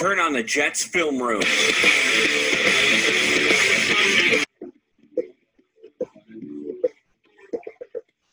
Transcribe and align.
Turn 0.00 0.18
on 0.18 0.32
the 0.32 0.42
Jets 0.42 0.82
film 0.82 1.18
room. 1.18 1.42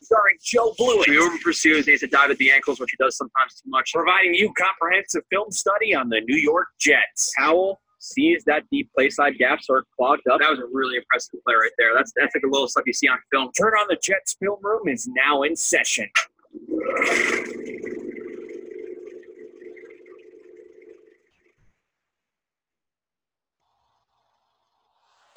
Starring 0.01 0.37
Joe 0.41 0.73
Blewett. 0.77 1.09
He 1.09 1.17
over 1.17 1.37
pursues, 1.43 1.87
needs 1.87 1.99
to 1.99 2.07
dive 2.07 2.31
at 2.31 2.37
the 2.37 2.51
ankles, 2.51 2.79
which 2.79 2.91
he 2.91 3.03
does 3.03 3.17
sometimes 3.17 3.55
too 3.55 3.69
much. 3.69 3.91
Providing 3.93 4.33
you 4.33 4.53
comprehensive 4.53 5.23
film 5.29 5.51
study 5.51 5.93
on 5.93 6.07
the 6.07 6.21
New 6.21 6.37
York 6.37 6.67
Jets. 6.79 7.33
Howell 7.35 7.81
sees 7.99 8.45
that 8.45 8.63
deep 8.71 8.89
play 8.95 9.09
side 9.09 9.37
gap 9.37 9.61
sort 9.61 9.79
of 9.79 9.85
clogged 9.93 10.25
up. 10.31 10.39
That 10.39 10.49
was 10.49 10.59
a 10.59 10.67
really 10.71 10.95
impressive 10.95 11.43
play 11.45 11.55
right 11.55 11.71
there. 11.77 11.93
That's 11.93 12.13
that's 12.15 12.33
like 12.33 12.45
a 12.45 12.49
little 12.49 12.69
stuff 12.69 12.85
you 12.85 12.93
see 12.93 13.09
on 13.09 13.17
film. 13.29 13.51
Turn 13.59 13.73
on 13.73 13.87
the 13.89 13.97
Jets 14.01 14.37
film 14.39 14.59
room 14.63 14.87
is 14.87 15.05
now 15.13 15.41
in 15.41 15.53
session. 15.57 16.07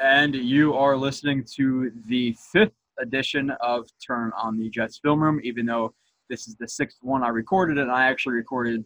And 0.01 0.35
you 0.35 0.73
are 0.73 0.97
listening 0.97 1.45
to 1.57 1.93
the 2.07 2.35
fifth 2.53 2.73
edition 2.99 3.51
of 3.61 3.87
Turn 4.05 4.33
on 4.35 4.57
the 4.57 4.71
Jets 4.71 4.99
Film 4.99 5.23
Room, 5.23 5.41
even 5.45 5.67
though 5.67 5.93
this 6.31 6.49
is 6.49 6.57
the 6.57 6.67
sixth 6.67 6.97
one 7.03 7.23
I 7.23 7.29
recorded, 7.29 7.77
and 7.77 7.91
I 7.91 8.07
actually 8.07 8.37
recorded 8.37 8.83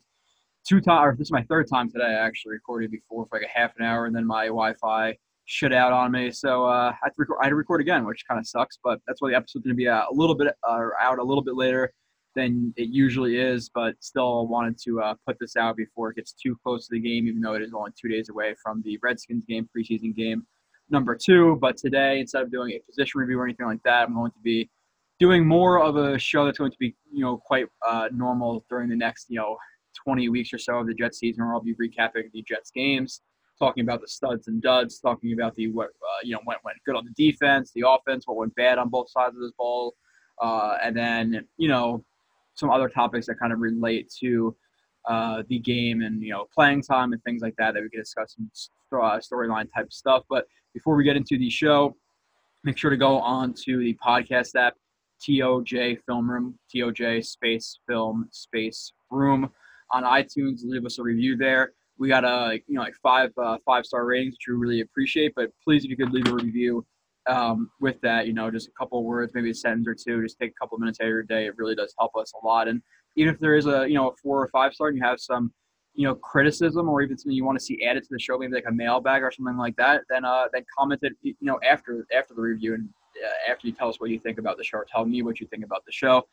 two 0.69 0.81
times. 0.81 1.17
This 1.17 1.29
is 1.29 1.33
my 1.33 1.45
third 1.45 1.69
time 1.71 1.89
today. 1.89 2.07
I 2.07 2.27
actually 2.27 2.55
recorded 2.55 2.91
before 2.91 3.27
for 3.27 3.39
like 3.39 3.47
a 3.47 3.59
half 3.59 3.75
an 3.79 3.85
hour, 3.85 4.07
and 4.07 4.17
then 4.17 4.27
my 4.27 4.47
Wi-Fi 4.47 5.17
shut 5.45 5.73
out 5.73 5.93
on 5.93 6.11
me, 6.11 6.33
so 6.33 6.65
uh, 6.65 6.91
I, 6.91 6.97
had 7.05 7.11
to 7.11 7.15
record, 7.19 7.39
I 7.41 7.45
had 7.45 7.51
to 7.51 7.57
record 7.57 7.81
again, 7.81 8.05
which 8.07 8.27
kind 8.27 8.41
of 8.41 8.47
sucks. 8.49 8.81
But 8.83 8.99
that's 9.07 9.23
why 9.23 9.31
the 9.31 9.37
episode's 9.37 9.65
going 9.65 9.77
to 9.77 9.79
be 9.81 9.87
uh, 9.87 10.03
a 10.11 10.13
little 10.13 10.35
bit 10.35 10.49
uh, 10.69 10.89
out 11.01 11.21
a 11.21 11.25
little 11.25 11.45
bit 11.45 11.55
later 11.55 11.93
than 12.35 12.75
it 12.77 12.89
usually 12.89 13.39
is. 13.39 13.71
But 13.73 13.95
still, 14.01 14.49
wanted 14.49 14.81
to 14.87 15.01
uh, 15.01 15.15
put 15.29 15.39
this 15.39 15.55
out 15.55 15.77
before 15.77 16.11
it 16.11 16.17
gets 16.17 16.33
too 16.33 16.57
close 16.65 16.89
to 16.89 16.95
the 16.95 17.01
game, 17.01 17.29
even 17.29 17.41
though 17.41 17.55
it 17.55 17.63
is 17.63 17.73
only 17.73 17.93
two 17.97 18.09
days 18.09 18.31
away 18.31 18.57
from 18.61 18.83
the 18.83 18.99
Redskins 19.01 19.45
game, 19.45 19.69
preseason 19.77 20.13
game 20.17 20.45
number 20.91 21.17
two. 21.17 21.57
But 21.61 21.77
today, 21.77 22.21
instead 22.21 22.43
of 22.43 22.51
doing 22.51 22.73
a 22.73 22.81
position 22.81 23.21
review 23.21 23.39
or 23.39 23.45
anything 23.45 23.67
like 23.67 23.83
that, 23.85 24.09
I'm 24.09 24.15
going 24.15 24.33
to 24.33 24.41
be 24.43 24.71
doing 25.19 25.47
more 25.47 25.83
of 25.83 25.97
a 25.97 26.19
show 26.19 26.45
that's 26.45 26.59
going 26.59 26.73
to 26.73 26.79
be, 26.79 26.95
you 27.13 27.25
know, 27.25 27.37
quite 27.37 27.67
uh, 27.87 28.09
normal 28.13 28.65
during 28.69 28.89
the 28.89 28.97
next, 28.97 29.27
you 29.29 29.39
know, 29.39 29.57
20 30.05 30.29
weeks 30.29 30.53
or 30.53 30.59
so 30.59 30.79
of 30.79 30.87
the 30.87 30.95
Jets 30.95 31.19
season, 31.19 31.45
where 31.45 31.55
I'll 31.55 31.61
be 31.61 31.75
recapping 31.75 32.31
the 32.33 32.43
Jets 32.43 32.71
games, 32.71 33.23
talking 33.59 33.83
about 33.85 34.01
the 34.01 34.09
studs 34.09 34.49
and 34.49 34.61
duds, 34.61 34.99
talking 34.99 35.33
about 35.33 35.55
the 35.55 35.71
what 35.71 35.87
uh, 35.87 36.21
you 36.23 36.33
know 36.33 36.41
went 36.47 36.61
went 36.65 36.79
good 36.85 36.97
on 36.97 37.05
the 37.05 37.31
defense, 37.31 37.71
the 37.75 37.85
offense, 37.87 38.27
what 38.27 38.37
went 38.37 38.55
bad 38.55 38.79
on 38.79 38.89
both 38.89 39.11
sides 39.11 39.37
of 39.37 39.43
this 39.43 39.53
ball, 39.57 39.95
uh, 40.43 40.77
and 40.83 40.97
then 40.97 41.47
you 41.57 41.69
know 41.69 42.05
some 42.55 42.71
other 42.71 42.89
topics 42.89 43.27
that 43.27 43.39
kind 43.39 43.53
of 43.53 43.61
relate 43.61 44.13
to 44.21 44.55
uh, 45.09 45.43
the 45.49 45.59
game 45.59 46.03
and 46.03 46.23
you 46.23 46.33
know 46.33 46.47
playing 46.55 46.83
time 46.83 47.13
and 47.13 47.23
things 47.25 47.43
like 47.43 47.55
that 47.57 47.75
that 47.75 47.83
we 47.83 47.89
can 47.89 48.01
discuss 48.01 48.35
some 48.37 48.51
uh, 49.01 49.19
storyline 49.19 49.69
type 49.75 49.93
stuff. 49.93 50.25
But 50.29 50.47
before 50.75 50.97
we 50.97 51.05
get 51.05 51.17
into 51.17 51.39
the 51.39 51.49
show, 51.49 51.97
make 52.65 52.77
sure 52.77 52.91
to 52.91 52.97
go 52.97 53.21
on 53.21 53.55
to 53.65 53.79
the 53.79 53.97
podcast 54.05 54.57
app, 54.57 54.75
TOJ 55.23 55.99
Film 56.05 56.31
Room, 56.31 56.59
TOJ 56.75 57.25
Space 57.25 57.79
Film 57.89 58.29
Space 58.33 58.93
Room 59.11 59.49
on 59.93 60.03
iTunes. 60.03 60.61
Leave 60.65 60.85
us 60.85 60.99
a 60.99 61.03
review 61.03 61.37
there. 61.37 61.73
We 61.97 62.09
got 62.09 62.25
a 62.25 62.61
you 62.67 62.75
know 62.75 62.83
like 62.83 62.97
five 63.03 63.31
uh, 63.41 63.59
five 63.65 63.87
star 63.87 64.05
ratings, 64.05 64.35
which 64.35 64.49
we 64.49 64.55
really 64.55 64.81
appreciate. 64.81 65.33
But 65.37 65.51
please, 65.63 65.85
if 65.85 65.91
you 65.91 65.97
could 65.97 66.13
leave 66.13 66.27
a 66.27 66.35
review 66.35 66.85
um, 67.29 67.71
with 67.81 68.01
that, 68.03 68.27
you 68.27 68.33
know, 68.33 68.51
just 68.51 68.69
a 68.69 68.73
couple 68.73 69.03
words, 69.05 69.33
maybe 69.35 69.51
a 69.51 69.55
sentence 69.55 69.87
or 69.87 69.95
two, 69.95 70.23
just 70.23 70.39
take 70.39 70.51
a 70.51 70.61
couple 70.61 70.77
minutes 70.79 71.01
out 71.01 71.05
of 71.05 71.11
your 71.11 71.23
day. 71.23 71.47
It 71.47 71.57
really 71.57 71.77
does 71.77 71.95
help 71.99 72.17
us 72.17 72.33
a 72.43 72.45
lot. 72.45 72.67
And 72.69 72.83
even 73.17 73.33
if 73.33 73.41
there 73.41 73.55
is 73.55 73.67
a 73.67 73.87
you 73.89 73.95
know 73.95 74.09
a 74.09 74.17
four 74.17 74.43
or 74.43 74.49
five 74.49 74.75
star, 74.75 74.89
and 74.89 74.97
you 74.97 75.05
have 75.05 75.21
some 75.21 75.53
you 75.95 76.07
know 76.07 76.15
criticism 76.17 76.89
or 76.89 77.03
even 77.03 77.17
something 77.17 77.37
you 77.37 77.45
want 77.45 77.59
to 77.59 77.65
see 77.65 77.85
added 77.85 78.03
to 78.03 78.09
the 78.11 78.19
show, 78.19 78.39
maybe 78.39 78.55
like 78.55 78.65
a 78.69 78.73
mailbag 78.73 79.23
or 79.23 79.31
something 79.31 79.57
like 79.57 79.77
that, 79.77 80.03
then 80.09 80.25
uh 80.25 80.45
then 80.53 80.65
comment 80.77 81.01
it 81.03 81.13
you 81.23 81.35
know 81.41 81.59
after 81.69 82.07
after 82.17 82.35
the 82.35 82.41
review 82.41 82.75
and 82.75 82.89
uh, 83.25 83.53
after 83.53 83.67
you 83.67 83.73
tell 83.73 83.89
us 83.89 84.01
what 84.01 84.11
you 84.11 84.19
think 84.19 84.39
about 84.39 84.57
the 84.57 84.65
show, 84.65 84.79
or 84.79 84.87
tell 84.91 85.05
me 85.05 85.23
what 85.23 85.41
you 85.41 85.47
think 85.47 85.65
about 85.65 85.85
the 85.87 85.93
show. 85.93 86.27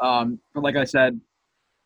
Um, 0.00 0.38
but 0.54 0.62
like 0.62 0.76
I 0.76 0.84
said, 0.84 1.18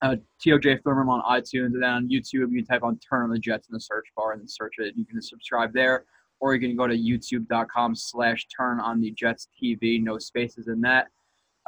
uh, 0.02 0.16
TOJ 0.44 0.82
Film 0.82 1.08
on 1.08 1.22
iTunes, 1.22 1.66
and 1.66 1.82
then 1.82 1.90
on 1.90 2.08
YouTube, 2.08 2.50
you 2.50 2.56
can 2.56 2.64
type 2.64 2.82
on 2.82 2.98
Turn 2.98 3.22
on 3.22 3.30
the 3.30 3.38
Jets 3.38 3.68
in 3.68 3.74
the 3.74 3.80
search 3.80 4.06
bar 4.16 4.32
and 4.32 4.50
search 4.50 4.74
it. 4.78 4.94
You 4.96 5.04
can 5.04 5.20
subscribe 5.20 5.72
there, 5.72 6.04
or 6.40 6.54
you 6.54 6.60
can 6.60 6.76
go 6.76 6.86
to 6.86 6.96
youtube.com 6.96 7.94
slash 7.94 8.46
Turn 8.48 8.80
on 8.80 9.00
the 9.00 9.10
Jets 9.12 9.48
TV, 9.62 10.02
no 10.02 10.18
spaces 10.18 10.68
in 10.68 10.80
that. 10.82 11.08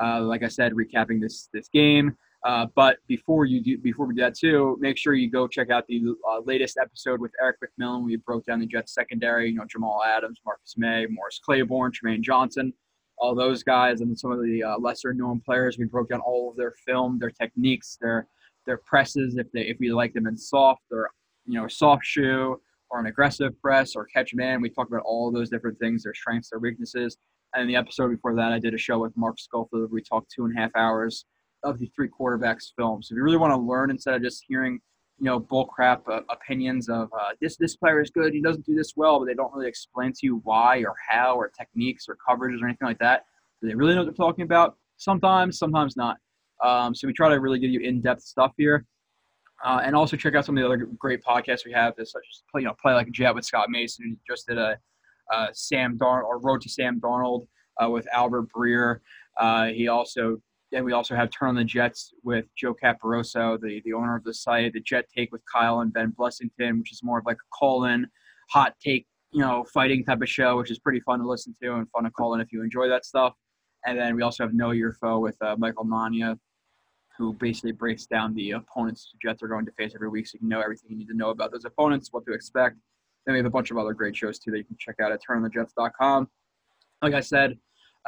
Uh, 0.02 0.22
like 0.22 0.42
I 0.42 0.48
said, 0.48 0.72
recapping 0.72 1.20
this 1.20 1.48
this 1.52 1.68
game. 1.68 2.16
Uh, 2.44 2.66
but 2.74 2.96
before 3.06 3.44
you 3.44 3.62
do, 3.62 3.78
before 3.78 4.06
we 4.06 4.14
do 4.14 4.20
that 4.20 4.34
too, 4.34 4.76
make 4.80 4.98
sure 4.98 5.14
you 5.14 5.30
go 5.30 5.46
check 5.46 5.70
out 5.70 5.86
the 5.86 6.02
uh, 6.28 6.40
latest 6.44 6.76
episode 6.80 7.20
with 7.20 7.30
Eric 7.40 7.56
McMillan. 7.62 8.04
We 8.04 8.16
broke 8.16 8.44
down 8.46 8.58
the 8.58 8.66
Jets 8.66 8.94
secondary. 8.94 9.50
You 9.50 9.56
know, 9.56 9.64
Jamal 9.64 10.02
Adams, 10.04 10.40
Marcus 10.44 10.74
Maye, 10.76 11.06
Morris 11.08 11.40
Claiborne, 11.44 11.92
Trumaine 11.92 12.20
Johnson, 12.20 12.72
all 13.16 13.36
those 13.36 13.62
guys, 13.62 14.00
and 14.00 14.18
some 14.18 14.32
of 14.32 14.42
the 14.42 14.62
uh, 14.62 14.78
lesser 14.78 15.14
known 15.14 15.40
players. 15.44 15.78
We 15.78 15.84
broke 15.84 16.08
down 16.08 16.20
all 16.20 16.50
of 16.50 16.56
their 16.56 16.74
film, 16.84 17.18
their 17.20 17.30
techniques, 17.30 17.96
their 18.00 18.26
their 18.66 18.78
presses. 18.78 19.36
If 19.36 19.50
they 19.52 19.62
if 19.62 19.76
we 19.78 19.92
like 19.92 20.12
them 20.12 20.26
in 20.26 20.36
soft 20.36 20.82
or 20.90 21.10
you 21.46 21.60
know 21.60 21.68
soft 21.68 22.04
shoe 22.04 22.60
or 22.90 22.98
an 22.98 23.06
aggressive 23.06 23.52
press 23.62 23.94
or 23.94 24.06
catch 24.06 24.34
man, 24.34 24.60
we 24.60 24.68
talked 24.68 24.90
about 24.90 25.04
all 25.04 25.30
those 25.30 25.48
different 25.48 25.78
things, 25.78 26.02
their 26.02 26.14
strengths, 26.14 26.50
their 26.50 26.58
weaknesses. 26.58 27.16
And 27.54 27.62
in 27.62 27.68
the 27.68 27.76
episode 27.76 28.08
before 28.08 28.34
that, 28.34 28.52
I 28.52 28.58
did 28.58 28.74
a 28.74 28.78
show 28.78 28.98
with 28.98 29.16
Mark 29.16 29.38
Schofield. 29.38 29.92
We 29.92 30.02
talked 30.02 30.32
two 30.34 30.44
and 30.44 30.56
a 30.56 30.60
half 30.60 30.70
hours 30.74 31.24
of 31.62 31.78
the 31.78 31.86
three 31.94 32.08
quarterbacks 32.08 32.72
film. 32.76 33.02
So 33.02 33.14
if 33.14 33.16
you 33.16 33.22
really 33.22 33.36
want 33.36 33.52
to 33.52 33.60
learn 33.60 33.90
instead 33.90 34.14
of 34.14 34.22
just 34.22 34.44
hearing, 34.46 34.80
you 35.18 35.26
know, 35.26 35.40
bullcrap 35.40 36.00
uh, 36.08 36.20
opinions 36.30 36.88
of 36.88 37.08
uh, 37.18 37.30
this 37.40 37.56
this 37.56 37.76
player 37.76 38.00
is 38.00 38.10
good, 38.10 38.32
he 38.32 38.40
doesn't 38.40 38.66
do 38.66 38.74
this 38.74 38.94
well, 38.96 39.18
but 39.18 39.26
they 39.26 39.34
don't 39.34 39.52
really 39.54 39.68
explain 39.68 40.12
to 40.12 40.20
you 40.22 40.40
why 40.44 40.78
or 40.78 40.94
how 41.08 41.36
or 41.36 41.48
techniques 41.48 42.06
or 42.08 42.16
coverages 42.28 42.60
or 42.62 42.66
anything 42.66 42.86
like 42.86 42.98
that. 42.98 43.24
Do 43.60 43.68
they 43.68 43.74
really 43.74 43.94
know 43.94 44.00
what 44.00 44.06
they're 44.06 44.26
talking 44.26 44.44
about? 44.44 44.76
Sometimes, 44.96 45.58
sometimes 45.58 45.96
not. 45.96 46.16
Um, 46.62 46.94
so 46.94 47.06
we 47.06 47.12
try 47.12 47.28
to 47.28 47.40
really 47.40 47.58
give 47.58 47.70
you 47.70 47.80
in-depth 47.80 48.22
stuff 48.22 48.52
here. 48.56 48.86
Uh, 49.64 49.80
and 49.84 49.94
also 49.94 50.16
check 50.16 50.34
out 50.34 50.44
some 50.44 50.56
of 50.56 50.60
the 50.60 50.66
other 50.66 50.88
great 50.98 51.22
podcasts 51.22 51.64
we 51.64 51.72
have, 51.72 51.94
such 51.96 52.08
as 52.08 52.42
you 52.56 52.62
know, 52.62 52.74
play 52.82 52.94
like 52.94 53.06
a 53.06 53.10
jet 53.10 53.32
with 53.32 53.44
Scott 53.44 53.70
Mason, 53.70 54.08
who 54.08 54.16
just 54.28 54.48
did 54.48 54.58
a 54.58 54.76
uh, 55.32 55.46
Sam 55.52 55.96
Darnold 55.96 56.24
or 56.24 56.40
Road 56.40 56.60
to 56.62 56.68
Sam 56.68 57.00
Darnold 57.00 57.46
uh, 57.82 57.88
with 57.88 58.06
Albert 58.12 58.48
Breer. 58.54 58.98
Uh, 59.38 59.66
he 59.66 59.86
also 59.86 60.42
and 60.72 60.84
we 60.84 60.92
also 60.92 61.14
have 61.14 61.30
Turn 61.30 61.50
on 61.50 61.54
the 61.54 61.64
Jets 61.64 62.14
with 62.22 62.46
Joe 62.56 62.74
Caparoso, 62.74 63.60
the, 63.60 63.82
the 63.84 63.92
owner 63.92 64.16
of 64.16 64.24
the 64.24 64.34
site, 64.34 64.72
the 64.72 64.80
Jet 64.80 65.06
Take 65.14 65.32
with 65.32 65.42
Kyle 65.50 65.80
and 65.80 65.92
Ben 65.92 66.12
Blessington, 66.18 66.78
which 66.78 66.92
is 66.92 67.02
more 67.02 67.18
of 67.18 67.26
like 67.26 67.36
a 67.36 67.56
call 67.56 67.84
in, 67.84 68.06
hot 68.50 68.74
take, 68.82 69.06
you 69.32 69.40
know, 69.40 69.64
fighting 69.72 70.04
type 70.04 70.22
of 70.22 70.28
show, 70.28 70.56
which 70.56 70.70
is 70.70 70.78
pretty 70.78 71.00
fun 71.00 71.20
to 71.20 71.26
listen 71.26 71.54
to 71.62 71.74
and 71.74 71.88
fun 71.90 72.04
to 72.04 72.10
call 72.10 72.34
in 72.34 72.40
if 72.40 72.52
you 72.52 72.62
enjoy 72.62 72.88
that 72.88 73.04
stuff. 73.04 73.34
And 73.84 73.98
then 73.98 74.14
we 74.14 74.22
also 74.22 74.44
have 74.44 74.54
Know 74.54 74.70
Your 74.70 74.94
Foe 74.94 75.18
with 75.18 75.36
uh, 75.42 75.56
Michael 75.58 75.84
Nania, 75.84 76.38
who 77.18 77.34
basically 77.34 77.72
breaks 77.72 78.06
down 78.06 78.34
the 78.34 78.52
opponents 78.52 79.12
the 79.12 79.28
Jets 79.28 79.42
are 79.42 79.48
going 79.48 79.66
to 79.66 79.72
face 79.72 79.92
every 79.94 80.08
week 80.08 80.26
so 80.26 80.32
you 80.34 80.40
can 80.40 80.48
know 80.48 80.60
everything 80.60 80.90
you 80.90 80.96
need 80.96 81.08
to 81.08 81.16
know 81.16 81.30
about 81.30 81.52
those 81.52 81.64
opponents, 81.64 82.08
what 82.12 82.24
to 82.26 82.32
expect. 82.32 82.76
Then 83.26 83.34
we 83.34 83.38
have 83.38 83.46
a 83.46 83.50
bunch 83.50 83.70
of 83.70 83.76
other 83.76 83.92
great 83.92 84.16
shows 84.16 84.38
too 84.38 84.50
that 84.52 84.58
you 84.58 84.64
can 84.64 84.76
check 84.78 84.96
out 85.00 85.12
at 85.12 85.20
turnonthejets.com. 85.28 86.28
Like 87.02 87.14
I 87.14 87.20
said, 87.20 87.58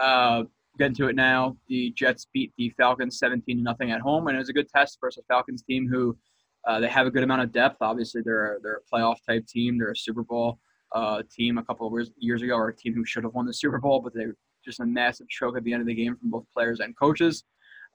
uh, 0.01 0.45
get 0.79 0.87
into 0.89 1.09
it 1.09 1.17
now. 1.17 1.57
The 1.69 1.93
Jets 1.97 2.27
beat 2.33 2.53
the 2.57 2.71
Falcons 2.71 3.19
17 3.19 3.57
to 3.57 3.63
nothing 3.63 3.91
at 3.91 4.01
home, 4.01 4.27
and 4.27 4.37
it 4.37 4.39
was 4.39 4.49
a 4.49 4.53
good 4.53 4.69
test 4.69 4.99
versus 5.01 5.23
a 5.23 5.33
Falcons 5.33 5.63
team 5.63 5.89
who 5.89 6.17
uh, 6.67 6.81
they 6.81 6.89
have 6.89 7.07
a 7.07 7.11
good 7.11 7.23
amount 7.23 7.43
of 7.43 7.53
depth. 7.53 7.77
Obviously, 7.81 8.23
they're 8.25 8.59
they're 8.63 8.81
a 8.87 8.95
playoff 8.95 9.17
type 9.27 9.47
team. 9.47 9.79
They're 9.79 9.93
a 9.93 9.97
Super 9.97 10.23
Bowl 10.23 10.59
uh, 10.95 11.23
team 11.31 11.59
a 11.59 11.65
couple 11.65 11.87
of 11.87 12.09
years 12.19 12.43
ago, 12.43 12.55
or 12.55 12.69
a 12.69 12.77
team 12.77 12.95
who 12.95 13.05
should 13.05 13.25
have 13.25 13.35
won 13.35 13.47
the 13.47 13.55
Super 13.55 13.79
Bowl, 13.79 14.01
but 14.01 14.15
they 14.15 14.27
just 14.65 14.81
a 14.81 14.87
massive 14.87 15.29
choke 15.29 15.57
at 15.57 15.65
the 15.65 15.73
end 15.73 15.83
of 15.83 15.87
the 15.87 15.95
game 15.95 16.17
from 16.17 16.31
both 16.31 16.45
players 16.55 16.81
and 16.81 16.97
coaches. 16.97 17.45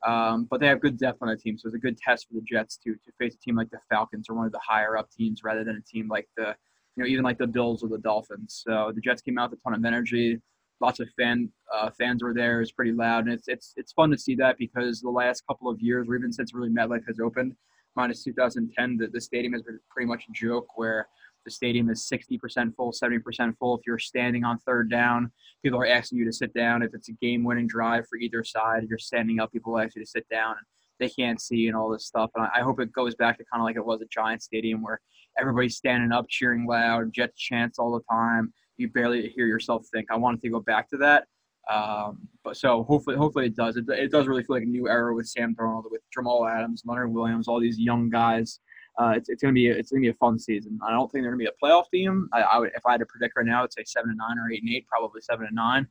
Um, 0.06 0.48
but 0.50 0.60
they 0.60 0.68
have 0.68 0.80
good 0.80 0.98
depth 0.98 1.18
on 1.22 1.28
the 1.28 1.36
team, 1.36 1.58
so 1.58 1.68
it's 1.68 1.76
a 1.76 1.80
good 1.80 1.98
test 1.98 2.28
for 2.28 2.36
the 2.36 2.42
Jets 2.42 2.78
to 2.86 2.94
to 2.94 3.12
face 3.20 3.36
a 3.36 3.40
team 3.40 3.56
like 3.56 3.70
the 3.70 3.80
Falcons 3.90 4.28
or 4.30 4.36
one 4.36 4.46
of 4.46 4.52
the 4.52 4.62
higher 4.66 4.98
up 4.98 5.10
teams 5.12 5.42
rather 5.44 5.64
than 5.64 5.76
a 5.76 5.82
team 5.82 6.08
like 6.08 6.28
the 6.38 6.56
you 6.96 7.04
know 7.04 7.10
even 7.10 7.24
like 7.24 7.38
the 7.38 7.48
Bills 7.48 7.84
or 7.84 7.90
the 7.90 7.98
Dolphins. 7.98 8.64
So 8.66 8.92
the 8.96 9.02
Jets 9.02 9.22
came 9.22 9.38
out 9.38 9.50
with 9.50 9.60
a 9.60 9.64
ton 9.64 9.74
of 9.74 9.84
energy 9.84 10.40
lots 10.82 11.00
of 11.00 11.10
fan 11.18 11.52
uh, 11.74 11.90
fans 11.98 12.24
were 12.24 12.34
there. 12.34 12.62
It's 12.62 12.72
pretty 12.72 12.92
loud, 12.92 13.26
and 13.26 13.34
it's 13.34 13.48
it's 13.48 13.74
it's 13.78 13.94
fun 13.94 14.12
to 14.12 14.18
see 14.18 14.36
that 14.36 14.58
because 14.58 15.02
the 15.02 15.10
last 15.10 15.46
couple 15.48 15.70
of 15.70 15.80
years, 15.80 16.08
or 16.08 16.16
even 16.16 16.32
since 16.32 16.54
really 16.54 16.70
MetLife 16.70 17.06
has 17.08 17.20
opened, 17.20 17.56
minus 17.96 18.24
2010, 18.24 18.98
the, 18.98 19.08
the 19.08 19.22
stadium 19.22 19.54
has 19.54 19.62
been 19.62 19.80
pretty 19.90 20.08
much 20.08 20.26
a 20.30 20.32
joke 20.34 20.68
where 20.76 21.08
the 21.46 21.52
stadium 21.52 21.90
is 21.90 22.10
60% 22.12 22.76
full, 22.76 22.92
70% 22.92 23.58
full. 23.58 23.78
If 23.78 23.82
you're 23.88 23.98
standing 23.98 24.44
on 24.44 24.60
third 24.60 24.90
down, 24.90 25.32
people 25.64 25.80
are 25.80 25.88
asking 25.88 26.18
you 26.18 26.26
to 26.26 26.34
sit 26.34 26.54
down. 26.54 26.82
If 26.84 26.94
it's 26.94 27.08
a 27.08 27.14
game-winning 27.14 27.68
drive 27.68 28.08
for 28.08 28.18
either 28.18 28.44
side, 28.44 28.86
you're 28.90 28.98
standing 29.00 29.40
up. 29.40 29.52
People 29.52 29.80
ask 29.80 29.96
you 29.96 30.04
to 30.04 30.10
sit 30.10 30.28
down. 30.30 30.52
And 30.52 30.66
they 31.00 31.10
can't 31.10 31.40
see 31.42 31.68
and 31.68 31.78
all 31.78 31.90
this 31.90 32.06
stuff. 32.06 32.30
And 32.36 32.46
I, 32.54 32.62
hope 32.62 32.82
it 32.82 32.92
goes 32.92 33.16
back 33.16 33.38
to 33.38 33.46
kind 33.52 33.62
of 33.62 33.66
like 33.66 33.78
it 33.78 33.86
was 33.86 34.02
at 34.02 34.12
Giant 34.12 34.44
Stadium 34.44 34.82
where 34.82 35.00
everybody's 35.40 35.78
standing 35.78 36.12
up, 36.12 36.26
cheering 36.28 36.68
loud, 36.68 37.14
Jets 37.14 37.40
chants 37.40 37.80
all 37.80 37.94
the 37.94 38.04
time 38.14 38.54
you 38.80 38.90
barely 38.90 39.30
hear 39.30 39.46
yourself 39.46 39.86
think. 39.94 40.08
I 40.12 40.18
wanted 40.18 40.42
to 40.42 40.50
go 40.50 40.60
back 40.60 40.90
to 40.90 40.98
that. 40.98 41.28
Um, 41.72 42.28
but 42.44 42.58
so 42.58 42.84
hopefully, 42.84 43.16
hopefully 43.16 43.46
it 43.46 43.56
does. 43.56 43.78
It, 43.78 43.86
it 43.90 44.12
does 44.12 44.28
really 44.28 44.44
feel 44.44 44.56
like 44.56 44.64
a 44.64 44.68
new 44.68 44.90
era 44.90 45.14
with 45.14 45.28
Sam 45.28 45.56
Darnold, 45.56 45.84
with 45.92 46.02
Jamal 46.14 46.48
Adams, 46.48 46.82
Leonard 46.86 47.14
Williams, 47.14 47.48
all 47.48 47.60
these 47.60 47.78
young 47.78 48.10
guys 48.10 48.60
uh, 49.00 49.14
it's, 49.16 49.30
it's 49.30 49.42
gonna 49.42 49.54
be 49.54 49.70
a, 49.70 49.74
it's 49.74 49.92
gonna 49.92 50.02
be 50.02 50.10
a 50.10 50.14
fun 50.16 50.38
season. 50.38 50.78
I 50.86 50.92
don't 50.92 51.10
think 51.10 51.24
they're 51.24 51.32
gonna 51.32 51.38
be 51.38 51.48
a 51.48 51.64
playoff 51.64 51.86
team. 51.92 52.28
I, 52.34 52.42
I 52.42 52.58
would, 52.58 52.72
if 52.76 52.86
I 52.86 52.92
had 52.92 53.00
to 53.00 53.06
predict 53.06 53.36
right 53.38 53.46
now, 53.46 53.64
I'd 53.64 53.72
say 53.72 53.84
seven 53.86 54.10
and 54.10 54.18
nine 54.18 54.38
or 54.38 54.52
eight 54.52 54.62
and 54.62 54.70
eight, 54.70 54.86
probably 54.88 55.22
seven 55.22 55.46
and 55.46 55.56
nine. 55.56 55.88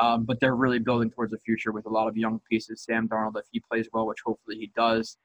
Um, 0.00 0.24
but 0.24 0.38
they're 0.40 0.54
really 0.54 0.78
building 0.78 1.10
towards 1.10 1.32
the 1.32 1.38
future 1.38 1.72
with 1.72 1.86
a 1.86 1.88
lot 1.88 2.08
of 2.08 2.16
young 2.16 2.40
pieces. 2.48 2.84
Sam 2.84 3.08
Darnold, 3.08 3.36
if 3.36 3.46
he 3.50 3.60
plays 3.60 3.88
well, 3.92 4.06
which 4.06 4.20
hopefully 4.24 4.56
he 4.56 4.70
does, 4.76 5.18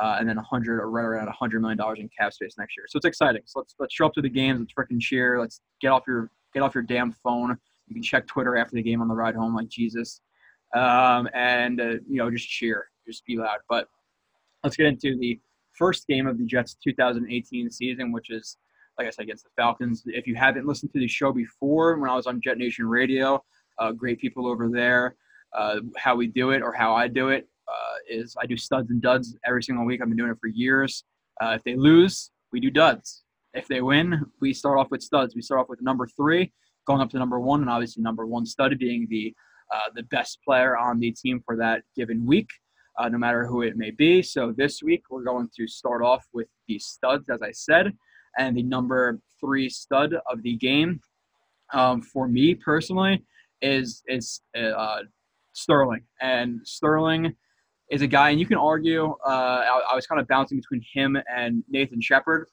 uh, 0.00 0.16
and 0.20 0.28
then 0.28 0.36
100 0.36 0.80
or 0.80 0.88
right 0.88 1.04
around 1.04 1.26
100 1.26 1.60
million 1.60 1.76
dollars 1.76 1.98
in 1.98 2.08
cap 2.16 2.32
space 2.32 2.54
next 2.56 2.76
year. 2.76 2.86
So 2.88 2.96
it's 2.98 3.06
exciting. 3.06 3.42
So 3.46 3.60
let's 3.60 3.74
let's 3.80 3.92
show 3.92 4.06
up 4.06 4.14
to 4.14 4.22
the 4.22 4.28
games. 4.28 4.60
Let's 4.60 4.72
freaking 4.72 5.00
cheer. 5.00 5.40
Let's 5.40 5.60
get 5.80 5.88
off 5.88 6.04
your 6.06 6.30
get 6.54 6.62
off 6.62 6.74
your 6.74 6.84
damn 6.84 7.12
phone. 7.12 7.58
You 7.88 7.94
can 7.94 8.02
check 8.02 8.26
Twitter 8.26 8.56
after 8.56 8.76
the 8.76 8.82
game 8.82 9.02
on 9.02 9.08
the 9.08 9.14
ride 9.14 9.34
home, 9.34 9.54
like 9.54 9.68
Jesus, 9.68 10.20
um, 10.74 11.28
and 11.34 11.80
uh, 11.80 11.84
you 12.08 12.16
know 12.16 12.30
just 12.30 12.48
cheer, 12.48 12.86
just 13.06 13.26
be 13.26 13.36
loud. 13.36 13.58
But 13.68 13.88
let's 14.62 14.76
get 14.76 14.86
into 14.86 15.18
the 15.18 15.38
first 15.72 16.06
game 16.06 16.26
of 16.26 16.38
the 16.38 16.46
Jets 16.46 16.76
2018 16.82 17.70
season, 17.70 18.12
which 18.12 18.30
is 18.30 18.56
like 18.98 19.06
I 19.06 19.10
said 19.10 19.24
against 19.24 19.44
the 19.44 19.50
Falcons. 19.56 20.04
If 20.06 20.26
you 20.26 20.34
haven't 20.34 20.66
listened 20.66 20.92
to 20.92 21.00
the 21.00 21.08
show 21.08 21.32
before, 21.32 21.98
when 21.98 22.08
I 22.08 22.14
was 22.14 22.26
on 22.26 22.40
Jet 22.40 22.58
Nation 22.58 22.86
Radio, 22.86 23.44
uh, 23.78 23.92
great 23.92 24.20
people 24.20 24.46
over 24.46 24.68
there. 24.68 25.16
Uh, 25.52 25.80
how 25.96 26.16
we 26.16 26.26
do 26.26 26.50
it 26.50 26.62
or 26.62 26.72
how 26.72 26.94
I 26.94 27.06
do 27.06 27.28
it 27.28 27.48
uh, 27.68 27.94
is 28.08 28.36
I 28.40 28.46
do 28.46 28.56
studs 28.56 28.90
and 28.90 29.00
duds 29.00 29.36
every 29.46 29.62
single 29.62 29.84
week. 29.84 30.00
I've 30.00 30.08
been 30.08 30.16
doing 30.16 30.30
it 30.30 30.38
for 30.40 30.48
years. 30.48 31.04
Uh, 31.40 31.54
if 31.56 31.64
they 31.64 31.76
lose, 31.76 32.30
we 32.52 32.60
do 32.60 32.70
duds. 32.70 33.23
If 33.54 33.68
they 33.68 33.80
win, 33.80 34.20
we 34.40 34.52
start 34.52 34.78
off 34.78 34.90
with 34.90 35.02
studs. 35.02 35.34
We 35.34 35.42
start 35.42 35.60
off 35.60 35.68
with 35.68 35.80
number 35.80 36.08
three, 36.08 36.52
going 36.86 37.00
up 37.00 37.10
to 37.10 37.18
number 37.18 37.38
one, 37.38 37.60
and 37.60 37.70
obviously 37.70 38.02
number 38.02 38.26
one 38.26 38.44
stud 38.44 38.76
being 38.78 39.06
the 39.08 39.34
uh, 39.72 39.90
the 39.94 40.02
best 40.04 40.38
player 40.44 40.76
on 40.76 40.98
the 40.98 41.10
team 41.12 41.40
for 41.44 41.56
that 41.56 41.82
given 41.96 42.26
week, 42.26 42.48
uh, 42.98 43.08
no 43.08 43.16
matter 43.16 43.46
who 43.46 43.62
it 43.62 43.76
may 43.76 43.90
be. 43.90 44.22
So 44.22 44.52
this 44.56 44.82
week 44.82 45.04
we're 45.08 45.24
going 45.24 45.48
to 45.56 45.66
start 45.66 46.02
off 46.02 46.24
with 46.32 46.48
the 46.68 46.78
studs, 46.78 47.30
as 47.30 47.42
I 47.42 47.50
said, 47.52 47.92
and 48.38 48.56
the 48.56 48.62
number 48.62 49.20
three 49.40 49.68
stud 49.68 50.14
of 50.30 50.42
the 50.42 50.56
game. 50.56 51.00
Um, 51.72 52.02
for 52.02 52.28
me 52.28 52.54
personally, 52.54 53.24
is 53.62 54.02
is 54.08 54.42
uh, 54.56 55.00
Sterling, 55.52 56.02
and 56.20 56.60
Sterling 56.64 57.34
is 57.90 58.02
a 58.02 58.06
guy, 58.06 58.30
and 58.30 58.40
you 58.40 58.46
can 58.46 58.58
argue. 58.58 59.14
Uh, 59.26 59.28
I, 59.28 59.82
I, 59.92 59.94
was 59.94 60.06
kind 60.06 60.20
of 60.20 60.26
bouncing 60.26 60.58
between 60.58 60.82
him 60.92 61.16
and 61.34 61.62
Nathan 61.68 62.00
Shepherd, 62.00 62.48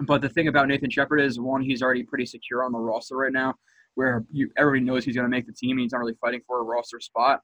but 0.00 0.20
the 0.20 0.28
thing 0.28 0.48
about 0.48 0.68
Nathan 0.68 0.90
Shepherd 0.90 1.18
is 1.18 1.40
one, 1.40 1.62
he's 1.62 1.82
already 1.82 2.04
pretty 2.04 2.26
secure 2.26 2.64
on 2.64 2.72
the 2.72 2.78
roster 2.78 3.16
right 3.16 3.32
now, 3.32 3.54
where 3.94 4.24
you, 4.30 4.50
everybody 4.56 4.84
knows 4.84 5.04
he's 5.04 5.16
going 5.16 5.24
to 5.24 5.30
make 5.30 5.46
the 5.46 5.52
team. 5.52 5.72
And 5.72 5.80
He's 5.80 5.92
not 5.92 5.98
really 5.98 6.16
fighting 6.20 6.40
for 6.46 6.60
a 6.60 6.62
roster 6.62 7.00
spot. 7.00 7.40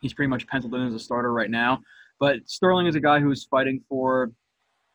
He's 0.00 0.14
pretty 0.14 0.28
much 0.28 0.46
penciled 0.46 0.74
in 0.74 0.86
as 0.86 0.94
a 0.94 0.98
starter 0.98 1.32
right 1.32 1.50
now. 1.50 1.80
But 2.18 2.48
Sterling 2.48 2.86
is 2.86 2.94
a 2.94 3.00
guy 3.00 3.20
who's 3.20 3.44
fighting 3.44 3.82
for 3.88 4.30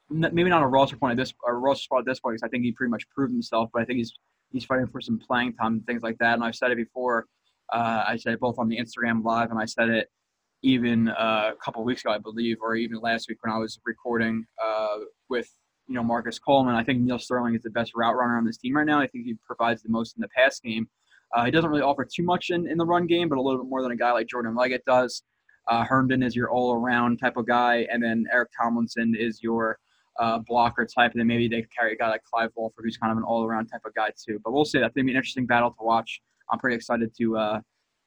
maybe 0.10 0.50
not 0.50 0.62
a 0.62 0.68
roster 0.68 0.96
point 0.96 1.12
at 1.12 1.18
this 1.18 1.34
a 1.48 1.54
roster 1.54 1.84
spot 1.84 2.00
at 2.00 2.06
this 2.06 2.20
point 2.20 2.36
because 2.36 2.48
I 2.48 2.50
think 2.50 2.64
he 2.64 2.72
pretty 2.72 2.92
much 2.92 3.10
proved 3.10 3.34
himself. 3.34 3.70
But 3.74 3.82
I 3.82 3.86
think 3.86 3.98
he's 3.98 4.14
he's 4.52 4.66
fighting 4.66 4.88
for 4.88 5.02
some 5.02 5.20
playing 5.20 5.54
time 5.54 5.74
and 5.74 5.86
things 5.86 6.02
like 6.02 6.18
that. 6.20 6.36
And 6.36 6.44
I've 6.44 6.56
said 6.56 6.72
it 6.72 6.78
before. 6.78 7.26
Uh, 7.74 8.06
I 8.08 8.16
said 8.16 8.34
it 8.34 8.40
both 8.40 8.60
on 8.60 8.70
the 8.70 8.78
Instagram 8.78 9.24
live 9.24 9.50
and 9.50 9.60
I 9.60 9.66
said 9.66 9.90
it 9.90 10.10
even 10.62 11.10
uh, 11.10 11.52
a 11.52 11.56
couple 11.64 11.84
weeks 11.84 12.02
ago, 12.04 12.12
I 12.12 12.20
believe, 12.20 12.58
or 12.62 12.76
even 12.76 13.00
last 13.00 13.28
week 13.28 13.40
when 13.42 13.54
I 13.54 13.58
was 13.58 13.80
recording 13.86 14.46
uh, 14.64 14.98
with 15.30 15.50
you 15.88 15.96
know 15.96 16.04
Marcus 16.04 16.40
Coleman. 16.40 16.76
I 16.76 16.84
think 16.84 17.02
Neal 17.02 17.20
Sterling 17.20 17.56
is 17.56 17.62
the 17.62 17.70
best 17.70 17.94
route 17.96 18.16
runner 18.16 18.38
on 18.38 18.46
this 18.46 18.58
team 18.58 18.76
right 18.76 18.86
now. 18.86 19.00
I 19.00 19.08
think 19.08 19.26
he 19.26 19.36
provides 19.46 19.84
the 19.84 19.90
most 19.90 20.16
in 20.16 20.22
the 20.22 20.28
pass 20.30 20.60
game. 20.60 20.88
Uh, 21.34 21.46
he 21.46 21.52
doesn't 21.52 21.70
really 21.70 21.82
offer 21.82 22.06
too 22.06 22.24
much 22.24 22.50
in, 22.50 22.70
in 22.70 22.78
the 22.78 22.86
run 22.86 23.08
game, 23.08 23.28
but 23.30 23.38
a 23.38 23.42
little 23.42 23.62
bit 23.62 23.70
more 23.70 23.82
than 23.82 23.92
a 23.92 23.96
guy 23.96 24.12
like 24.12 24.28
Jordan 24.28 24.56
Leggett 24.56 24.84
does. 24.86 25.24
Uh, 25.68 25.84
Herndon 25.84 26.22
is 26.22 26.36
your 26.36 26.52
all-around 26.52 27.18
type 27.18 27.38
of 27.38 27.48
guy, 27.48 27.88
and 27.92 28.02
then 28.02 28.26
Eric 28.32 28.50
Tomlinson 28.60 29.16
is 29.18 29.42
your 29.42 29.80
uh, 30.20 30.40
blocker 30.40 30.86
type, 30.86 31.12
and 31.12 31.20
then 31.20 31.28
maybe 31.28 31.48
they 31.48 31.66
carry 31.78 31.94
a 31.94 31.96
guy 31.96 32.10
like 32.10 32.24
Clive 32.24 32.52
Walford, 32.56 32.86
who's 32.86 32.98
kind 32.98 33.12
of 33.12 33.18
an 33.18 33.24
all-around 33.24 33.68
type 33.68 33.82
of 33.86 33.94
guy 33.96 34.12
too. 34.24 34.40
But 34.44 34.54
we'll 34.54 34.66
see. 34.66 34.80
That's 34.80 34.94
gonna 34.94 35.06
be 35.06 35.12
an 35.12 35.18
interesting 35.18 35.46
battle 35.46 35.72
to 35.72 35.84
watch. 35.84 36.22
I'm 36.52 36.60
pretty 36.60 36.76
excited 36.76 37.12
to 37.18 37.38
uh, 37.38 37.62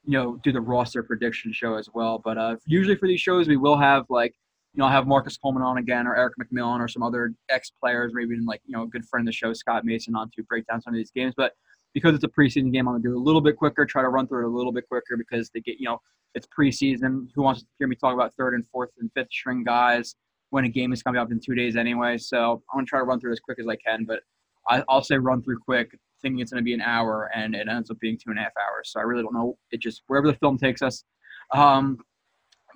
you 0.05 0.13
know 0.13 0.37
do 0.43 0.53
the 0.53 0.61
roster 0.61 1.03
prediction 1.03 1.53
show 1.53 1.75
as 1.75 1.89
well. 1.93 2.21
But 2.25 2.39
uh, 2.39 2.57
usually 2.65 2.97
for 2.97 3.09
these 3.09 3.21
shows, 3.21 3.49
we 3.49 3.57
will 3.57 3.77
have 3.77 4.07
like 4.09 4.35
you 4.79 4.83
know 4.83 4.87
I'll 4.87 4.93
have 4.93 5.09
Marcus 5.09 5.37
Coleman 5.37 5.65
on 5.65 5.79
again, 5.79 6.07
or 6.07 6.15
Eric 6.15 6.35
McMillan, 6.41 6.79
or 6.79 6.87
some 6.87 7.03
other 7.03 7.35
ex 7.49 7.73
players, 7.83 8.13
maybe 8.15 8.33
even 8.33 8.47
like 8.47 8.61
you 8.65 8.77
know 8.77 8.85
a 8.85 8.87
good 8.87 9.05
friend 9.05 9.27
of 9.27 9.33
the 9.33 9.37
show, 9.37 9.53
Scott 9.53 9.85
Mason, 9.85 10.15
on 10.15 10.31
to 10.37 10.45
break 10.45 10.69
down 10.69 10.81
some 10.81 10.95
of 10.95 10.97
these 10.97 11.11
games. 11.11 11.35
But 11.37 11.55
because 11.95 12.15
it's 12.15 12.23
a 12.23 12.29
preseason 12.29 12.73
game, 12.73 12.87
I'm 12.87 12.95
gonna 12.95 13.03
do 13.03 13.11
it 13.11 13.17
a 13.17 13.19
little 13.19 13.41
bit 13.41 13.57
quicker, 13.57 13.85
try 13.85 14.03
to 14.03 14.09
run 14.09 14.29
through 14.29 14.47
it 14.47 14.53
a 14.53 14.57
little 14.57 14.71
bit 14.71 14.89
quicker 14.89 15.17
because 15.17 15.51
they 15.51 15.59
get 15.59 15.81
you 15.81 15.87
know 15.87 16.01
it's 16.37 16.47
preseason. 16.47 17.27
Who 17.35 17.43
wants 17.43 17.63
to 17.63 17.67
hear 17.81 17.89
me 17.89 17.97
talk 17.97 18.15
about 18.15 18.35
third 18.37 18.55
and 18.55 18.65
fourth 18.69 18.91
and 19.01 19.11
fifth 19.17 19.33
string 19.33 19.65
guys? 19.65 20.15
when 20.51 20.65
a 20.65 20.69
game 20.69 20.95
is 20.95 21.03
coming 21.03 21.21
up 21.21 21.31
in 21.31 21.39
two 21.39 21.55
days 21.55 21.77
anyway. 21.77 22.17
So 22.17 22.63
I'm 22.73 22.79
gonna 22.79 22.87
try 22.87 23.01
to 23.01 23.05
run 23.05 23.21
through 23.21 23.33
as 23.33 23.41
quick 23.41 23.59
as 23.59 23.67
I 23.69 23.77
can, 23.77 24.05
but 24.05 24.21
I, 24.69 24.83
will 24.89 25.03
say 25.03 25.19
run 25.19 25.43
through 25.43 25.59
quick, 25.59 25.91
thinking 26.23 26.41
it's 26.41 26.53
gonna 26.53 26.63
be 26.63 26.73
an 26.73 26.81
hour, 26.81 27.31
and 27.35 27.55
it 27.55 27.69
ends 27.69 27.91
up 27.91 27.99
being 28.01 28.17
two 28.17 28.31
and 28.31 28.39
a 28.39 28.43
half 28.43 28.53
hours. 28.57 28.91
So 28.93 29.01
I 29.01 29.03
really 29.03 29.23
don't 29.23 29.35
know. 29.35 29.59
It 29.73 29.81
just 29.81 30.05
wherever 30.07 30.27
the 30.27 30.39
film 30.39 30.57
takes 30.57 30.83
us. 30.83 31.05
Um, 31.53 31.99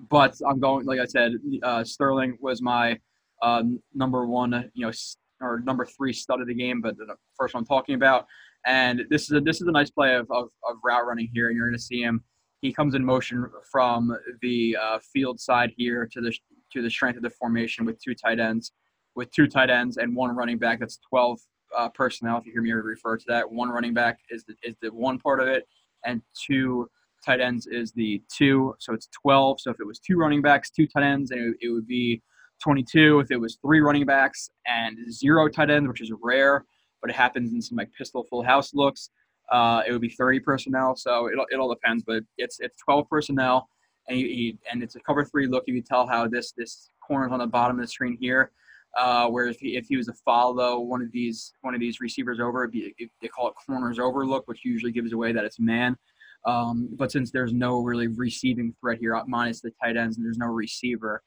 but 0.09 0.35
I'm 0.49 0.61
going, 0.61 0.87
like 0.87 1.01
I 1.01 1.05
said, 1.05 1.33
uh, 1.63 1.85
Sterling 1.85 2.37
was 2.41 2.61
my 2.61 2.99
um, 3.43 3.81
number 3.95 4.27
one, 4.27 4.71
you 4.75 4.87
know, 4.87 4.93
or 5.41 5.61
number 5.61 5.85
three 5.85 6.13
stud 6.13 6.41
of 6.41 6.47
the 6.47 6.55
game, 6.55 6.81
but 6.81 6.97
the 6.97 7.17
first 7.37 7.55
one 7.55 7.63
I'm 7.63 7.67
talking 7.67 7.95
about. 7.95 8.27
And 8.65 9.03
this 9.11 9.23
is 9.23 9.33
a 9.33 9.41
this 9.41 9.61
is 9.61 9.67
a 9.67 9.73
nice 9.73 9.91
play 9.91 10.15
of, 10.15 10.31
of, 10.31 10.49
of 10.69 10.77
route 10.85 11.07
running 11.07 11.29
here, 11.33 11.49
and 11.49 11.57
you're 11.57 11.67
going 11.67 11.79
to 11.79 11.83
see 11.83 12.01
him. 12.01 12.23
He 12.61 12.73
comes 12.73 12.95
in 12.95 13.05
motion 13.05 13.51
from 13.71 14.17
the 14.41 14.77
uh, 14.81 14.99
field 15.13 15.41
side 15.41 15.73
here 15.77 16.09
to 16.13 16.21
the 16.21 16.33
to 16.73 16.83
the 16.83 16.91
strength 16.91 17.17
of 17.17 17.23
the 17.23 17.31
formation 17.31 17.85
with 17.85 18.01
two 18.01 18.15
tight 18.15 18.39
ends, 18.39 18.73
with 19.17 19.31
two 19.33 19.49
tight 19.49 19.69
ends 19.69 19.97
and 19.97 20.15
one 20.15 20.35
running 20.35 20.59
back. 20.59 20.79
That's 20.79 20.99
12 21.09 21.41
uh, 21.77 21.89
personnel. 21.89 22.39
If 22.39 22.47
you 22.47 22.53
hear 22.53 22.63
me 22.63 22.71
refer 22.71 23.17
to 23.17 23.25
that, 23.29 23.51
one 23.51 23.69
running 23.69 23.95
back 23.95 24.19
is 24.31 24.45
the, 24.45 24.55
is 24.63 24.77
the 24.81 24.93
one 24.93 25.19
part 25.19 25.41
of 25.41 25.49
it, 25.49 25.67
and 26.05 26.23
two 26.47 26.89
tight 27.25 27.41
ends 27.41 27.67
is 27.67 27.93
the 27.93 28.23
two. 28.35 28.75
So 28.79 28.93
it's 28.93 29.09
12. 29.23 29.61
So 29.61 29.71
if 29.71 29.81
it 29.81 29.87
was 29.87 29.99
two 29.99 30.17
running 30.17 30.43
backs, 30.43 30.71
two 30.71 30.87
tight 30.87 31.05
ends, 31.05 31.31
and 31.31 31.41
it, 31.41 31.67
it 31.67 31.71
would 31.71 31.87
be 31.87 32.23
22. 32.63 33.21
If 33.21 33.31
it 33.31 33.39
was 33.39 33.59
three 33.63 33.81
running 33.81 34.07
backs 34.07 34.51
and 34.67 34.97
zero 35.13 35.49
tight 35.49 35.71
ends, 35.71 35.89
which 35.89 36.01
is 36.01 36.13
rare, 36.23 36.65
but 37.01 37.11
it 37.11 37.17
happens 37.17 37.53
in 37.53 37.61
some 37.61 37.77
like 37.77 37.91
pistol 37.97 38.25
full 38.25 38.43
house 38.43 38.75
looks, 38.75 39.11
uh, 39.51 39.83
it 39.87 39.93
would 39.93 40.01
be 40.01 40.09
30 40.09 40.41
personnel. 40.41 40.97
So 40.97 41.27
it, 41.27 41.35
it 41.51 41.59
all 41.59 41.73
depends, 41.73 42.05
but 42.05 42.23
it's 42.39 42.59
it's 42.61 42.77
12 42.79 43.09
personnel 43.09 43.69
and 44.09 44.19
he, 44.19 44.25
he, 44.25 44.59
and 44.71 44.83
it's 44.83 44.97
a 44.97 45.01
cover 45.01 45.25
three 45.25 45.47
look. 45.47 45.65
You 45.67 45.75
can 45.75 45.83
tell 45.83 46.07
how 46.07 46.27
this 46.27 46.53
this 46.53 46.91
corner's 47.07 47.33
on 47.33 47.39
the 47.39 47.47
bottom 47.47 47.79
of 47.79 47.85
the 47.85 47.89
screen 47.89 48.17
here. 48.21 48.51
Uh, 48.99 49.27
where 49.27 49.47
if 49.47 49.59
he, 49.59 49.75
if 49.75 49.87
he 49.87 49.97
was 49.97 50.05
to 50.05 50.13
follow 50.23 50.79
one 50.79 51.01
of 51.01 51.11
these 51.13 51.55
one 51.63 51.75
of 51.75 51.81
these 51.81 51.99
receivers 52.01 52.41
over, 52.41 52.69
be, 52.69 52.95
they 53.23 53.29
call 53.29 53.49
it 53.49 53.55
corners 53.67 53.99
over 53.99 54.27
look, 54.27 54.47
which 54.49 54.67
usually 54.67 54.93
gives 54.93 55.13
away 55.13 55.33
that 55.33 55.45
it's 55.45 55.59
man. 55.59 55.97
Um, 56.45 56.89
but 56.97 57.13
since 57.13 57.31
there's 57.31 57.53
no 57.53 57.81
really 57.81 58.09
receiving 58.09 58.75
threat 58.81 58.99
here, 58.99 59.21
minus 59.27 59.61
the 59.61 59.73
tight 59.83 59.97
ends, 59.97 60.17
and 60.17 60.27
there's 60.27 60.39
no 60.39 60.47
receiver, 60.47 61.23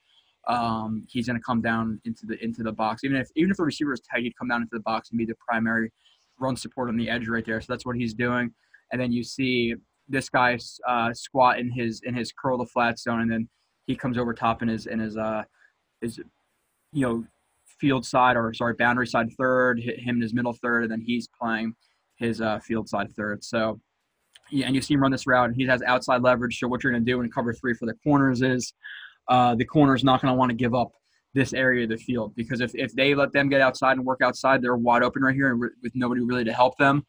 um, 0.47 1.05
he's 1.09 1.27
going 1.27 1.37
to 1.37 1.43
come 1.43 1.61
down 1.61 1.99
into 2.05 2.25
the 2.25 2.43
into 2.43 2.63
the 2.63 2.71
box. 2.71 3.03
Even 3.03 3.17
if 3.17 3.29
even 3.35 3.51
if 3.51 3.57
the 3.57 3.63
receiver 3.63 3.93
is 3.93 4.01
tight, 4.01 4.23
he'd 4.23 4.37
come 4.37 4.47
down 4.47 4.61
into 4.61 4.73
the 4.73 4.81
box 4.81 5.09
and 5.09 5.17
be 5.17 5.25
the 5.25 5.35
primary 5.47 5.91
run 6.39 6.55
support 6.55 6.89
on 6.89 6.97
the 6.97 7.09
edge 7.09 7.27
right 7.27 7.45
there. 7.45 7.61
So 7.61 7.67
that's 7.71 7.85
what 7.85 7.95
he's 7.95 8.13
doing. 8.13 8.51
And 8.91 9.01
then 9.01 9.11
you 9.11 9.23
see 9.23 9.75
this 10.07 10.29
guy 10.29 10.59
uh, 10.87 11.13
squat 11.13 11.59
in 11.59 11.71
his 11.71 12.01
in 12.03 12.13
his 12.13 12.31
curl 12.31 12.57
to 12.59 12.65
flat 12.65 12.99
zone, 12.99 13.21
and 13.21 13.31
then 13.31 13.49
he 13.87 13.95
comes 13.95 14.17
over 14.17 14.33
top 14.33 14.61
in 14.61 14.67
his 14.67 14.85
in 14.85 14.99
his 14.99 15.17
uh 15.17 15.43
his 16.01 16.19
you 16.91 17.01
know 17.01 17.25
field 17.79 18.05
side 18.05 18.37
or 18.37 18.53
sorry 18.53 18.73
boundary 18.73 19.07
side 19.07 19.27
third, 19.37 19.79
him 19.79 20.15
in 20.15 20.21
his 20.21 20.33
middle 20.33 20.53
third, 20.53 20.83
and 20.83 20.91
then 20.91 21.01
he's 21.01 21.27
playing 21.39 21.73
his 22.17 22.41
uh, 22.41 22.59
field 22.59 22.87
side 22.87 23.11
third. 23.15 23.43
So 23.43 23.79
and 24.51 24.75
you 24.75 24.81
see 24.81 24.93
him 24.93 25.01
run 25.01 25.11
this 25.11 25.27
route, 25.27 25.49
and 25.49 25.55
he 25.55 25.65
has 25.65 25.81
outside 25.83 26.21
leverage. 26.21 26.59
So 26.59 26.67
what 26.67 26.83
you're 26.83 26.91
going 26.91 27.05
to 27.05 27.11
do 27.11 27.21
in 27.21 27.31
cover 27.31 27.53
three 27.53 27.73
for 27.73 27.85
the 27.85 27.95
corners 28.03 28.41
is 28.41 28.73
uh, 29.27 29.55
the 29.55 29.65
corner's 29.65 30.03
not 30.03 30.21
going 30.21 30.31
to 30.31 30.37
want 30.37 30.49
to 30.49 30.55
give 30.55 30.75
up 30.75 30.91
this 31.33 31.53
area 31.53 31.83
of 31.83 31.89
the 31.89 31.97
field 31.97 32.33
because 32.35 32.61
if, 32.61 32.73
if 32.75 32.93
they 32.93 33.13
let 33.13 33.33
them 33.33 33.49
get 33.49 33.59
outside 33.59 33.97
and 33.97 34.05
work 34.05 34.21
outside, 34.21 34.61
they're 34.61 34.77
wide 34.77 35.03
open 35.03 35.21
right 35.21 35.35
here 35.35 35.51
and 35.51 35.59
with 35.59 35.91
nobody 35.93 36.21
really 36.21 36.45
to 36.45 36.53
help 36.53 36.77
them. 36.77 37.05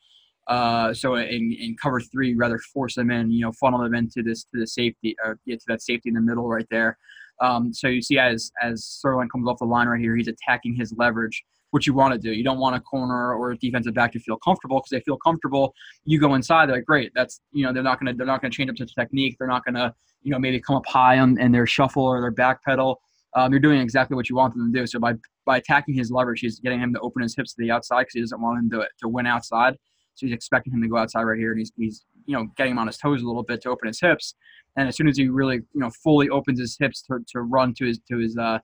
Uh, 0.48 0.92
so 0.92 1.14
in, 1.14 1.56
in 1.60 1.76
cover 1.80 2.00
three, 2.00 2.30
you 2.30 2.36
rather 2.36 2.58
force 2.58 2.94
them 2.94 3.10
in, 3.10 3.30
you 3.30 3.40
know, 3.40 3.52
funnel 3.52 3.80
them 3.80 3.94
into 3.94 4.22
this 4.22 4.44
to 4.44 4.60
the 4.60 4.66
safety 4.66 5.16
or 5.24 5.38
get 5.46 5.60
to 5.60 5.64
that 5.68 5.82
safety 5.82 6.08
in 6.08 6.14
the 6.14 6.20
middle 6.20 6.48
right 6.48 6.66
there. 6.70 6.98
Um, 7.40 7.72
so 7.72 7.88
you 7.88 8.02
see, 8.02 8.18
as 8.18 8.50
as 8.62 8.84
Sterling 8.84 9.28
comes 9.28 9.48
off 9.48 9.58
the 9.58 9.64
line 9.64 9.88
right 9.88 10.00
here, 10.00 10.16
he's 10.16 10.28
attacking 10.28 10.74
his 10.74 10.92
leverage. 10.96 11.44
What 11.70 11.87
you 11.87 11.94
want 11.94 12.14
to 12.14 12.18
do, 12.18 12.32
you 12.32 12.44
don't 12.44 12.58
want 12.58 12.76
a 12.76 12.80
corner 12.80 13.35
or 13.35 13.50
a 13.50 13.58
defensive 13.58 13.92
back 13.92 14.12
to 14.12 14.20
feel 14.20 14.37
comfortable 14.37 14.78
because 14.78 14.90
they 14.90 15.00
feel 15.00 15.16
comfortable. 15.18 15.75
You 16.04 16.20
go 16.20 16.35
inside, 16.35 16.68
they're 16.68 16.76
like, 16.76 16.85
great. 16.85 17.12
That's 17.14 17.40
you 17.52 17.64
know 17.64 17.73
they're 17.73 17.82
not 17.82 17.99
gonna 17.99 18.14
they're 18.14 18.26
not 18.26 18.40
gonna 18.40 18.52
change 18.52 18.70
up 18.70 18.76
the 18.76 18.87
technique. 18.87 19.37
They're 19.38 19.49
not 19.49 19.64
gonna 19.64 19.94
you 20.23 20.30
know 20.30 20.38
maybe 20.38 20.61
come 20.61 20.76
up 20.76 20.87
high 20.87 21.18
on 21.18 21.38
in 21.40 21.52
their 21.52 21.66
shuffle 21.66 22.04
or 22.04 22.20
their 22.20 22.30
back 22.30 22.64
pedal. 22.64 23.00
Um, 23.35 23.52
you're 23.52 23.61
doing 23.61 23.80
exactly 23.80 24.14
what 24.14 24.30
you 24.30 24.37
want 24.37 24.54
them 24.54 24.73
to 24.73 24.80
do. 24.80 24.87
So 24.87 24.99
by 24.99 25.14
by 25.44 25.58
attacking 25.58 25.94
his 25.94 26.11
leverage, 26.11 26.40
he's 26.40 26.61
getting 26.61 26.80
him 26.80 26.92
to 26.94 27.00
open 27.00 27.23
his 27.23 27.37
hips 27.37 27.54
to 27.54 27.62
the 27.62 27.70
outside 27.70 28.02
because 28.02 28.14
he 28.14 28.20
doesn't 28.20 28.40
want 28.40 28.58
him 28.58 28.70
to 28.70 28.88
to 29.00 29.08
win 29.08 29.26
outside. 29.26 29.75
So 30.14 30.26
he's 30.26 30.35
expecting 30.35 30.73
him 30.73 30.82
to 30.82 30.88
go 30.88 30.96
outside 30.96 31.25
right 31.25 31.38
here, 31.38 31.50
and 31.52 31.58
he's, 31.58 31.73
he's 31.76 32.04
you 32.25 32.37
know 32.37 32.46
getting 32.56 32.73
him 32.73 32.78
on 32.78 32.87
his 32.87 32.96
toes 32.96 33.23
a 33.23 33.26
little 33.26 33.42
bit 33.42 33.61
to 33.62 33.70
open 33.70 33.88
his 33.88 34.00
hips. 34.00 34.35
And 34.76 34.88
as 34.88 34.96
soon 34.96 35.08
as 35.08 35.16
he 35.18 35.28
really 35.28 35.56
you 35.56 35.80
know 35.80 35.90
fully 36.02 36.28
opens 36.30 36.58
his 36.58 36.76
hips 36.78 37.02
to, 37.02 37.18
to 37.32 37.42
run 37.42 37.75
to 37.75 37.87
his 37.87 38.00
to 38.08 38.18
his 38.18 38.37
uh, 38.38 38.58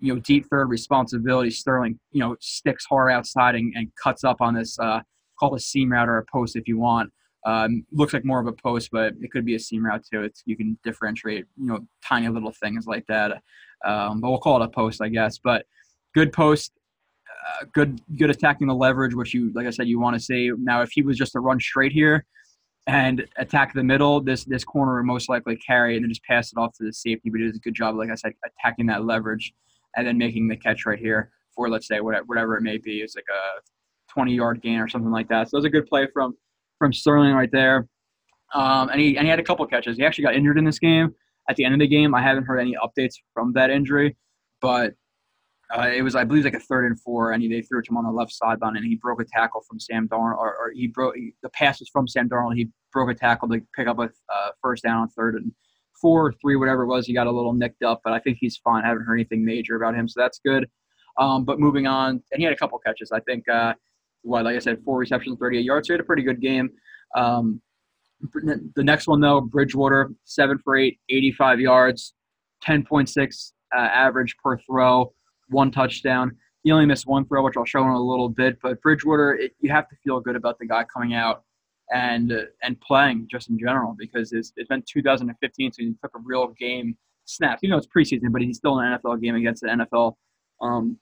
you 0.00 0.14
know, 0.14 0.20
deep 0.20 0.46
third 0.46 0.66
responsibility. 0.66 1.50
Sterling, 1.50 1.98
you 2.12 2.20
know, 2.20 2.36
sticks 2.40 2.84
hard 2.86 3.10
outside 3.10 3.54
and, 3.54 3.72
and 3.76 3.90
cuts 4.02 4.24
up 4.24 4.40
on 4.40 4.54
this, 4.54 4.78
uh, 4.78 5.00
call 5.38 5.54
a 5.54 5.60
seam 5.60 5.92
route 5.92 6.08
or 6.08 6.18
a 6.18 6.24
post 6.32 6.56
if 6.56 6.68
you 6.68 6.78
want. 6.78 7.10
Um, 7.46 7.84
looks 7.92 8.12
like 8.12 8.24
more 8.24 8.40
of 8.40 8.46
a 8.46 8.52
post, 8.52 8.90
but 8.92 9.14
it 9.20 9.30
could 9.30 9.44
be 9.44 9.54
a 9.54 9.58
seam 9.58 9.84
route 9.84 10.04
too. 10.10 10.22
It's 10.22 10.42
you 10.44 10.56
can 10.56 10.78
differentiate, 10.84 11.46
you 11.56 11.66
know, 11.66 11.80
tiny 12.04 12.28
little 12.28 12.52
things 12.52 12.86
like 12.86 13.06
that. 13.06 13.42
Um, 13.84 14.20
but 14.20 14.30
we'll 14.30 14.40
call 14.40 14.60
it 14.60 14.64
a 14.64 14.68
post, 14.68 15.00
I 15.00 15.08
guess. 15.08 15.38
But 15.38 15.64
good 16.14 16.32
post, 16.32 16.72
uh, 17.28 17.64
good 17.72 18.00
good 18.16 18.30
attacking 18.30 18.66
the 18.66 18.74
leverage, 18.74 19.14
which 19.14 19.34
you, 19.34 19.52
like 19.54 19.66
I 19.66 19.70
said, 19.70 19.88
you 19.88 20.00
want 20.00 20.14
to 20.14 20.20
see. 20.20 20.50
Now, 20.58 20.82
if 20.82 20.90
he 20.92 21.02
was 21.02 21.16
just 21.16 21.32
to 21.32 21.40
run 21.40 21.60
straight 21.60 21.92
here 21.92 22.26
and 22.86 23.26
attack 23.36 23.72
the 23.72 23.84
middle, 23.84 24.20
this 24.20 24.44
this 24.44 24.64
corner 24.64 24.96
would 24.96 25.06
most 25.06 25.28
likely 25.28 25.56
carry 25.56 25.94
and 25.96 26.04
then 26.04 26.10
just 26.10 26.24
pass 26.24 26.52
it 26.52 26.58
off 26.58 26.76
to 26.78 26.84
the 26.84 26.92
safety. 26.92 27.30
But 27.30 27.40
he 27.40 27.46
does 27.46 27.56
a 27.56 27.60
good 27.60 27.74
job, 27.74 27.96
like 27.96 28.10
I 28.10 28.14
said, 28.16 28.32
attacking 28.44 28.86
that 28.86 29.04
leverage 29.04 29.54
and 29.96 30.06
then 30.06 30.18
making 30.18 30.48
the 30.48 30.56
catch 30.56 30.86
right 30.86 30.98
here 30.98 31.30
for 31.54 31.68
let's 31.68 31.88
say 31.88 32.00
whatever, 32.00 32.24
whatever 32.26 32.56
it 32.56 32.62
may 32.62 32.78
be. 32.78 33.00
It's 33.00 33.16
like 33.16 33.24
a 33.30 33.60
20 34.12 34.34
yard 34.34 34.62
gain 34.62 34.78
or 34.78 34.88
something 34.88 35.10
like 35.10 35.28
that. 35.28 35.50
So 35.50 35.58
was 35.58 35.64
a 35.64 35.70
good 35.70 35.86
play 35.86 36.06
from 36.12 36.34
from 36.78 36.92
Sterling 36.92 37.34
right 37.34 37.50
there. 37.50 37.88
Um, 38.54 38.88
and 38.88 39.00
he 39.00 39.16
and 39.16 39.26
he 39.26 39.30
had 39.30 39.40
a 39.40 39.44
couple 39.44 39.66
catches. 39.66 39.96
He 39.96 40.04
actually 40.04 40.24
got 40.24 40.34
injured 40.34 40.58
in 40.58 40.64
this 40.64 40.78
game. 40.78 41.14
At 41.50 41.56
the 41.56 41.64
end 41.64 41.74
of 41.74 41.80
the 41.80 41.88
game, 41.88 42.14
I 42.14 42.22
haven't 42.22 42.44
heard 42.44 42.58
any 42.58 42.76
updates 42.76 43.14
from 43.32 43.52
that 43.54 43.70
injury, 43.70 44.16
but 44.60 44.94
uh, 45.70 45.88
it 45.94 46.02
was 46.02 46.14
I 46.14 46.24
believe 46.24 46.44
like 46.44 46.54
a 46.54 46.60
third 46.60 46.86
and 46.86 47.00
four, 47.00 47.32
and 47.32 47.42
he, 47.42 47.48
they 47.48 47.62
threw 47.62 47.80
it 47.80 47.84
to 47.86 47.90
him 47.90 47.96
on 47.98 48.04
the 48.04 48.10
left 48.10 48.32
sideline, 48.32 48.76
and 48.76 48.84
he 48.84 48.96
broke 48.96 49.20
a 49.20 49.24
tackle 49.24 49.62
from 49.68 49.78
Sam 49.78 50.08
Darnold, 50.08 50.38
or, 50.38 50.56
or 50.56 50.72
he 50.74 50.86
broke 50.86 51.16
he, 51.16 51.34
the 51.42 51.50
pass 51.50 51.80
was 51.80 51.88
from 51.90 52.08
Sam 52.08 52.28
Darnold. 52.28 52.56
He 52.56 52.68
broke 52.92 53.10
a 53.10 53.14
tackle 53.14 53.48
to 53.48 53.60
pick 53.76 53.86
up 53.86 53.98
a 53.98 54.10
uh, 54.32 54.50
first 54.62 54.82
down 54.82 54.98
on 54.98 55.08
third 55.10 55.34
and 55.34 55.52
four, 56.00 56.26
or 56.26 56.32
three, 56.32 56.56
whatever 56.56 56.82
it 56.82 56.86
was. 56.86 57.06
He 57.06 57.12
got 57.12 57.26
a 57.26 57.30
little 57.30 57.52
nicked 57.52 57.82
up, 57.82 58.00
but 58.04 58.12
I 58.12 58.18
think 58.20 58.38
he's 58.40 58.56
fine. 58.58 58.84
I 58.84 58.88
haven't 58.88 59.04
heard 59.04 59.16
anything 59.16 59.44
major 59.44 59.76
about 59.76 59.94
him, 59.94 60.08
so 60.08 60.20
that's 60.20 60.40
good. 60.44 60.68
Um, 61.18 61.44
but 61.44 61.58
moving 61.58 61.86
on, 61.86 62.22
and 62.30 62.38
he 62.38 62.44
had 62.44 62.52
a 62.52 62.56
couple 62.56 62.78
catches. 62.78 63.10
I 63.12 63.20
think, 63.20 63.48
uh, 63.48 63.74
what 64.22 64.44
like 64.44 64.56
I 64.56 64.58
said, 64.58 64.82
four 64.84 64.98
receptions, 64.98 65.38
38 65.40 65.64
yards. 65.64 65.88
So 65.88 65.92
he 65.92 65.94
had 65.94 66.00
a 66.00 66.04
pretty 66.04 66.22
good 66.22 66.40
game. 66.40 66.70
Um, 67.16 67.60
the 68.32 68.82
next 68.82 69.06
one 69.06 69.20
though, 69.20 69.40
Bridgewater, 69.40 70.10
seven 70.24 70.58
for 70.58 70.76
eight, 70.76 70.98
85 71.08 71.60
yards, 71.60 72.14
10.6 72.66 73.52
uh, 73.76 73.78
average 73.78 74.36
per 74.42 74.58
throw, 74.58 75.12
one 75.48 75.70
touchdown. 75.70 76.36
He 76.64 76.72
only 76.72 76.86
missed 76.86 77.06
one 77.06 77.26
throw, 77.26 77.44
which 77.44 77.56
I'll 77.56 77.64
show 77.64 77.82
in 77.82 77.88
a 77.88 78.00
little 78.00 78.28
bit. 78.28 78.58
But 78.60 78.82
Bridgewater, 78.82 79.34
it, 79.34 79.52
you 79.60 79.70
have 79.70 79.88
to 79.88 79.96
feel 80.02 80.20
good 80.20 80.36
about 80.36 80.58
the 80.58 80.66
guy 80.66 80.84
coming 80.92 81.14
out 81.14 81.44
and 81.92 82.32
uh, 82.32 82.42
and 82.62 82.80
playing 82.80 83.28
just 83.30 83.50
in 83.50 83.58
general 83.58 83.94
because 83.98 84.32
it's, 84.32 84.52
it's 84.56 84.68
been 84.68 84.82
2015, 84.86 85.72
so 85.72 85.82
he 85.82 85.94
took 86.02 86.14
a 86.14 86.20
real 86.24 86.48
game 86.58 86.96
snap. 87.24 87.58
You 87.62 87.70
know, 87.70 87.76
it's 87.76 87.86
preseason, 87.86 88.32
but 88.32 88.42
he's 88.42 88.58
still 88.58 88.78
in 88.80 88.86
an 88.86 88.98
NFL 88.98 89.20
game 89.20 89.34
against 89.34 89.62
an 89.62 89.80
NFL 89.80 90.14
um, 90.60 90.98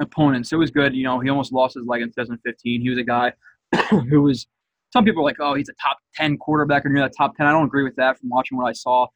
opponent. 0.00 0.46
So 0.46 0.56
it 0.56 0.60
was 0.60 0.70
good. 0.70 0.94
You 0.94 1.04
know, 1.04 1.20
he 1.20 1.28
almost 1.28 1.52
lost 1.52 1.74
his 1.74 1.86
leg 1.86 2.02
in 2.02 2.08
2015. 2.08 2.80
He 2.80 2.90
was 2.90 2.98
a 2.98 3.02
guy 3.02 3.32
who 3.90 4.22
was 4.22 4.46
some 4.92 5.04
people 5.04 5.22
are 5.22 5.24
like, 5.24 5.36
oh, 5.40 5.54
he's 5.54 5.68
a 5.68 5.74
top 5.74 5.98
10 6.14 6.38
quarterback 6.38 6.86
or 6.86 6.88
near 6.88 7.02
that 7.02 7.12
top 7.16 7.36
10. 7.36 7.46
I 7.46 7.52
don't 7.52 7.64
agree 7.64 7.84
with 7.84 7.96
that 7.96 8.18
from 8.18 8.28
watching 8.30 8.56
what 8.56 8.66
I 8.66 8.72
saw 8.72 9.06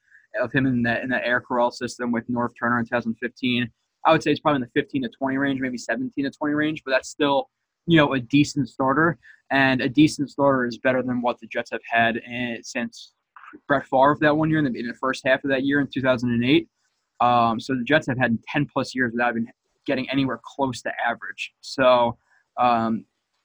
of 0.41 0.53
him 0.53 0.67
in 0.67 0.83
the, 0.83 1.01
in 1.03 1.09
the 1.09 1.27
Air 1.27 1.41
Coryell 1.41 1.71
system 1.71 2.13
with 2.13 2.29
Norv 2.29 2.51
Turner 2.61 2.79
in 2.79 2.85
2015. 2.85 3.71
I 4.05 4.13
would 4.13 4.23
say 4.23 4.31
it's 4.31 4.41
probably 4.41 4.57
in 4.57 4.63
the 4.63 4.81
15 4.81 5.03
to 5.03 5.09
20 5.09 5.37
range, 5.37 5.61
maybe 5.61 5.79
17 5.79 6.25
to 6.25 6.31
20 6.31 6.55
range, 6.55 6.83
but 6.85 6.93
that's 6.93 7.09
still, 7.09 7.49
you 7.87 7.97
know, 7.97 8.15
a 8.15 8.21
decent 8.21 8.69
starter. 8.69 9.19
And 9.51 9.81
a 9.81 9.89
decent 9.89 10.31
starter 10.31 10.67
is 10.67 10.79
better 10.79 11.03
than 11.03 11.23
what 11.23 11.41
the 11.41 11.49
Jets 11.49 11.71
have 11.73 11.81
had 11.85 12.17
in, 12.19 12.61
since 12.63 13.15
Brett 13.67 13.87
Favre 13.87 14.17
that 14.21 14.37
one 14.37 14.49
year 14.49 14.61
in 14.61 14.73
the, 14.73 14.79
in 14.79 14.87
the, 14.87 14.95
first 14.95 15.27
half 15.27 15.43
of 15.43 15.51
that 15.51 15.65
year 15.65 15.81
in 15.81 15.89
2008. 15.93 16.69
Um, 17.21 17.59
so 17.59 17.75
the 17.75 17.83
Jets 17.85 18.07
have 18.07 18.19
had 18.19 18.39
10 18.45 18.67
plus 18.73 18.95
years 18.95 19.13
without 19.13 19.31
even 19.31 19.49
getting 19.87 20.09
anywhere 20.09 20.41
close 20.45 20.83
to 20.83 20.93
average. 21.05 21.53
So 21.61 22.17
um, 22.59 23.05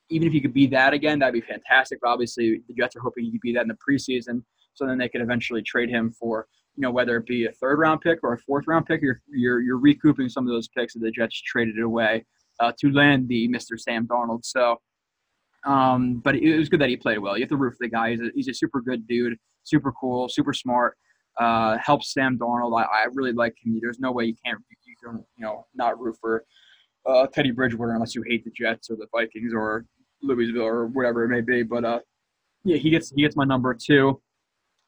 even 0.10 0.28
if 0.28 0.34
you 0.34 0.42
could 0.42 0.54
be 0.54 0.68
that 0.68 0.94
again, 0.94 1.20
that'd 1.20 1.34
be 1.34 1.42
fantastic. 1.42 2.00
But 2.02 2.10
obviously, 2.10 2.62
the 2.68 2.74
Jets 2.76 2.96
are 2.96 3.02
hoping 3.02 3.26
you 3.26 3.32
could 3.32 3.42
be 3.42 3.54
that 3.54 3.64
in 3.64 3.68
the 3.68 3.78
preseason, 3.90 4.44
so 4.74 4.86
then 4.86 4.98
they 4.98 5.10
could 5.10 5.22
eventually 5.22 5.64
trade 5.64 5.90
him 5.90 6.12
for, 6.12 6.48
you 6.76 6.82
know, 6.82 6.92
whether 6.92 7.18
it 7.18 7.26
be 7.26 7.46
a 7.46 7.52
third 7.54 7.80
round 7.80 8.02
pick 8.02 8.20
or 8.22 8.34
a 8.34 8.38
fourth 8.40 8.66
round 8.68 8.86
pick. 8.86 9.02
You're 9.02 9.22
you're, 9.28 9.62
you're 9.62 9.80
recouping 9.80 10.30
some 10.30 10.46
of 10.46 10.54
those 10.54 10.68
picks 10.68 10.94
that 10.94 11.00
the 11.00 11.12
Jets 11.12 11.42
traded 11.42 11.80
away 11.82 12.26
uh, 12.60 12.72
to 12.80 12.92
land 12.92 13.28
the 13.28 13.48
Mr. 13.50 13.80
Sam 13.80 14.08
Darnold. 14.08 14.46
So, 14.46 14.78
um, 15.66 16.22
but 16.24 16.36
it 16.36 16.58
was 16.58 16.70
good 16.70 16.82
that 16.82 16.90
he 16.90 16.98
played 16.98 17.20
well. 17.20 17.38
You 17.38 17.44
have 17.44 17.50
to 17.50 17.58
root 17.58 17.72
for 17.72 17.86
the 17.86 17.90
guy. 17.90 18.12
He's 18.12 18.22
a, 18.22 18.30
he's 18.36 18.48
a 18.48 18.54
super 18.54 18.82
good 18.82 19.08
dude, 19.08 19.38
super 19.64 19.92
cool, 19.92 20.30
super 20.30 20.54
smart. 20.54 20.98
Uh, 21.38 21.78
helps 21.78 22.14
Sam 22.14 22.38
Darnold. 22.38 22.80
I, 22.80 22.84
I 22.84 23.08
really 23.14 23.34
like 23.34 23.56
him. 23.64 23.78
There's 23.82 24.00
no 24.00 24.12
way 24.12 24.26
you 24.26 24.36
can't 24.46 24.60
you 24.86 24.96
can 25.04 25.26
you 25.36 25.46
know 25.46 25.66
not 25.76 26.00
root 26.00 26.16
for 26.22 26.46
uh, 27.06 27.28
Teddy 27.28 27.52
Bridgewater 27.52 27.94
unless 27.94 28.16
you 28.16 28.24
hate 28.28 28.46
the 28.46 28.52
Jets 28.52 28.90
or 28.90 28.96
the 28.96 29.08
Vikings 29.12 29.54
or 29.54 29.86
Louisville 30.22 30.64
or 30.64 30.88
whatever 30.88 31.26
it 31.26 31.30
may 31.30 31.42
be. 31.42 31.64
But 31.64 31.84
uh, 31.84 32.00
yeah, 32.64 32.78
he 32.78 32.90
gets 32.90 33.12
he 33.12 33.22
gets 33.22 33.36
my 33.36 33.46
number 33.46 33.74
two. 33.74 34.22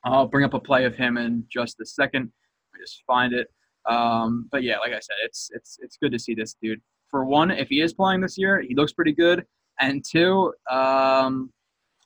I'll 0.03 0.27
bring 0.27 0.45
up 0.45 0.53
a 0.53 0.59
play 0.59 0.85
of 0.85 0.95
him 0.95 1.17
in 1.17 1.43
just 1.49 1.79
a 1.81 1.85
second. 1.85 2.31
I 2.73 2.79
just 2.79 3.03
find 3.05 3.33
it. 3.33 3.47
Um, 3.87 4.47
but 4.51 4.63
yeah, 4.63 4.77
like 4.79 4.91
I 4.91 4.99
said, 4.99 5.15
it's 5.23 5.49
it's 5.53 5.77
it's 5.81 5.97
good 5.97 6.11
to 6.11 6.19
see 6.19 6.33
this 6.33 6.55
dude. 6.61 6.81
For 7.09 7.25
one, 7.25 7.51
if 7.51 7.69
he 7.69 7.81
is 7.81 7.93
playing 7.93 8.21
this 8.21 8.37
year, 8.37 8.61
he 8.61 8.75
looks 8.75 8.93
pretty 8.93 9.13
good. 9.13 9.45
And 9.79 10.03
two, 10.03 10.53
um, 10.69 11.51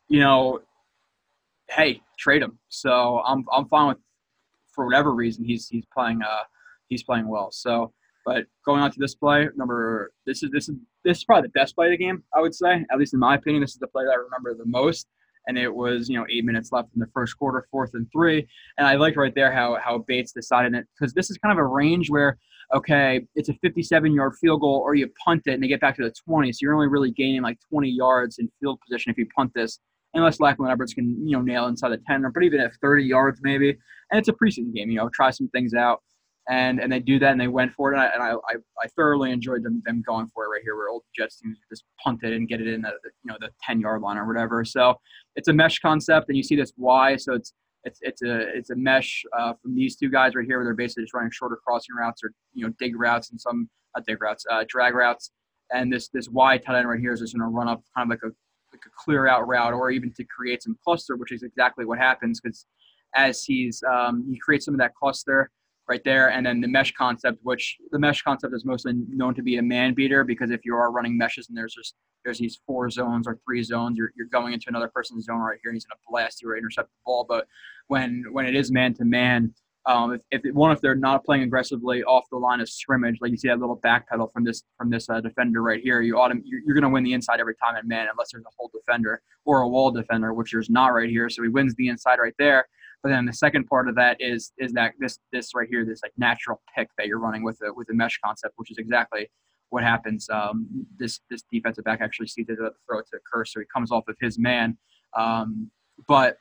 you 0.09 0.19
know, 0.19 0.59
hey, 1.69 2.01
trade 2.19 2.41
him. 2.41 2.59
So 2.69 3.21
I'm 3.25 3.45
I'm 3.51 3.67
fine 3.67 3.87
with 3.87 3.97
for 4.73 4.85
whatever 4.85 5.13
reason 5.13 5.43
he's 5.43 5.67
he's 5.67 5.85
playing 5.93 6.21
uh 6.21 6.43
he's 6.87 7.03
playing 7.03 7.27
well. 7.27 7.51
So 7.51 7.93
but 8.25 8.45
going 8.65 8.81
on 8.81 8.91
to 8.91 8.99
this 8.99 9.15
play, 9.15 9.47
number 9.55 10.11
this 10.25 10.43
is 10.43 10.51
this 10.51 10.69
is 10.69 10.75
this 11.03 11.17
is 11.17 11.23
probably 11.23 11.47
the 11.47 11.59
best 11.59 11.75
play 11.75 11.87
of 11.87 11.91
the 11.91 11.97
game, 11.97 12.23
I 12.35 12.41
would 12.41 12.53
say. 12.53 12.85
At 12.91 12.99
least 12.99 13.13
in 13.13 13.19
my 13.19 13.35
opinion, 13.35 13.61
this 13.61 13.71
is 13.71 13.79
the 13.79 13.87
play 13.87 14.03
that 14.03 14.11
I 14.11 14.15
remember 14.15 14.53
the 14.53 14.69
most. 14.69 15.07
And 15.47 15.57
it 15.57 15.73
was, 15.73 16.07
you 16.07 16.17
know, 16.19 16.25
eight 16.29 16.45
minutes 16.45 16.71
left 16.71 16.89
in 16.93 16.99
the 16.99 17.09
first 17.15 17.35
quarter, 17.35 17.65
fourth 17.71 17.95
and 17.95 18.07
three. 18.11 18.47
And 18.77 18.85
I 18.85 18.95
liked 18.95 19.17
right 19.17 19.33
there 19.33 19.51
how 19.51 19.77
how 19.83 19.99
Bates 20.07 20.33
decided 20.33 20.75
it 20.75 20.85
because 20.93 21.13
this 21.13 21.31
is 21.31 21.37
kind 21.37 21.51
of 21.51 21.57
a 21.57 21.65
range 21.65 22.09
where, 22.11 22.37
okay, 22.73 23.25
it's 23.35 23.49
a 23.49 23.53
57 23.55 24.13
yard 24.13 24.33
field 24.39 24.61
goal 24.61 24.81
or 24.83 24.95
you 24.95 25.09
punt 25.23 25.43
it 25.45 25.53
and 25.53 25.63
they 25.63 25.67
get 25.67 25.81
back 25.81 25.95
to 25.97 26.03
the 26.03 26.13
20. 26.25 26.51
So 26.51 26.59
you're 26.61 26.73
only 26.73 26.87
really 26.87 27.11
gaining 27.11 27.41
like 27.41 27.57
20 27.69 27.89
yards 27.89 28.39
in 28.39 28.49
field 28.59 28.79
position 28.87 29.11
if 29.11 29.17
you 29.17 29.27
punt 29.35 29.51
this 29.53 29.79
unless 30.13 30.39
Lachlan 30.39 30.71
Edwards 30.71 30.93
can, 30.93 31.27
you 31.27 31.37
know, 31.37 31.41
nail 31.41 31.67
inside 31.67 31.89
the 31.89 32.01
10 32.07 32.25
or 32.25 32.31
but 32.31 32.43
even 32.43 32.59
at 32.59 32.71
30 32.81 33.03
yards 33.03 33.39
maybe. 33.43 33.69
And 34.11 34.19
it's 34.19 34.29
a 34.29 34.33
preseason 34.33 34.73
game, 34.73 34.89
you 34.89 34.97
know, 34.97 35.09
try 35.13 35.31
some 35.31 35.47
things 35.49 35.73
out 35.73 36.01
and 36.49 36.79
and 36.79 36.91
they 36.91 36.99
do 36.99 37.19
that 37.19 37.31
and 37.31 37.39
they 37.39 37.47
went 37.47 37.73
for 37.73 37.91
it 37.91 37.95
and 37.95 38.01
I, 38.01 38.07
and 38.07 38.23
I, 38.23 38.31
I, 38.31 38.55
I, 38.83 38.87
thoroughly 38.95 39.31
enjoyed 39.31 39.63
them 39.63 39.81
them 39.85 40.03
going 40.05 40.27
for 40.33 40.45
it 40.45 40.47
right 40.49 40.61
here 40.63 40.75
where 40.75 40.89
old 40.89 41.03
Jets 41.15 41.39
teams 41.39 41.59
just 41.69 41.83
punt 42.03 42.21
it 42.23 42.33
and 42.33 42.47
get 42.47 42.61
it 42.61 42.67
in 42.67 42.81
the 42.81 42.93
you 43.23 43.31
know 43.31 43.37
the 43.39 43.49
10 43.63 43.79
yard 43.79 44.01
line 44.01 44.17
or 44.17 44.25
whatever 44.25 44.65
so 44.65 44.95
it's 45.35 45.49
a 45.49 45.53
mesh 45.53 45.79
concept 45.79 46.29
and 46.29 46.37
you 46.37 46.43
see 46.43 46.55
this 46.55 46.73
Y 46.77 47.15
so 47.15 47.33
it's 47.33 47.53
it's 47.83 47.99
it's 48.01 48.21
a 48.21 48.39
it's 48.55 48.69
a 48.69 48.75
mesh 48.75 49.23
uh, 49.37 49.53
from 49.61 49.75
these 49.75 49.95
two 49.95 50.09
guys 50.09 50.35
right 50.35 50.45
here 50.45 50.57
where 50.57 50.65
they're 50.65 50.73
basically 50.73 51.03
just 51.03 51.13
running 51.13 51.31
shorter 51.31 51.59
crossing 51.65 51.95
routes 51.95 52.23
or 52.23 52.31
you 52.53 52.65
know 52.65 52.73
dig 52.79 52.99
routes 52.99 53.31
and 53.31 53.39
some 53.39 53.69
not 53.95 54.05
dig 54.05 54.21
routes 54.21 54.45
uh, 54.51 54.63
drag 54.67 54.93
routes. 54.93 55.31
And 55.73 55.91
this 55.91 56.09
this 56.09 56.29
wide 56.29 56.63
tight 56.63 56.77
end 56.77 56.89
right 56.89 56.99
here 56.99 57.13
is 57.13 57.21
just 57.21 57.35
going 57.35 57.49
to 57.49 57.55
run 57.55 57.67
up 57.67 57.81
kind 57.95 58.05
of 58.05 58.09
like 58.09 58.23
a 58.23 58.33
like 58.73 58.81
a 58.85 58.89
clear 59.03 59.27
out 59.27 59.47
route 59.47 59.73
or 59.73 59.91
even 59.91 60.13
to 60.13 60.23
create 60.25 60.63
some 60.63 60.77
cluster 60.83 61.17
which 61.17 61.31
is 61.31 61.43
exactly 61.43 61.85
what 61.85 61.97
happens 61.97 62.39
because 62.39 62.65
as 63.15 63.43
he's 63.43 63.83
um, 63.83 64.25
he 64.29 64.39
creates 64.39 64.65
some 64.65 64.73
of 64.73 64.79
that 64.79 64.95
cluster 64.95 65.49
right 65.87 66.01
there. 66.03 66.29
And 66.31 66.45
then 66.45 66.61
the 66.61 66.67
mesh 66.67 66.93
concept, 66.93 67.39
which 67.43 67.77
the 67.91 67.99
mesh 67.99 68.21
concept 68.21 68.53
is 68.53 68.65
mostly 68.65 68.93
known 69.09 69.33
to 69.35 69.43
be 69.43 69.57
a 69.57 69.61
man 69.61 69.93
beater 69.93 70.23
because 70.23 70.51
if 70.51 70.61
you 70.63 70.75
are 70.75 70.91
running 70.91 71.17
meshes 71.17 71.49
and 71.49 71.57
there's 71.57 71.73
just 71.73 71.95
there's 72.23 72.37
these 72.37 72.61
four 72.67 72.89
zones 72.89 73.27
or 73.27 73.39
three 73.45 73.63
zones, 73.63 73.97
you're, 73.97 74.11
you're 74.15 74.27
going 74.27 74.53
into 74.53 74.65
another 74.69 74.89
person's 74.93 75.25
zone 75.25 75.39
right 75.39 75.57
here 75.63 75.71
and 75.71 75.75
he's 75.75 75.85
to 75.85 75.95
blast 76.07 76.41
you 76.41 76.49
or 76.49 76.57
intercept 76.57 76.89
the 76.89 77.01
ball. 77.05 77.25
But 77.27 77.47
when 77.87 78.25
when 78.31 78.45
it 78.45 78.55
is 78.55 78.71
man 78.71 78.93
to 78.95 79.05
man, 79.05 79.53
um, 79.87 80.13
if, 80.13 80.21
if 80.29 80.53
one 80.53 80.71
if 80.71 80.79
they're 80.81 80.95
not 80.95 81.25
playing 81.25 81.43
aggressively 81.43 82.03
off 82.03 82.25
the 82.31 82.37
line 82.37 82.61
of 82.61 82.69
scrimmage, 82.69 83.17
like 83.19 83.31
you 83.31 83.37
see 83.37 83.47
that 83.47 83.59
little 83.59 83.77
back 83.77 84.07
pedal 84.07 84.29
from 84.33 84.43
this 84.43 84.63
from 84.77 84.91
this 84.91 85.09
uh, 85.09 85.19
defender 85.19 85.63
right 85.63 85.81
here, 85.81 86.01
you 86.01 86.15
autom- 86.15 86.41
you're, 86.45 86.61
you're 86.65 86.75
going 86.75 86.83
to 86.83 86.89
win 86.89 87.03
the 87.03 87.13
inside 87.13 87.39
every 87.39 87.55
time 87.55 87.75
in 87.75 87.87
man 87.87 88.07
unless 88.11 88.31
there's 88.31 88.45
a 88.45 88.53
hole 88.57 88.69
defender 88.73 89.21
or 89.45 89.61
a 89.61 89.67
wall 89.67 89.89
defender, 89.89 90.33
which 90.33 90.51
there's 90.51 90.69
not 90.69 90.87
right 90.89 91.09
here. 91.09 91.29
So 91.29 91.41
he 91.41 91.49
wins 91.49 91.73
the 91.75 91.87
inside 91.87 92.19
right 92.19 92.35
there. 92.37 92.67
But 93.03 93.09
then 93.09 93.25
the 93.25 93.33
second 93.33 93.65
part 93.65 93.89
of 93.89 93.95
that 93.95 94.17
is 94.19 94.51
is 94.57 94.73
that 94.73 94.93
this 94.99 95.17
this 95.31 95.55
right 95.55 95.67
here, 95.69 95.83
this 95.85 96.01
like 96.03 96.13
natural 96.17 96.61
pick 96.75 96.89
that 96.97 97.07
you're 97.07 97.19
running 97.19 97.43
with 97.43 97.57
the 97.59 97.73
with 97.73 97.87
the 97.87 97.93
mesh 97.93 98.19
concept, 98.23 98.53
which 98.57 98.71
is 98.71 98.77
exactly 98.77 99.29
what 99.69 99.83
happens. 99.83 100.29
Um, 100.29 100.67
this 100.97 101.21
this 101.29 101.43
defensive 101.51 101.83
back 101.83 101.99
actually 102.01 102.27
sees 102.27 102.45
it 102.49 102.57
the 102.57 102.71
throw 102.87 103.01
to 103.01 103.19
Kearse, 103.33 103.49
so 103.49 103.59
he 103.59 103.65
comes 103.73 103.91
off 103.91 104.07
of 104.07 104.15
his 104.21 104.37
man. 104.37 104.77
Um, 105.17 105.71
but 106.07 106.37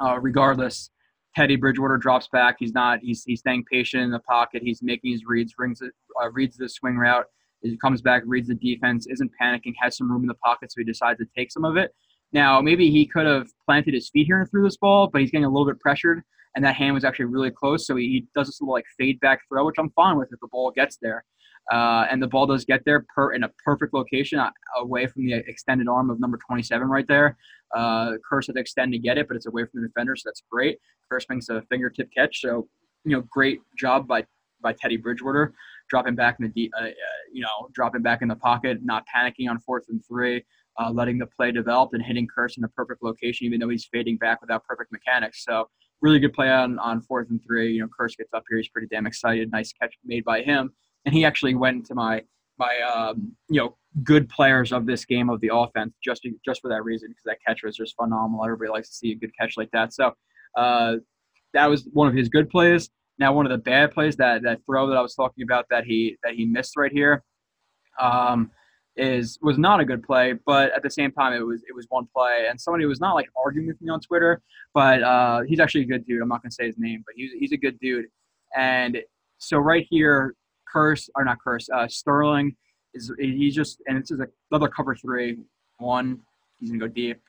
uh, 0.00 0.18
regardless, 0.20 0.90
Teddy 1.34 1.56
Bridgewater 1.56 1.96
drops 1.96 2.28
back. 2.28 2.56
He's 2.58 2.72
not. 2.72 3.00
He's 3.00 3.24
he's 3.24 3.40
staying 3.40 3.64
patient 3.70 4.04
in 4.04 4.10
the 4.10 4.20
pocket. 4.20 4.62
He's 4.62 4.82
making 4.82 5.12
his 5.12 5.24
reads. 5.26 5.54
Uh, 5.60 6.30
reads 6.30 6.56
the 6.56 6.68
swing 6.68 6.96
route. 6.96 7.26
He 7.62 7.76
comes 7.76 8.00
back, 8.00 8.22
reads 8.24 8.48
the 8.48 8.54
defense, 8.54 9.06
isn't 9.08 9.30
panicking, 9.40 9.74
has 9.80 9.96
some 9.96 10.10
room 10.10 10.22
in 10.22 10.28
the 10.28 10.34
pocket, 10.34 10.72
so 10.72 10.76
he 10.78 10.84
decides 10.84 11.18
to 11.18 11.26
take 11.36 11.52
some 11.52 11.64
of 11.64 11.76
it. 11.76 11.94
Now, 12.32 12.60
maybe 12.60 12.90
he 12.90 13.06
could 13.06 13.26
have 13.26 13.48
planted 13.64 13.94
his 13.94 14.08
feet 14.10 14.26
here 14.26 14.38
and 14.40 14.48
threw 14.50 14.62
this 14.62 14.76
ball, 14.76 15.08
but 15.08 15.20
he's 15.20 15.30
getting 15.30 15.44
a 15.44 15.50
little 15.50 15.66
bit 15.66 15.80
pressured, 15.80 16.22
and 16.54 16.64
that 16.64 16.76
hand 16.76 16.94
was 16.94 17.04
actually 17.04 17.24
really 17.26 17.50
close. 17.50 17.86
So 17.86 17.96
he, 17.96 18.26
does 18.34 18.46
this 18.46 18.60
little 18.60 18.74
like 18.74 18.84
fade 18.98 19.18
back 19.20 19.40
throw, 19.48 19.64
which 19.66 19.76
I'm 19.78 19.90
fine 19.90 20.16
with 20.16 20.28
if 20.32 20.40
the 20.40 20.48
ball 20.48 20.70
gets 20.70 20.98
there. 21.00 21.24
Uh, 21.70 22.06
and 22.10 22.22
the 22.22 22.26
ball 22.26 22.46
does 22.46 22.64
get 22.64 22.84
there 22.84 23.04
per 23.14 23.32
in 23.32 23.44
a 23.44 23.48
perfect 23.64 23.94
location 23.94 24.38
uh, 24.38 24.50
away 24.78 25.06
from 25.06 25.26
the 25.26 25.34
extended 25.34 25.88
arm 25.88 26.10
of 26.10 26.18
number 26.18 26.38
27 26.48 26.88
right 26.88 27.06
there. 27.06 27.36
Uh, 27.74 28.12
Kearse 28.30 28.46
had 28.46 28.56
to 28.56 28.60
extend 28.60 28.92
to 28.92 28.98
get 28.98 29.18
it, 29.18 29.28
but 29.28 29.36
it's 29.36 29.46
away 29.46 29.64
from 29.64 29.82
the 29.82 29.88
defender, 29.88 30.16
so 30.16 30.22
that's 30.26 30.42
great. 30.50 30.78
Kearse 31.12 31.26
makes 31.28 31.48
a 31.48 31.62
fingertip 31.68 32.08
catch, 32.16 32.40
so 32.40 32.68
you 33.04 33.12
know, 33.16 33.22
great 33.30 33.60
job 33.78 34.06
by 34.08 34.24
by 34.62 34.74
Teddy 34.74 34.96
Bridgewater, 34.96 35.54
dropping 35.88 36.14
back 36.14 36.36
in 36.40 36.52
the 36.54 36.72
uh, 36.78 36.84
uh, 36.84 36.90
you 37.32 37.42
know 37.42 37.68
dropping 37.72 38.02
back 38.02 38.22
in 38.22 38.28
the 38.28 38.36
pocket, 38.36 38.78
not 38.82 39.04
panicking 39.14 39.48
on 39.48 39.58
fourth 39.60 39.84
and 39.88 40.02
three, 40.06 40.44
uh, 40.80 40.90
letting 40.90 41.18
the 41.18 41.26
play 41.26 41.52
develop 41.52 41.90
and 41.92 42.02
hitting 42.02 42.26
Kearse 42.26 42.56
in 42.56 42.62
the 42.62 42.68
perfect 42.68 43.02
location, 43.02 43.46
even 43.46 43.60
though 43.60 43.68
he's 43.68 43.86
fading 43.92 44.16
back 44.16 44.40
without 44.40 44.64
perfect 44.64 44.90
mechanics. 44.92 45.44
So 45.44 45.68
really 46.00 46.18
good 46.18 46.32
play 46.32 46.50
on 46.50 46.78
on 46.78 47.02
fourth 47.02 47.30
and 47.30 47.40
three. 47.46 47.72
You 47.74 47.82
know, 47.82 47.88
Kearse 47.88 48.16
gets 48.16 48.32
up 48.32 48.44
here, 48.48 48.58
he's 48.58 48.68
pretty 48.68 48.88
damn 48.88 49.06
excited. 49.06 49.50
Nice 49.50 49.72
catch 49.72 49.94
made 50.04 50.24
by 50.24 50.42
him, 50.42 50.72
and 51.04 51.14
he 51.14 51.24
actually 51.24 51.54
went 51.54 51.76
into 51.76 51.94
my 51.94 52.22
my 52.58 52.78
um, 52.80 53.32
you 53.48 53.60
know 53.60 53.76
good 54.04 54.28
players 54.28 54.72
of 54.72 54.86
this 54.86 55.04
game 55.04 55.28
of 55.28 55.40
the 55.40 55.50
offense 55.52 55.94
just 56.02 56.26
just 56.44 56.60
for 56.60 56.68
that 56.68 56.84
reason 56.84 57.08
because 57.08 57.24
that 57.24 57.38
catch 57.46 57.62
was 57.62 57.76
just 57.76 57.94
phenomenal. 57.96 58.44
Everybody 58.44 58.70
likes 58.70 58.88
to 58.90 58.94
see 58.94 59.12
a 59.12 59.16
good 59.16 59.32
catch 59.38 59.56
like 59.56 59.70
that. 59.72 59.92
So 59.92 60.12
uh, 60.56 60.96
that 61.52 61.66
was 61.66 61.88
one 61.92 62.08
of 62.08 62.14
his 62.14 62.28
good 62.28 62.48
plays. 62.48 62.88
Now 63.18 63.34
one 63.34 63.44
of 63.44 63.50
the 63.50 63.58
bad 63.58 63.92
plays 63.92 64.16
that 64.16 64.42
that 64.42 64.60
throw 64.64 64.88
that 64.88 64.96
I 64.96 65.02
was 65.02 65.14
talking 65.14 65.42
about 65.42 65.66
that 65.70 65.84
he 65.84 66.16
that 66.22 66.34
he 66.34 66.46
missed 66.46 66.76
right 66.76 66.92
here 66.92 67.22
um, 68.00 68.50
is 69.00 69.38
was 69.40 69.58
not 69.58 69.80
a 69.80 69.84
good 69.84 70.02
play, 70.02 70.34
but 70.44 70.72
at 70.76 70.82
the 70.82 70.90
same 70.90 71.10
time 71.10 71.32
it 71.32 71.44
was 71.44 71.62
it 71.68 71.74
was 71.74 71.86
one 71.88 72.06
play. 72.14 72.46
And 72.48 72.60
somebody 72.60 72.84
was 72.84 73.00
not 73.00 73.14
like 73.14 73.28
arguing 73.42 73.68
with 73.68 73.80
me 73.80 73.88
on 73.88 74.00
Twitter, 74.00 74.42
but 74.74 75.02
uh, 75.02 75.40
he's 75.46 75.60
actually 75.60 75.82
a 75.82 75.86
good 75.86 76.06
dude. 76.06 76.22
I'm 76.22 76.28
not 76.28 76.42
gonna 76.42 76.52
say 76.52 76.66
his 76.66 76.78
name, 76.78 77.02
but 77.06 77.14
he's 77.16 77.32
he's 77.38 77.52
a 77.52 77.56
good 77.56 77.78
dude. 77.80 78.06
And 78.56 78.98
so 79.38 79.58
right 79.58 79.86
here, 79.88 80.34
Kearse 80.72 81.08
or 81.16 81.24
not 81.24 81.38
Kearse, 81.44 81.68
uh, 81.74 81.88
Sterling 81.88 82.54
is 82.94 83.12
he's 83.18 83.54
just 83.54 83.80
and 83.86 84.00
this 84.00 84.10
is 84.10 84.20
another 84.50 84.68
cover 84.68 84.94
three. 84.94 85.38
One, 85.78 86.20
he's 86.58 86.70
gonna 86.70 86.80
go 86.80 86.88
deep. 86.88 87.20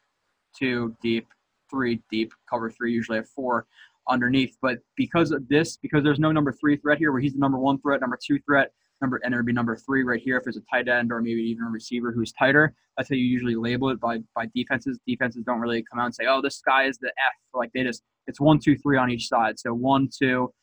Two, 0.57 0.95
deep. 1.01 1.27
Three, 1.69 2.01
deep. 2.11 2.33
Cover 2.49 2.69
three 2.69 2.91
usually 2.91 3.17
have 3.17 3.29
four 3.29 3.65
underneath. 4.09 4.57
But 4.61 4.79
because 4.97 5.31
of 5.31 5.47
this, 5.47 5.77
because 5.77 6.03
there's 6.03 6.19
no 6.19 6.33
number 6.33 6.51
three 6.51 6.75
threat 6.75 6.97
here, 6.97 7.13
where 7.13 7.21
he's 7.21 7.33
the 7.33 7.39
number 7.39 7.57
one 7.57 7.79
threat, 7.79 8.01
number 8.01 8.19
two 8.21 8.39
threat, 8.41 8.73
number 9.01 9.19
and 9.23 9.33
there'd 9.33 9.45
be 9.45 9.53
number 9.53 9.75
three 9.75 10.03
right 10.03 10.21
here 10.21 10.37
if 10.37 10.47
it's 10.47 10.57
a 10.57 10.61
tight 10.71 10.87
end 10.87 11.11
or 11.11 11.21
maybe 11.21 11.41
even 11.41 11.65
a 11.65 11.69
receiver 11.69 12.11
who's 12.11 12.31
tighter. 12.31 12.73
That's 12.97 13.09
how 13.09 13.15
you 13.15 13.25
usually 13.25 13.55
label 13.55 13.89
it 13.89 13.99
by 13.99 14.19
by 14.35 14.47
defenses. 14.55 14.99
Defenses 15.07 15.43
don't 15.45 15.59
really 15.59 15.83
come 15.83 15.99
out 15.99 16.05
and 16.05 16.15
say, 16.15 16.25
oh, 16.27 16.41
this 16.41 16.61
guy 16.65 16.83
is 16.83 16.97
the 16.97 17.07
F. 17.07 17.33
Like 17.53 17.71
they 17.73 17.83
just 17.83 18.03
it's 18.27 18.39
one, 18.39 18.59
two, 18.59 18.77
three 18.77 18.97
on 18.97 19.09
each 19.09 19.27
side. 19.27 19.59
So 19.59 19.73
one, 19.73 20.09
two, 20.15 20.53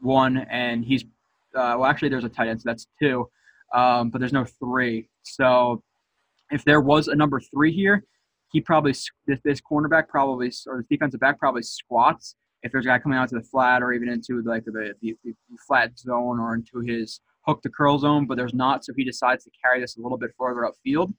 one, 0.00 0.38
and 0.50 0.84
he's 0.84 1.04
uh, 1.54 1.76
well 1.78 1.86
actually 1.86 2.08
there's 2.08 2.24
a 2.24 2.28
tight 2.28 2.48
end, 2.48 2.60
so 2.60 2.68
that's 2.68 2.86
two. 3.00 3.28
Um, 3.72 4.10
but 4.10 4.18
there's 4.18 4.32
no 4.32 4.44
three. 4.44 5.08
So 5.22 5.82
if 6.50 6.64
there 6.64 6.80
was 6.80 7.08
a 7.08 7.14
number 7.14 7.40
three 7.40 7.72
here, 7.72 8.04
he 8.52 8.60
probably 8.60 8.94
this, 9.26 9.40
this 9.44 9.60
cornerback 9.60 10.08
probably 10.08 10.52
or 10.66 10.78
the 10.78 10.96
defensive 10.96 11.20
back 11.20 11.38
probably 11.38 11.62
squats 11.62 12.36
if 12.64 12.72
there's 12.72 12.86
a 12.86 12.88
guy 12.88 12.98
coming 12.98 13.18
out 13.18 13.28
to 13.28 13.36
the 13.36 13.42
flat 13.42 13.82
or 13.82 13.92
even 13.92 14.08
into 14.08 14.42
like 14.42 14.64
the, 14.64 14.94
the, 15.02 15.16
the 15.22 15.34
flat 15.66 15.96
zone 15.98 16.40
or 16.40 16.54
into 16.54 16.80
his 16.80 17.20
hook 17.46 17.62
the 17.62 17.70
curl 17.70 17.98
zone, 17.98 18.26
but 18.26 18.36
there's 18.36 18.54
not. 18.54 18.84
So 18.84 18.92
he 18.96 19.04
decides 19.04 19.44
to 19.44 19.50
carry 19.62 19.80
this 19.80 19.96
a 19.96 20.00
little 20.00 20.18
bit 20.18 20.30
further 20.38 20.68
upfield 20.68 21.14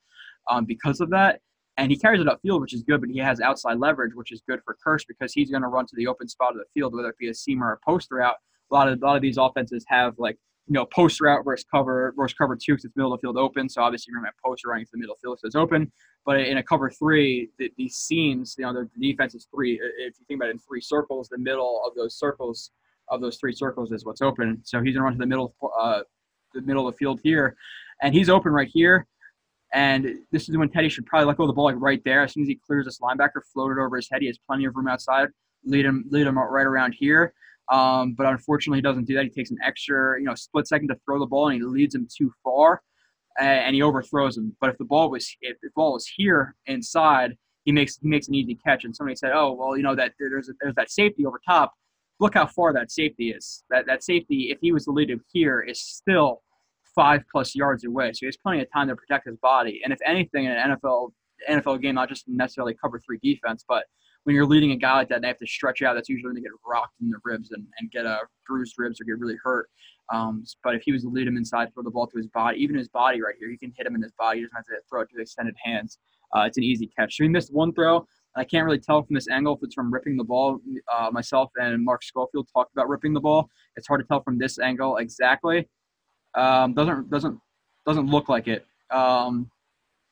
um, 0.50 0.66
because 0.66 1.02
of 1.02 1.10
that. 1.12 1.42
And 1.78 1.92
he 1.92 1.98
carries 1.98 2.22
it 2.22 2.28
upfield, 2.28 2.62
which 2.62 2.74
is 2.74 2.84
good, 2.84 3.02
but 3.02 3.10
he 3.10 3.20
has 3.20 3.42
outside 3.42 3.80
leverage, 3.80 4.14
which 4.16 4.32
is 4.32 4.42
good 4.48 4.62
for 4.64 4.78
Kearse 4.86 5.06
because 5.08 5.34
he's 5.34 5.52
going 5.52 5.62
to 5.62 5.68
run 5.68 5.86
to 5.86 5.96
the 5.96 6.08
open 6.08 6.28
spot 6.30 6.52
of 6.52 6.58
the 6.58 6.64
field, 6.74 6.96
whether 6.96 7.10
it 7.10 7.18
be 7.18 7.28
a 7.28 7.34
seam 7.34 7.62
or 7.62 7.74
a 7.74 7.78
post 7.86 8.08
route. 8.12 8.36
A 8.72 8.74
lot 8.74 8.88
of 8.88 9.02
a 9.02 9.06
lot 9.06 9.16
of 9.16 9.22
these 9.22 9.38
offenses 9.38 9.86
have 9.90 10.14
like 10.18 10.38
you 10.68 10.74
know 10.74 10.86
post 10.86 11.20
route 11.22 11.44
versus 11.44 11.66
cover 11.70 12.14
versus 12.18 12.36
cover 12.36 12.56
two 12.56 12.74
because 12.74 12.86
it's 12.86 12.96
middle 12.96 13.14
of 13.14 13.20
the 13.20 13.28
field 13.28 13.38
open. 13.38 13.68
So 13.68 13.82
obviously 13.84 14.12
you're 14.12 14.22
going 14.22 14.32
to 14.32 14.34
have 14.36 14.44
post 14.44 14.66
running 14.66 14.86
to 14.86 14.92
the 14.94 15.00
middle 15.00 15.18
field 15.22 15.40
so 15.40 15.48
it's 15.48 15.56
open. 15.56 15.92
But 16.26 16.40
in 16.40 16.58
a 16.58 16.64
cover 16.64 16.90
three, 16.90 17.50
the, 17.60 17.72
these 17.78 17.98
seams, 17.98 18.56
you 18.58 18.64
know, 18.64 18.74
the 18.74 18.90
defense 19.00 19.36
is 19.36 19.48
three. 19.54 19.74
If 19.74 20.16
you 20.18 20.26
think 20.28 20.40
about 20.40 20.48
it 20.48 20.54
in 20.54 20.60
three 20.60 20.82
circles, 20.82 21.28
the 21.28 21.38
middle 21.38 21.84
of 21.86 21.94
those 21.96 22.18
circles 22.18 22.72
of 23.10 23.22
those 23.22 23.38
three 23.38 23.54
circles 23.54 23.92
is 23.92 24.06
what's 24.06 24.22
open. 24.22 24.62
So 24.64 24.82
he's 24.82 24.96
going 24.96 25.02
to 25.02 25.04
run 25.04 25.14
to 25.14 25.20
the 25.20 25.28
middle 25.28 25.56
uh, 25.80 26.02
the 26.56 26.66
middle 26.66 26.88
of 26.88 26.94
the 26.94 26.98
field 26.98 27.20
here, 27.24 27.56
and 28.02 28.14
he's 28.14 28.30
open 28.30 28.52
right 28.52 28.70
here. 28.72 29.08
And 29.74 30.20
this 30.32 30.48
is 30.48 30.58
when 30.58 30.70
Teddy 30.70 30.90
should 30.90 31.06
probably 31.06 31.28
let 31.28 31.38
go 31.38 31.44
of 31.44 31.48
the 31.48 31.54
ball 31.54 31.66
like 31.66 31.76
right 31.78 32.02
there. 32.06 32.24
As 32.24 32.34
soon 32.34 32.44
as 32.44 32.48
he 32.48 32.56
clears 32.66 32.86
this 32.86 33.00
linebacker, 33.00 33.42
float 33.52 33.72
it 33.72 33.82
over 33.82 33.98
his 33.98 34.08
head. 34.10 34.22
He 34.22 34.28
has 34.28 34.38
plenty 34.48 34.66
of 34.66 34.76
room 34.76 34.88
outside. 34.88 35.30
Lead 35.66 35.86
him, 35.86 36.06
lead 36.10 36.28
him 36.28 36.38
right 36.38 36.66
around 36.66 36.96
here. 36.98 37.34
Um, 37.72 38.14
but 38.14 38.28
unfortunately, 38.28 38.78
he 38.78 38.84
doesn't 38.84 39.06
do 39.06 39.16
that. 39.16 39.24
He 39.24 39.30
takes 39.30 39.52
an 39.52 39.58
extra, 39.66 40.20
you 40.20 40.26
know, 40.26 40.36
split 40.36 40.68
second 40.68 40.90
to 40.90 40.96
throw 41.06 41.20
the 41.20 41.26
ball, 41.26 41.48
and 41.48 41.56
he 41.56 41.64
leads 41.64 41.96
him 41.96 42.08
too 42.16 42.32
far, 42.44 42.82
and 43.40 43.76
he 43.76 43.82
overthrows 43.82 44.38
him. 44.38 44.56
But 44.62 44.70
if 44.70 44.78
the 44.78 44.86
ball 44.86 45.10
was 45.10 45.36
if 45.42 45.58
the 45.62 45.70
ball 45.76 45.94
was 45.94 46.08
here 46.08 46.56
inside, 46.68 47.36
he 47.64 47.72
makes 47.72 47.98
he 47.98 48.08
makes 48.08 48.28
an 48.28 48.36
easy 48.36 48.56
catch. 48.56 48.86
And 48.86 48.96
somebody 48.96 49.16
said, 49.16 49.32
"Oh, 49.34 49.54
well, 49.54 49.76
you 49.76 49.84
know 49.84 49.96
that 49.96 50.14
there's 50.20 50.50
a, 50.50 50.54
there's 50.62 50.76
that 50.76 50.92
safety 50.92 51.26
over 51.26 51.42
top. 51.46 51.74
Look 52.20 52.36
how 52.36 52.46
far 52.46 52.72
that 52.74 52.92
safety 52.92 53.32
is. 53.32 53.64
That 53.72 53.88
that 53.88 54.04
safety, 54.04 54.52
if 54.52 54.60
he 54.62 54.72
was 54.72 54.86
to 54.86 54.92
lead 54.92 55.12
here, 55.34 55.62
is 55.62 55.82
still 55.82 56.44
five 56.96 57.24
plus 57.32 57.54
yards 57.56 57.84
away. 57.84 58.12
So 58.14 58.20
he 58.22 58.26
has 58.28 58.38
plenty 58.38 58.62
of 58.62 58.68
time 58.72 58.88
to 58.88 58.96
protect 58.96 59.28
his 59.28 59.38
body. 59.38 59.82
And 59.84 59.94
if 59.94 60.00
anything 60.06 60.46
in 60.46 60.52
an 60.52 60.78
NFL 60.78 61.12
NFL 61.50 61.82
game, 61.82 61.96
not 61.96 62.08
just 62.10 62.24
necessarily 62.28 62.76
cover 62.82 63.00
three 63.06 63.20
defense, 63.22 63.66
but 63.68 63.84
when 64.24 64.36
you're 64.36 64.46
leading 64.46 64.72
a 64.72 64.76
guy 64.76 64.94
like 64.94 65.10
that 65.10 65.16
and 65.16 65.24
they 65.24 65.28
have 65.28 65.38
to 65.38 65.46
stretch 65.46 65.82
out, 65.82 65.94
that's 65.94 66.10
usually 66.10 66.30
when 66.30 66.36
they 66.36 66.42
get 66.42 66.52
rocked 66.66 66.96
in 67.02 67.10
the 67.10 67.20
ribs 67.24 67.52
and, 67.52 67.66
and 67.80 67.92
get 67.92 68.06
a 68.06 68.20
bruised 68.48 68.74
ribs 68.78 69.00
or 69.00 69.04
get 69.04 69.20
really 69.20 69.38
hurt. 69.44 69.70
Um, 70.12 70.44
but 70.64 70.76
if 70.76 70.82
he 70.84 70.92
was 70.92 71.04
to 71.04 71.10
lead 71.10 71.28
him 71.28 71.38
inside, 71.38 71.74
throw 71.74 71.84
the 71.84 71.92
ball 71.92 72.08
to 72.08 72.18
his 72.18 72.28
body, 72.28 72.60
even 72.60 72.76
his 72.76 72.90
body 72.90 73.22
right 73.22 73.36
here, 73.38 73.50
he 73.50 73.58
can 73.58 73.72
hit 73.78 73.86
him 73.86 73.96
in 73.96 74.02
his 74.02 74.14
body. 74.18 74.40
He 74.40 74.46
doesn't 74.46 74.56
have 74.56 74.66
to 74.66 74.74
throw 74.90 75.02
it 75.02 75.10
to 75.14 75.22
extended 75.22 75.56
hands. 75.64 76.00
Uh, 76.36 76.42
it's 76.42 76.58
an 76.58 76.64
easy 76.64 76.90
catch. 76.98 77.18
So 77.18 77.24
he 77.24 77.30
missed 77.30 77.54
one 77.54 77.74
throw. 77.74 78.08
I 78.36 78.44
can't 78.44 78.66
really 78.66 78.80
tell 78.80 79.04
from 79.04 79.14
this 79.14 79.30
angle 79.30 79.56
if 79.56 79.60
it's 79.64 79.76
from 79.76 79.94
ripping 79.94 80.18
the 80.18 80.24
ball. 80.24 80.60
Uh, 80.94 81.10
myself 81.12 81.52
and 81.56 81.84
Mark 81.84 82.04
Schofield 82.04 82.48
talked 82.52 82.74
about 82.74 82.90
ripping 82.90 83.14
the 83.14 83.22
ball. 83.22 83.50
It's 83.76 83.88
hard 83.88 84.02
to 84.02 84.08
tell 84.08 84.24
from 84.24 84.38
this 84.38 84.60
angle 84.60 84.98
exactly. 84.98 85.70
Um, 86.36 86.74
doesn't 86.74 87.10
doesn't 87.10 87.40
doesn't 87.86 88.08
look 88.08 88.30
like 88.30 88.48
it. 88.48 88.66
Um, 88.92 89.50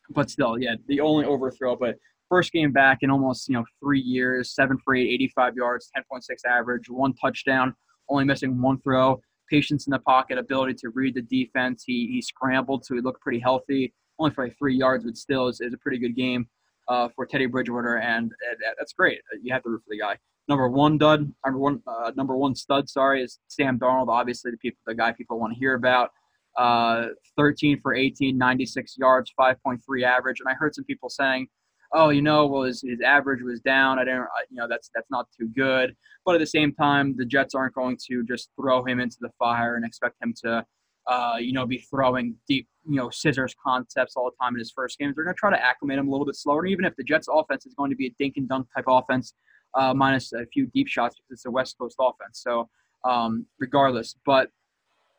but 0.09 0.29
still, 0.29 0.57
yeah, 0.59 0.75
the 0.87 0.99
only 0.99 1.25
overthrow. 1.25 1.75
But 1.75 1.97
first 2.29 2.51
game 2.51 2.71
back 2.71 2.99
in 3.01 3.09
almost 3.09 3.47
you 3.49 3.55
know 3.55 3.65
three 3.79 4.01
years, 4.01 4.53
seven 4.55 4.77
for 4.83 4.95
eight, 4.95 5.09
85 5.13 5.55
yards, 5.55 5.91
10.6 5.95 6.21
average, 6.47 6.89
one 6.89 7.13
touchdown, 7.13 7.75
only 8.09 8.25
missing 8.25 8.61
one 8.61 8.79
throw. 8.81 9.21
Patience 9.49 9.87
in 9.87 9.91
the 9.91 9.99
pocket, 9.99 10.37
ability 10.37 10.73
to 10.75 10.89
read 10.89 11.15
the 11.15 11.21
defense. 11.21 11.83
He 11.85 12.07
he 12.07 12.21
scrambled, 12.21 12.85
so 12.85 12.95
he 12.95 13.01
looked 13.01 13.21
pretty 13.21 13.39
healthy. 13.39 13.93
Only 14.19 14.33
for 14.33 14.45
like 14.45 14.57
three 14.57 14.75
yards, 14.75 15.03
but 15.03 15.17
still 15.17 15.47
is, 15.47 15.59
is 15.59 15.73
a 15.73 15.77
pretty 15.77 15.97
good 15.97 16.15
game 16.15 16.47
uh, 16.87 17.09
for 17.15 17.25
Teddy 17.25 17.47
Bridgewater, 17.47 17.97
and, 17.97 18.31
and 18.49 18.57
that's 18.77 18.93
great. 18.93 19.19
You 19.41 19.53
have 19.53 19.63
to 19.63 19.69
root 19.69 19.81
for 19.83 19.89
the 19.89 19.99
guy 19.99 20.17
number 20.47 20.67
one 20.69 20.97
dud, 20.97 21.31
number 21.45 21.59
one, 21.59 21.81
uh, 21.87 22.11
number 22.15 22.37
one 22.37 22.55
stud. 22.55 22.89
Sorry, 22.89 23.23
is 23.23 23.39
Sam 23.47 23.79
Darnold. 23.79 24.09
Obviously, 24.09 24.51
the 24.51 24.57
people, 24.57 24.79
the 24.85 24.95
guy 24.95 25.11
people 25.11 25.39
want 25.39 25.53
to 25.53 25.59
hear 25.59 25.75
about. 25.75 26.11
Uh, 26.57 27.07
13 27.35 27.79
for 27.81 27.95
18, 27.95 28.37
96 28.37 28.95
yards, 28.97 29.33
5.3 29.39 30.03
average. 30.03 30.39
And 30.39 30.47
I 30.47 30.53
heard 30.53 30.75
some 30.75 30.85
people 30.85 31.09
saying, 31.09 31.47
"Oh, 31.93 32.09
you 32.09 32.21
know, 32.21 32.45
well, 32.45 32.63
his, 32.63 32.81
his 32.81 33.01
average 33.01 33.41
was 33.41 33.59
down. 33.61 33.97
I 33.97 34.03
didn't, 34.05 34.27
you 34.51 34.57
know, 34.57 34.67
that's 34.69 34.89
that's 34.93 35.09
not 35.09 35.27
too 35.37 35.47
good." 35.55 35.95
But 36.25 36.35
at 36.35 36.39
the 36.39 36.47
same 36.47 36.73
time, 36.73 37.15
the 37.17 37.25
Jets 37.25 37.55
aren't 37.55 37.73
going 37.73 37.97
to 38.07 38.23
just 38.23 38.49
throw 38.59 38.83
him 38.83 38.99
into 38.99 39.17
the 39.19 39.29
fire 39.39 39.75
and 39.75 39.85
expect 39.85 40.15
him 40.21 40.33
to, 40.43 40.65
uh, 41.07 41.35
you 41.39 41.53
know, 41.53 41.65
be 41.65 41.79
throwing 41.79 42.35
deep, 42.47 42.67
you 42.87 42.97
know, 42.97 43.09
scissors 43.09 43.55
concepts 43.65 44.15
all 44.15 44.25
the 44.25 44.43
time 44.43 44.53
in 44.53 44.59
his 44.59 44.71
first 44.71 44.99
games. 44.99 45.15
They're 45.15 45.25
going 45.25 45.35
to 45.35 45.39
try 45.39 45.49
to 45.49 45.61
acclimate 45.61 45.97
him 45.97 46.07
a 46.07 46.11
little 46.11 46.25
bit 46.25 46.35
slower. 46.35 46.61
And 46.61 46.69
even 46.69 46.85
if 46.85 46.95
the 46.95 47.03
Jets' 47.03 47.27
offense 47.31 47.65
is 47.65 47.73
going 47.73 47.89
to 47.89 47.95
be 47.95 48.07
a 48.07 48.13
dink 48.19 48.37
and 48.37 48.47
dunk 48.47 48.67
type 48.75 48.85
offense, 48.87 49.33
uh, 49.75 49.93
minus 49.93 50.33
a 50.33 50.45
few 50.47 50.67
deep 50.67 50.87
shots 50.87 51.15
because 51.15 51.39
it's 51.39 51.45
a 51.45 51.51
West 51.51 51.77
Coast 51.77 51.97
offense. 51.99 52.41
So 52.41 52.69
um, 53.05 53.45
regardless, 53.59 54.15
but 54.25 54.49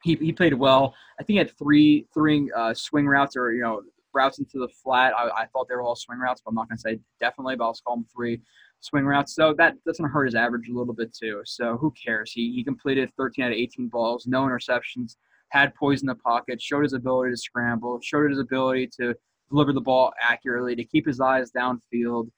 he, 0.03 0.17
he 0.17 0.33
played 0.33 0.55
well. 0.55 0.95
I 1.19 1.23
think 1.23 1.35
he 1.35 1.38
had 1.38 1.57
three 1.59 2.07
three 2.12 2.51
uh, 2.55 2.75
swing 2.75 3.07
routes 3.07 3.37
or 3.37 3.53
you 3.53 3.62
know 3.62 3.83
routes 4.12 4.38
into 4.38 4.59
the 4.59 4.69
flat. 4.69 5.12
I, 5.17 5.29
I 5.43 5.47
thought 5.47 5.69
they 5.69 5.75
were 5.75 5.83
all 5.83 5.97
swing 5.97 6.19
routes, 6.19 6.43
but 6.45 6.51
I'm 6.51 6.55
not 6.55 6.69
going 6.69 6.77
to 6.77 6.81
say 6.81 7.01
definitely, 7.21 7.57
but 7.57 7.64
I'll 7.64 7.79
call 7.87 7.97
them 7.97 8.07
three 8.14 8.40
swing 8.81 9.07
routes. 9.07 9.35
So 9.35 9.55
that 9.59 9.75
to 9.93 10.03
hurt 10.05 10.27
his 10.27 10.35
average 10.35 10.69
a 10.69 10.73
little 10.73 10.95
bit 10.95 11.12
too. 11.14 11.43
So 11.45 11.77
who 11.77 11.93
cares? 11.93 12.33
He 12.33 12.53
he 12.53 12.62
completed 12.62 13.11
13 13.17 13.47
out 13.47 13.51
of 13.53 13.57
18 13.57 13.88
balls, 13.88 14.27
no 14.27 14.43
interceptions, 14.43 15.17
had 15.49 15.75
poise 15.75 16.03
in 16.03 16.07
the 16.07 16.14
pocket, 16.14 16.61
showed 16.61 16.83
his 16.83 16.93
ability 16.93 17.33
to 17.33 17.37
scramble, 17.37 17.99
showed 18.03 18.31
his 18.31 18.38
ability 18.38 18.90
to 19.01 19.14
deliver 19.51 19.73
the 19.73 19.81
ball 19.81 20.12
accurately, 20.21 20.77
to 20.77 20.85
keep 20.85 21.07
his 21.07 21.21
eyes 21.21 21.51
downfield 21.51 22.29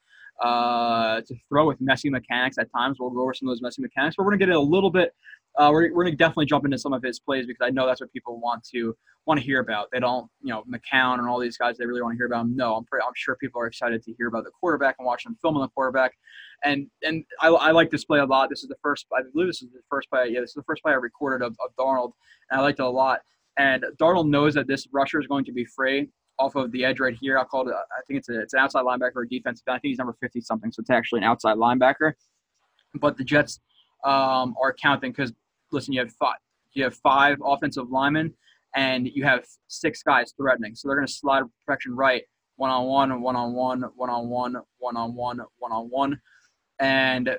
uh, 0.43 1.21
to 1.23 1.35
throw 1.49 1.67
with 1.67 1.81
messy 1.81 2.11
mechanics 2.11 2.59
at 2.59 2.69
times. 2.73 2.99
We'll 3.01 3.11
go 3.11 3.23
over 3.23 3.35
some 3.35 3.49
of 3.49 3.53
those 3.53 3.63
messy 3.63 3.83
mechanics, 3.83 4.17
but 4.17 4.25
we're 4.25 4.33
gonna 4.33 4.47
get 4.47 4.55
a 4.55 4.61
little 4.61 4.91
bit. 4.91 5.13
Uh, 5.59 5.71
we're, 5.73 5.95
we're 5.95 6.05
gonna 6.05 6.17
definitely 6.17 6.47
jump 6.47 6.65
into 6.65 6.79
some 6.79 6.93
of 6.93 7.03
his 7.03 7.19
plays 7.19 7.47
because 7.47 7.65
I 7.65 7.71
know 7.71 7.87
that's 7.87 8.01
what 8.01 8.13
people 8.13 8.41
want 8.41 8.63
to 8.75 8.95
want 9.27 9.41
to 9.41 9.45
hear 9.45 9.61
about. 9.61 9.89
They 9.93 9.99
don't, 9.99 10.29
you 10.43 10.51
know, 10.51 10.63
McCown 10.71 11.19
and 11.19 11.29
all 11.29 11.41
these 11.41 11.57
guys. 11.57 11.77
They 11.77 11.87
really 11.87 12.03
want 12.03 12.15
to 12.15 12.17
hear 12.17 12.27
about 12.27 12.43
him. 12.43 12.57
No, 12.57 12.77
I'm 12.77 12.85
pretty, 12.85 13.05
I'm 13.05 13.13
sure 13.17 13.37
people 13.37 13.61
are 13.61 13.67
excited 13.67 14.03
to 14.05 14.15
hear 14.17 14.29
about 14.29 14.45
the 14.45 14.51
quarterback 14.61 14.97
and 14.99 15.07
watch 15.07 15.25
them 15.25 15.37
film 15.43 15.57
on 15.57 15.63
the 15.63 15.69
quarterback. 15.69 16.13
And 16.65 16.87
and 17.03 17.25
I, 17.41 17.49
I 17.49 17.71
like 17.73 17.91
this 17.91 18.05
play 18.05 18.21
a 18.21 18.25
lot. 18.25 18.51
This 18.51 18.63
is 18.63 18.69
the 18.69 18.77
first. 18.83 19.07
I 19.17 19.23
believe 19.33 19.49
this 19.49 19.63
is 19.63 19.71
the 19.73 19.81
first 19.91 20.11
play. 20.11 20.29
Yeah, 20.29 20.41
this 20.41 20.51
is 20.51 20.55
the 20.55 20.63
first 20.65 20.83
play 20.83 20.93
I 20.93 20.97
recorded 20.97 21.45
of, 21.45 21.57
of 21.65 21.71
Darnold, 21.79 22.13
and 22.51 22.61
I 22.61 22.63
liked 22.63 22.79
it 22.79 22.85
a 22.85 22.89
lot. 22.89 23.21
And 23.59 23.85
Darnold 24.01 24.29
knows 24.29 24.55
that 24.55 24.69
this 24.69 24.87
rusher 24.93 25.19
is 25.19 25.27
going 25.27 25.45
to 25.47 25.53
be 25.53 25.65
free 25.65 26.11
off 26.39 26.55
of 26.55 26.71
the 26.73 26.85
edge 26.85 27.01
right 27.01 27.17
here. 27.21 27.39
I'll 27.39 27.45
call 27.45 27.69
it. 27.69 27.75
I 27.75 28.03
think 28.07 28.19
it's 28.19 28.29
a, 28.29 28.41
it's 28.41 28.55
an 28.55 28.61
outside 28.61 28.85
linebacker 28.85 29.17
or 29.17 29.25
defensive. 29.25 29.65
I 29.69 29.73
think 29.73 29.91
he's 29.91 29.99
number 29.99 30.17
fifty 30.21 30.41
something, 30.41 30.71
so 30.73 30.81
it's 30.81 30.91
actually 30.91 31.19
an 31.19 31.25
outside 31.25 31.57
linebacker. 31.57 32.13
But 32.95 33.17
the 33.17 33.25
Jets 33.25 33.61
um, 34.05 34.55
are 34.61 34.75
counting 34.81 35.13
because 35.13 35.33
listen, 35.73 35.93
you 35.93 36.01
have 36.01 36.13
five 36.13 36.37
you 36.73 36.85
have 36.85 36.95
five 36.97 37.39
offensive 37.45 37.91
linemen 37.91 38.35
and 38.75 39.09
you 39.09 39.25
have 39.25 39.45
six 39.69 40.03
guys 40.03 40.35
threatening. 40.37 40.75
So 40.75 40.89
they're 40.89 40.97
going 40.97 41.07
to 41.07 41.13
slide 41.13 41.45
protection 41.65 41.97
right, 41.97 42.23
one 42.57 42.71
on 42.71 42.87
one, 42.87 43.23
one 43.23 43.35
on 43.35 43.55
one, 43.55 43.83
one 43.97 44.11
on 44.11 44.29
one, 44.29 44.57
one 44.79 44.97
on 44.97 45.15
one, 45.15 45.41
one 45.59 45.73
on 45.73 45.87
one, 45.87 46.21
and 46.79 47.37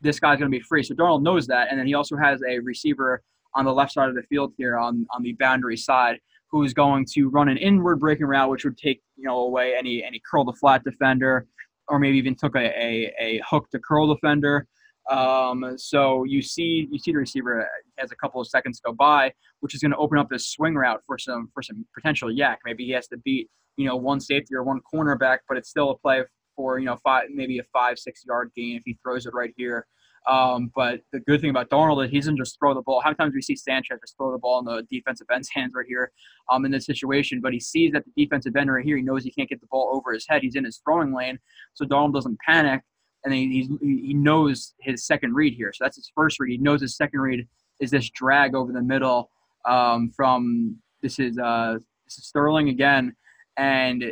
this 0.00 0.18
guy's 0.18 0.38
going 0.38 0.50
to 0.50 0.56
be 0.56 0.62
free. 0.62 0.82
So 0.82 0.94
Darnold 0.94 1.22
knows 1.22 1.46
that, 1.46 1.68
and 1.70 1.78
then 1.78 1.86
he 1.86 1.94
also 1.94 2.16
has 2.16 2.40
a 2.48 2.58
receiver 2.58 3.22
on 3.54 3.64
the 3.64 3.72
left 3.72 3.92
side 3.92 4.08
of 4.08 4.16
the 4.16 4.22
field 4.24 4.52
here 4.58 4.76
on 4.76 5.06
on 5.14 5.22
the 5.22 5.32
boundary 5.34 5.76
side 5.76 6.18
who 6.54 6.62
is 6.62 6.72
going 6.72 7.04
to 7.04 7.28
run 7.30 7.48
an 7.48 7.56
inward 7.56 7.98
breaking 7.98 8.26
route, 8.26 8.48
which 8.48 8.64
would 8.64 8.78
take 8.78 9.02
you 9.16 9.24
know 9.24 9.38
away 9.38 9.74
any 9.76 10.04
any 10.04 10.20
curl 10.30 10.44
the 10.44 10.52
flat 10.52 10.84
defender, 10.84 11.48
or 11.88 11.98
maybe 11.98 12.16
even 12.16 12.36
took 12.36 12.54
a, 12.54 12.60
a, 12.60 13.12
a 13.18 13.42
hook 13.44 13.68
to 13.70 13.80
curl 13.80 14.14
defender. 14.14 14.68
Um, 15.10 15.74
so 15.76 16.22
you 16.22 16.42
see 16.42 16.86
you 16.92 16.98
see 17.00 17.10
the 17.10 17.18
receiver 17.18 17.68
has 17.98 18.12
a 18.12 18.14
couple 18.14 18.40
of 18.40 18.46
seconds 18.46 18.80
go 18.86 18.92
by, 18.92 19.32
which 19.60 19.74
is 19.74 19.80
going 19.80 19.90
to 19.90 19.96
open 19.96 20.16
up 20.16 20.28
this 20.30 20.48
swing 20.48 20.76
route 20.76 21.00
for 21.04 21.18
some 21.18 21.48
for 21.52 21.60
some 21.60 21.84
potential 21.92 22.28
YAC. 22.28 22.58
Maybe 22.64 22.84
he 22.84 22.92
has 22.92 23.08
to 23.08 23.16
beat 23.16 23.50
you 23.76 23.88
know 23.88 23.96
one 23.96 24.20
safety 24.20 24.54
or 24.54 24.62
one 24.62 24.80
cornerback, 24.94 25.38
but 25.48 25.58
it's 25.58 25.68
still 25.68 25.90
a 25.90 25.98
play 25.98 26.22
for 26.54 26.78
you 26.78 26.84
know 26.84 26.98
five 27.02 27.30
maybe 27.34 27.58
a 27.58 27.64
five 27.72 27.98
six 27.98 28.22
yard 28.24 28.52
gain 28.54 28.76
if 28.76 28.82
he 28.84 28.96
throws 29.02 29.26
it 29.26 29.34
right 29.34 29.52
here. 29.56 29.88
Um, 30.26 30.70
but 30.74 31.00
the 31.12 31.20
good 31.20 31.40
thing 31.40 31.50
about 31.50 31.68
Darnold 31.68 32.04
is 32.04 32.10
he 32.10 32.18
doesn't 32.18 32.38
just 32.38 32.58
throw 32.58 32.72
the 32.72 32.82
ball. 32.82 33.00
How 33.00 33.10
many 33.10 33.16
times 33.16 33.32
do 33.32 33.36
we 33.36 33.42
see 33.42 33.56
Sanchez 33.56 33.98
just 34.00 34.16
throw 34.16 34.32
the 34.32 34.38
ball 34.38 34.58
in 34.58 34.64
the 34.64 34.86
defensive 34.90 35.26
end's 35.32 35.50
hands 35.52 35.72
right 35.74 35.84
here 35.86 36.12
um, 36.50 36.64
in 36.64 36.70
this 36.70 36.86
situation? 36.86 37.40
But 37.42 37.52
he 37.52 37.60
sees 37.60 37.92
that 37.92 38.04
the 38.04 38.24
defensive 38.24 38.56
end 38.56 38.72
right 38.72 38.84
here, 38.84 38.96
he 38.96 39.02
knows 39.02 39.22
he 39.22 39.30
can't 39.30 39.48
get 39.48 39.60
the 39.60 39.66
ball 39.70 39.90
over 39.94 40.12
his 40.12 40.26
head. 40.26 40.42
He's 40.42 40.54
in 40.54 40.64
his 40.64 40.80
throwing 40.84 41.14
lane, 41.14 41.38
so 41.74 41.84
Darnold 41.84 42.14
doesn't 42.14 42.38
panic 42.40 42.82
and 43.24 43.32
he, 43.32 43.68
he 43.80 44.14
knows 44.14 44.74
his 44.80 45.06
second 45.06 45.34
read 45.34 45.54
here. 45.54 45.72
So 45.72 45.84
that's 45.84 45.96
his 45.96 46.10
first 46.14 46.38
read. 46.38 46.52
He 46.52 46.58
knows 46.58 46.80
his 46.80 46.96
second 46.96 47.20
read 47.20 47.48
is 47.80 47.90
this 47.90 48.10
drag 48.10 48.54
over 48.54 48.72
the 48.72 48.82
middle 48.82 49.30
um, 49.66 50.10
from 50.14 50.76
this 51.02 51.18
is 51.18 51.38
uh, 51.38 51.78
this 52.06 52.18
is 52.18 52.26
Sterling 52.26 52.68
again, 52.68 53.14
and 53.56 54.04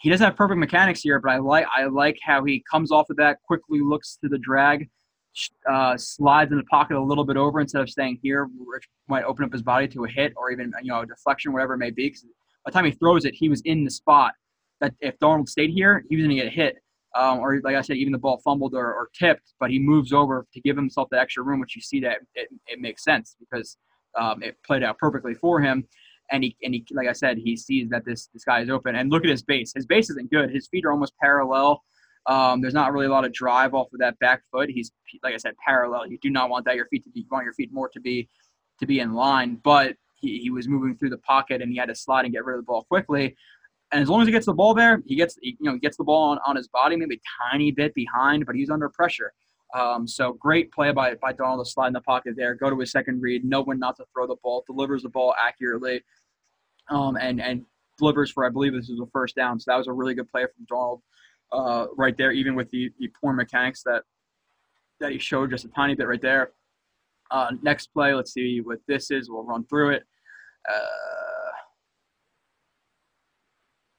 he 0.00 0.10
doesn't 0.10 0.24
have 0.24 0.36
perfect 0.36 0.58
mechanics 0.58 1.00
here, 1.00 1.20
but 1.20 1.30
I 1.30 1.38
like 1.38 1.66
I 1.74 1.84
like 1.84 2.18
how 2.22 2.44
he 2.44 2.62
comes 2.70 2.90
off 2.90 3.08
of 3.10 3.16
that 3.16 3.38
quickly, 3.42 3.80
looks 3.80 4.18
to 4.22 4.28
the 4.28 4.38
drag, 4.38 4.88
uh, 5.70 5.96
slides 5.96 6.52
in 6.52 6.58
the 6.58 6.64
pocket 6.64 6.96
a 6.96 7.02
little 7.02 7.24
bit 7.24 7.36
over 7.36 7.60
instead 7.60 7.82
of 7.82 7.90
staying 7.90 8.18
here, 8.22 8.48
which 8.58 8.88
might 9.08 9.24
open 9.24 9.44
up 9.44 9.52
his 9.52 9.62
body 9.62 9.88
to 9.88 10.04
a 10.04 10.08
hit 10.08 10.32
or 10.36 10.50
even 10.50 10.72
you 10.82 10.90
know 10.90 11.00
a 11.00 11.06
deflection, 11.06 11.52
whatever 11.52 11.74
it 11.74 11.78
may 11.78 11.90
be. 11.90 12.08
Because 12.08 12.22
by 12.22 12.70
the 12.70 12.72
time 12.72 12.84
he 12.84 12.92
throws 12.92 13.24
it, 13.24 13.34
he 13.34 13.48
was 13.48 13.60
in 13.62 13.84
the 13.84 13.90
spot 13.90 14.32
that 14.80 14.94
if 15.00 15.18
Darnold 15.18 15.48
stayed 15.48 15.70
here, 15.70 16.04
he 16.08 16.16
was 16.16 16.24
going 16.24 16.36
to 16.36 16.42
get 16.42 16.52
hit 16.52 16.76
um, 17.16 17.38
or 17.38 17.60
like 17.64 17.76
I 17.76 17.80
said, 17.80 17.96
even 17.96 18.12
the 18.12 18.18
ball 18.18 18.38
fumbled 18.44 18.74
or, 18.74 18.92
or, 18.92 19.08
tipped, 19.18 19.54
but 19.58 19.70
he 19.70 19.78
moves 19.78 20.12
over 20.12 20.46
to 20.52 20.60
give 20.60 20.76
himself 20.76 21.08
the 21.10 21.18
extra 21.18 21.42
room, 21.42 21.60
which 21.60 21.74
you 21.74 21.80
see 21.80 21.98
that 22.00 22.18
it, 22.34 22.48
it 22.66 22.78
makes 22.78 23.02
sense 23.02 23.36
because 23.40 23.78
um, 24.18 24.42
it 24.42 24.56
played 24.66 24.82
out 24.82 24.98
perfectly 24.98 25.34
for 25.34 25.60
him. 25.60 25.86
And 26.30 26.44
he, 26.44 26.56
and 26.62 26.74
he, 26.74 26.84
like 26.90 27.08
I 27.08 27.12
said, 27.12 27.38
he 27.38 27.56
sees 27.56 27.88
that 27.90 28.04
this 28.04 28.28
this 28.34 28.44
guy 28.44 28.60
is 28.60 28.68
open. 28.68 28.96
And 28.96 29.10
look 29.10 29.24
at 29.24 29.30
his 29.30 29.42
base. 29.42 29.72
His 29.74 29.86
base 29.86 30.10
isn't 30.10 30.30
good. 30.30 30.50
His 30.50 30.66
feet 30.66 30.84
are 30.84 30.90
almost 30.90 31.14
parallel. 31.22 31.82
Um, 32.26 32.60
there's 32.60 32.74
not 32.74 32.92
really 32.92 33.06
a 33.06 33.10
lot 33.10 33.24
of 33.24 33.32
drive 33.32 33.74
off 33.74 33.92
of 33.92 34.00
that 34.00 34.18
back 34.18 34.42
foot. 34.50 34.68
He's 34.68 34.90
like 35.22 35.34
I 35.34 35.36
said, 35.36 35.54
parallel. 35.64 36.08
You 36.08 36.18
do 36.18 36.30
not 36.30 36.50
want 36.50 36.64
that. 36.64 36.74
Your 36.74 36.86
feet 36.86 37.04
to 37.04 37.10
be. 37.10 37.20
You 37.20 37.26
want 37.30 37.44
your 37.44 37.54
feet 37.54 37.72
more 37.72 37.88
to 37.90 38.00
be 38.00 38.28
to 38.80 38.86
be 38.86 39.00
in 39.00 39.14
line. 39.14 39.60
But 39.62 39.96
he, 40.16 40.38
he 40.38 40.50
was 40.50 40.66
moving 40.66 40.96
through 40.96 41.10
the 41.10 41.18
pocket 41.18 41.62
and 41.62 41.70
he 41.70 41.78
had 41.78 41.88
to 41.88 41.94
slide 41.94 42.24
and 42.24 42.32
get 42.32 42.44
rid 42.44 42.54
of 42.54 42.62
the 42.62 42.66
ball 42.66 42.84
quickly. 42.84 43.36
And 43.92 44.02
as 44.02 44.08
long 44.08 44.20
as 44.20 44.26
he 44.26 44.32
gets 44.32 44.46
the 44.46 44.54
ball 44.54 44.74
there, 44.74 45.00
he 45.06 45.14
gets 45.14 45.38
you 45.40 45.56
know 45.60 45.74
he 45.74 45.78
gets 45.78 45.96
the 45.96 46.04
ball 46.04 46.30
on, 46.30 46.38
on 46.44 46.56
his 46.56 46.68
body, 46.68 46.96
maybe 46.96 47.16
a 47.16 47.52
tiny 47.52 47.70
bit 47.70 47.94
behind, 47.94 48.44
but 48.44 48.56
he's 48.56 48.70
under 48.70 48.88
pressure. 48.88 49.32
Um, 49.74 50.06
so 50.06 50.32
great 50.32 50.72
play 50.72 50.90
by 50.90 51.14
by 51.14 51.32
Darnold 51.32 51.64
to 51.64 51.70
slide 51.70 51.88
in 51.88 51.92
the 51.92 52.00
pocket 52.00 52.34
there, 52.36 52.54
go 52.54 52.70
to 52.70 52.78
his 52.78 52.90
second 52.90 53.20
read, 53.20 53.44
know 53.44 53.62
when 53.62 53.78
not 53.78 53.96
to 53.96 54.04
throw 54.12 54.26
the 54.26 54.36
ball, 54.42 54.64
delivers 54.66 55.02
the 55.02 55.08
ball 55.08 55.34
accurately, 55.40 56.02
um, 56.90 57.16
and 57.16 57.40
and 57.40 57.64
delivers 57.98 58.30
for 58.30 58.44
I 58.44 58.50
believe 58.50 58.72
this 58.72 58.88
is 58.88 58.98
the 58.98 59.08
first 59.12 59.36
down. 59.36 59.60
So 59.60 59.70
that 59.70 59.76
was 59.76 59.86
a 59.86 59.92
really 59.92 60.14
good 60.14 60.28
play 60.28 60.42
from 60.42 60.66
Darnold 60.66 61.00
uh, 61.52 61.86
right 61.96 62.16
there, 62.16 62.32
even 62.32 62.54
with 62.54 62.70
the, 62.70 62.90
the 62.98 63.08
poor 63.20 63.32
mechanics 63.32 63.82
that 63.84 64.02
that 64.98 65.12
he 65.12 65.18
showed 65.18 65.50
just 65.50 65.64
a 65.64 65.68
tiny 65.68 65.94
bit 65.94 66.08
right 66.08 66.22
there. 66.22 66.52
Uh, 67.30 67.50
next 67.62 67.88
play, 67.88 68.14
let's 68.14 68.32
see 68.32 68.60
what 68.60 68.78
this 68.88 69.10
is. 69.10 69.28
We'll 69.28 69.44
run 69.44 69.66
through 69.66 69.90
it. 69.90 70.04
Uh, 70.68 70.76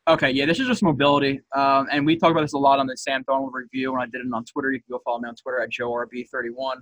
Okay, 0.07 0.31
yeah, 0.31 0.45
this 0.45 0.57
is 0.57 0.67
just 0.67 0.83
mobility, 0.83 1.41
um, 1.53 1.89
and 1.91 2.05
we 2.05 2.15
talked 2.15 2.31
about 2.31 2.39
this 2.39 2.53
a 2.53 2.57
lot 2.57 2.79
on 2.79 2.88
the 2.88 2.95
Sam 2.95 3.25
Darnold 3.25 3.51
review 3.51 3.91
when 3.91 4.01
I 4.01 4.05
did 4.05 4.21
it 4.21 4.27
on 4.33 4.45
Twitter. 4.45 4.71
You 4.71 4.79
can 4.79 4.86
go 4.89 5.01
follow 5.03 5.19
me 5.19 5.27
on 5.27 5.36
Twitter 5.36 5.60
at 5.60 5.69
JoeRB31. 5.69 6.75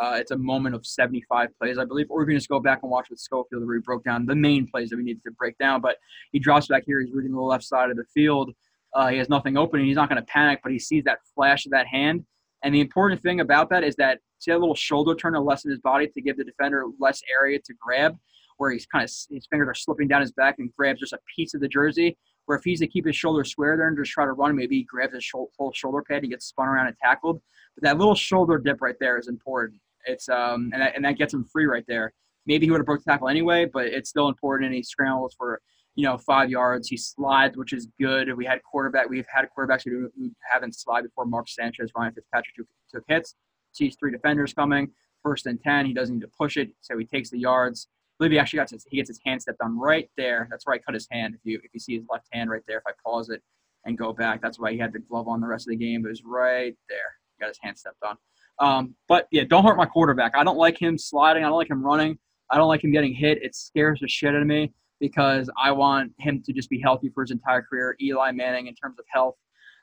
Uh, 0.00 0.16
it's 0.20 0.30
a 0.30 0.38
moment 0.38 0.76
of 0.76 0.86
75 0.86 1.48
plays, 1.58 1.76
I 1.76 1.84
believe, 1.84 2.06
or 2.08 2.20
you 2.20 2.28
can 2.28 2.36
just 2.36 2.48
go 2.48 2.60
back 2.60 2.84
and 2.84 2.90
watch 2.92 3.10
with 3.10 3.18
Schofield 3.18 3.66
where 3.66 3.74
he 3.74 3.80
broke 3.80 4.04
down 4.04 4.26
the 4.26 4.36
main 4.36 4.68
plays 4.68 4.90
that 4.90 4.96
we 4.96 5.02
needed 5.02 5.24
to 5.24 5.32
break 5.32 5.58
down. 5.58 5.80
But 5.80 5.96
he 6.30 6.38
drops 6.38 6.68
back 6.68 6.84
here, 6.86 7.00
he's 7.00 7.12
reading 7.12 7.32
the 7.32 7.40
left 7.40 7.64
side 7.64 7.90
of 7.90 7.96
the 7.96 8.04
field. 8.14 8.52
Uh, 8.94 9.08
he 9.08 9.18
has 9.18 9.28
nothing 9.28 9.56
open, 9.56 9.80
and 9.80 9.88
he's 9.88 9.96
not 9.96 10.08
going 10.08 10.20
to 10.20 10.26
panic, 10.26 10.60
but 10.62 10.72
he 10.72 10.78
sees 10.78 11.04
that 11.04 11.18
flash 11.34 11.66
of 11.66 11.72
that 11.72 11.86
hand. 11.86 12.24
And 12.62 12.74
the 12.74 12.80
important 12.80 13.22
thing 13.22 13.40
about 13.40 13.70
that 13.70 13.84
is 13.84 13.94
that 13.96 14.18
see 14.40 14.50
that 14.50 14.58
little 14.58 14.74
shoulder 14.74 15.14
turn 15.14 15.34
to 15.34 15.40
lessen 15.40 15.70
his 15.70 15.80
body 15.80 16.08
to 16.08 16.20
give 16.20 16.36
the 16.36 16.44
defender 16.44 16.84
less 16.98 17.22
area 17.30 17.58
to 17.64 17.74
grab, 17.80 18.16
where 18.56 18.70
he's 18.70 18.86
kind 18.86 19.04
of 19.04 19.10
his 19.30 19.46
fingers 19.46 19.68
are 19.68 19.74
slipping 19.74 20.08
down 20.08 20.20
his 20.20 20.32
back 20.32 20.56
and 20.58 20.72
grabs 20.76 21.00
just 21.00 21.12
a 21.12 21.18
piece 21.36 21.54
of 21.54 21.60
the 21.60 21.68
jersey 21.68 22.16
where 22.48 22.56
if 22.56 22.64
he's 22.64 22.80
to 22.80 22.86
keep 22.86 23.06
his 23.06 23.14
shoulder 23.14 23.44
square 23.44 23.76
there 23.76 23.88
and 23.88 23.96
just 23.98 24.10
try 24.10 24.24
to 24.24 24.32
run, 24.32 24.56
maybe 24.56 24.76
he 24.76 24.82
grabs 24.82 25.12
his 25.12 25.30
whole 25.30 25.72
shoulder 25.74 26.02
pad, 26.02 26.22
he 26.22 26.30
gets 26.30 26.46
spun 26.46 26.66
around 26.66 26.86
and 26.86 26.96
tackled. 26.96 27.42
But 27.74 27.84
that 27.84 27.98
little 27.98 28.14
shoulder 28.14 28.56
dip 28.56 28.80
right 28.80 28.94
there 28.98 29.18
is 29.18 29.28
important. 29.28 29.78
It's 30.06 30.30
um 30.30 30.70
and 30.72 30.80
that, 30.80 30.96
and 30.96 31.04
that 31.04 31.18
gets 31.18 31.34
him 31.34 31.44
free 31.44 31.66
right 31.66 31.84
there. 31.86 32.14
Maybe 32.46 32.64
he 32.64 32.70
would 32.70 32.78
have 32.80 32.86
broke 32.86 33.04
the 33.04 33.10
tackle 33.10 33.28
anyway, 33.28 33.66
but 33.66 33.86
it's 33.86 34.08
still 34.08 34.28
important. 34.28 34.66
And 34.68 34.74
he 34.74 34.82
scrambles 34.82 35.34
for 35.36 35.60
you 35.98 36.04
know 36.04 36.16
five 36.16 36.48
yards. 36.48 36.88
He 36.88 36.96
slides, 36.96 37.56
which 37.56 37.72
is 37.72 37.88
good. 38.00 38.32
We 38.36 38.44
had 38.44 38.62
quarterback. 38.62 39.10
We've 39.10 39.26
had 39.28 39.48
quarterbacks 39.56 39.82
who, 39.84 40.08
who 40.16 40.30
haven't 40.48 40.76
slide 40.76 41.02
before. 41.02 41.26
Mark 41.26 41.48
Sanchez, 41.48 41.90
Ryan 41.96 42.12
Fitzpatrick 42.12 42.54
took, 42.94 43.02
hits. 43.08 43.34
Sees 43.72 43.96
three 43.98 44.12
defenders 44.12 44.54
coming. 44.54 44.90
First 45.24 45.46
and 45.46 45.60
ten. 45.60 45.86
He 45.86 45.92
doesn't 45.92 46.14
need 46.14 46.20
to 46.22 46.30
push 46.38 46.56
it, 46.56 46.70
so 46.80 46.96
he 46.96 47.04
takes 47.04 47.30
the 47.30 47.38
yards 47.40 47.88
believe 48.18 48.32
he 48.32 48.38
actually 48.38 48.58
got 48.58 48.70
his, 48.70 48.84
he 48.90 48.96
gets 48.96 49.08
his 49.08 49.20
hand 49.24 49.40
stepped 49.40 49.60
on 49.62 49.78
right 49.78 50.10
there. 50.16 50.48
That's 50.50 50.66
where 50.66 50.74
I 50.74 50.78
cut 50.78 50.94
his 50.94 51.06
hand. 51.10 51.34
If 51.34 51.40
you 51.44 51.60
if 51.62 51.72
you 51.72 51.80
see 51.80 51.96
his 51.96 52.04
left 52.10 52.26
hand 52.32 52.50
right 52.50 52.62
there, 52.66 52.78
if 52.78 52.84
I 52.86 52.92
pause 53.04 53.30
it 53.30 53.42
and 53.84 53.96
go 53.96 54.12
back, 54.12 54.42
that's 54.42 54.58
why 54.58 54.72
he 54.72 54.78
had 54.78 54.92
the 54.92 54.98
glove 54.98 55.28
on 55.28 55.40
the 55.40 55.46
rest 55.46 55.66
of 55.66 55.70
the 55.70 55.76
game. 55.76 56.04
It 56.04 56.08
was 56.08 56.24
right 56.24 56.74
there. 56.88 56.98
He 57.36 57.40
got 57.40 57.48
his 57.48 57.58
hand 57.62 57.78
stepped 57.78 58.02
on. 58.02 58.16
Um, 58.60 58.94
but 59.08 59.28
yeah, 59.30 59.44
don't 59.48 59.64
hurt 59.64 59.76
my 59.76 59.86
quarterback. 59.86 60.36
I 60.36 60.42
don't 60.42 60.58
like 60.58 60.80
him 60.80 60.98
sliding. 60.98 61.44
I 61.44 61.48
don't 61.48 61.58
like 61.58 61.70
him 61.70 61.82
running. 61.82 62.18
I 62.50 62.56
don't 62.56 62.68
like 62.68 62.82
him 62.82 62.92
getting 62.92 63.14
hit. 63.14 63.42
It 63.42 63.54
scares 63.54 64.00
the 64.00 64.08
shit 64.08 64.34
out 64.34 64.42
of 64.42 64.46
me 64.46 64.72
because 65.00 65.50
I 65.62 65.72
want 65.72 66.12
him 66.18 66.42
to 66.44 66.52
just 66.52 66.70
be 66.70 66.80
healthy 66.80 67.10
for 67.14 67.22
his 67.22 67.30
entire 67.30 67.62
career. 67.62 67.96
Eli 68.00 68.32
Manning, 68.32 68.66
in 68.66 68.74
terms 68.74 68.98
of 68.98 69.04
health, 69.08 69.36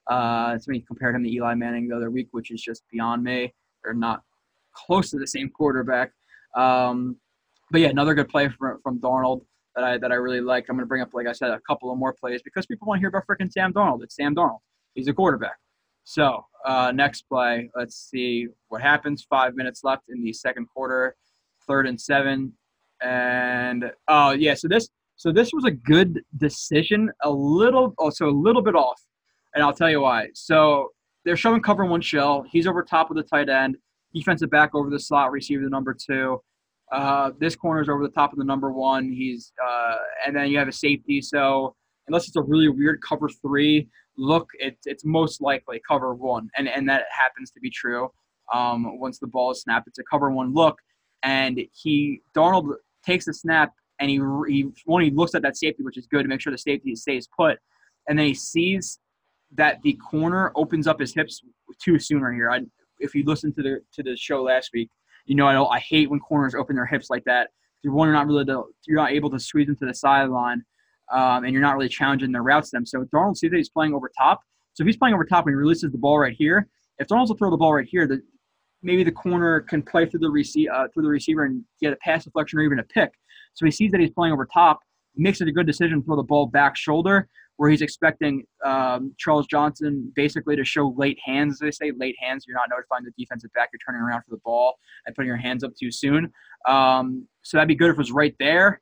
uh, 0.08 0.58
somebody 0.58 0.82
compared 0.82 1.16
him 1.16 1.24
to 1.24 1.30
Eli 1.32 1.56
Manning 1.56 1.88
the 1.88 1.96
other 1.96 2.12
week, 2.12 2.28
which 2.32 2.52
is 2.52 2.62
just 2.62 2.84
beyond 2.92 3.24
me. 3.24 3.54
They're 3.84 3.94
not 3.94 4.22
close 4.74 5.10
to 5.12 5.18
the 5.18 5.28
same 5.28 5.50
quarterback. 5.50 6.12
Um, 6.56 7.18
but 7.72 7.82
yeah, 7.82 7.90
another 7.90 8.14
good 8.14 8.30
play 8.30 8.50
from, 8.50 8.80
from 8.84 9.00
Darnold 9.00 9.42
that 9.76 9.84
I 9.84 9.98
that 9.98 10.12
I 10.12 10.16
really 10.16 10.42
liked. 10.42 10.70
I'm 10.70 10.76
going 10.76 10.86
to 10.86 10.88
bring 10.88 11.02
up, 11.02 11.10
like 11.14 11.28
I 11.28 11.32
said, 11.32 11.52
a 11.52 11.60
couple 11.68 11.92
of 11.92 11.98
more 11.98 12.14
plays 12.14 12.42
because 12.44 12.66
people 12.66 12.88
want 12.88 13.00
to 13.00 13.02
hear 13.02 13.10
about 13.10 13.24
freaking 13.28 13.52
Sam 13.52 13.74
Darnold. 13.74 14.04
It's 14.04 14.16
Sam 14.16 14.36
Darnold. 14.36 14.60
He's 14.94 15.08
a 15.08 15.14
quarterback. 15.14 15.58
So 16.04 16.46
uh, 16.66 16.92
next 16.94 17.24
play, 17.24 17.70
let's 17.76 18.10
see 18.10 18.48
what 18.70 18.82
happens. 18.82 19.26
Five 19.28 19.56
minutes 19.56 19.84
left 19.84 20.04
in 20.10 20.24
the 20.24 20.32
second 20.34 20.68
quarter, 20.68 21.16
third 21.68 21.88
and 21.88 22.00
seven, 22.00 22.54
and 23.02 23.92
oh 24.08 24.32
yeah, 24.32 24.54
so 24.54 24.68
this 24.68 24.90
so 25.16 25.32
this 25.32 25.52
was 25.54 25.66
a 25.66 25.72
good 25.72 26.22
decision. 26.38 27.12
A 27.24 27.30
little, 27.30 27.94
also 27.98 28.28
oh, 28.28 28.30
a 28.30 28.32
little 28.32 28.62
bit 28.62 28.76
off, 28.76 29.02
and 29.54 29.64
I'll 29.64 29.74
tell 29.74 29.90
you 29.90 30.02
why. 30.02 30.28
So 30.34 30.90
they're 31.24 31.38
showing 31.38 31.62
cover 31.62 31.86
one 31.86 32.02
shell. 32.02 32.46
He's 32.50 32.68
over 32.68 32.84
top 32.84 33.10
of 33.10 33.18
the 33.18 33.24
tight 33.24 33.50
end. 33.50 33.78
Defensive 34.14 34.50
back 34.50 34.74
over 34.74 34.90
the 34.90 35.00
slot 35.00 35.32
receiver, 35.32 35.64
the 35.64 35.70
number 35.70 35.94
two. 35.94 36.42
Uh, 36.92 37.32
this 37.40 37.56
corner 37.56 37.82
is 37.82 37.90
over 37.90 38.04
the 38.04 38.14
top 38.14 38.32
of 38.32 38.38
the 38.38 38.46
number 38.46 38.72
one. 38.72 39.12
He's 39.12 39.52
uh, 39.64 39.96
and 40.26 40.36
then 40.36 40.50
you 40.50 40.58
have 40.58 40.68
a 40.68 40.74
safety. 40.74 41.22
So 41.22 41.76
unless 42.08 42.28
it's 42.28 42.36
a 42.36 42.42
really 42.42 42.70
weird 42.70 43.02
cover 43.02 43.28
three 43.30 43.90
look, 44.18 44.48
it, 44.60 44.78
it's 44.86 45.04
most 45.04 45.42
likely 45.42 45.82
cover 45.88 46.14
one, 46.14 46.50
and 46.58 46.68
and 46.68 46.88
that 46.90 47.06
happens 47.12 47.52
to 47.52 47.60
be 47.60 47.70
true. 47.70 48.10
Um, 48.54 49.00
once 49.00 49.20
the 49.20 49.28
ball 49.28 49.52
is 49.52 49.62
snapped, 49.62 49.88
it's 49.88 50.00
a 50.00 50.04
cover 50.04 50.30
one 50.30 50.54
look, 50.54 50.78
and 51.24 51.60
he 51.74 52.22
Darnold 52.36 52.76
takes 53.06 53.26
the 53.26 53.34
snap 53.34 53.74
and 54.00 54.10
he 54.10 54.20
he 54.48 54.70
one 54.86 55.04
he 55.04 55.12
looks 55.12 55.36
at 55.36 55.42
that 55.42 55.58
safety, 55.58 55.84
which 55.84 55.98
is 55.98 56.08
good 56.08 56.24
to 56.24 56.30
make 56.30 56.42
sure 56.42 56.52
the 56.52 56.58
safety 56.58 56.96
stays 56.96 57.28
put, 57.38 57.58
and 58.08 58.18
then 58.18 58.28
he 58.28 58.34
sees 58.34 59.00
that 59.54 59.82
the 59.84 59.94
corner 59.94 60.52
opens 60.56 60.88
up 60.88 61.00
his 61.00 61.14
hips 61.14 61.42
too 61.82 61.98
sooner 62.00 62.34
here. 62.34 62.50
I, 62.50 62.62
if 63.00 63.16
you 63.16 63.24
listen 63.26 63.54
to 63.54 63.62
the 63.62 63.80
to 63.94 64.04
the 64.04 64.16
show 64.18 64.44
last 64.44 64.72
week, 64.74 64.90
you 65.26 65.36
know, 65.36 65.48
I, 65.48 65.78
I 65.78 65.80
hate 65.80 66.10
when 66.10 66.20
corners 66.20 66.56
open 66.56 66.76
their 66.76 66.86
hips 66.86 67.10
like 67.10 67.24
that 67.26 67.50
You're 67.86 67.94
one, 67.94 68.08
you're 68.08 68.16
not 68.16 68.26
really 68.26 68.44
the, 68.44 68.64
you're 68.88 68.98
not 68.98 69.12
able 69.12 69.30
to 69.30 69.40
squeeze 69.40 69.70
into 69.70 69.86
the 69.86 69.94
sideline, 69.94 70.64
um, 71.14 71.44
and 71.44 71.54
you're 71.54 71.62
not 71.62 71.76
really 71.76 71.88
challenging 71.88 72.32
their 72.32 72.42
routes 72.42 72.72
them. 72.72 72.86
So 72.86 73.06
Darnold 73.14 73.38
sees 73.38 73.52
that 73.52 73.58
he's 73.58 73.70
playing 73.70 73.94
over 73.94 74.12
top. 74.18 74.42
So 74.74 74.82
if 74.82 74.88
he's 74.88 74.98
playing 74.98 75.14
over 75.14 75.24
top 75.24 75.46
and 75.46 75.52
he 75.52 75.56
releases 75.56 75.92
the 75.92 75.98
ball 75.98 76.18
right 76.18 76.36
here, 76.36 76.68
if 76.98 77.08
Darnold's 77.08 77.30
to 77.30 77.38
throw 77.38 77.52
the 77.52 77.58
ball 77.58 77.76
right 77.76 77.88
here, 77.88 78.08
the, 78.08 78.22
maybe 78.82 79.04
the 79.04 79.12
corner 79.12 79.62
can 79.62 79.84
play 79.84 80.08
through 80.08 80.22
the 80.22 80.30
receiver 80.30 80.74
uh, 80.74 80.88
through 80.92 81.04
the 81.04 81.10
receiver 81.10 81.46
and 81.46 81.64
get 81.80 81.94
a 81.94 81.98
pass 81.98 82.24
deflection 82.24 82.58
or 82.58 82.64
even 82.64 82.80
a 82.80 82.84
pick. 82.84 83.12
So 83.56 83.66
he 83.66 83.72
sees 83.72 83.92
that 83.92 84.00
he's 84.00 84.12
playing 84.12 84.34
over 84.34 84.46
top, 84.46 84.80
makes 85.16 85.42
it 85.42 85.48
a 85.48 85.52
good 85.52 85.66
decision 85.66 86.00
to 86.00 86.06
throw 86.06 86.16
the 86.16 86.24
ball 86.24 86.46
back 86.46 86.78
shoulder, 86.78 87.28
where 87.58 87.70
he's 87.70 87.82
expecting 87.82 88.44
um, 88.66 89.14
Charles 89.18 89.48
Johnson 89.48 90.12
basically 90.16 90.56
to 90.56 90.66
show 90.66 90.94
late 90.98 91.18
hands, 91.24 91.54
as 91.54 91.60
they 91.60 91.72
say, 91.72 91.92
late 91.98 92.16
hands. 92.20 92.46
You're 92.48 92.58
not 92.58 92.70
notifying 92.70 93.06
the 93.06 93.12
defensive 93.18 93.52
back 93.54 93.70
you're 93.72 93.80
turning 93.86 94.06
around 94.06 94.22
for 94.22 94.32
the 94.32 94.42
ball 94.44 94.76
and 95.06 95.16
putting 95.16 95.28
your 95.28 95.38
hands 95.38 95.64
up 95.64 95.72
too 95.80 95.92
soon. 95.92 96.32
Um, 96.68 97.28
so 97.44 97.58
that'd 97.58 97.68
be 97.68 97.76
good 97.76 97.90
if 97.90 97.96
it 97.96 97.98
was 97.98 98.12
right 98.12 98.36
there. 98.40 98.82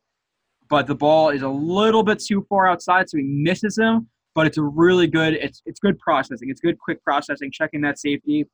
But 0.69 0.88
the 0.88 0.95
ball 0.95 1.29
is 1.29 1.43
a 1.43 1.49
little 1.49 2.03
bit 2.03 2.19
too 2.19 2.45
far 2.49 2.67
outside, 2.67 3.09
so 3.09 3.17
he 3.17 3.23
misses 3.23 3.77
him. 3.77 4.07
But 4.33 4.47
it's 4.47 4.57
a 4.57 4.63
really 4.63 5.05
good, 5.05 5.33
it's 5.33 5.62
it's 5.67 5.79
good 5.79 5.99
processing. 5.99 6.49
It's 6.49 6.62
good 6.62 6.79
quick 6.79 7.03
processing, 7.03 7.51
checking 7.51 7.81
that 7.81 7.99
safety, 7.99 8.45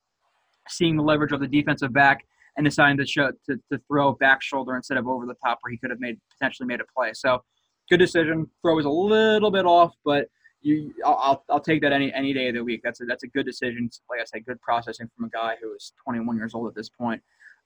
seeing 0.67 0.97
the 0.97 1.03
leverage 1.03 1.31
of 1.31 1.39
the 1.39 1.47
defensive 1.47 1.93
back, 1.93 2.25
and 2.59 2.65
deciding 2.65 2.97
to 2.97 3.05
show, 3.05 3.31
to, 3.45 3.55
to 3.71 3.79
throw 3.87 4.11
back 4.15 4.41
shoulder 4.41 4.75
instead 4.75 4.97
of 4.97 5.07
over 5.07 5.25
the 5.25 5.33
top 5.35 5.59
where 5.61 5.71
he 5.71 5.77
could 5.77 5.89
have 5.91 6.01
made 6.01 6.19
potentially 6.29 6.67
made 6.67 6.81
a 6.81 6.83
play. 6.93 7.11
So 7.13 7.41
good 7.89 7.99
decision. 7.99 8.49
Throw 8.61 8.75
was 8.75 8.85
a 8.85 8.89
little 8.89 9.49
bit 9.49 9.65
off, 9.65 9.93
but 10.03 10.27
you, 10.61 10.93
I'll, 11.05 11.41
I'll 11.49 11.61
take 11.61 11.81
that 11.83 11.93
any 11.93 12.13
any 12.13 12.33
day 12.33 12.49
of 12.49 12.55
the 12.55 12.63
week. 12.63 12.81
That's 12.83 12.99
a 12.99 13.05
that's 13.05 13.23
a 13.23 13.27
good 13.27 13.45
decision. 13.45 13.89
Like 14.09 14.19
I 14.19 14.25
said, 14.25 14.45
good 14.45 14.59
processing 14.59 15.09
from 15.15 15.27
a 15.27 15.29
guy 15.29 15.55
who 15.61 15.73
is 15.73 15.93
21 16.03 16.35
years 16.35 16.53
old 16.53 16.67
at 16.67 16.75
this 16.75 16.89
point. 16.89 17.21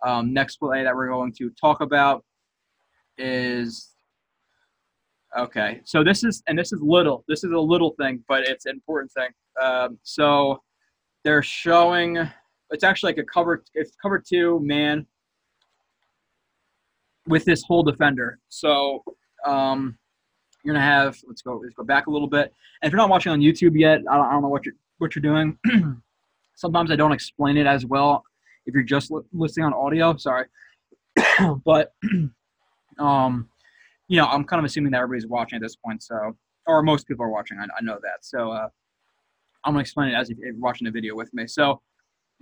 Um, 0.06 0.32
next 0.32 0.58
play 0.58 0.84
that 0.84 0.96
we're 0.96 1.10
going 1.10 1.34
to 1.40 1.50
talk 1.60 1.82
about 1.82 2.24
is 3.18 3.96
okay. 5.36 5.82
So 5.86 6.04
this 6.04 6.24
is 6.24 6.44
and 6.46 6.58
this 6.58 6.72
is 6.72 6.82
little. 6.84 7.26
This 7.28 7.44
is 7.44 7.52
a 7.52 7.60
little 7.60 7.96
thing, 8.00 8.24
but 8.28 8.44
it's 8.44 8.68
an 8.68 8.74
important 8.74 9.12
thing. 9.12 9.30
Um, 9.60 9.98
so 10.04 10.62
they're 11.24 11.42
showing. 11.42 12.30
It's 12.74 12.84
actually 12.84 13.14
like 13.14 13.20
a 13.20 13.24
cover. 13.24 13.64
It's 13.76 13.92
cover 14.02 14.20
two 14.20 14.60
man 14.60 15.06
with 17.28 17.46
this 17.46 17.64
hole 17.64 17.84
defender. 17.84 18.40
So 18.50 19.04
um, 19.46 19.98
you're 20.64 20.74
gonna 20.74 20.86
have 20.86 21.18
let's 21.28 21.42
go 21.42 21.60
let's 21.62 21.76
go 21.76 21.84
back 21.84 22.08
a 22.08 22.12
little 22.12 22.28
bit. 22.28 22.54
And 22.82 22.88
if 22.88 22.92
you're 22.92 22.98
not 22.98 23.10
watching 23.10 23.32
on 23.32 23.40
YouTube 23.40 23.78
yet, 23.78 24.02
I 24.10 24.18
don't, 24.18 24.26
I 24.26 24.32
don't 24.32 24.42
know 24.42 24.50
what 24.50 24.66
you're 24.66 24.76
what 24.98 25.16
you're 25.16 25.22
doing. 25.22 25.58
Sometimes 26.56 26.92
I 26.92 26.96
don't 26.96 27.12
explain 27.12 27.58
it 27.58 27.68
as 27.68 27.86
well 27.86 28.24
if 28.66 28.74
you're 28.74 28.84
just 28.84 29.12
li- 29.12 29.24
listening 29.34 29.66
on 29.66 29.74
audio. 29.74 30.16
Sorry, 30.18 30.46
but 31.66 31.94
um, 33.00 33.50
you 34.08 34.18
know 34.18 34.26
I'm 34.26 34.44
kind 34.46 34.60
of 34.60 34.66
assuming 34.66 34.92
that 34.92 35.02
everybody's 35.02 35.28
watching 35.28 35.58
at 35.58 35.62
this 35.62 35.76
point, 35.76 36.04
so 36.04 36.36
or 36.66 36.82
most 36.82 37.08
people 37.08 37.26
are 37.26 37.30
watching. 37.30 37.58
I, 37.60 37.66
I 37.66 37.82
know 37.82 38.00
that. 38.02 38.24
So 38.24 38.52
uh, 38.52 38.70
I'm 39.64 39.74
gonna 39.74 39.82
explain 39.82 40.10
it 40.10 40.16
as 40.16 40.30
if 40.30 40.38
you're 40.38 40.56
watching 40.58 40.86
the 40.86 40.92
video 40.92 41.16
with 41.16 41.34
me. 41.34 41.48
So 41.48 41.82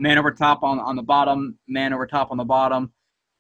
man 0.02 0.18
over 0.18 0.32
top 0.32 0.64
on 0.64 0.80
on 0.80 0.96
the 0.96 1.04
bottom, 1.04 1.58
man 1.68 1.94
over 1.94 2.08
top 2.08 2.32
on 2.32 2.38
the 2.38 2.44
bottom. 2.44 2.92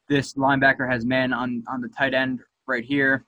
This 0.07 0.33
linebacker 0.35 0.89
has 0.89 1.05
man 1.05 1.33
on 1.33 1.63
on 1.67 1.81
the 1.81 1.89
tight 1.89 2.13
end 2.13 2.39
right 2.67 2.83
here 2.83 3.25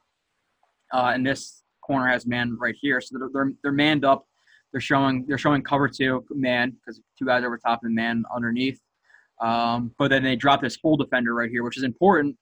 uh, 0.93 1.11
and 1.13 1.25
this 1.25 1.63
corner 1.81 2.07
has 2.07 2.25
man 2.25 2.55
right 2.59 2.75
here. 2.79 3.01
So 3.01 3.17
they're, 3.17 3.29
they're, 3.33 3.53
they're 3.63 3.71
manned 3.71 4.05
up. 4.05 4.25
They're 4.71 4.81
showing 4.81 5.25
they're 5.27 5.37
showing 5.37 5.61
cover 5.61 5.87
two 5.87 6.23
man 6.31 6.71
because 6.71 7.01
two 7.17 7.25
guys 7.25 7.43
over 7.43 7.57
top 7.57 7.81
and 7.83 7.93
man 7.93 8.23
underneath. 8.33 8.79
Um, 9.41 9.93
but 9.97 10.09
then 10.09 10.23
they 10.23 10.35
drop 10.35 10.61
this 10.61 10.77
full 10.77 10.97
defender 10.97 11.33
right 11.33 11.49
here, 11.49 11.63
which 11.63 11.77
is 11.77 11.83
important 11.83 12.37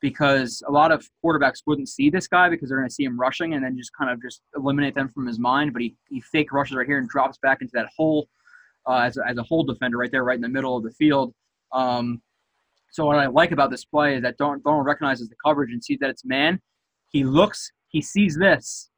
because 0.00 0.62
a 0.68 0.70
lot 0.70 0.92
of 0.92 1.08
quarterbacks 1.24 1.62
wouldn't 1.66 1.88
see 1.88 2.10
this 2.10 2.26
guy 2.26 2.48
because 2.48 2.68
they're 2.68 2.78
going 2.78 2.88
to 2.88 2.94
see 2.94 3.04
him 3.04 3.18
rushing 3.18 3.54
and 3.54 3.64
then 3.64 3.76
just 3.76 3.92
kind 3.96 4.10
of 4.10 4.20
just 4.20 4.42
eliminate 4.56 4.94
them 4.94 5.08
from 5.08 5.26
his 5.26 5.38
mind. 5.38 5.72
But 5.72 5.82
he, 5.82 5.96
he 6.08 6.20
fake 6.20 6.52
rushes 6.52 6.76
right 6.76 6.86
here 6.86 6.98
and 6.98 7.08
drops 7.08 7.38
back 7.38 7.62
into 7.62 7.72
that 7.74 7.86
hole 7.96 8.28
uh, 8.88 8.98
as, 8.98 9.16
a, 9.16 9.28
as 9.28 9.38
a 9.38 9.42
hole 9.42 9.64
defender 9.64 9.96
right 9.98 10.10
there, 10.10 10.24
right 10.24 10.36
in 10.36 10.42
the 10.42 10.48
middle 10.48 10.76
of 10.76 10.82
the 10.82 10.90
field. 10.90 11.32
Um, 11.72 12.20
so 12.90 13.06
what 13.06 13.16
I 13.16 13.26
like 13.26 13.52
about 13.52 13.70
this 13.70 13.84
play 13.84 14.16
is 14.16 14.22
that 14.22 14.38
Darnold, 14.38 14.62
Darnold 14.62 14.84
recognizes 14.84 15.28
the 15.28 15.36
coverage 15.44 15.72
and 15.72 15.82
sees 15.82 15.98
that 16.00 16.10
it's 16.10 16.24
man. 16.24 16.60
He 17.08 17.24
looks 17.24 17.70
he 17.88 18.00
sees 18.00 18.36
this. 18.36 18.90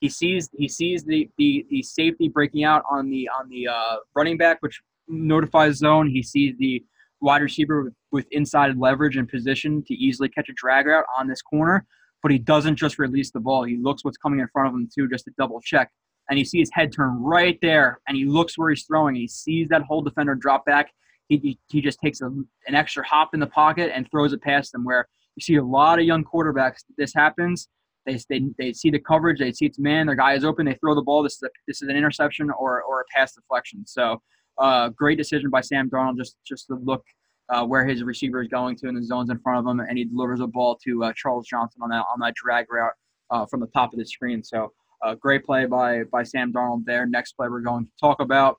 He 0.00 0.08
sees 0.08 0.48
he 0.56 0.68
sees 0.68 1.04
the, 1.04 1.28
the, 1.36 1.66
the 1.70 1.82
safety 1.82 2.28
breaking 2.28 2.64
out 2.64 2.82
on 2.90 3.10
the 3.10 3.28
on 3.28 3.48
the 3.48 3.68
uh, 3.68 3.96
running 4.14 4.36
back, 4.36 4.58
which 4.60 4.80
notifies 5.08 5.76
zone. 5.76 6.08
He 6.08 6.22
sees 6.22 6.54
the 6.58 6.82
wide 7.20 7.42
receiver 7.42 7.84
with, 7.84 7.94
with 8.12 8.26
inside 8.30 8.76
leverage 8.76 9.16
and 9.16 9.28
position 9.28 9.82
to 9.86 9.94
easily 9.94 10.28
catch 10.28 10.48
a 10.48 10.52
drag 10.54 10.86
route 10.86 11.04
on 11.18 11.28
this 11.28 11.42
corner, 11.42 11.86
but 12.22 12.30
he 12.30 12.38
doesn't 12.38 12.76
just 12.76 12.98
release 12.98 13.30
the 13.30 13.40
ball. 13.40 13.64
He 13.64 13.76
looks 13.76 14.04
what's 14.04 14.18
coming 14.18 14.40
in 14.40 14.48
front 14.48 14.68
of 14.68 14.74
him 14.74 14.88
too, 14.94 15.08
just 15.08 15.24
to 15.24 15.32
double 15.38 15.60
check. 15.60 15.90
And 16.28 16.38
you 16.38 16.44
see 16.44 16.58
his 16.58 16.70
head 16.72 16.92
turn 16.92 17.22
right 17.22 17.58
there, 17.62 18.00
and 18.08 18.16
he 18.16 18.24
looks 18.24 18.58
where 18.58 18.70
he's 18.70 18.84
throwing. 18.84 19.14
And 19.14 19.22
he 19.22 19.28
sees 19.28 19.68
that 19.68 19.82
hole 19.82 20.02
defender 20.02 20.34
drop 20.34 20.64
back. 20.64 20.92
He, 21.28 21.58
he, 21.68 21.80
just 21.80 21.98
takes 22.00 22.20
a, 22.20 22.26
an 22.26 22.74
extra 22.74 23.04
hop 23.04 23.34
in 23.34 23.40
the 23.40 23.48
pocket 23.48 23.90
and 23.92 24.08
throws 24.10 24.32
it 24.32 24.42
past 24.42 24.72
them. 24.72 24.84
Where 24.84 25.08
you 25.34 25.42
see 25.42 25.56
a 25.56 25.64
lot 25.64 25.98
of 25.98 26.04
young 26.04 26.24
quarterbacks, 26.24 26.84
this 26.96 27.12
happens 27.14 27.68
they, 28.06 28.18
they, 28.28 28.40
they 28.56 28.72
see 28.72 28.90
the 28.90 28.98
coverage, 28.98 29.38
they 29.38 29.52
see 29.52 29.66
it's 29.66 29.78
man, 29.78 30.06
their 30.06 30.14
guy 30.14 30.34
is 30.34 30.44
open, 30.44 30.64
they 30.64 30.74
throw 30.74 30.94
the 30.94 31.02
ball. 31.02 31.22
This 31.22 31.34
is, 31.34 31.42
a, 31.42 31.48
this 31.66 31.82
is 31.82 31.88
an 31.88 31.96
interception 31.96 32.50
or, 32.50 32.82
or 32.82 33.00
a 33.00 33.04
pass 33.14 33.34
deflection. 33.34 33.84
So, 33.86 34.22
uh, 34.58 34.88
great 34.90 35.18
decision 35.18 35.50
by 35.50 35.60
Sam 35.60 35.90
Darnold 35.90 36.16
just, 36.16 36.36
just 36.46 36.68
to 36.68 36.76
look 36.76 37.04
uh, 37.50 37.64
where 37.64 37.86
his 37.86 38.02
receiver 38.02 38.40
is 38.40 38.48
going 38.48 38.74
to 38.76 38.88
and 38.88 38.96
the 38.96 39.04
zones 39.04 39.28
in 39.28 39.38
front 39.40 39.58
of 39.58 39.70
him, 39.70 39.80
and 39.80 39.98
he 39.98 40.04
delivers 40.04 40.40
a 40.40 40.46
ball 40.46 40.78
to 40.84 41.04
uh, 41.04 41.12
Charles 41.14 41.46
Johnson 41.46 41.82
on 41.82 41.90
that 41.90 42.04
on 42.12 42.18
that 42.20 42.34
drag 42.34 42.66
route 42.72 42.92
uh, 43.30 43.44
from 43.46 43.60
the 43.60 43.66
top 43.68 43.92
of 43.92 43.98
the 43.98 44.06
screen. 44.06 44.42
So, 44.42 44.72
uh, 45.02 45.14
great 45.14 45.44
play 45.44 45.66
by 45.66 46.04
by 46.04 46.22
Sam 46.22 46.52
Darnold 46.52 46.84
there. 46.84 47.06
Next 47.06 47.32
play 47.32 47.48
we're 47.48 47.60
going 47.60 47.86
to 47.86 47.92
talk 48.00 48.20
about 48.20 48.58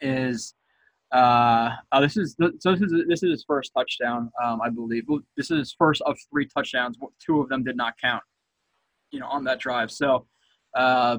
is 0.00 0.54
uh, 1.12 1.70
uh, 1.92 2.00
this 2.00 2.16
is 2.16 2.36
so 2.58 2.72
this 2.72 2.80
is 2.80 2.92
this 3.08 3.22
is 3.22 3.30
his 3.30 3.44
first 3.46 3.72
touchdown, 3.76 4.30
um, 4.44 4.60
I 4.60 4.70
believe. 4.70 5.04
This 5.36 5.50
is 5.50 5.58
his 5.58 5.74
first 5.78 6.02
of 6.02 6.18
three 6.30 6.46
touchdowns. 6.46 6.98
Two 7.24 7.40
of 7.40 7.48
them 7.48 7.64
did 7.64 7.76
not 7.76 7.94
count 8.00 8.22
you 9.10 9.20
know 9.20 9.26
on 9.26 9.44
that 9.44 9.58
drive. 9.58 9.90
So 9.90 10.26
uh, 10.74 11.18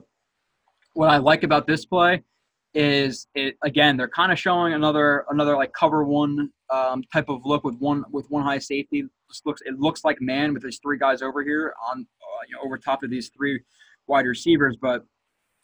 what 0.93 1.09
I 1.09 1.17
like 1.17 1.43
about 1.43 1.67
this 1.67 1.85
play 1.85 2.23
is 2.73 3.27
it 3.33 3.57
again 3.63 3.97
they're 3.97 4.09
kind 4.09 4.31
of 4.31 4.37
showing 4.37 4.73
another 4.73 5.25
another 5.29 5.55
like 5.55 5.73
cover 5.73 6.03
one 6.03 6.51
um, 6.69 7.01
type 7.13 7.29
of 7.29 7.45
look 7.45 7.63
with 7.63 7.75
one 7.75 8.03
with 8.11 8.29
one 8.29 8.43
high 8.43 8.59
safety. 8.59 9.03
Looks 9.45 9.61
it 9.65 9.79
looks 9.79 10.03
like 10.03 10.21
man 10.21 10.53
with 10.53 10.63
these 10.63 10.79
three 10.81 10.97
guys 10.97 11.21
over 11.21 11.43
here 11.43 11.73
on 11.91 12.01
uh, 12.01 12.43
you 12.47 12.55
know 12.55 12.61
over 12.63 12.77
top 12.77 13.03
of 13.03 13.09
these 13.09 13.29
three 13.35 13.59
wide 14.07 14.25
receivers. 14.25 14.75
But 14.81 15.05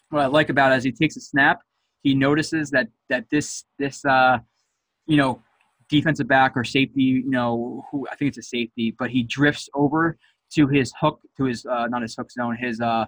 what 0.09 0.21
I 0.21 0.25
like 0.27 0.49
about 0.49 0.71
it 0.71 0.77
is 0.77 0.83
he 0.83 0.91
takes 0.91 1.17
a 1.17 1.21
snap, 1.21 1.59
he 2.03 2.13
notices 2.13 2.69
that 2.71 2.87
that 3.09 3.25
this 3.31 3.65
this 3.79 4.03
uh, 4.05 4.39
you 5.07 5.17
know 5.17 5.41
defensive 5.89 6.27
back 6.27 6.53
or 6.55 6.63
safety, 6.63 7.01
you 7.01 7.29
know, 7.29 7.85
who 7.91 8.07
I 8.11 8.15
think 8.15 8.29
it's 8.29 8.37
a 8.37 8.43
safety, 8.43 8.95
but 8.97 9.09
he 9.09 9.23
drifts 9.23 9.69
over 9.73 10.17
to 10.53 10.67
his 10.67 10.93
hook 10.99 11.21
to 11.37 11.45
his 11.45 11.65
uh, 11.65 11.87
not 11.87 12.01
his 12.01 12.15
hook 12.15 12.31
zone 12.31 12.55
his 12.59 12.79
uh 12.79 13.05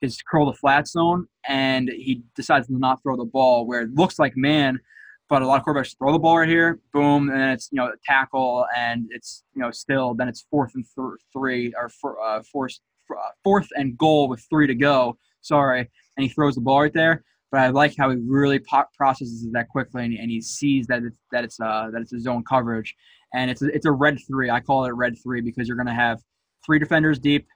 his 0.00 0.20
curl 0.22 0.46
the 0.46 0.52
flat 0.52 0.86
zone 0.86 1.26
and 1.48 1.88
he 1.88 2.22
decides 2.34 2.66
to 2.66 2.78
not 2.78 3.02
throw 3.02 3.16
the 3.16 3.24
ball 3.24 3.66
where 3.66 3.82
it 3.82 3.94
looks 3.94 4.18
like 4.18 4.36
man 4.36 4.78
but 5.28 5.42
a 5.42 5.46
lot 5.46 5.58
of 5.58 5.64
quarterbacks 5.64 5.96
throw 5.96 6.12
the 6.12 6.18
ball 6.18 6.38
right 6.38 6.48
here 6.48 6.78
boom 6.92 7.30
and 7.30 7.52
it's 7.52 7.68
you 7.72 7.76
know 7.76 7.90
tackle 8.04 8.66
and 8.76 9.06
it's 9.10 9.42
you 9.54 9.62
know 9.62 9.70
still 9.70 10.14
then 10.14 10.28
it's 10.28 10.46
fourth 10.50 10.72
and 10.74 10.84
th- 10.84 11.18
three 11.32 11.72
or 11.76 11.88
fourth 11.88 12.18
uh, 12.22 12.42
fourth 13.42 13.68
and 13.76 13.96
goal 13.96 14.28
with 14.28 14.44
three 14.50 14.66
to 14.66 14.74
go. 14.74 15.16
Sorry. 15.40 15.80
And 15.80 16.24
he 16.24 16.28
throws 16.28 16.54
the 16.54 16.60
ball 16.60 16.82
right 16.82 16.92
there. 16.92 17.24
But 17.52 17.60
I 17.60 17.68
like 17.68 17.94
how 17.96 18.10
he 18.10 18.16
really 18.26 18.60
processes 18.96 19.44
it 19.44 19.52
that 19.52 19.68
quickly 19.68 20.04
and, 20.04 20.14
and 20.14 20.30
he 20.30 20.40
sees 20.40 20.86
that 20.88 21.02
it's 21.04 21.16
that 21.30 21.44
it's 21.44 21.60
uh 21.60 21.90
that 21.92 22.02
it's 22.02 22.12
a 22.12 22.20
zone 22.20 22.42
coverage. 22.48 22.94
And 23.34 23.50
it's 23.50 23.62
a, 23.62 23.66
it's 23.66 23.86
a 23.86 23.92
red 23.92 24.18
three. 24.26 24.50
I 24.50 24.60
call 24.60 24.84
it 24.84 24.90
red 24.90 25.14
three 25.22 25.40
because 25.40 25.68
you're 25.68 25.76
gonna 25.76 25.94
have 25.94 26.20
three 26.64 26.78
defenders 26.78 27.18
deep, 27.18 27.46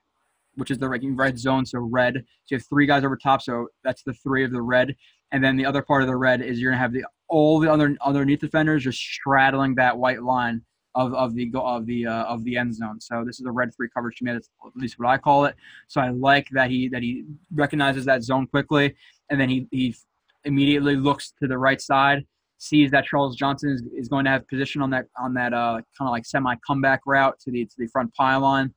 which 0.55 0.71
is 0.71 0.77
the 0.77 0.87
red 0.89 1.37
zone, 1.37 1.65
so 1.65 1.79
red. 1.79 2.15
So 2.15 2.55
you 2.55 2.57
have 2.57 2.65
three 2.67 2.85
guys 2.85 3.03
over 3.03 3.17
top, 3.17 3.41
so 3.41 3.67
that's 3.83 4.03
the 4.03 4.13
three 4.13 4.43
of 4.43 4.51
the 4.51 4.61
red. 4.61 4.95
And 5.33 5.43
then 5.43 5.57
the 5.57 5.65
other 5.65 5.81
part 5.81 6.01
of 6.01 6.07
the 6.07 6.15
red 6.15 6.41
is 6.41 6.59
you're 6.59 6.71
gonna 6.71 6.81
have 6.81 6.93
the 6.93 7.05
all 7.27 7.59
the 7.59 7.71
other 7.71 7.95
underneath 8.01 8.39
defenders 8.39 8.83
just 8.83 8.99
straddling 8.99 9.75
that 9.75 9.97
white 9.97 10.23
line 10.23 10.61
of, 10.95 11.13
of 11.13 11.35
the 11.35 11.51
of 11.55 11.85
the 11.85 12.07
uh, 12.07 12.23
of 12.23 12.43
the 12.43 12.57
end 12.57 12.75
zone. 12.75 12.99
So 12.99 13.23
this 13.25 13.39
is 13.39 13.45
a 13.45 13.51
red 13.51 13.73
three 13.75 13.89
coverage 13.93 14.17
to 14.17 14.25
me. 14.25 14.33
That's 14.33 14.49
at 14.65 14.75
least 14.75 14.99
what 14.99 15.09
I 15.09 15.17
call 15.17 15.45
it. 15.45 15.55
So 15.87 16.01
I 16.01 16.09
like 16.09 16.47
that 16.51 16.69
he 16.69 16.89
that 16.89 17.01
he 17.01 17.25
recognizes 17.53 18.05
that 18.05 18.23
zone 18.23 18.47
quickly, 18.47 18.95
and 19.29 19.39
then 19.39 19.49
he 19.49 19.67
he 19.71 19.95
immediately 20.43 20.95
looks 20.95 21.33
to 21.41 21.47
the 21.47 21.57
right 21.57 21.79
side, 21.79 22.25
sees 22.57 22.91
that 22.91 23.05
Charles 23.05 23.35
Johnson 23.35 23.69
is, 23.69 23.83
is 23.95 24.07
going 24.09 24.25
to 24.25 24.31
have 24.31 24.47
position 24.47 24.81
on 24.81 24.89
that 24.91 25.05
on 25.19 25.33
that 25.35 25.53
uh, 25.53 25.81
kind 25.97 26.07
of 26.07 26.11
like 26.11 26.25
semi 26.25 26.55
comeback 26.65 27.01
route 27.05 27.39
to 27.41 27.51
the 27.51 27.65
to 27.65 27.75
the 27.77 27.87
front 27.87 28.13
pylon 28.13 28.73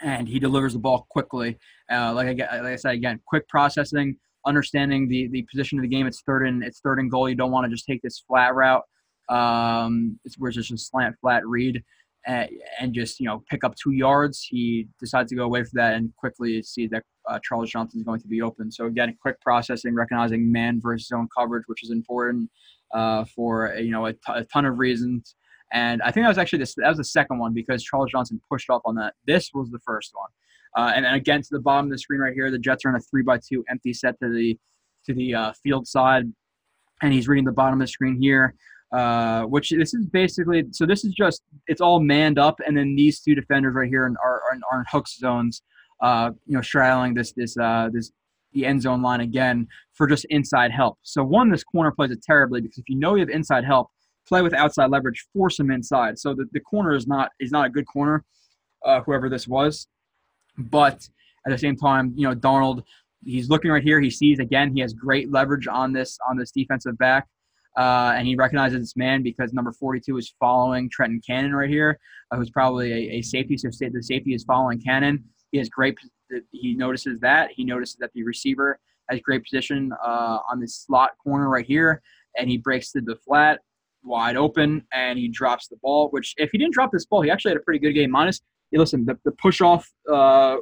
and 0.00 0.28
he 0.28 0.38
delivers 0.38 0.72
the 0.72 0.78
ball 0.78 1.06
quickly. 1.08 1.58
Uh, 1.90 2.12
like, 2.12 2.40
I, 2.40 2.60
like 2.60 2.72
I 2.72 2.76
said 2.76 2.94
again, 2.94 3.20
quick 3.26 3.48
processing, 3.48 4.16
understanding 4.46 5.08
the 5.08 5.28
the 5.28 5.42
position 5.50 5.78
of 5.78 5.82
the 5.82 5.88
game. 5.88 6.06
It's 6.06 6.22
third 6.22 6.46
and 6.46 6.62
it's 6.62 6.80
third 6.80 6.98
and 6.98 7.10
goal. 7.10 7.28
You 7.28 7.34
don't 7.34 7.50
want 7.50 7.64
to 7.64 7.70
just 7.70 7.86
take 7.86 8.02
this 8.02 8.22
flat 8.26 8.54
route, 8.54 8.82
um, 9.28 10.18
where 10.38 10.48
it's 10.48 10.56
just 10.56 10.72
a 10.72 10.78
slant 10.78 11.16
flat 11.20 11.46
read. 11.46 11.82
and, 12.26 12.48
and 12.80 12.94
just 12.94 13.20
you 13.20 13.26
know 13.26 13.42
pick 13.50 13.64
up 13.64 13.74
two 13.76 13.92
yards. 13.92 14.46
He 14.48 14.88
decides 15.00 15.30
to 15.30 15.36
go 15.36 15.44
away 15.44 15.64
for 15.64 15.70
that 15.74 15.94
and 15.94 16.14
quickly 16.16 16.62
see 16.62 16.86
that 16.88 17.02
uh, 17.28 17.38
Charles 17.42 17.70
Johnson 17.70 18.00
is 18.00 18.04
going 18.04 18.20
to 18.20 18.28
be 18.28 18.42
open. 18.42 18.70
So 18.70 18.86
again, 18.86 19.16
quick 19.20 19.40
processing, 19.40 19.94
recognizing 19.94 20.50
man 20.50 20.80
versus 20.80 21.08
zone 21.08 21.28
coverage, 21.36 21.64
which 21.66 21.82
is 21.82 21.90
important 21.90 22.50
uh, 22.94 23.24
for 23.34 23.74
you 23.78 23.90
know 23.90 24.06
a, 24.06 24.12
t- 24.12 24.18
a 24.28 24.44
ton 24.44 24.66
of 24.66 24.78
reasons. 24.78 25.34
And 25.72 26.00
I 26.02 26.10
think 26.10 26.24
that 26.24 26.28
was 26.28 26.38
actually 26.38 26.60
that 26.60 26.88
was 26.88 26.96
the 26.98 27.04
second 27.04 27.38
one 27.38 27.52
because 27.52 27.82
Charles 27.82 28.10
Johnson 28.10 28.40
pushed 28.50 28.70
off 28.70 28.82
on 28.84 28.94
that. 28.96 29.14
This 29.26 29.50
was 29.54 29.70
the 29.70 29.80
first 29.80 30.12
one. 30.14 30.30
Uh, 30.76 30.92
and 30.94 31.04
then 31.04 31.14
again 31.14 31.40
to 31.42 31.48
the 31.50 31.60
bottom 31.60 31.86
of 31.86 31.92
the 31.92 31.98
screen 31.98 32.20
right 32.20 32.34
here, 32.34 32.50
the 32.50 32.58
Jets 32.58 32.84
are 32.84 32.90
in 32.90 32.94
a 32.94 33.00
three 33.00 33.22
by 33.22 33.38
two 33.38 33.64
empty 33.70 33.92
set 33.92 34.18
to 34.20 34.30
the 34.30 34.58
to 35.06 35.14
the 35.14 35.34
uh, 35.34 35.52
field 35.62 35.86
side, 35.86 36.24
and 37.02 37.12
he's 37.12 37.28
reading 37.28 37.44
the 37.44 37.52
bottom 37.52 37.80
of 37.80 37.86
the 37.86 37.90
screen 37.90 38.20
here. 38.20 38.54
Uh, 38.90 39.42
which 39.42 39.68
this 39.68 39.92
is 39.92 40.06
basically 40.06 40.64
so 40.70 40.86
this 40.86 41.04
is 41.04 41.12
just 41.12 41.42
it's 41.66 41.82
all 41.82 42.00
manned 42.00 42.38
up, 42.38 42.58
and 42.66 42.74
then 42.74 42.96
these 42.96 43.20
two 43.20 43.34
defenders 43.34 43.74
right 43.74 43.88
here 43.88 44.04
are 44.04 44.14
are, 44.24 44.42
are 44.72 44.78
in 44.78 44.84
hooks 44.90 45.18
zones, 45.18 45.62
uh, 46.00 46.30
you 46.46 46.54
know, 46.54 46.62
straddling 46.62 47.12
this 47.12 47.32
this 47.32 47.54
uh, 47.58 47.90
this 47.92 48.12
the 48.52 48.64
end 48.64 48.80
zone 48.80 49.02
line 49.02 49.20
again 49.20 49.66
for 49.92 50.06
just 50.06 50.24
inside 50.30 50.70
help. 50.70 50.98
So 51.02 51.22
one, 51.22 51.50
this 51.50 51.64
corner 51.64 51.90
plays 51.90 52.10
it 52.10 52.22
terribly 52.22 52.62
because 52.62 52.78
if 52.78 52.88
you 52.88 52.96
know 52.96 53.14
you 53.14 53.20
have 53.20 53.28
inside 53.28 53.64
help, 53.64 53.88
play 54.26 54.40
with 54.40 54.54
outside 54.54 54.90
leverage, 54.90 55.26
force 55.34 55.60
him 55.60 55.70
inside. 55.70 56.18
So 56.18 56.34
the, 56.34 56.46
the 56.52 56.60
corner 56.60 56.94
is 56.94 57.06
not 57.06 57.30
is 57.40 57.50
not 57.50 57.66
a 57.66 57.70
good 57.70 57.86
corner, 57.86 58.24
uh, 58.86 59.02
whoever 59.02 59.28
this 59.28 59.46
was. 59.46 59.86
But 60.56 61.06
at 61.46 61.50
the 61.50 61.58
same 61.58 61.76
time, 61.76 62.14
you 62.16 62.26
know, 62.26 62.34
Darnold 62.34 62.82
he's 63.24 63.48
looking 63.48 63.70
right 63.70 63.82
here. 63.82 64.00
He 64.00 64.10
sees 64.10 64.38
again 64.38 64.74
he 64.74 64.80
has 64.80 64.92
great 64.92 65.30
leverage 65.30 65.66
on 65.66 65.92
this 65.92 66.18
on 66.28 66.36
this 66.36 66.50
defensive 66.50 66.96
back. 66.98 67.26
Uh, 67.78 68.12
and 68.16 68.26
he 68.26 68.34
recognizes 68.34 68.80
this 68.80 68.96
man 68.96 69.22
because 69.22 69.52
number 69.52 69.70
42 69.70 70.16
is 70.16 70.34
following 70.40 70.90
Trenton 70.90 71.20
Cannon 71.24 71.54
right 71.54 71.70
here, 71.70 72.00
uh, 72.32 72.36
who's 72.36 72.50
probably 72.50 72.92
a, 72.92 73.18
a, 73.18 73.22
safety. 73.22 73.56
So 73.56 73.68
the 73.68 74.02
safety 74.02 74.34
is 74.34 74.42
following 74.42 74.80
Cannon. 74.80 75.22
He 75.52 75.58
has 75.58 75.68
great. 75.68 75.96
He 76.50 76.74
notices 76.74 77.20
that. 77.20 77.50
He 77.54 77.64
notices 77.64 77.96
that 78.00 78.10
the 78.14 78.24
receiver 78.24 78.80
has 79.08 79.20
great 79.20 79.44
position 79.44 79.92
uh, 80.04 80.38
on 80.50 80.58
this 80.58 80.74
slot 80.74 81.12
corner 81.22 81.48
right 81.48 81.64
here, 81.64 82.02
and 82.36 82.50
he 82.50 82.58
breaks 82.58 82.90
to 82.92 83.00
the 83.00 83.14
flat 83.14 83.60
wide 84.02 84.36
open 84.36 84.84
and 84.92 85.18
he 85.18 85.28
drops 85.28 85.68
the 85.68 85.76
ball. 85.76 86.08
Which 86.10 86.34
if 86.36 86.50
he 86.50 86.58
didn't 86.58 86.74
drop 86.74 86.90
this 86.90 87.06
ball, 87.06 87.22
he 87.22 87.30
actually 87.30 87.50
had 87.50 87.58
a 87.58 87.64
pretty 87.64 87.78
good 87.78 87.92
game. 87.92 88.10
Minus, 88.10 88.40
listen, 88.72 89.04
the, 89.04 89.16
the 89.24 89.32
push 89.32 89.60
off. 89.60 89.88
Uh, 90.10 90.56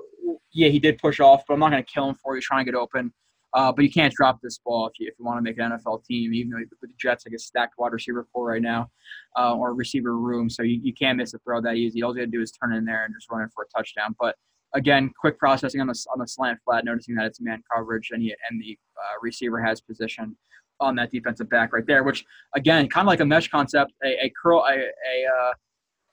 yeah, 0.52 0.68
he 0.68 0.78
did 0.78 0.98
push 0.98 1.20
off, 1.20 1.44
but 1.48 1.54
I'm 1.54 1.60
not 1.60 1.70
going 1.70 1.82
to 1.82 1.90
kill 1.90 2.10
him 2.10 2.16
for 2.22 2.34
you 2.34 2.42
trying 2.42 2.66
to 2.66 2.70
get 2.70 2.78
open. 2.78 3.10
Uh, 3.56 3.72
but 3.72 3.82
you 3.82 3.90
can't 3.90 4.12
drop 4.12 4.38
this 4.42 4.58
ball 4.58 4.86
if 4.86 4.92
you, 5.00 5.08
if 5.08 5.14
you 5.18 5.24
want 5.24 5.38
to 5.38 5.42
make 5.42 5.58
an 5.58 5.72
NFL 5.72 6.04
team, 6.04 6.34
even 6.34 6.50
though 6.50 6.58
the 6.82 6.88
Jets 6.98 7.24
like 7.26 7.34
a 7.34 7.38
stacked 7.38 7.72
wide 7.78 7.92
receiver 7.92 8.26
core 8.30 8.48
right 8.48 8.60
now, 8.60 8.90
uh, 9.38 9.54
or 9.54 9.72
receiver 9.72 10.18
room. 10.18 10.50
So 10.50 10.62
you, 10.62 10.78
you 10.82 10.92
can't 10.92 11.16
miss 11.16 11.32
a 11.32 11.38
throw 11.38 11.62
that 11.62 11.76
easy. 11.76 12.02
All 12.02 12.10
you 12.10 12.20
got 12.20 12.26
to 12.26 12.36
do 12.36 12.42
is 12.42 12.52
turn 12.52 12.74
in 12.74 12.84
there 12.84 13.06
and 13.06 13.14
just 13.14 13.30
run 13.30 13.42
it 13.42 13.50
for 13.54 13.64
a 13.64 13.78
touchdown. 13.78 14.14
But 14.20 14.36
again, 14.74 15.10
quick 15.18 15.38
processing 15.38 15.80
on 15.80 15.86
the 15.86 16.06
on 16.12 16.18
the 16.18 16.28
slant 16.28 16.58
flat, 16.66 16.84
noticing 16.84 17.14
that 17.14 17.24
it's 17.24 17.40
man 17.40 17.62
coverage 17.74 18.10
and 18.12 18.22
he, 18.22 18.34
and 18.50 18.60
the 18.60 18.78
uh, 18.98 19.14
receiver 19.22 19.58
has 19.62 19.80
position 19.80 20.36
on 20.78 20.94
that 20.96 21.10
defensive 21.10 21.48
back 21.48 21.72
right 21.72 21.86
there. 21.86 22.04
Which 22.04 22.26
again, 22.54 22.86
kind 22.90 23.06
of 23.06 23.08
like 23.08 23.20
a 23.20 23.24
mesh 23.24 23.48
concept, 23.48 23.90
a, 24.04 24.26
a 24.26 24.32
curl, 24.40 24.66
a 24.68 24.74
a, 24.74 25.26
uh, 25.34 25.52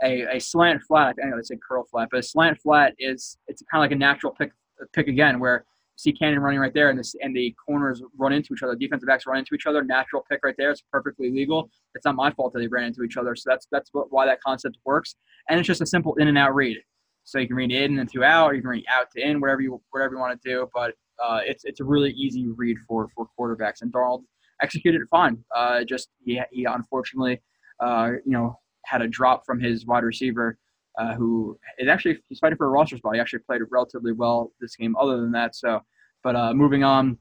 a, 0.01 0.38
a 0.38 0.39
slant 0.39 0.82
flat. 0.84 1.17
I 1.21 1.27
know 1.27 1.36
they 1.36 1.43
say 1.43 1.58
curl 1.67 1.84
flat, 1.91 2.08
but 2.10 2.21
a 2.21 2.23
slant 2.23 2.62
flat 2.62 2.93
is 2.99 3.38
it's 3.47 3.62
kind 3.69 3.82
of 3.82 3.84
like 3.84 3.91
a 3.91 3.99
natural 3.99 4.32
pick 4.32 4.53
pick 4.93 5.10
again 5.10 5.41
where 5.41 5.65
see 5.95 6.12
Cannon 6.12 6.39
running 6.39 6.60
right 6.60 6.73
there, 6.73 6.89
and 6.89 6.97
this 6.97 7.15
and 7.21 7.36
the 7.36 7.53
corners 7.65 8.01
run 8.17 8.34
into 8.34 8.53
each 8.53 8.63
other. 8.63 8.75
Defensive 8.75 9.08
backs 9.08 9.25
run 9.25 9.38
into 9.39 9.56
each 9.56 9.65
other. 9.65 9.84
Natural 9.84 10.23
pick 10.29 10.39
right 10.43 10.56
there. 10.58 10.71
It's 10.71 10.84
perfectly 10.91 11.32
legal. 11.32 11.69
It's 11.95 12.06
not 12.06 12.15
my 12.15 12.32
fault 12.32 12.53
that 12.53 12.60
they 12.60 12.67
ran 12.67 12.86
into 12.86 13.03
each 13.03 13.17
other. 13.17 13.36
So 13.36 13.49
that's 13.49 13.67
that's 13.71 13.89
what, 13.93 14.08
why 14.12 14.25
that 14.25 14.41
concept 14.41 14.77
works. 14.86 15.15
And 15.49 15.60
it's 15.60 15.67
just 15.67 15.82
a 15.82 15.86
simple 15.86 16.15
in 16.15 16.27
and 16.27 16.38
out 16.38 16.56
read. 16.56 16.77
So 17.25 17.39
you 17.39 17.47
can 17.47 17.56
read 17.56 17.71
in 17.71 17.99
and 17.99 18.12
to 18.12 18.23
out, 18.23 18.51
or 18.51 18.53
you 18.53 18.62
can 18.62 18.69
read 18.69 18.86
out 18.91 19.08
to 19.15 19.21
in, 19.21 19.39
whatever 19.39 19.62
you 19.62 19.82
whatever 19.91 20.15
you 20.15 20.19
want 20.19 20.41
to 20.41 20.49
do. 20.49 20.67
But 20.73 20.93
uh, 21.23 21.39
it's 21.45 21.63
it's 21.65 21.79
a 21.79 21.86
really 21.86 22.12
easy 22.12 22.47
read 22.56 22.77
for 22.88 23.08
for 23.15 23.27
quarterbacks. 23.39 23.82
And 23.82 23.91
Darnold 23.91 24.23
executed 24.62 25.01
it 25.01 25.08
fine. 25.10 25.38
Uh, 25.56 25.84
just 25.84 26.10
he 26.23 26.41
he 26.51 26.65
unfortunately 26.65 27.41
uh, 27.79 28.12
you 28.25 28.32
know 28.32 28.60
had 28.86 29.01
a 29.01 29.08
drop 29.08 29.45
from 29.45 29.60
his 29.60 29.86
wide 29.86 30.03
receiver. 30.03 30.58
Uh, 30.97 31.15
who 31.15 31.58
is 31.79 31.88
actually 31.88 32.19
he's 32.29 32.38
fighting 32.39 32.58
for 32.58 32.67
a 32.67 32.69
roster 32.69 32.97
spot. 32.97 33.15
He 33.15 33.19
actually 33.19 33.39
played 33.39 33.62
relatively 33.71 34.12
well 34.12 34.51
this 34.62 34.75
game. 34.75 34.95
Other 34.95 35.17
than 35.17 35.32
that, 35.32 35.56
so 35.56 35.82
but 36.23 36.36
uh, 36.36 36.53
moving 36.53 36.84
on, 36.84 37.17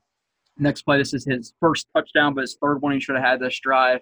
next 0.58 0.82
play. 0.82 0.98
This 0.98 1.14
is 1.14 1.24
his 1.24 1.54
first 1.61 1.87
touchdown, 1.94 2.35
but 2.35 2.42
his 2.42 2.56
third 2.62 2.82
one. 2.82 2.92
He 2.92 3.00
should 3.00 3.16
have 3.16 3.24
had 3.24 3.40
this 3.40 3.58
drive. 3.61 4.00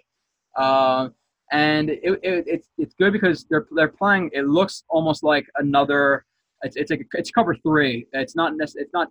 Uh, 0.57 1.09
and 1.53 1.91
it, 1.91 2.01
it, 2.05 2.45
it's 2.47 2.69
it's 2.79 2.95
good 2.95 3.13
because 3.13 3.45
they're 3.51 3.67
they're 3.73 3.89
playing. 3.89 4.31
It 4.33 4.47
looks 4.47 4.85
almost 4.89 5.23
like 5.23 5.47
another. 5.57 6.25
It's 6.63 6.77
it's 6.77 6.91
like 6.91 7.07
it's 7.15 7.31
cover 7.31 7.55
three. 7.55 8.07
It's 8.13 8.37
not 8.37 8.53
it's 8.59 8.93
not 8.93 9.09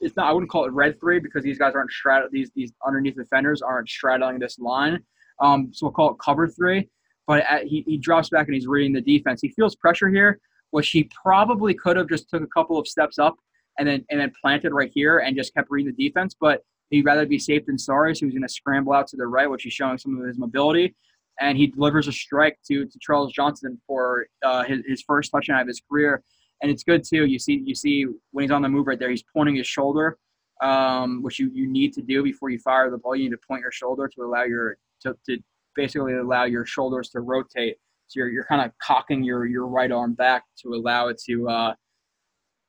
it's 0.00 0.16
not. 0.16 0.26
I 0.28 0.32
wouldn't 0.32 0.50
call 0.50 0.64
it 0.64 0.72
red 0.72 0.98
three 0.98 1.20
because 1.20 1.44
these 1.44 1.58
guys 1.58 1.74
aren't 1.74 1.90
straddling 1.90 2.30
these 2.32 2.50
these 2.54 2.72
underneath 2.86 3.16
defenders 3.16 3.62
aren't 3.62 3.88
straddling 3.88 4.38
this 4.38 4.58
line. 4.58 5.04
Um, 5.40 5.70
so 5.72 5.86
we'll 5.86 5.92
call 5.92 6.10
it 6.12 6.16
cover 6.22 6.48
three. 6.48 6.88
But 7.30 7.44
at, 7.48 7.62
he 7.64 7.84
he 7.86 7.96
drops 7.96 8.28
back 8.28 8.48
and 8.48 8.56
he's 8.56 8.66
reading 8.66 8.92
the 8.92 9.00
defense. 9.00 9.40
He 9.40 9.50
feels 9.50 9.76
pressure 9.76 10.08
here, 10.08 10.40
which 10.72 10.90
he 10.90 11.08
probably 11.22 11.74
could 11.74 11.96
have 11.96 12.08
just 12.08 12.28
took 12.28 12.42
a 12.42 12.48
couple 12.48 12.76
of 12.76 12.88
steps 12.88 13.20
up 13.20 13.36
and 13.78 13.86
then 13.86 14.04
and 14.10 14.18
then 14.18 14.32
planted 14.42 14.72
right 14.72 14.90
here 14.92 15.20
and 15.20 15.36
just 15.36 15.54
kept 15.54 15.68
reading 15.70 15.94
the 15.96 16.08
defense. 16.08 16.34
But 16.40 16.64
he'd 16.90 17.04
rather 17.04 17.26
be 17.26 17.38
safe 17.38 17.66
than 17.66 17.78
sorry, 17.78 18.16
so 18.16 18.26
he's 18.26 18.34
going 18.34 18.42
to 18.42 18.52
scramble 18.52 18.94
out 18.94 19.06
to 19.10 19.16
the 19.16 19.28
right, 19.28 19.48
which 19.48 19.64
is 19.64 19.72
showing 19.72 19.96
some 19.96 20.20
of 20.20 20.26
his 20.26 20.38
mobility 20.38 20.96
and 21.40 21.56
he 21.56 21.68
delivers 21.68 22.08
a 22.08 22.12
strike 22.12 22.58
to, 22.68 22.84
to 22.84 22.98
Charles 23.00 23.32
Johnson 23.32 23.80
for 23.86 24.26
uh, 24.44 24.64
his, 24.64 24.80
his 24.86 25.02
first 25.02 25.30
touchdown 25.30 25.60
of 25.60 25.68
his 25.68 25.80
career. 25.88 26.22
And 26.62 26.70
it's 26.70 26.82
good 26.82 27.02
too. 27.02 27.26
You 27.26 27.38
see 27.38 27.62
you 27.64 27.76
see 27.76 28.06
when 28.32 28.42
he's 28.42 28.50
on 28.50 28.62
the 28.62 28.68
move 28.68 28.86
right 28.86 28.98
there, 28.98 29.08
he's 29.08 29.24
pointing 29.34 29.56
his 29.56 29.66
shoulder, 29.66 30.18
um, 30.62 31.22
which 31.22 31.38
you, 31.38 31.50
you 31.54 31.66
need 31.66 31.94
to 31.94 32.02
do 32.02 32.22
before 32.22 32.50
you 32.50 32.58
fire 32.58 32.90
the 32.90 32.98
ball. 32.98 33.16
You 33.16 33.24
need 33.24 33.36
to 33.36 33.46
point 33.48 33.62
your 33.62 33.72
shoulder 33.72 34.08
to 34.08 34.22
allow 34.22 34.42
your 34.42 34.76
to, 35.02 35.16
to 35.26 35.38
basically 35.80 36.14
allow 36.14 36.44
your 36.44 36.66
shoulders 36.66 37.08
to 37.08 37.20
rotate. 37.20 37.76
So 38.08 38.20
you're, 38.20 38.28
you're 38.28 38.44
kind 38.44 38.62
of 38.62 38.70
cocking 38.82 39.22
your, 39.24 39.46
your 39.46 39.66
right 39.66 39.90
arm 39.90 40.12
back 40.12 40.44
to 40.62 40.74
allow 40.74 41.08
it 41.08 41.18
to 41.26 41.48
uh, 41.48 41.74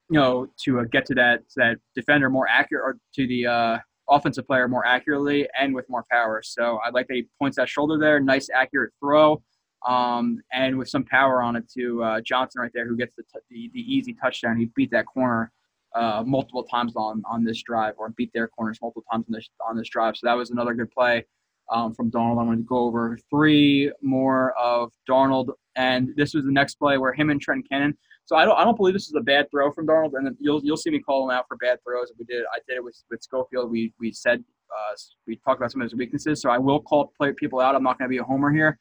you 0.10 0.20
know 0.20 0.48
to 0.64 0.80
uh, 0.80 0.84
get 0.92 1.06
to 1.08 1.16
that 1.16 1.42
that 1.58 1.78
defender 1.96 2.30
more 2.30 2.48
accurate 2.48 2.84
or 2.84 2.98
to 3.16 3.28
the 3.28 3.48
uh, 3.48 3.78
offensive 4.10 4.46
player 4.48 4.68
more 4.68 4.86
accurately 4.86 5.48
and 5.60 5.74
with 5.76 5.90
more 5.90 6.06
power. 6.10 6.42
So 6.44 6.80
I 6.86 6.90
like 6.92 7.08
that 7.08 7.16
he 7.16 7.28
points 7.40 7.58
that 7.58 7.68
shoulder 7.68 7.98
there. 7.98 8.20
Nice, 8.20 8.48
accurate 8.54 8.94
throw. 9.00 9.42
Um, 9.88 10.40
and 10.54 10.78
with 10.78 10.90
some 10.90 11.04
power 11.04 11.42
on 11.42 11.56
it 11.56 11.70
to 11.76 12.04
uh, 12.04 12.22
Johnson 12.22 12.62
right 12.62 12.72
there, 12.74 12.88
who 12.88 12.96
gets 12.96 13.16
the, 13.16 13.24
t- 13.24 13.40
the, 13.50 13.72
the 13.74 13.80
easy 13.80 14.14
touchdown. 14.14 14.58
He 14.58 14.66
beat 14.76 14.92
that 14.92 15.08
corner 15.08 15.52
uh, 15.96 16.24
multiple 16.26 16.64
times 16.64 16.94
on 16.96 17.24
on 17.26 17.44
this 17.44 17.62
drive, 17.64 17.96
or 17.98 18.10
beat 18.10 18.32
their 18.34 18.48
corners 18.48 18.78
multiple 18.82 19.04
times 19.12 19.26
on 19.28 19.34
this 19.34 19.50
on 19.68 19.76
this 19.76 19.90
drive. 19.90 20.16
So 20.16 20.28
that 20.28 20.34
was 20.34 20.52
another 20.52 20.74
good 20.76 20.92
play 20.92 21.26
um, 21.72 21.94
from 21.94 22.12
Darnold. 22.12 22.40
I'm 22.40 22.48
going 22.48 22.58
to 22.58 22.64
go 22.64 22.80
over 22.80 23.18
three 23.30 23.92
more 24.02 24.54
of 24.60 24.92
Darnold, 25.10 25.50
and 25.76 26.10
this 26.16 26.34
was 26.34 26.46
the 26.46 26.52
next 26.52 26.76
play 26.76 26.98
where 26.98 27.14
him 27.14 27.30
and 27.30 27.42
Trent 27.42 27.68
Cannon 27.70 27.98
so 28.32 28.38
I 28.38 28.46
don't 28.46 28.58
I 28.58 28.64
don't 28.64 28.78
believe 28.78 28.94
this 28.94 29.08
is 29.08 29.16
a 29.16 29.22
bad 29.22 29.52
throw 29.52 29.72
from 29.72 29.88
Darnold, 29.88 30.12
and 30.14 30.36
you'll 30.40 30.62
you'll 30.64 30.78
see 30.78 30.90
me 30.90 31.00
call 31.00 31.30
him 31.30 31.36
out 31.36 31.50
for 31.50 31.58
bad 31.58 31.80
throws. 31.84 32.14
We 32.18 32.24
did 32.24 32.44
I 32.54 32.60
did 32.68 32.78
it 32.78 32.84
with 32.84 32.96
with 33.10 33.22
Schofield. 33.22 33.70
We 33.70 33.94
we 34.00 34.14
said 34.14 34.42
uh, 34.72 34.96
we 35.28 35.36
talked 35.38 35.60
about 35.60 35.72
some 35.72 35.82
of 35.82 35.86
his 35.86 35.96
weaknesses, 35.96 36.42
so 36.42 36.50
I 36.50 36.58
will 36.58 36.80
call 36.80 37.12
play 37.18 37.34
people 37.34 37.60
out. 37.60 37.76
I'm 37.76 37.84
not 37.84 37.98
going 37.98 38.08
to 38.08 38.10
be 38.10 38.20
a 38.20 38.24
homer 38.24 38.50
here, 38.50 38.80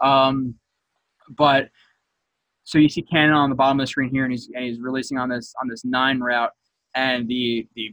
um, 0.00 0.54
but 1.30 1.68
so 2.62 2.78
you 2.78 2.88
see 2.88 3.02
Cannon 3.02 3.34
on 3.34 3.50
the 3.50 3.56
bottom 3.56 3.80
of 3.80 3.82
the 3.82 3.88
screen 3.88 4.10
here, 4.10 4.22
and 4.22 4.32
he's 4.32 4.48
and 4.54 4.64
he's 4.64 4.78
releasing 4.78 5.18
on 5.18 5.28
this 5.28 5.52
on 5.60 5.66
this 5.68 5.84
nine 5.84 6.20
route, 6.20 6.52
and 6.94 7.26
the 7.26 7.66
the 7.74 7.92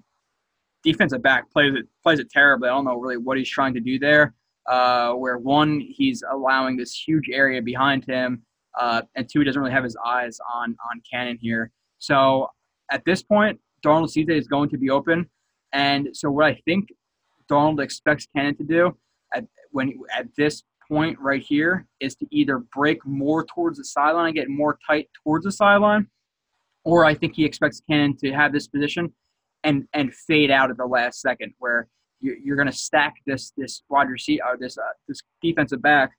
defensive 0.83 1.23
back 1.23 1.51
plays 1.51 1.73
it 1.73 1.87
plays 2.03 2.19
it 2.19 2.29
terribly. 2.29 2.69
I 2.69 2.73
don't 2.73 2.85
know 2.85 2.97
really 2.97 3.17
what 3.17 3.37
he's 3.37 3.49
trying 3.49 3.73
to 3.73 3.79
do 3.79 3.97
there. 3.97 4.35
Uh, 4.69 5.13
where 5.13 5.39
one 5.39 5.79
he's 5.79 6.23
allowing 6.31 6.77
this 6.77 6.93
huge 6.93 7.27
area 7.33 7.59
behind 7.59 8.05
him 8.05 8.43
uh, 8.79 9.01
and 9.15 9.27
two, 9.27 9.39
he 9.39 9.45
doesn't 9.45 9.59
really 9.61 9.73
have 9.73 9.83
his 9.83 9.97
eyes 10.05 10.37
on 10.53 10.75
on 10.91 11.01
Cannon 11.11 11.37
here. 11.41 11.71
So 11.97 12.47
at 12.91 13.03
this 13.05 13.23
point, 13.23 13.59
Darnold 13.83 14.13
that 14.13 14.33
he's 14.33 14.47
going 14.47 14.69
to 14.69 14.77
be 14.77 14.89
open, 14.89 15.29
and 15.73 16.09
so 16.13 16.29
what 16.29 16.45
I 16.45 16.61
think 16.65 16.89
Darnold 17.49 17.81
expects 17.81 18.27
Cannon 18.35 18.55
to 18.57 18.63
do 18.63 18.95
at 19.33 19.45
when 19.71 19.93
at 20.15 20.27
this 20.37 20.63
point 20.87 21.17
right 21.19 21.41
here 21.41 21.85
is 21.99 22.15
to 22.15 22.25
either 22.31 22.59
break 22.75 23.05
more 23.05 23.45
towards 23.45 23.77
the 23.77 23.85
sideline 23.85 24.27
and 24.27 24.35
get 24.35 24.49
more 24.49 24.77
tight 24.87 25.07
towards 25.23 25.45
the 25.45 25.51
sideline, 25.51 26.07
or 26.83 27.05
I 27.05 27.13
think 27.13 27.35
he 27.35 27.45
expects 27.45 27.81
Cannon 27.89 28.15
to 28.17 28.31
have 28.31 28.53
this 28.53 28.67
position 28.67 29.13
and 29.63 29.87
and 29.93 30.13
fade 30.13 30.51
out 30.51 30.69
at 30.69 30.77
the 30.77 30.85
last 30.85 31.21
second 31.21 31.53
where 31.59 31.87
you're, 32.21 32.55
going 32.55 32.67
to 32.67 32.73
stack 32.73 33.15
this 33.25 33.51
this 33.57 33.83
wide 33.89 34.09
receiver 34.09 34.43
or 34.45 34.57
this 34.57 34.77
uh, 34.77 34.81
this 35.07 35.21
defensive 35.41 35.81
back 35.81 36.11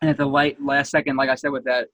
and 0.00 0.10
at 0.10 0.16
the 0.16 0.26
light 0.26 0.62
last 0.62 0.90
second, 0.90 1.16
like 1.16 1.28
I 1.28 1.34
said, 1.34 1.50
with 1.50 1.64
that 1.64 1.88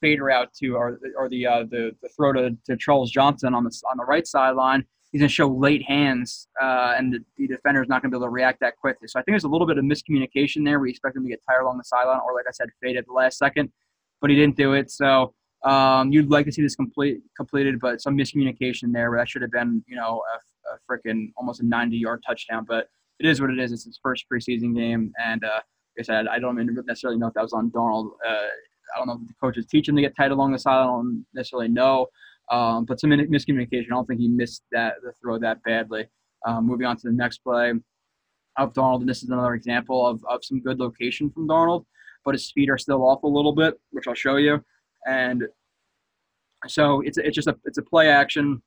fade 0.00 0.20
route 0.20 0.52
to 0.60 0.70
or 0.70 0.98
or 1.16 1.28
the 1.28 1.46
uh, 1.46 1.64
the, 1.70 1.92
the 2.02 2.08
throw 2.08 2.32
to, 2.32 2.56
to 2.66 2.76
Charles 2.76 3.10
Johnson 3.10 3.54
on 3.54 3.64
the 3.64 3.82
on 3.90 3.96
the 3.96 4.04
right 4.04 4.26
sideline, 4.26 4.84
he's 5.10 5.20
going 5.20 5.28
to 5.28 5.34
show 5.34 5.48
late 5.48 5.82
hands, 5.82 6.48
uh, 6.60 6.94
and 6.96 7.12
the, 7.12 7.18
the 7.36 7.46
defender 7.46 7.82
is 7.82 7.88
not 7.88 8.02
going 8.02 8.10
to 8.10 8.16
be 8.16 8.18
able 8.18 8.26
to 8.26 8.30
react 8.30 8.60
that 8.60 8.76
quickly. 8.76 9.08
So 9.08 9.18
I 9.18 9.22
think 9.22 9.34
there's 9.34 9.44
a 9.44 9.48
little 9.48 9.66
bit 9.66 9.78
of 9.78 9.84
miscommunication 9.84 10.64
there. 10.64 10.80
We 10.80 10.90
expect 10.90 11.16
him 11.16 11.24
to 11.24 11.28
get 11.28 11.40
tired 11.48 11.62
along 11.62 11.78
the 11.78 11.84
sideline, 11.84 12.20
or 12.26 12.34
like 12.34 12.46
I 12.48 12.52
said, 12.52 12.68
fade 12.82 12.96
at 12.96 13.06
the 13.06 13.12
last 13.12 13.38
second. 13.38 13.70
but 14.20 14.30
he 14.30 14.36
didn't 14.36 14.56
do 14.56 14.72
it. 14.72 14.90
So 14.90 15.34
um, 15.64 16.10
you'd 16.10 16.30
like 16.30 16.46
to 16.46 16.52
see 16.52 16.62
this 16.62 16.74
complete 16.74 17.20
completed, 17.36 17.78
but 17.80 18.00
some 18.00 18.16
miscommunication 18.16 18.92
there. 18.92 19.12
That 19.16 19.28
should 19.28 19.42
have 19.42 19.52
been, 19.52 19.84
you 19.86 19.96
know, 19.96 20.22
a, 20.34 20.38
a 20.72 20.92
freaking 20.92 21.32
almost 21.36 21.60
a 21.60 21.64
90-yard 21.64 22.22
touchdown. 22.26 22.64
But 22.66 22.88
it 23.18 23.26
is 23.26 23.40
what 23.40 23.50
it 23.50 23.58
is. 23.58 23.72
It's 23.72 23.84
his 23.84 24.00
first 24.02 24.24
preseason 24.32 24.74
game, 24.74 25.12
and 25.22 25.44
uh, 25.44 25.60
like 25.96 26.00
I 26.00 26.02
said, 26.02 26.26
I 26.26 26.38
don't 26.38 26.56
necessarily 26.86 27.18
know 27.18 27.28
if 27.28 27.34
that 27.34 27.42
was 27.42 27.52
on 27.52 27.70
Darnold. 27.70 28.10
Uh, 28.26 28.48
I 28.94 28.98
don't 28.98 29.06
know 29.06 29.18
if 29.22 29.28
the 29.28 29.34
coaches 29.40 29.66
teach 29.66 29.88
him 29.88 29.96
to 29.96 30.02
get 30.02 30.16
tight 30.16 30.32
along 30.32 30.52
the 30.52 30.58
side. 30.58 30.80
I 30.80 30.84
don't 30.84 31.24
necessarily 31.34 31.68
know. 31.68 32.06
Um, 32.50 32.84
but 32.84 33.00
some 33.00 33.10
miscommunication. 33.10 33.86
I 33.86 33.94
don't 33.94 34.06
think 34.06 34.20
he 34.20 34.28
missed 34.28 34.62
that 34.72 34.94
the 35.02 35.12
throw 35.20 35.38
that 35.38 35.62
badly. 35.62 36.06
Um, 36.46 36.66
moving 36.66 36.86
on 36.86 36.96
to 36.96 37.08
the 37.08 37.14
next 37.14 37.38
play 37.38 37.72
of 38.58 38.72
Darnold, 38.72 39.00
and 39.00 39.08
this 39.08 39.22
is 39.22 39.30
another 39.30 39.54
example 39.54 40.06
of, 40.06 40.22
of 40.28 40.44
some 40.44 40.60
good 40.60 40.78
location 40.78 41.30
from 41.30 41.48
Darnold, 41.48 41.84
but 42.24 42.34
his 42.34 42.50
feet 42.50 42.68
are 42.68 42.78
still 42.78 43.06
off 43.06 43.22
a 43.22 43.28
little 43.28 43.54
bit, 43.54 43.74
which 43.90 44.08
I'll 44.08 44.14
show 44.14 44.36
you. 44.36 44.62
And 45.06 45.44
so 46.66 47.00
it's 47.02 47.18
it's 47.18 47.34
just 47.34 47.48
a 47.48 47.56
it's 47.64 47.78
a 47.78 47.82
play 47.82 48.08
action, 48.08 48.62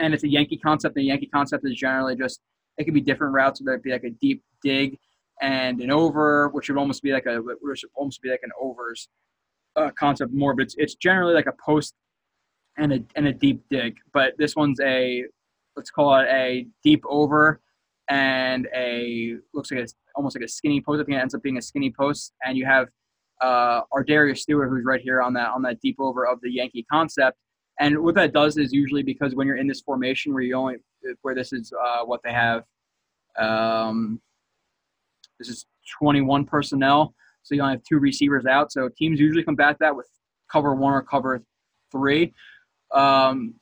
and 0.00 0.14
it's 0.14 0.24
a 0.24 0.28
Yankee 0.28 0.56
concept. 0.56 0.94
The 0.96 1.04
Yankee 1.04 1.26
concept 1.26 1.64
is 1.66 1.76
generally 1.76 2.16
just 2.16 2.40
it 2.78 2.84
could 2.84 2.94
be 2.94 3.00
different 3.00 3.34
routes. 3.34 3.60
Whether 3.60 3.76
it 3.76 3.82
be 3.82 3.92
like 3.92 4.04
a 4.04 4.10
deep 4.10 4.42
dig 4.62 4.98
and 5.40 5.80
an 5.80 5.90
over, 5.90 6.48
which 6.48 6.68
would 6.68 6.78
almost 6.78 7.02
be 7.02 7.12
like 7.12 7.26
a 7.26 7.36
which 7.36 7.82
would 7.82 7.90
almost 7.94 8.20
be 8.22 8.30
like 8.30 8.40
an 8.42 8.50
overs 8.60 9.08
uh, 9.76 9.90
concept 9.98 10.32
more, 10.32 10.54
but 10.54 10.62
it's 10.62 10.74
it's 10.78 10.94
generally 10.94 11.34
like 11.34 11.46
a 11.46 11.54
post 11.64 11.94
and 12.78 12.92
a 12.92 13.04
and 13.14 13.28
a 13.28 13.32
deep 13.32 13.62
dig. 13.70 13.96
But 14.12 14.34
this 14.38 14.56
one's 14.56 14.80
a 14.80 15.24
let's 15.76 15.90
call 15.90 16.18
it 16.18 16.26
a 16.28 16.66
deep 16.82 17.02
over 17.08 17.60
and 18.08 18.66
a 18.74 19.36
looks 19.54 19.70
like 19.70 19.80
it's 19.80 19.94
almost 20.16 20.36
like 20.36 20.44
a 20.44 20.48
skinny 20.48 20.80
post. 20.80 21.00
I 21.00 21.04
think 21.04 21.16
it 21.16 21.20
ends 21.20 21.34
up 21.34 21.42
being 21.42 21.58
a 21.58 21.62
skinny 21.62 21.92
post, 21.96 22.32
and 22.44 22.56
you 22.56 22.66
have 22.66 22.88
uh, 23.40 23.82
Darius 24.06 24.42
Stewart, 24.42 24.68
who's 24.68 24.84
right 24.84 25.00
here 25.00 25.22
on 25.22 25.34
that 25.34 25.50
on 25.50 25.62
that 25.62 25.80
deep 25.80 25.96
over 25.98 26.26
of 26.26 26.40
the 26.42 26.50
Yankee 26.50 26.86
concept. 26.90 27.38
And 27.78 28.02
what 28.02 28.14
that 28.16 28.32
does 28.32 28.58
is 28.58 28.72
usually 28.72 29.02
because 29.02 29.34
when 29.34 29.46
you're 29.46 29.56
in 29.56 29.66
this 29.66 29.80
formation 29.80 30.34
where 30.34 30.42
you 30.42 30.54
only 30.54 30.76
where 31.22 31.34
this 31.34 31.52
is 31.52 31.72
uh, 31.72 32.04
what 32.04 32.20
they 32.22 32.32
have, 32.32 32.64
um, 33.38 34.20
this 35.38 35.48
is 35.48 35.66
21 35.98 36.44
personnel, 36.44 37.14
so 37.42 37.54
you 37.54 37.62
only 37.62 37.74
have 37.74 37.82
two 37.88 37.98
receivers 37.98 38.44
out. 38.44 38.70
So 38.70 38.90
teams 38.98 39.18
usually 39.18 39.42
combat 39.42 39.76
that 39.80 39.96
with 39.96 40.06
cover 40.52 40.74
one 40.74 40.92
or 40.92 41.02
cover 41.02 41.42
three. 41.90 42.34
Um, 42.92 43.54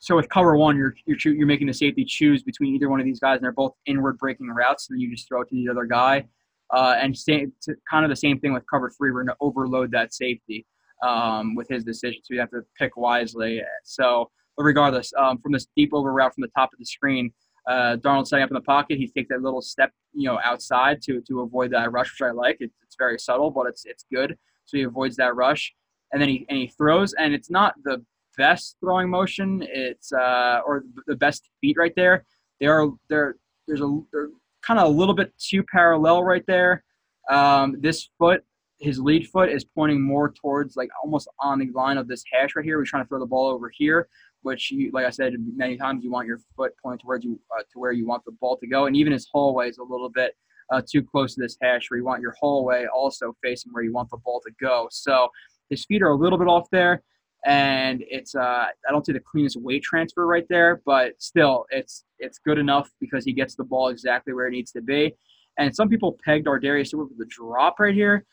so 0.00 0.16
with 0.16 0.28
cover 0.28 0.56
one, 0.56 0.76
you're 0.76 0.94
you're 1.06 1.34
you're 1.34 1.46
making 1.46 1.66
the 1.66 1.74
safety 1.74 2.04
choose 2.04 2.42
between 2.42 2.74
either 2.74 2.88
one 2.88 3.00
of 3.00 3.06
these 3.06 3.20
guys, 3.20 3.36
and 3.36 3.44
they're 3.44 3.52
both 3.52 3.74
inward 3.86 4.18
breaking 4.18 4.48
routes. 4.48 4.88
And 4.88 4.96
then 4.96 5.00
you 5.00 5.10
just 5.10 5.28
throw 5.28 5.42
it 5.42 5.48
to 5.48 5.54
the 5.54 5.68
other 5.68 5.84
guy. 5.84 6.26
Uh, 6.70 6.96
and 7.00 7.16
same, 7.16 7.52
kind 7.90 8.04
of 8.04 8.10
the 8.10 8.16
same 8.16 8.38
thing 8.38 8.52
with 8.52 8.62
cover 8.70 8.90
three. 8.90 9.10
We're 9.10 9.24
going 9.24 9.28
to 9.28 9.36
overload 9.40 9.90
that 9.92 10.12
safety 10.12 10.66
um, 11.02 11.54
with 11.54 11.68
his 11.68 11.84
decision, 11.84 12.20
so 12.24 12.34
you 12.34 12.40
have 12.40 12.50
to 12.50 12.62
pick 12.78 12.96
wisely. 12.96 13.62
So, 13.84 14.30
but 14.56 14.64
regardless, 14.64 15.12
um, 15.16 15.38
from 15.38 15.52
this 15.52 15.66
deep 15.76 15.90
over 15.92 16.12
route 16.12 16.34
from 16.34 16.42
the 16.42 16.50
top 16.56 16.70
of 16.72 16.78
the 16.78 16.84
screen, 16.84 17.32
uh, 17.68 17.96
Darnold 17.96 18.26
setting 18.26 18.42
up 18.42 18.50
in 18.50 18.54
the 18.54 18.60
pocket, 18.62 18.98
he 18.98 19.08
takes 19.08 19.28
that 19.28 19.42
little 19.42 19.60
step, 19.60 19.90
you 20.14 20.24
know, 20.24 20.38
outside 20.42 21.02
to 21.02 21.20
to 21.28 21.40
avoid 21.40 21.70
that 21.72 21.92
rush, 21.92 22.10
which 22.12 22.26
I 22.26 22.32
like. 22.32 22.56
It, 22.60 22.70
it's 22.82 22.96
very 22.98 23.18
subtle, 23.18 23.50
but 23.50 23.66
it's 23.66 23.84
it's 23.84 24.04
good. 24.12 24.36
So 24.64 24.76
he 24.76 24.84
avoids 24.84 25.16
that 25.16 25.34
rush, 25.34 25.72
and 26.12 26.20
then 26.20 26.28
he 26.28 26.46
and 26.48 26.58
he 26.58 26.68
throws, 26.68 27.12
and 27.14 27.34
it's 27.34 27.50
not 27.50 27.74
the 27.84 28.04
best 28.38 28.76
throwing 28.80 29.10
motion. 29.10 29.62
It's 29.68 30.12
uh, 30.12 30.60
or 30.66 30.84
the 31.06 31.16
best 31.16 31.50
feet 31.60 31.76
right 31.78 31.92
there. 31.94 32.24
They 32.60 32.66
are 32.66 32.88
there. 33.10 33.36
There's 33.66 33.82
a 33.82 34.00
they're 34.12 34.30
kind 34.62 34.80
of 34.80 34.86
a 34.86 34.90
little 34.90 35.14
bit 35.14 35.32
too 35.38 35.62
parallel 35.62 36.24
right 36.24 36.44
there. 36.46 36.84
Um, 37.30 37.76
this 37.80 38.08
foot, 38.18 38.42
his 38.78 38.98
lead 38.98 39.28
foot, 39.28 39.50
is 39.50 39.64
pointing 39.64 40.00
more 40.00 40.32
towards 40.32 40.76
like 40.76 40.88
almost 41.02 41.28
on 41.40 41.58
the 41.58 41.70
line 41.72 41.98
of 41.98 42.08
this 42.08 42.22
hash 42.32 42.50
right 42.56 42.64
here. 42.64 42.78
We're 42.78 42.84
trying 42.84 43.04
to 43.04 43.08
throw 43.08 43.18
the 43.18 43.26
ball 43.26 43.48
over 43.48 43.70
here, 43.72 44.08
which, 44.42 44.70
you, 44.70 44.90
like 44.92 45.06
I 45.06 45.10
said 45.10 45.34
many 45.56 45.76
times, 45.76 46.04
you 46.04 46.10
want 46.10 46.26
your 46.26 46.40
foot 46.56 46.72
pointing 46.82 47.00
towards 47.00 47.24
you 47.24 47.40
uh, 47.56 47.62
to 47.72 47.78
where 47.78 47.92
you 47.92 48.06
want 48.06 48.24
the 48.24 48.32
ball 48.32 48.56
to 48.58 48.66
go. 48.66 48.86
And 48.86 48.96
even 48.96 49.12
his 49.12 49.28
hallway 49.32 49.68
is 49.68 49.78
a 49.78 49.82
little 49.82 50.10
bit 50.10 50.34
uh, 50.72 50.82
too 50.88 51.02
close 51.02 51.34
to 51.34 51.40
this 51.40 51.56
hash 51.60 51.90
where 51.90 51.98
you 51.98 52.04
want 52.04 52.22
your 52.22 52.34
hallway 52.38 52.86
also 52.94 53.34
facing 53.42 53.72
where 53.72 53.82
you 53.82 53.92
want 53.92 54.10
the 54.10 54.18
ball 54.18 54.40
to 54.46 54.52
go. 54.60 54.88
So 54.90 55.28
his 55.70 55.84
feet 55.84 56.02
are 56.02 56.10
a 56.10 56.16
little 56.16 56.38
bit 56.38 56.48
off 56.48 56.68
there 56.70 57.02
and 57.44 58.02
it's 58.08 58.34
uh, 58.34 58.66
I 58.66 58.90
don't 58.90 59.04
see 59.06 59.12
the 59.12 59.20
cleanest 59.20 59.56
weight 59.56 59.82
transfer 59.82 60.26
right 60.26 60.46
there, 60.48 60.82
but 60.84 61.12
still 61.18 61.66
it's 61.70 62.04
it's 62.18 62.38
good 62.38 62.58
enough 62.58 62.90
because 63.00 63.24
he 63.24 63.32
gets 63.32 63.54
the 63.54 63.64
ball 63.64 63.88
exactly 63.88 64.32
where 64.32 64.46
it 64.46 64.50
needs 64.50 64.72
to 64.72 64.82
be. 64.82 65.14
And 65.58 65.74
some 65.74 65.88
people 65.88 66.18
pegged 66.24 66.46
ArDarius 66.46 66.88
Stewart 66.88 67.08
with 67.08 67.18
the 67.18 67.26
drop 67.26 67.78
right 67.78 67.94
here, 67.94 68.24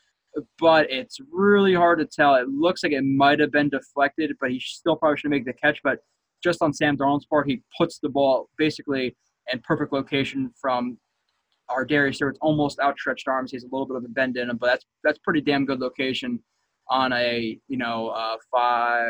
but 0.58 0.90
it's 0.90 1.18
really 1.32 1.74
hard 1.74 1.98
to 1.98 2.06
tell. 2.06 2.34
It 2.34 2.48
looks 2.48 2.82
like 2.82 2.92
it 2.92 3.04
might 3.04 3.40
have 3.40 3.52
been 3.52 3.68
deflected, 3.68 4.32
but 4.40 4.50
he 4.50 4.60
still 4.60 4.96
probably 4.96 5.18
should 5.18 5.30
make 5.30 5.44
the 5.44 5.52
catch. 5.52 5.80
But 5.82 5.98
just 6.42 6.62
on 6.62 6.72
Sam 6.72 6.96
Darnold's 6.96 7.26
part, 7.26 7.48
he 7.48 7.62
puts 7.78 7.98
the 7.98 8.08
ball 8.08 8.48
basically 8.58 9.16
in 9.52 9.60
perfect 9.60 9.92
location 9.92 10.50
from 10.60 10.98
ArDarius 11.70 12.16
Stewart's 12.16 12.38
almost 12.40 12.78
outstretched 12.80 13.28
arms. 13.28 13.50
He 13.50 13.56
has 13.56 13.64
a 13.64 13.68
little 13.72 13.86
bit 13.86 13.96
of 13.96 14.04
a 14.04 14.08
bend 14.08 14.36
in 14.36 14.50
him, 14.50 14.56
but 14.56 14.66
that's 14.66 14.84
that's 15.02 15.18
pretty 15.18 15.40
damn 15.40 15.64
good 15.64 15.80
location 15.80 16.38
on 16.88 17.12
a 17.12 17.58
you 17.68 17.76
know 17.76 18.08
uh, 18.08 18.36
5, 18.52 19.08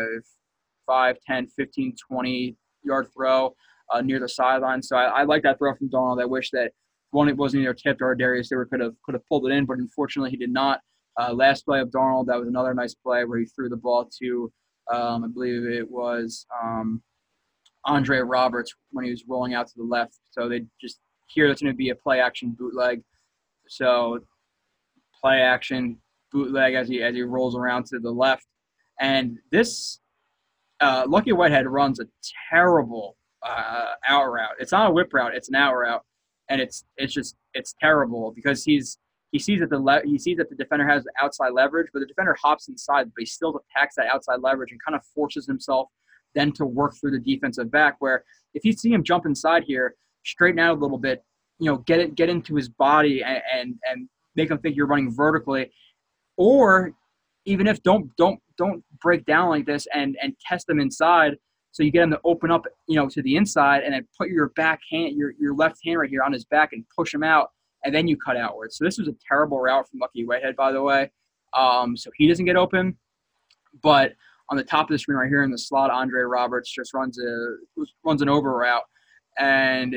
5, 0.87 1.17
10, 1.27 1.49
15, 1.49 1.95
20 2.11 2.57
yard 2.83 3.09
throw 3.15 3.55
uh, 3.93 4.01
near 4.01 4.21
the 4.21 4.29
sideline. 4.29 4.83
So 4.83 4.97
I, 4.97 5.21
I, 5.21 5.23
like 5.25 5.43
that 5.43 5.59
throw 5.59 5.75
from 5.75 5.91
Darnold 5.91 6.23
I 6.23 6.25
wish 6.25 6.51
that 6.53 6.73
one 7.11 7.29
it 7.29 7.37
wasn't 7.37 7.63
either 7.63 7.75
tipped 7.75 8.03
or 8.03 8.15
Darius 8.15 8.47
Stewart 8.47 8.71
could 8.71 8.81
have 8.81 8.95
could 9.05 9.15
have 9.15 9.27
pulled 9.27 9.47
it 9.47 9.53
in, 9.53 9.67
but 9.67 9.79
unfortunately 9.79 10.31
he 10.31 10.37
did 10.37 10.53
not. 10.53 10.81
Uh, 11.19 11.33
last 11.33 11.65
play 11.65 11.81
of 11.81 11.91
Darnold, 11.91 12.27
that 12.27 12.39
was 12.39 12.49
another 12.49 12.75
nice 12.75 12.95
play 12.95 13.25
where 13.25 13.39
he 13.39 13.47
threw 13.47 13.69
the 13.69 13.77
ball 13.77 14.09
to, 14.23 14.53
um, 14.93 15.25
I 15.25 15.29
believe 15.29 15.65
it 15.65 15.91
was 15.91 16.47
um, 16.63 17.03
Andre 17.87 18.19
Roberts 18.19 18.75
when 18.91 19.05
he 19.05 19.11
was 19.11 19.25
rolling 19.27 19.55
out 19.55 19.67
to 19.69 19.75
the 19.77 19.85
left. 19.85 20.19
So 20.31 20.49
they 20.49 20.63
just 20.81 21.01
here 21.27 21.49
that's 21.49 21.63
going 21.63 21.73
to 21.73 21.77
be 21.77 21.91
a 21.91 21.95
play 21.95 22.21
action 22.21 22.55
bootleg. 22.59 23.03
So 23.69 24.21
play 25.21 25.41
action 25.41 25.99
bootleg 26.33 26.75
as 26.75 26.89
he 26.89 27.03
as 27.03 27.15
he 27.15 27.23
rolls 27.23 27.57
around 27.57 27.87
to 27.87 27.99
the 27.99 28.11
left. 28.11 28.47
And 29.01 29.39
this 29.51 30.01
uh, 30.81 31.05
Lucky 31.09 31.33
Whitehead 31.33 31.67
runs 31.67 32.01
a 32.01 32.07
terrible 32.51 33.17
uh, 33.43 33.93
out 34.09 34.27
route. 34.27 34.57
It's 34.59 34.73
not 34.73 34.91
a 34.91 34.93
whip 34.93 35.13
route; 35.13 35.35
it's 35.35 35.49
an 35.49 35.55
out 35.55 35.75
route, 35.75 36.03
and 36.49 36.61
it's 36.61 36.85
it's 36.97 37.13
just 37.13 37.37
it's 37.55 37.75
terrible 37.81 38.33
because 38.35 38.65
he's 38.65 38.99
he 39.33 39.39
sees 39.39 39.61
that 39.61 39.71
the 39.71 39.79
le- 39.79 40.03
he 40.05 40.19
sees 40.19 40.37
that 40.39 40.49
the 40.51 40.57
defender 40.57 40.87
has 40.89 41.05
outside 41.21 41.51
leverage, 41.51 41.89
but 41.93 42.01
the 42.01 42.07
defender 42.07 42.37
hops 42.41 42.69
inside, 42.69 43.07
but 43.07 43.21
he 43.21 43.27
still 43.27 43.61
attacks 43.71 43.97
that 43.97 44.07
outside 44.13 44.41
leverage 44.41 44.71
and 44.71 44.81
kind 44.85 44.95
of 44.95 45.05
forces 45.15 45.47
himself 45.47 45.89
then 46.35 46.53
to 46.53 46.67
work 46.67 46.95
through 47.01 47.11
the 47.13 47.19
defensive 47.19 47.71
back. 47.71 47.97
Where 47.99 48.25
if 48.55 48.65
you 48.65 48.73
see 48.73 48.93
him 48.93 49.03
jump 49.03 49.27
inside 49.27 49.65
here, 49.67 49.95
straighten 50.25 50.59
out 50.59 50.77
a 50.77 50.81
little 50.81 50.99
bit, 50.99 51.23
you 51.59 51.71
know, 51.71 51.79
get 51.79 52.01
it 52.01 52.15
get 52.15 52.29
into 52.29 52.55
his 52.55 52.69
body 52.69 53.23
and 53.23 53.43
and, 53.53 53.75
and 53.91 54.09
make 54.37 54.51
him 54.51 54.59
think 54.59 54.77
you're 54.77 54.87
running 54.87 55.11
vertically 55.11 55.71
or 56.37 56.93
even 57.45 57.67
if 57.67 57.83
don't 57.83 58.15
don't 58.17 58.41
don't 58.59 58.85
break 59.01 59.25
down 59.25 59.49
like 59.49 59.67
this 59.67 59.87
and 59.93 60.17
and 60.23 60.35
test 60.47 60.67
them 60.67 60.81
inside 60.81 61.37
so 61.73 61.83
you 61.83 61.91
get 61.91 62.03
him 62.03 62.11
to 62.11 62.21
open 62.25 62.51
up 62.51 62.65
you 62.87 62.97
know 62.97 63.09
to 63.09 63.23
the 63.23 63.37
inside 63.37 63.83
and 63.83 63.95
then 63.95 64.07
put 64.19 64.29
your 64.29 64.51
back 64.51 64.81
hand 64.91 65.17
your, 65.17 65.33
your 65.41 65.55
left 65.55 65.79
hand 65.85 65.99
right 65.99 66.11
here 66.11 66.23
on 66.23 66.33
his 66.33 66.45
back 66.45 66.71
and 66.73 66.85
push 66.95 67.13
him 67.13 67.23
out 67.23 67.49
and 67.85 67.95
then 67.95 68.07
you 68.09 68.17
cut 68.17 68.37
outwards 68.37 68.77
so 68.77 68.85
this 68.85 68.99
was 68.99 69.09
a 69.09 69.15
terrible 69.29 69.59
route 69.59 69.89
from 69.89 70.01
lucky 70.01 70.25
whitehead 70.25 70.57
by 70.57 70.73
the 70.73 70.83
way 70.83 71.11
um, 71.57 71.97
so 71.97 72.11
he 72.17 72.27
doesn't 72.27 72.45
get 72.45 72.57
open 72.57 72.97
but 73.83 74.13
on 74.51 74.57
the 74.57 74.65
top 74.65 74.89
of 74.89 74.95
the 74.95 74.99
screen 74.99 75.17
right 75.17 75.29
here 75.29 75.43
in 75.43 75.51
the 75.51 75.59
slot 75.59 75.91
andre 75.91 76.23
roberts 76.23 76.73
just 76.73 76.95
runs 76.95 77.19
a 77.19 77.57
runs 78.05 78.23
an 78.23 78.29
over 78.29 78.57
route 78.57 78.85
and 79.39 79.97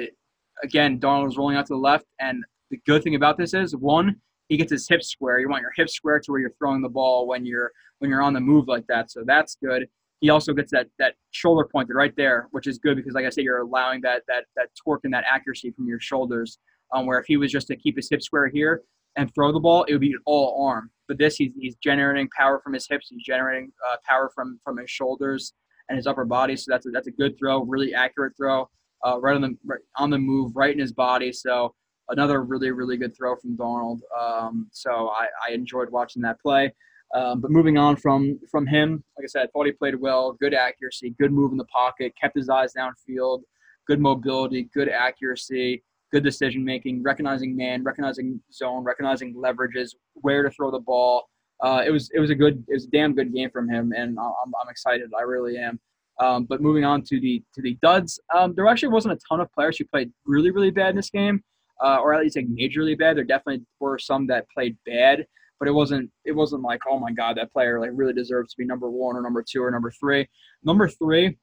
again 0.64 1.00
Darnold 1.00 1.30
is 1.30 1.38
rolling 1.38 1.58
out 1.58 1.66
to 1.68 1.74
the 1.74 1.80
left 1.80 2.06
and 2.20 2.44
the 2.72 2.78
good 2.86 3.04
thing 3.04 3.16
about 3.16 3.38
this 3.38 3.54
is 3.54 3.76
one 3.76 4.16
he 4.50 4.58
gets 4.58 4.72
his 4.72 4.88
hips 4.90 5.08
square. 5.08 5.40
You 5.40 5.48
want 5.48 5.62
your 5.62 5.72
hips 5.76 5.94
square 5.94 6.20
to 6.20 6.32
where 6.32 6.42
you're 6.42 6.54
throwing 6.58 6.82
the 6.82 6.90
ball 6.90 7.28
when 7.28 7.46
you're 7.46 7.72
when 8.00 8.10
you're 8.10 8.22
on 8.22 8.34
the 8.34 8.40
move 8.42 8.68
like 8.68 8.86
that. 8.88 9.12
So 9.12 9.24
that's 9.26 9.56
good. 9.64 9.88
He 10.22 10.30
also 10.30 10.54
gets 10.54 10.72
that 10.72 10.88
that 10.98 11.14
shoulder 11.32 11.68
pointed 11.72 11.94
right 11.96 12.14
there, 12.18 12.48
which 12.52 12.68
is 12.68 12.80
good 12.80 12.98
because, 12.98 13.14
like 13.14 13.26
I 13.26 13.30
said, 13.30 13.44
you're 13.44 13.60
allowing 13.60 14.02
that 14.02 14.24
that 14.28 14.46
that 14.58 14.70
torque 14.84 15.02
and 15.06 15.14
that 15.14 15.24
accuracy 15.32 15.72
from 15.72 15.88
your 15.88 16.00
shoulders. 16.00 16.58
Um, 16.94 17.06
where 17.06 17.20
if 17.20 17.26
he 17.28 17.38
was 17.38 17.52
just 17.52 17.68
to 17.68 17.76
keep 17.76 17.96
his 17.96 18.10
hips 18.10 18.26
square 18.26 18.48
here 18.48 18.82
and 19.16 19.34
throw 19.34 19.52
the 19.52 19.60
ball, 19.60 19.84
it 19.84 19.94
would 19.94 20.02
be 20.02 20.16
all 20.26 20.66
arm. 20.66 20.90
But 21.08 21.18
this, 21.18 21.36
he's, 21.36 21.52
he's 21.60 21.76
generating 21.76 22.30
power 22.36 22.60
from 22.64 22.74
his 22.74 22.88
hips. 22.88 23.10
He's 23.10 23.24
generating 23.24 23.72
uh, 23.88 23.98
power 24.06 24.32
from 24.34 24.60
from 24.64 24.78
his 24.78 24.90
shoulders 24.90 25.54
and 25.90 25.98
his 25.98 26.08
upper 26.08 26.26
body. 26.26 26.56
So 26.56 26.66
that's 26.70 26.86
a, 26.86 26.90
that's 26.90 27.08
a 27.08 27.12
good 27.12 27.38
throw, 27.38 27.64
really 27.64 27.94
accurate 27.94 28.34
throw, 28.38 28.70
uh, 29.06 29.20
right 29.20 29.36
on 29.36 29.42
the 29.42 29.58
right 29.66 29.82
on 29.98 30.10
the 30.10 30.18
move, 30.18 30.56
right 30.56 30.74
in 30.74 30.80
his 30.80 30.94
body. 30.94 31.32
So 31.32 31.74
another 32.10 32.44
really, 32.44 32.72
really 32.72 32.98
good 32.98 33.16
throw 33.16 33.36
from 33.36 33.56
Darnold. 33.56 34.00
Um, 34.20 34.68
so 34.72 35.10
I, 35.10 35.28
I, 35.48 35.54
enjoyed 35.54 35.90
watching 35.92 36.22
that 36.24 36.42
play. 36.42 36.74
Um, 37.14 37.40
but 37.40 37.52
moving 37.52 37.78
on 37.78 37.96
from 37.96 38.40
from 38.52 38.68
him, 38.68 39.04
like 39.18 39.26
I 39.26 39.28
said, 39.28 39.44
I 39.44 39.48
thought 39.48 39.66
he 39.66 39.72
played 39.72 39.96
well, 39.96 40.34
good 40.34 40.54
accuracy, 40.54 41.16
good 41.20 41.32
move 41.32 41.52
in 41.52 41.58
the 41.58 41.66
pocket, 41.66 42.14
kept 42.20 42.36
his 42.36 42.50
eyes 42.50 42.74
downfield, 42.78 43.42
good 43.88 44.00
mobility, 44.00 44.70
good 44.74 44.90
accuracy, 44.90 45.84
good 46.12 46.24
decision 46.24 46.64
making, 46.64 47.04
recognizing 47.04 47.56
man, 47.56 47.84
recognizing 47.84 48.42
zone, 48.52 48.84
recognizing 48.84 49.34
leverages, 49.36 49.90
where 50.14 50.44
to 50.44 50.50
throw 50.52 50.72
the 50.72 50.80
ball. 50.80 51.26
uh, 51.64 51.84
it 51.86 51.92
was 51.92 52.10
it 52.14 52.20
was 52.20 52.30
a 52.30 52.36
good 52.36 52.64
it 52.68 52.74
was 52.74 52.86
a 52.86 52.90
damn 52.90 53.14
good 53.14 53.34
game 53.34 53.50
from 53.52 53.70
him, 53.70 53.92
and 53.96 54.18
I'm, 54.20 54.52
I'm 54.62 54.70
excited. 54.70 55.10
I 55.18 55.24
really 55.24 55.58
am. 55.58 55.80
Um, 56.20 56.46
but 56.46 56.62
moving 56.62 56.84
on 56.86 57.02
to 57.04 57.20
the 57.20 57.44
to 57.54 57.62
the 57.62 57.78
duds, 57.82 58.20
um, 58.36 58.54
there 58.56 58.68
actually 58.68 58.90
wasn't 58.90 59.14
a 59.14 59.20
ton 59.28 59.40
of 59.40 59.52
players 59.52 59.78
who 59.78 59.86
played 59.86 60.12
really 60.26 60.52
really 60.52 60.72
bad 60.72 60.92
in 60.92 60.96
this 60.96 61.10
game, 61.10 61.44
uh, 61.84 61.98
or 62.02 62.14
at 62.14 62.22
least 62.22 62.36
like 62.38 62.48
majorly 62.48 62.98
bad. 62.98 63.18
There 63.18 63.24
definitely 63.24 63.66
were 63.80 63.98
some 64.00 64.28
that 64.28 64.46
played 64.50 64.78
bad, 64.86 65.26
but 65.60 65.68
it 65.68 65.72
wasn't 65.72 66.10
it 66.26 66.34
wasn't 66.34 66.62
like 66.62 66.82
oh 66.90 67.00
my 67.00 67.12
god 67.12 67.38
that 67.38 67.52
player 67.52 67.80
like 67.80 67.92
really 67.94 68.14
deserves 68.14 68.54
to 68.54 68.58
be 68.58 68.66
number 68.66 68.90
one 68.90 69.16
or 69.16 69.22
number 69.22 69.44
two 69.50 69.62
or 69.64 69.72
number 69.72 69.92
three. 69.92 70.28
Number 70.64 70.88
three, 70.88 71.38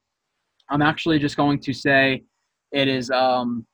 I'm 0.70 0.82
actually 0.82 1.18
just 1.18 1.36
going 1.36 1.60
to 1.60 1.72
say 1.72 2.24
it 2.72 2.88
is 2.88 3.10
um, 3.10 3.66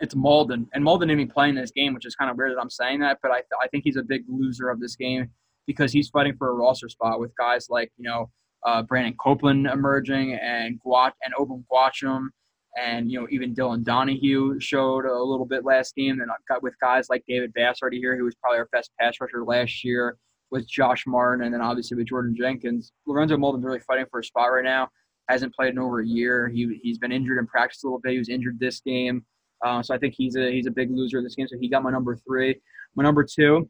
it's 0.00 0.14
Mauldin, 0.14 0.66
and 0.72 0.84
Mauldin 0.84 1.00
didn't 1.00 1.20
even 1.20 1.30
play 1.30 1.48
in 1.48 1.54
this 1.54 1.70
game, 1.70 1.94
which 1.94 2.06
is 2.06 2.14
kind 2.14 2.30
of 2.30 2.36
weird 2.36 2.52
that 2.52 2.60
I'm 2.60 2.70
saying 2.70 3.00
that, 3.00 3.18
but 3.22 3.30
I 3.30 3.42
I 3.60 3.68
think 3.68 3.84
he's 3.84 3.96
a 3.96 4.02
big 4.02 4.24
loser 4.28 4.70
of 4.70 4.80
this 4.80 4.96
game 4.96 5.30
because 5.66 5.92
he's 5.92 6.08
fighting 6.08 6.36
for 6.36 6.50
a 6.50 6.54
roster 6.54 6.88
spot 6.88 7.20
with 7.20 7.32
guys 7.36 7.66
like 7.68 7.92
you 7.98 8.08
know 8.08 8.30
uh, 8.66 8.82
Brandon 8.82 9.14
Copeland 9.18 9.66
emerging 9.66 10.34
and 10.34 10.80
Guat 10.84 11.12
and 11.22 11.34
Obum 11.34 11.64
Gwacham 11.72 12.28
and 12.76 13.10
you 13.10 13.20
know 13.20 13.26
even 13.30 13.54
Dylan 13.54 13.84
Donahue 13.84 14.58
showed 14.60 15.04
a 15.04 15.22
little 15.22 15.46
bit 15.46 15.64
last 15.64 15.94
game. 15.94 16.20
And 16.20 16.30
I 16.30 16.34
got 16.48 16.62
with 16.62 16.74
guys 16.80 17.08
like 17.08 17.24
David 17.28 17.52
Bass 17.54 17.78
already 17.82 17.98
here, 17.98 18.16
who 18.16 18.24
was 18.24 18.34
probably 18.36 18.58
our 18.58 18.68
best 18.72 18.90
pass 19.00 19.14
rusher 19.20 19.44
last 19.44 19.84
year, 19.84 20.16
with 20.50 20.68
Josh 20.68 21.04
Martin, 21.06 21.44
and 21.44 21.54
then 21.54 21.60
obviously 21.60 21.96
with 21.96 22.06
Jordan 22.06 22.34
Jenkins. 22.36 22.92
Lorenzo 23.06 23.36
Mauldin's 23.36 23.64
really 23.64 23.80
fighting 23.80 24.06
for 24.10 24.20
a 24.20 24.24
spot 24.24 24.52
right 24.52 24.64
now. 24.64 24.88
Hasn't 25.28 25.54
played 25.54 25.70
in 25.70 25.78
over 25.78 26.00
a 26.00 26.06
year. 26.06 26.48
He 26.48 26.78
he's 26.82 26.98
been 26.98 27.12
injured 27.12 27.38
in 27.38 27.46
practice 27.46 27.82
a 27.82 27.86
little 27.86 28.00
bit. 28.00 28.12
He 28.12 28.18
was 28.18 28.28
injured 28.28 28.58
this 28.58 28.80
game, 28.80 29.24
uh, 29.64 29.82
so 29.82 29.94
I 29.94 29.98
think 29.98 30.14
he's 30.16 30.36
a 30.36 30.50
he's 30.50 30.66
a 30.66 30.70
big 30.70 30.90
loser 30.90 31.18
in 31.18 31.24
this 31.24 31.34
game. 31.34 31.48
So 31.48 31.58
he 31.58 31.68
got 31.68 31.82
my 31.82 31.90
number 31.90 32.16
three. 32.16 32.60
My 32.94 33.02
number 33.02 33.24
two 33.24 33.68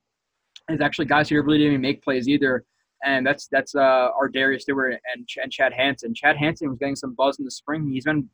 is 0.69 0.81
actually 0.81 1.07
guys 1.07 1.29
who 1.29 1.41
really 1.43 1.59
didn't 1.59 1.73
even 1.73 1.81
make 1.83 2.03
plays 2.03 2.29
either 2.29 2.65
and 3.05 3.27
that's 3.27 3.49
that's 3.49 3.75
uh, 3.75 4.09
ArDarius 4.21 4.63
Stewart 4.63 4.99
and, 5.15 5.27
and 5.43 5.53
Chad 5.53 5.73
Hansen. 5.73 6.15
Chad 6.15 6.37
Hansen 6.37 6.69
was 6.69 6.79
getting 6.79 6.97
some 6.97 7.15
buzz 7.15 7.39
in 7.39 7.45
the 7.45 7.51
spring. 7.51 7.89
He's 7.91 8.05
been 8.05 8.29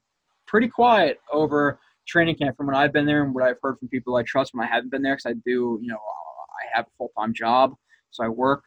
pretty 0.47 0.69
quiet 0.69 1.21
over 1.33 1.79
training 2.07 2.37
camp 2.37 2.57
from 2.57 2.67
when 2.67 2.77
I've 2.77 2.93
been 2.93 3.07
there 3.07 3.25
and 3.25 3.35
what 3.35 3.45
I've 3.45 3.57
heard 3.63 3.79
from 3.79 3.89
people 3.89 4.17
I 4.17 4.23
trust 4.23 4.55
when 4.55 4.67
I 4.67 4.71
haven't 4.71 4.91
been 4.91 5.03
there 5.03 5.17
because 5.17 5.31
I 5.31 5.35
do, 5.45 5.79
you 5.81 5.89
know, 5.89 5.97
I 5.97 6.77
have 6.77 6.87
a 6.87 6.91
full 6.97 7.11
time 7.19 7.35
job, 7.35 7.75
so 8.11 8.25
I 8.25 8.29
work. 8.29 8.63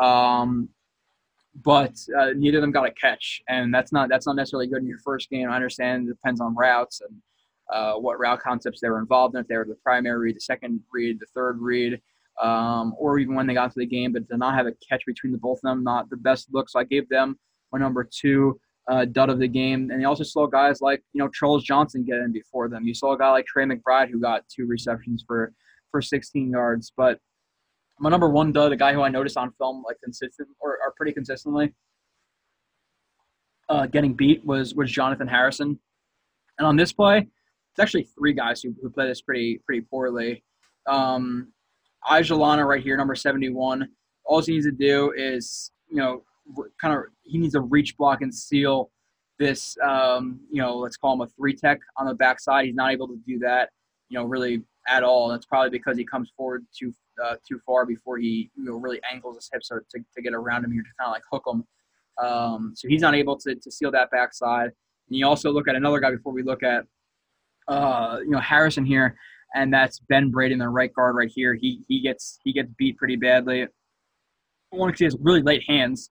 Um, 0.00 0.68
but 1.64 1.94
uh, 2.16 2.30
neither 2.36 2.58
of 2.58 2.62
them 2.62 2.70
got 2.70 2.86
a 2.86 2.92
catch, 2.92 3.42
and 3.48 3.74
that's 3.74 3.92
not 3.92 4.08
that's 4.08 4.26
not 4.26 4.36
necessarily 4.36 4.68
good 4.68 4.82
in 4.82 4.88
your 4.88 5.00
first 5.00 5.30
game. 5.30 5.50
I 5.50 5.56
understand 5.56 6.08
it 6.08 6.12
depends 6.12 6.40
on 6.40 6.54
routes 6.54 7.00
and 7.00 7.20
uh, 7.72 7.94
what 7.94 8.18
route 8.18 8.40
concepts 8.40 8.80
they 8.80 8.88
were 8.88 8.98
involved 8.98 9.34
in. 9.34 9.40
If 9.40 9.48
they 9.48 9.56
were 9.56 9.64
the 9.64 9.76
primary 9.82 10.18
read, 10.18 10.36
the 10.36 10.40
second 10.40 10.80
read, 10.92 11.18
the 11.20 11.26
third 11.34 11.58
read, 11.60 12.00
um, 12.40 12.94
or 12.98 13.18
even 13.18 13.34
when 13.34 13.46
they 13.46 13.54
got 13.54 13.72
to 13.72 13.78
the 13.78 13.86
game, 13.86 14.12
but 14.12 14.28
to 14.28 14.36
not 14.36 14.54
have 14.54 14.66
a 14.66 14.72
catch 14.86 15.04
between 15.06 15.32
the 15.32 15.38
both 15.38 15.58
of 15.58 15.62
them, 15.62 15.84
not 15.84 16.10
the 16.10 16.16
best 16.16 16.48
look. 16.52 16.68
So 16.68 16.80
I 16.80 16.84
gave 16.84 17.08
them 17.08 17.38
my 17.72 17.78
number 17.78 18.08
two 18.10 18.58
uh, 18.88 19.04
dud 19.04 19.30
of 19.30 19.38
the 19.38 19.48
game. 19.48 19.90
And 19.90 20.00
you 20.00 20.08
also 20.08 20.24
saw 20.24 20.46
guys 20.46 20.80
like 20.80 21.02
you 21.12 21.18
know 21.18 21.28
Charles 21.28 21.64
Johnson 21.64 22.04
get 22.04 22.18
in 22.18 22.32
before 22.32 22.68
them. 22.68 22.86
You 22.86 22.94
saw 22.94 23.12
a 23.12 23.18
guy 23.18 23.30
like 23.30 23.46
Tre 23.46 23.64
McBride 23.64 24.10
who 24.10 24.20
got 24.20 24.44
two 24.48 24.66
receptions 24.66 25.24
for 25.26 25.52
for 25.90 26.00
16 26.00 26.50
yards. 26.50 26.92
But 26.96 27.18
my 27.98 28.10
number 28.10 28.28
one 28.30 28.52
dud, 28.52 28.72
the 28.72 28.76
guy 28.76 28.92
who 28.92 29.02
I 29.02 29.08
noticed 29.08 29.36
on 29.36 29.52
film 29.58 29.82
like 29.86 29.98
consistent 30.02 30.48
or, 30.60 30.78
or 30.84 30.94
pretty 30.96 31.12
consistently 31.12 31.74
uh, 33.70 33.86
getting 33.86 34.14
beat 34.14 34.44
was 34.44 34.74
was 34.74 34.90
Jonathan 34.90 35.28
Harrison. 35.28 35.78
And 36.58 36.66
on 36.66 36.76
this 36.76 36.92
play, 36.92 37.28
it's 37.72 37.80
actually 37.80 38.04
three 38.04 38.32
guys 38.32 38.62
who, 38.62 38.74
who 38.82 38.90
play 38.90 39.06
this 39.06 39.22
pretty 39.22 39.60
pretty 39.64 39.82
poorly. 39.82 40.42
Um, 40.86 41.52
Ajalana 42.08 42.66
right 42.66 42.82
here, 42.82 42.96
number 42.96 43.14
71. 43.14 43.88
All 44.24 44.40
he 44.40 44.52
needs 44.52 44.66
to 44.66 44.72
do 44.72 45.12
is, 45.16 45.70
you 45.88 45.96
know, 45.96 46.22
kind 46.80 46.94
of 46.94 47.04
he 47.22 47.38
needs 47.38 47.54
to 47.54 47.60
reach 47.60 47.96
block 47.96 48.22
and 48.22 48.34
seal 48.34 48.90
this, 49.38 49.76
um, 49.82 50.40
you 50.50 50.60
know, 50.60 50.76
let's 50.76 50.96
call 50.96 51.14
him 51.14 51.20
a 51.22 51.26
three 51.28 51.54
tech 51.54 51.78
on 51.96 52.06
the 52.06 52.14
backside. 52.14 52.66
He's 52.66 52.74
not 52.74 52.92
able 52.92 53.08
to 53.08 53.18
do 53.26 53.38
that, 53.40 53.70
you 54.08 54.18
know, 54.18 54.24
really 54.24 54.62
at 54.88 55.02
all. 55.02 55.28
That's 55.28 55.46
probably 55.46 55.70
because 55.70 55.96
he 55.96 56.04
comes 56.04 56.30
forward 56.36 56.66
too 56.76 56.92
uh, 57.22 57.36
too 57.46 57.60
far 57.66 57.84
before 57.84 58.18
he 58.18 58.50
you 58.56 58.64
know 58.64 58.74
really 58.74 59.00
angles 59.10 59.36
his 59.36 59.48
hips 59.52 59.68
to, 59.68 59.80
to 59.92 60.22
get 60.22 60.32
around 60.32 60.64
him 60.64 60.72
here 60.72 60.82
to 60.82 60.88
kind 60.98 61.08
of 61.08 61.12
like 61.12 61.22
hook 61.30 61.44
him. 61.46 61.64
Um, 62.22 62.72
so 62.76 62.88
he's 62.88 63.00
not 63.00 63.14
able 63.14 63.36
to, 63.38 63.54
to 63.54 63.70
seal 63.70 63.90
that 63.92 64.10
backside. 64.10 64.70
And 65.08 65.18
you 65.18 65.26
also 65.26 65.50
look 65.50 65.68
at 65.68 65.74
another 65.74 66.00
guy 66.00 66.10
before 66.10 66.32
we 66.32 66.42
look 66.42 66.62
at 66.62 66.84
uh, 67.70 68.18
you 68.20 68.30
know 68.30 68.40
Harrison 68.40 68.84
here 68.84 69.16
and 69.54 69.72
that's 69.72 70.00
Ben 70.00 70.30
Braden, 70.30 70.58
the 70.58 70.68
right 70.68 70.92
guard 70.92 71.16
right 71.16 71.30
here. 71.32 71.54
He 71.54 71.82
he 71.88 72.00
gets 72.00 72.38
he 72.44 72.52
gets 72.52 72.70
beat 72.78 72.96
pretty 72.96 73.16
badly. 73.16 73.66
One 74.70 74.88
because 74.88 74.98
he 75.00 75.04
has 75.04 75.16
really 75.20 75.42
late 75.42 75.62
hands. 75.66 76.10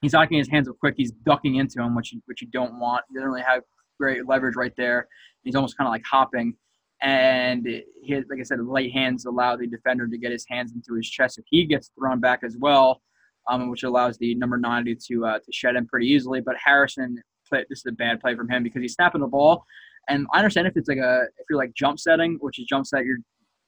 He's 0.00 0.12
not 0.12 0.28
getting 0.28 0.38
his 0.38 0.48
hands 0.48 0.68
up 0.68 0.76
quick. 0.78 0.94
He's 0.96 1.12
ducking 1.12 1.56
into 1.56 1.82
him, 1.82 1.94
which 1.94 2.12
you, 2.12 2.20
which 2.26 2.42
you 2.42 2.48
don't 2.48 2.78
want. 2.78 3.04
He 3.08 3.14
doesn't 3.14 3.28
really 3.28 3.42
have 3.42 3.62
great 3.98 4.26
leverage 4.26 4.56
right 4.56 4.72
there. 4.76 5.08
He's 5.42 5.54
almost 5.54 5.76
kind 5.76 5.86
of 5.86 5.92
like 5.92 6.04
hopping, 6.04 6.54
and 7.02 7.66
he, 8.02 8.14
like 8.14 8.40
I 8.40 8.42
said, 8.42 8.60
late 8.60 8.92
hands 8.92 9.26
allow 9.26 9.56
the 9.56 9.66
defender 9.66 10.06
to 10.06 10.18
get 10.18 10.32
his 10.32 10.46
hands 10.48 10.72
into 10.72 10.94
his 10.94 11.08
chest 11.08 11.38
if 11.38 11.44
he 11.48 11.66
gets 11.66 11.90
thrown 11.98 12.20
back 12.20 12.40
as 12.44 12.56
well, 12.58 13.02
um, 13.48 13.70
which 13.70 13.82
allows 13.82 14.16
the 14.18 14.34
number 14.34 14.56
ninety 14.56 14.96
to 15.08 15.26
uh, 15.26 15.38
to 15.38 15.52
shed 15.52 15.76
him 15.76 15.86
pretty 15.86 16.06
easily. 16.06 16.40
But 16.40 16.56
Harrison, 16.62 17.22
play, 17.48 17.64
this 17.68 17.80
is 17.80 17.86
a 17.86 17.92
bad 17.92 18.20
play 18.20 18.34
from 18.34 18.48
him 18.48 18.62
because 18.62 18.80
he's 18.80 18.94
snapping 18.94 19.20
the 19.20 19.26
ball 19.26 19.64
and 20.08 20.26
I 20.32 20.38
understand 20.38 20.66
if 20.66 20.76
it's 20.76 20.88
like 20.88 20.98
a 20.98 21.24
if 21.38 21.46
you're 21.48 21.58
like 21.58 21.74
jump 21.74 21.98
setting, 21.98 22.38
which 22.40 22.58
is 22.58 22.66
jump 22.66 22.86
set, 22.86 23.04
you're 23.04 23.18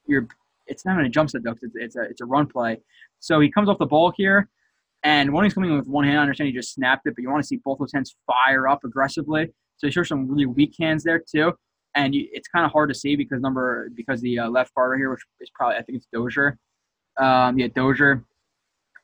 you're 0.05 0.27
it's 0.67 0.85
not 0.85 1.03
a 1.03 1.09
jump 1.09 1.29
set 1.29 1.43
though, 1.43 1.51
it's, 1.51 1.63
it's 1.75 1.95
a 1.95 2.01
it's 2.01 2.21
a 2.21 2.25
run 2.25 2.47
play. 2.47 2.79
So 3.19 3.39
he 3.39 3.51
comes 3.51 3.69
off 3.69 3.77
the 3.77 3.85
ball 3.85 4.13
here, 4.15 4.49
and 5.03 5.33
when 5.33 5.43
he's 5.43 5.53
coming 5.53 5.71
in 5.71 5.77
with 5.77 5.87
one 5.87 6.05
hand, 6.05 6.17
I 6.17 6.21
understand 6.21 6.47
he 6.47 6.53
just 6.53 6.73
snapped 6.73 7.05
it, 7.07 7.15
but 7.15 7.21
you 7.21 7.29
want 7.29 7.43
to 7.43 7.47
see 7.47 7.59
both 7.63 7.79
those 7.79 7.91
hands 7.93 8.15
fire 8.25 8.67
up 8.67 8.83
aggressively. 8.83 9.47
So 9.77 9.87
he 9.87 9.91
shows 9.91 10.07
some 10.07 10.29
really 10.29 10.45
weak 10.45 10.75
hands 10.79 11.03
there 11.03 11.19
too, 11.19 11.53
and 11.95 12.13
you, 12.15 12.27
it's 12.31 12.47
kind 12.47 12.65
of 12.65 12.71
hard 12.71 12.89
to 12.89 12.95
see 12.95 13.15
because 13.15 13.41
number 13.41 13.89
because 13.95 14.21
the 14.21 14.39
uh, 14.39 14.49
left 14.49 14.73
guard 14.75 14.91
right 14.91 14.97
here, 14.97 15.11
which 15.11 15.21
is 15.41 15.51
probably 15.53 15.77
I 15.77 15.81
think 15.81 15.97
it's 15.97 16.07
Dozier. 16.13 16.57
Um, 17.17 17.57
yeah, 17.57 17.67
Dozier. 17.75 18.23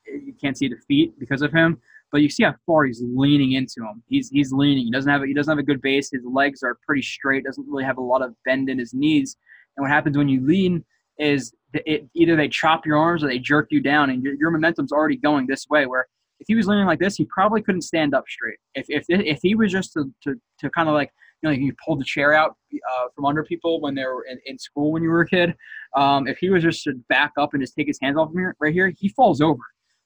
You 0.08 0.36
can't 0.40 0.56
see 0.56 0.68
the 0.68 0.78
feet 0.88 1.20
because 1.20 1.42
of 1.42 1.52
him 1.52 1.82
but 2.12 2.22
you 2.22 2.30
see 2.30 2.44
how 2.44 2.56
far 2.66 2.86
he's 2.86 3.02
leaning 3.04 3.54
into 3.54 3.82
him. 3.82 4.04
He's 4.08 4.30
he's 4.30 4.52
leaning. 4.52 4.86
He 4.86 4.92
doesn't 4.92 5.12
have 5.12 5.24
a, 5.24 5.28
he 5.28 5.34
doesn't 5.34 5.52
have 5.52 5.60
a 5.60 5.64
good 5.64 5.82
base. 5.82 6.10
His 6.12 6.24
legs 6.26 6.64
are 6.64 6.78
pretty 6.86 7.02
straight. 7.02 7.44
Doesn't 7.44 7.68
really 7.68 7.84
have 7.84 7.98
a 7.98 8.02
lot 8.02 8.22
of 8.22 8.36
bend 8.46 8.70
in 8.70 8.80
his 8.80 8.94
knees. 8.94 9.38
And 9.76 9.84
what 9.84 9.92
happens 9.92 10.18
when 10.18 10.30
you 10.30 10.46
lean 10.46 10.84
is 11.18 11.54
it, 11.74 12.08
either 12.14 12.36
they 12.36 12.48
chop 12.48 12.86
your 12.86 12.98
arms 12.98 13.24
or 13.24 13.28
they 13.28 13.40
jerk 13.40 13.68
you 13.70 13.82
down, 13.82 14.10
and 14.10 14.24
your, 14.24 14.36
your 14.36 14.52
momentum's 14.52 14.92
already 14.92 15.18
going 15.18 15.48
this 15.48 15.68
way. 15.70 15.86
Where 15.86 16.08
if 16.40 16.48
he 16.48 16.56
was 16.56 16.68
leaning 16.68 16.86
like 16.86 17.00
this, 17.00 17.16
he 17.16 17.26
probably 17.26 17.62
couldn't 17.62 17.82
stand 17.82 18.14
up 18.14 18.26
straight. 18.28 18.58
If 18.76 18.86
if 18.90 19.06
if 19.10 19.40
he 19.42 19.56
was 19.56 19.72
just 19.72 19.94
to 19.94 20.06
to, 20.24 20.36
to 20.60 20.70
kind 20.70 20.88
of 20.88 20.96
like 20.96 21.12
you 21.42 21.50
know 21.50 21.56
you 21.56 21.74
pull 21.84 21.96
the 21.96 22.06
chair 22.06 22.34
out 22.34 22.56
uh, 22.74 23.08
from 23.16 23.26
under 23.26 23.44
people 23.44 23.82
when 23.82 23.96
they 23.96 24.06
were 24.06 24.26
in, 24.30 24.40
in 24.46 24.58
school 24.58 24.92
when 24.92 25.04
you 25.04 25.10
were 25.10 25.22
a 25.22 25.28
kid, 25.28 25.54
um, 25.96 26.28
if 26.28 26.38
he 26.38 26.50
was 26.50 26.64
just 26.64 26.84
to 26.84 26.94
back 27.10 27.32
up 27.38 27.54
and 27.54 27.62
just 27.62 27.76
take 27.76 27.88
his 27.88 28.00
hands 28.02 28.18
off 28.18 28.30
here, 28.34 28.56
right 28.60 28.74
here, 28.74 28.94
he 28.98 29.10
falls 29.10 29.42
over. 29.42 29.62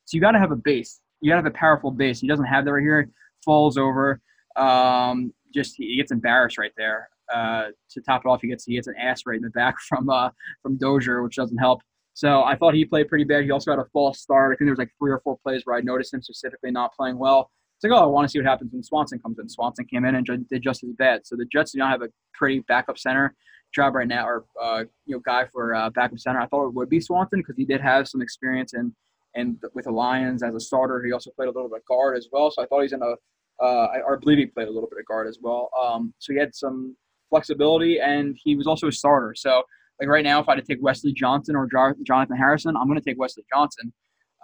So 0.05 0.15
you 0.15 0.21
got 0.21 0.31
to 0.31 0.39
have 0.39 0.51
a 0.51 0.55
base 0.55 1.01
you 1.21 1.29
gotta 1.29 1.43
have 1.43 1.53
a 1.53 1.57
powerful 1.57 1.91
base. 1.91 2.19
He 2.19 2.27
doesn't 2.27 2.45
have 2.45 2.65
that 2.65 2.73
right 2.73 2.81
here. 2.81 3.09
Falls 3.43 3.77
over. 3.77 4.19
Um, 4.55 5.33
just 5.53 5.75
he 5.77 5.97
gets 5.97 6.11
embarrassed 6.11 6.57
right 6.57 6.71
there. 6.77 7.09
Uh, 7.33 7.67
to 7.91 8.01
top 8.01 8.21
it 8.25 8.29
off, 8.29 8.41
he 8.41 8.47
gets 8.47 8.65
he 8.65 8.75
gets 8.75 8.87
an 8.87 8.95
ass 8.99 9.23
right 9.25 9.37
in 9.37 9.43
the 9.43 9.49
back 9.51 9.79
from 9.87 10.09
uh, 10.09 10.29
from 10.61 10.77
Dozier, 10.77 11.23
which 11.23 11.35
doesn't 11.35 11.57
help. 11.57 11.81
So 12.13 12.43
I 12.43 12.55
thought 12.55 12.73
he 12.73 12.83
played 12.83 13.07
pretty 13.07 13.23
bad. 13.23 13.45
He 13.45 13.51
also 13.51 13.71
had 13.71 13.79
a 13.79 13.85
false 13.93 14.19
start. 14.19 14.51
I 14.51 14.55
think 14.57 14.67
there 14.67 14.73
was 14.73 14.79
like 14.79 14.91
three 14.99 15.11
or 15.11 15.21
four 15.23 15.37
plays 15.41 15.61
where 15.63 15.77
I 15.77 15.81
noticed 15.81 16.13
him 16.13 16.21
specifically 16.21 16.71
not 16.71 16.93
playing 16.93 17.17
well. 17.17 17.49
It's 17.77 17.89
like, 17.89 17.97
oh, 17.97 18.03
I 18.03 18.07
want 18.07 18.27
to 18.27 18.29
see 18.29 18.39
what 18.39 18.45
happens 18.45 18.73
when 18.73 18.83
Swanson 18.83 19.19
comes 19.19 19.39
in. 19.39 19.47
Swanson 19.47 19.85
came 19.85 20.03
in 20.03 20.15
and 20.15 20.25
did 20.25 20.61
just 20.61 20.83
as 20.83 20.89
bad. 20.97 21.25
So 21.25 21.37
the 21.37 21.45
Jets 21.45 21.71
do 21.71 21.77
not 21.77 21.91
have 21.91 22.01
a 22.01 22.09
pretty 22.33 22.59
backup 22.67 22.97
center 22.97 23.33
job 23.73 23.95
right 23.95 24.07
now, 24.07 24.27
or 24.27 24.45
uh, 24.61 24.83
you 25.05 25.15
know, 25.15 25.21
guy 25.25 25.45
for 25.45 25.73
uh, 25.73 25.89
backup 25.91 26.19
center. 26.19 26.41
I 26.41 26.47
thought 26.47 26.67
it 26.67 26.73
would 26.73 26.89
be 26.89 26.99
Swanson 26.99 27.39
because 27.39 27.55
he 27.55 27.63
did 27.63 27.79
have 27.79 28.09
some 28.09 28.21
experience 28.21 28.73
in 28.73 28.93
and 29.35 29.57
with 29.73 29.85
the 29.85 29.91
Lions 29.91 30.43
as 30.43 30.55
a 30.55 30.59
starter. 30.59 31.03
He 31.03 31.11
also 31.11 31.31
played 31.31 31.47
a 31.47 31.51
little 31.51 31.69
bit 31.69 31.79
of 31.79 31.85
guard 31.85 32.17
as 32.17 32.27
well. 32.31 32.51
So 32.51 32.63
I 32.63 32.65
thought 32.65 32.81
he's 32.81 32.93
in 32.93 33.01
a, 33.01 33.15
uh, 33.63 33.87
I, 33.87 33.97
I 33.97 34.15
believe 34.19 34.37
he 34.37 34.45
played 34.47 34.67
a 34.67 34.71
little 34.71 34.89
bit 34.89 34.99
of 34.99 35.05
guard 35.05 35.27
as 35.27 35.39
well. 35.41 35.69
Um, 35.81 36.13
so 36.19 36.33
he 36.33 36.39
had 36.39 36.55
some 36.55 36.95
flexibility, 37.29 37.99
and 37.99 38.37
he 38.43 38.55
was 38.55 38.67
also 38.67 38.87
a 38.87 38.91
starter. 38.91 39.33
So 39.35 39.63
like 39.99 40.09
right 40.09 40.23
now, 40.23 40.39
if 40.39 40.47
I 40.47 40.55
had 40.55 40.65
to 40.65 40.73
take 40.73 40.81
Wesley 40.81 41.13
Johnson 41.13 41.55
or 41.55 41.67
Jonathan 41.67 42.37
Harrison, 42.37 42.75
I'm 42.75 42.87
going 42.87 42.99
to 42.99 43.05
take 43.05 43.19
Wesley 43.19 43.43
Johnson 43.53 43.93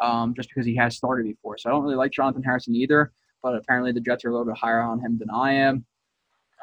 um, 0.01 0.33
just 0.35 0.49
because 0.49 0.65
he 0.65 0.75
has 0.75 0.95
started 0.95 1.25
before. 1.25 1.57
So 1.57 1.69
I 1.69 1.73
don't 1.73 1.83
really 1.83 1.95
like 1.95 2.11
Jonathan 2.11 2.43
Harrison 2.43 2.75
either, 2.75 3.11
but 3.41 3.55
apparently 3.55 3.91
the 3.91 4.01
Jets 4.01 4.25
are 4.25 4.29
a 4.29 4.31
little 4.31 4.45
bit 4.45 4.57
higher 4.57 4.81
on 4.81 4.99
him 4.99 5.17
than 5.17 5.29
I 5.29 5.53
am. 5.53 5.85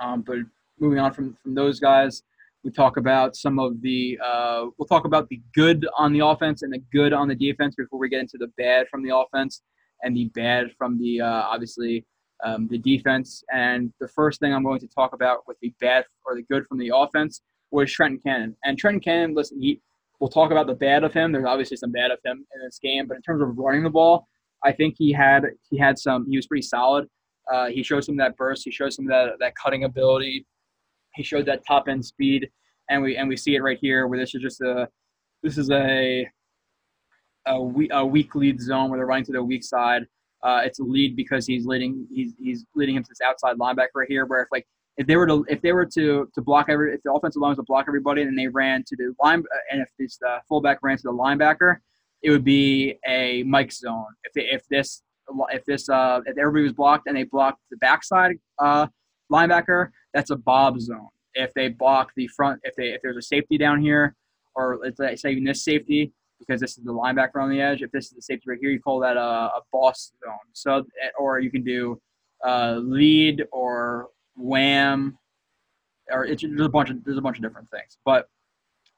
Um, 0.01 0.23
but 0.23 0.39
moving 0.79 0.99
on 0.99 1.13
from 1.13 1.37
from 1.43 1.55
those 1.55 1.81
guys, 1.81 2.23
we 2.65 2.71
talk 2.71 2.97
about 2.97 3.35
some 3.37 3.59
of 3.59 3.81
the 3.83 4.19
uh, 4.25 4.67
we'll 4.79 4.87
talk 4.87 5.05
about 5.05 5.29
the 5.29 5.41
good 5.55 5.87
on 5.97 6.13
the 6.13 6.21
offense 6.21 6.63
and 6.63 6.73
the 6.73 6.83
good 6.93 7.13
on 7.13 7.29
the 7.29 7.35
defense 7.35 7.75
before 7.75 7.99
we 7.99 8.09
get 8.09 8.21
into 8.21 8.39
the 8.39 8.49
bad 8.57 8.87
from 8.89 9.03
the 9.03 9.17
offense 9.17 9.63
and 10.03 10.17
the 10.17 10.27
bad 10.35 10.73
from 10.79 10.99
the 10.99 11.21
uh, 11.21 11.43
obviously 11.43 12.05
um, 12.45 12.69
the 12.69 12.79
defense. 12.79 13.43
And 13.53 13.93
the 14.01 14.09
first 14.09 14.41
thing 14.41 14.53
I'm 14.53 14.65
going 14.65 14.81
to 14.81 14.89
talk 14.89 15.13
about 15.13 15.47
with 15.47 15.59
the 15.61 15.73
bad 15.81 16.05
or 16.27 16.35
the 16.35 16.43
good 16.43 16.67
from 16.67 16.79
the 16.79 16.93
offense 16.95 17.41
was 17.71 17.91
Trenton 17.91 18.21
Cannon. 18.25 18.57
And 18.65 18.79
Trenton 18.79 19.01
Cannon, 19.01 19.35
listen, 19.35 19.61
he 19.61 19.81
we'll 20.21 20.31
talk 20.31 20.53
about 20.53 20.67
the 20.67 20.75
bad 20.75 21.03
of 21.05 21.13
him. 21.13 21.33
There's 21.33 21.45
obviously 21.45 21.77
some 21.77 21.91
bad 21.91 22.11
of 22.11 22.19
him 22.25 22.45
in 22.55 22.65
this 22.65 22.79
game, 22.79 23.09
but 23.09 23.17
in 23.17 23.23
terms 23.23 23.43
of 23.43 23.57
running 23.59 23.83
the 23.83 23.91
ball, 23.91 24.29
I 24.65 24.73
think 24.73 24.95
he 24.97 25.13
had 25.13 25.47
he 25.69 25.79
had 25.79 25.99
some. 25.99 26.27
He 26.29 26.37
was 26.37 26.47
pretty 26.47 26.63
solid. 26.63 27.09
Uh, 27.53 27.67
he 27.67 27.83
showed 27.83 28.05
some 28.05 28.17
that 28.19 28.37
burst. 28.37 28.63
He 28.65 28.71
showed 28.71 28.93
some 28.93 29.07
that 29.07 29.31
that 29.41 29.55
cutting 29.57 29.85
ability. 29.85 30.47
He 31.15 31.23
showed 31.23 31.47
that 31.47 31.63
top 31.67 31.89
end 31.89 32.05
speed, 32.05 32.49
and 32.91 33.03
we 33.03 33.17
and 33.17 33.29
we 33.29 33.37
see 33.37 33.55
it 33.55 33.63
right 33.63 33.79
here 33.81 34.07
where 34.07 34.19
this 34.19 34.35
is 34.35 34.43
just 34.43 34.61
a 34.61 34.89
this 35.43 35.59
is 35.59 35.71
a 35.71 36.27
a, 37.47 37.61
weak, 37.61 37.91
a 37.93 38.07
weak 38.07 38.35
lead 38.35 38.61
zone 38.61 38.89
where 38.89 38.99
they're 38.99 39.07
running 39.07 39.25
to 39.25 39.33
the 39.33 39.43
weak 39.43 39.65
side. 39.65 40.07
Uh, 40.43 40.61
it's 40.65 40.81
a 40.81 40.83
lead 40.83 41.17
because 41.17 41.47
he's 41.47 41.67
leading 41.67 42.07
he's 42.13 42.35
he's 42.39 42.65
leading 42.75 42.97
him 42.97 43.03
to 43.03 43.09
this 43.09 43.21
outside 43.27 43.57
linebacker 43.57 43.95
right 43.95 44.09
here. 44.09 44.27
Where 44.27 44.43
if 44.43 44.49
like 44.51 44.67
if 44.97 45.07
they 45.07 45.17
were 45.17 45.27
to 45.27 45.45
if 45.49 45.63
they 45.63 45.73
were 45.73 45.87
to 45.87 46.29
to 46.35 46.41
block 46.43 46.67
every 46.69 46.95
if 46.95 47.03
the 47.05 47.13
offensive 47.13 47.41
line 47.41 47.51
was 47.51 47.59
to 47.59 47.65
block 47.65 47.87
everybody 47.89 48.23
and 48.23 48.37
they 48.39 48.49
ran 48.49 48.85
to 48.89 48.97
the 48.97 49.15
line 49.23 49.43
and 49.71 49.81
if 49.81 49.89
this 49.99 50.19
uh, 50.27 50.39
fullback 50.49 50.79
ran 50.83 50.97
to 50.97 51.03
the 51.05 51.13
linebacker, 51.13 51.77
it 52.23 52.31
would 52.31 52.45
be 52.45 52.99
a 53.07 53.43
Mike 53.45 53.73
zone. 53.73 54.07
If 54.25 54.33
they, 54.33 54.43
if 54.51 54.67
this 54.69 55.03
if 55.51 55.65
this 55.65 55.89
uh, 55.89 56.21
if 56.27 56.37
everybody 56.39 56.65
was 56.65 56.73
blocked 56.73 57.07
and 57.07 57.17
they 57.17 57.25
blocked 57.25 57.61
the 57.71 57.77
backside 57.79 58.37
uh, 58.59 58.87
linebacker, 59.31 59.91
that's 60.15 60.31
a 60.31 60.37
Bob 60.37 60.81
zone. 60.81 61.09
If 61.35 61.53
they 61.55 61.69
block 61.69 62.13
the 62.17 62.29
front, 62.29 62.61
if 62.65 62.75
they 62.77 62.89
if 62.89 63.01
there's 63.03 63.17
a 63.17 63.23
safety 63.23 63.57
down 63.57 63.81
here, 63.81 64.15
or 64.55 64.79
let's 64.83 65.23
say 65.23 65.31
even 65.31 65.45
this 65.45 65.65
safety, 65.65 66.13
because 66.39 66.61
this 66.61 66.77
is 66.77 66.85
the 66.85 66.93
linebacker 66.93 67.43
on 67.43 67.51
the 67.51 67.61
edge. 67.61 67.83
If 67.83 67.91
this 67.91 68.07
is 68.07 68.13
the 68.13 68.23
safety 68.23 68.45
right 68.49 68.59
here, 68.61 68.71
you 68.71 68.81
call 68.81 69.01
that 69.01 69.17
a, 69.17 69.21
a 69.21 69.61
boss 69.73 70.13
zone. 70.25 70.35
So, 70.53 70.85
or 71.19 71.41
you 71.41 71.51
can 71.51 71.63
do 71.63 72.01
uh, 72.45 72.77
lead 72.83 73.45
or 73.53 74.09
wham, 74.37 75.17
or 76.11 76.25
it's 76.25 76.43
there's 76.43 76.61
a 76.61 76.69
bunch 76.69 76.91
of 76.91 77.03
there's 77.05 77.19
a 77.19 77.23
bunch 77.23 77.39
of 77.39 77.43
different 77.43 77.71
things. 77.71 77.99
But 78.05 78.27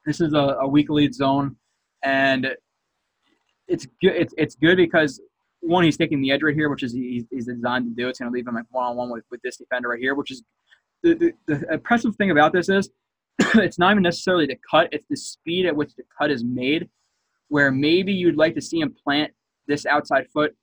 this 0.07 0.21
is 0.21 0.33
a, 0.33 0.57
a 0.61 0.69
weak 0.69 0.91
lead 0.91 1.15
zone, 1.15 1.57
and 2.03 2.49
it's 3.69 3.87
good. 4.03 4.17
It's, 4.17 4.35
it's 4.37 4.55
good 4.57 4.77
because 4.77 5.21
one, 5.61 5.85
he's 5.85 5.97
taking 5.97 6.21
the 6.21 6.31
edge 6.31 6.43
right 6.43 6.55
here, 6.55 6.69
which 6.69 6.83
is 6.83 6.93
he's, 6.93 7.25
he's 7.31 7.47
designed 7.47 7.87
to 7.87 8.03
do. 8.03 8.09
It's 8.09 8.19
going 8.19 8.31
to 8.31 8.35
leave 8.35 8.47
him 8.47 8.55
like 8.55 8.65
one 8.71 8.85
on 8.85 8.97
one 8.97 9.11
with 9.11 9.25
with 9.31 9.41
this 9.43 9.57
defender 9.57 9.91
right 9.91 10.01
here, 10.01 10.15
which 10.15 10.31
is 10.31 10.43
the, 11.05 11.15
the, 11.47 11.55
the 11.55 11.75
impressive 11.75 12.17
thing 12.17 12.31
about 12.31 12.53
this 12.53 12.69
is 12.69 12.91
it's 13.39 13.79
not 13.79 13.93
even 13.93 14.03
necessarily 14.03 14.47
the 14.47 14.59
cut; 14.69 14.89
it's 14.91 15.07
the 15.09 15.17
speed 15.17 15.67
at 15.67 15.77
which 15.77 15.95
the 15.95 16.03
cut 16.19 16.31
is 16.31 16.43
made. 16.43 16.89
Where 17.49 17.71
maybe 17.71 18.13
you'd 18.13 18.37
like 18.37 18.55
to 18.55 18.61
see 18.61 18.81
him 18.81 18.95
plant 19.05 19.31
this 19.69 19.87
outside 19.87 20.27
foot, 20.33 20.57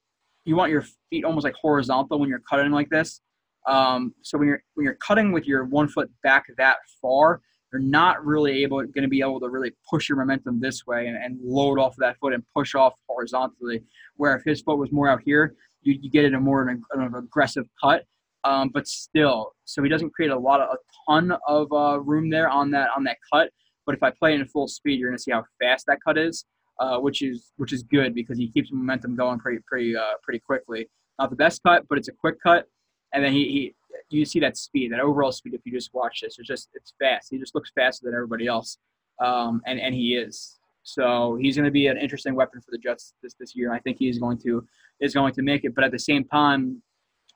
you 0.46 0.56
want 0.56 0.72
your 0.72 0.84
feet 1.10 1.24
almost 1.24 1.44
like 1.44 1.54
horizontal 1.54 2.20
when 2.20 2.28
you're 2.28 2.42
cutting 2.50 2.72
like 2.72 2.90
this. 2.90 3.22
Um, 3.68 4.14
so 4.24 4.38
when 4.38 4.48
you're 4.48 4.64
when 4.74 4.86
you're 4.86 4.96
cutting 4.96 5.32
with 5.32 5.46
your 5.46 5.66
one 5.66 5.88
foot 5.88 6.10
back 6.24 6.46
that 6.58 6.78
far, 7.02 7.42
you're 7.72 7.82
not 7.82 8.26
really 8.26 8.64
able 8.64 8.80
going 8.80 9.04
to 9.04 9.08
be 9.08 9.22
able 9.22 9.40
to 9.40 9.50
really 9.50 9.72
push 9.90 10.10
your 10.10 10.18
momentum 10.18 10.60
this 10.60 10.86
way 10.88 11.08
and, 11.08 11.18
and 11.18 11.40
load 11.44 11.78
off 11.78 11.94
of 11.94 12.00
that 12.00 12.18
foot 12.18 12.34
and 12.34 12.44
push 12.56 12.74
off 12.74 12.94
horizontally. 13.08 13.84
Where 14.18 14.36
if 14.36 14.44
his 14.44 14.62
foot 14.62 14.78
was 14.78 14.92
more 14.92 15.08
out 15.08 15.22
here, 15.24 15.56
you, 15.84 15.98
you 16.02 16.10
get 16.10 16.26
it 16.26 16.34
a 16.34 16.40
more 16.40 16.68
an, 16.68 16.82
an 16.94 17.14
aggressive 17.16 17.68
cut. 17.82 18.06
Um, 18.44 18.70
but 18.74 18.88
still, 18.88 19.54
so 19.66 19.84
he 19.84 19.90
doesn't 19.90 20.12
create 20.12 20.32
a 20.32 20.38
lot 20.38 20.62
of 20.62 20.70
a 20.70 20.78
ton 21.08 21.38
of 21.48 21.72
uh, 21.72 22.00
room 22.00 22.30
there 22.30 22.50
on 22.50 22.72
that 22.72 22.90
on 22.96 23.04
that 23.04 23.18
cut. 23.32 23.50
But 23.86 23.96
if 23.96 24.04
I 24.04 24.12
play 24.12 24.34
in 24.34 24.46
full 24.46 24.68
speed, 24.68 25.00
you're 25.00 25.12
to 25.12 25.20
see 25.20 25.32
how 25.32 25.44
fast 25.62 25.86
that 25.88 26.00
cut 26.04 26.18
is, 26.18 26.46
uh, 26.80 26.98
which 26.98 27.22
is 27.22 27.52
which 27.58 27.72
is 27.72 27.84
good 27.84 28.16
because 28.16 28.38
he 28.38 28.50
keeps 28.50 28.72
momentum 28.72 29.16
going 29.16 29.40
pretty 29.40 29.62
pretty 29.68 29.96
uh, 29.96 30.14
pretty 30.24 30.40
quickly. 30.40 30.90
Not 31.20 31.30
the 31.30 31.36
best 31.36 31.62
cut, 31.64 31.86
but 31.88 31.98
it's 31.98 32.08
a 32.08 32.14
quick 32.14 32.38
cut 32.42 32.66
and 33.14 33.24
then 33.24 33.34
he, 33.34 33.44
he 33.46 33.76
you 34.10 34.26
see 34.26 34.40
that 34.40 34.58
speed, 34.58 34.92
that 34.92 35.00
overall 35.00 35.32
speed. 35.32 35.54
If 35.54 35.62
you 35.66 35.72
just 35.72 35.94
watch 35.94 36.22
this, 36.22 36.38
it's 36.38 36.48
just 36.48 36.70
it's 36.74 36.94
fast. 37.00 37.28
He 37.32 37.38
just 37.38 37.56
looks 37.56 37.72
faster 37.74 38.06
than 38.06 38.14
everybody 38.14 38.48
else, 38.48 38.78
um, 39.20 39.62
and 39.66 39.80
and 39.80 39.94
he 39.94 40.16
is. 40.16 40.58
So 40.84 41.38
he's 41.40 41.56
going 41.56 41.66
to 41.66 41.72
be 41.72 41.88
an 41.88 41.98
interesting 41.98 42.34
weapon 42.34 42.60
for 42.62 42.72
the 42.72 42.78
Jets 42.78 43.14
this 43.22 43.34
this 43.40 43.56
year. 43.56 43.72
I 43.72 43.80
think 43.80 43.98
he's 44.00 44.20
going 44.20 44.38
to 44.40 44.66
is 45.00 45.14
going 45.14 45.34
to 45.34 45.42
make 45.42 45.64
it. 45.64 45.76
But 45.76 45.84
at 45.84 45.92
the 45.92 46.00
same 46.00 46.26
time, 46.26 46.82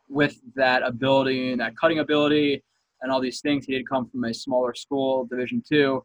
with 0.09 0.39
that 0.55 0.83
ability 0.83 1.51
and 1.51 1.61
that 1.61 1.75
cutting 1.77 1.99
ability 1.99 2.63
and 3.01 3.11
all 3.11 3.19
these 3.19 3.41
things, 3.41 3.65
he 3.65 3.73
did 3.73 3.87
come 3.89 4.07
from 4.09 4.23
a 4.23 4.33
smaller 4.33 4.73
school, 4.73 5.25
Division 5.25 5.61
two, 5.67 6.03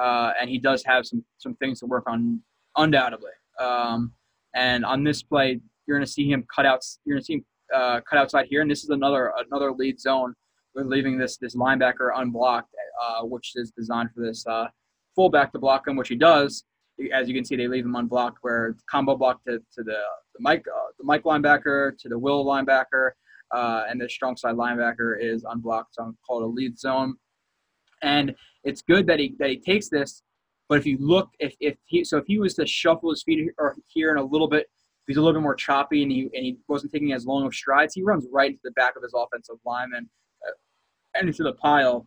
uh, 0.00 0.32
and 0.40 0.48
he 0.48 0.58
does 0.58 0.82
have 0.84 1.06
some 1.06 1.24
some 1.38 1.54
things 1.56 1.80
to 1.80 1.86
work 1.86 2.04
on, 2.06 2.40
undoubtedly. 2.76 3.32
Um, 3.58 4.12
and 4.54 4.84
on 4.84 5.04
this 5.04 5.22
play, 5.22 5.60
you're 5.86 5.96
going 5.96 6.06
to 6.06 6.12
see 6.12 6.28
him 6.28 6.44
cut 6.54 6.66
out. 6.66 6.80
You're 7.04 7.16
going 7.16 7.22
to 7.22 7.26
see 7.26 7.34
him 7.34 7.44
uh, 7.74 8.00
cut 8.08 8.18
outside 8.18 8.46
here, 8.48 8.62
and 8.62 8.70
this 8.70 8.82
is 8.82 8.90
another 8.90 9.32
another 9.46 9.72
lead 9.72 10.00
zone. 10.00 10.34
We're 10.74 10.84
leaving 10.84 11.18
this 11.18 11.36
this 11.36 11.56
linebacker 11.56 12.10
unblocked, 12.14 12.74
uh, 13.02 13.22
which 13.24 13.52
is 13.56 13.72
designed 13.76 14.10
for 14.14 14.24
this 14.24 14.46
uh, 14.46 14.68
fullback 15.14 15.52
to 15.52 15.58
block 15.58 15.86
him, 15.86 15.96
which 15.96 16.08
he 16.08 16.16
does. 16.16 16.64
As 17.12 17.28
you 17.28 17.34
can 17.34 17.44
see, 17.44 17.56
they 17.56 17.66
leave 17.66 17.84
him 17.84 17.96
unblocked, 17.96 18.38
where 18.42 18.76
combo 18.90 19.16
block 19.16 19.42
to, 19.44 19.58
to 19.58 19.82
the 19.82 19.98
the 20.34 20.40
Mike 20.40 20.64
uh, 20.74 20.88
the 20.98 21.04
Mike 21.04 21.24
linebacker 21.24 21.96
to 21.98 22.08
the 22.08 22.18
Will 22.18 22.44
linebacker, 22.44 23.10
uh, 23.52 23.84
and 23.88 24.00
the 24.00 24.08
strong 24.08 24.36
side 24.36 24.54
linebacker 24.54 25.16
is 25.20 25.44
unblocked. 25.48 25.94
So 25.94 26.04
I'm 26.04 26.18
called 26.26 26.42
a 26.42 26.46
lead 26.46 26.78
zone, 26.78 27.14
and 28.02 28.34
it's 28.64 28.82
good 28.82 29.06
that 29.06 29.18
he 29.18 29.34
that 29.38 29.50
he 29.50 29.58
takes 29.58 29.88
this. 29.88 30.22
But 30.68 30.78
if 30.78 30.86
you 30.86 30.98
look, 31.00 31.30
if, 31.40 31.54
if 31.60 31.76
he 31.86 32.04
so 32.04 32.16
if 32.18 32.24
he 32.26 32.38
was 32.38 32.54
to 32.54 32.66
shuffle 32.66 33.10
his 33.10 33.22
feet 33.22 33.50
or 33.58 33.76
here 33.88 34.10
in 34.10 34.18
a 34.18 34.24
little 34.24 34.48
bit 34.48 34.66
he's 35.10 35.16
a 35.16 35.20
little 35.20 35.40
bit 35.40 35.42
more 35.42 35.56
choppy 35.56 36.04
and 36.04 36.12
he, 36.12 36.30
and 36.34 36.44
he 36.44 36.56
wasn't 36.68 36.92
taking 36.92 37.12
as 37.12 37.26
long 37.26 37.44
of 37.44 37.52
strides, 37.52 37.94
he 37.94 38.02
runs 38.02 38.26
right 38.32 38.50
into 38.50 38.60
the 38.62 38.70
back 38.72 38.94
of 38.96 39.02
his 39.02 39.12
offensive 39.12 39.56
lineman 39.64 40.08
uh, 40.46 40.52
and 41.16 41.28
into 41.28 41.42
the 41.42 41.54
pile 41.54 42.06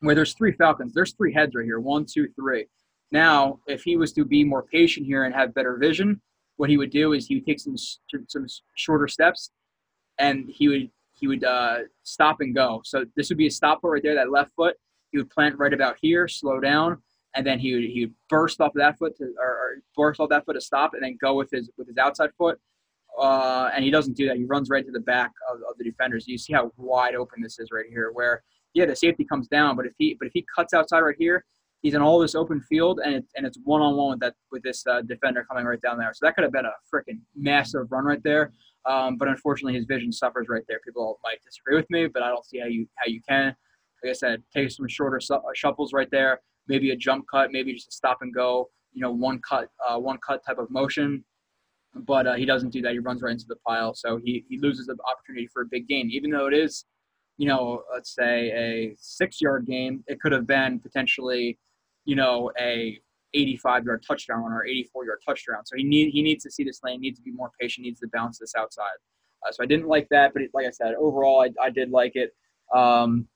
where 0.00 0.14
there's 0.14 0.32
three 0.32 0.52
Falcons. 0.52 0.94
There's 0.94 1.12
three 1.12 1.34
heads 1.34 1.54
right 1.54 1.64
here 1.64 1.78
one, 1.78 2.06
two, 2.10 2.28
three. 2.34 2.66
Now, 3.10 3.60
if 3.66 3.82
he 3.82 3.98
was 3.98 4.14
to 4.14 4.24
be 4.24 4.44
more 4.44 4.62
patient 4.62 5.04
here 5.04 5.24
and 5.24 5.34
have 5.34 5.52
better 5.54 5.76
vision, 5.76 6.22
what 6.56 6.70
he 6.70 6.78
would 6.78 6.90
do 6.90 7.12
is 7.12 7.26
he 7.26 7.36
would 7.36 7.46
take 7.46 7.60
some 7.60 7.76
some 7.76 8.46
shorter 8.76 9.08
steps, 9.08 9.50
and 10.22 10.48
he 10.48 10.68
would 10.68 10.90
he 11.12 11.28
would 11.28 11.44
uh, 11.44 11.78
stop 12.02 12.40
and 12.40 12.54
go. 12.54 12.80
So 12.84 13.04
this 13.16 13.28
would 13.28 13.38
be 13.38 13.46
a 13.46 13.50
stop 13.50 13.80
foot 13.80 13.88
right 13.88 14.02
there, 14.02 14.14
that 14.14 14.30
left 14.30 14.52
foot. 14.56 14.76
He 15.10 15.18
would 15.18 15.30
plant 15.30 15.58
right 15.58 15.72
about 15.72 15.96
here, 16.00 16.26
slow 16.26 16.58
down, 16.58 17.02
and 17.36 17.46
then 17.46 17.58
he 17.58 17.74
would 17.74 17.84
he 17.84 18.06
would 18.06 18.14
burst 18.28 18.60
off 18.60 18.72
that 18.74 18.98
foot 18.98 19.16
to 19.18 19.24
or, 19.38 19.46
or 19.46 19.68
burst 19.96 20.20
off 20.20 20.30
that 20.30 20.44
foot 20.46 20.54
to 20.54 20.60
stop, 20.60 20.94
and 20.94 21.02
then 21.02 21.18
go 21.20 21.34
with 21.34 21.50
his 21.50 21.70
with 21.76 21.88
his 21.88 21.98
outside 21.98 22.30
foot. 22.38 22.58
Uh, 23.20 23.68
and 23.74 23.84
he 23.84 23.90
doesn't 23.90 24.16
do 24.16 24.26
that. 24.26 24.38
He 24.38 24.44
runs 24.44 24.70
right 24.70 24.86
to 24.86 24.90
the 24.90 25.00
back 25.00 25.30
of, 25.52 25.58
of 25.68 25.76
the 25.76 25.84
defenders. 25.84 26.26
You 26.26 26.38
see 26.38 26.54
how 26.54 26.72
wide 26.78 27.14
open 27.14 27.42
this 27.42 27.58
is 27.58 27.68
right 27.70 27.84
here. 27.90 28.10
Where 28.12 28.42
yeah, 28.72 28.86
the 28.86 28.96
safety 28.96 29.24
comes 29.24 29.48
down, 29.48 29.76
but 29.76 29.86
if 29.86 29.92
he 29.98 30.16
but 30.18 30.28
if 30.28 30.32
he 30.32 30.46
cuts 30.56 30.72
outside 30.72 31.00
right 31.00 31.16
here, 31.18 31.44
he's 31.82 31.94
in 31.94 32.00
all 32.00 32.18
this 32.18 32.34
open 32.34 32.60
field, 32.62 33.00
and 33.04 33.14
it's 33.14 33.32
and 33.36 33.44
it's 33.46 33.58
one 33.64 33.82
on 33.82 33.96
one 33.96 34.10
with 34.10 34.20
that 34.20 34.34
with 34.50 34.62
this 34.62 34.86
uh, 34.86 35.02
defender 35.02 35.44
coming 35.44 35.66
right 35.66 35.80
down 35.82 35.98
there. 35.98 36.12
So 36.14 36.24
that 36.26 36.34
could 36.34 36.44
have 36.44 36.52
been 36.52 36.64
a 36.64 36.72
freaking 36.92 37.20
massive 37.36 37.92
run 37.92 38.04
right 38.04 38.22
there. 38.22 38.52
Um, 38.84 39.16
but 39.16 39.28
unfortunately, 39.28 39.74
his 39.74 39.86
vision 39.86 40.12
suffers 40.12 40.48
right 40.48 40.64
there. 40.68 40.80
People 40.84 41.20
might 41.22 41.42
disagree 41.44 41.76
with 41.76 41.88
me, 41.90 42.08
but 42.08 42.22
I 42.22 42.28
don't 42.28 42.44
see 42.44 42.58
how 42.58 42.66
you 42.66 42.86
how 42.96 43.06
you 43.06 43.20
can. 43.28 43.54
Like 44.02 44.10
I 44.10 44.12
said, 44.14 44.42
take 44.54 44.70
some 44.70 44.88
shorter 44.88 45.20
su- 45.20 45.40
shuffles 45.54 45.92
right 45.92 46.10
there 46.10 46.40
maybe 46.68 46.90
a 46.90 46.96
jump 46.96 47.26
cut, 47.30 47.50
maybe 47.52 47.72
just 47.72 47.88
a 47.88 47.92
stop 47.92 48.18
and 48.20 48.34
go, 48.34 48.70
you 48.92 49.00
know, 49.00 49.10
one 49.10 49.40
cut, 49.40 49.68
uh, 49.88 49.98
one 49.98 50.18
cut 50.26 50.44
type 50.46 50.58
of 50.58 50.70
motion. 50.70 51.24
But 51.94 52.26
uh, 52.26 52.34
he 52.34 52.46
doesn't 52.46 52.70
do 52.70 52.80
that. 52.82 52.92
He 52.92 52.98
runs 52.98 53.22
right 53.22 53.32
into 53.32 53.46
the 53.46 53.56
pile, 53.66 53.94
so 53.94 54.18
he, 54.22 54.44
he 54.48 54.58
loses 54.58 54.86
the 54.86 54.96
opportunity 55.10 55.48
for 55.52 55.62
a 55.62 55.66
big 55.66 55.86
gain. 55.88 56.10
Even 56.10 56.30
though 56.30 56.46
it 56.46 56.54
is, 56.54 56.86
you 57.36 57.46
know, 57.46 57.82
let's 57.92 58.14
say 58.14 58.50
a 58.52 58.94
six-yard 58.98 59.66
game, 59.66 60.02
it 60.06 60.18
could 60.20 60.32
have 60.32 60.46
been 60.46 60.80
potentially, 60.80 61.58
you 62.06 62.16
know, 62.16 62.50
a 62.58 62.98
85-yard 63.34 64.04
touchdown 64.06 64.44
or 64.52 64.64
84-yard 64.68 65.20
touchdown. 65.26 65.64
So 65.64 65.76
he 65.76 65.84
need 65.84 66.10
he 66.10 66.22
needs 66.22 66.44
to 66.44 66.50
see 66.50 66.64
this 66.64 66.80
lane, 66.82 67.00
needs 67.00 67.18
to 67.18 67.24
be 67.24 67.32
more 67.32 67.50
patient, 67.60 67.84
needs 67.84 68.00
to 68.00 68.08
bounce 68.12 68.38
this 68.38 68.54
outside. 68.56 68.96
Uh, 69.46 69.52
so 69.52 69.62
I 69.62 69.66
didn't 69.66 69.88
like 69.88 70.08
that, 70.10 70.32
but 70.32 70.42
it, 70.42 70.50
like 70.54 70.66
I 70.66 70.70
said, 70.70 70.94
overall 70.94 71.42
I, 71.42 71.50
I 71.62 71.70
did 71.70 71.90
like 71.90 72.12
it. 72.14 72.30
Um, 72.74 73.26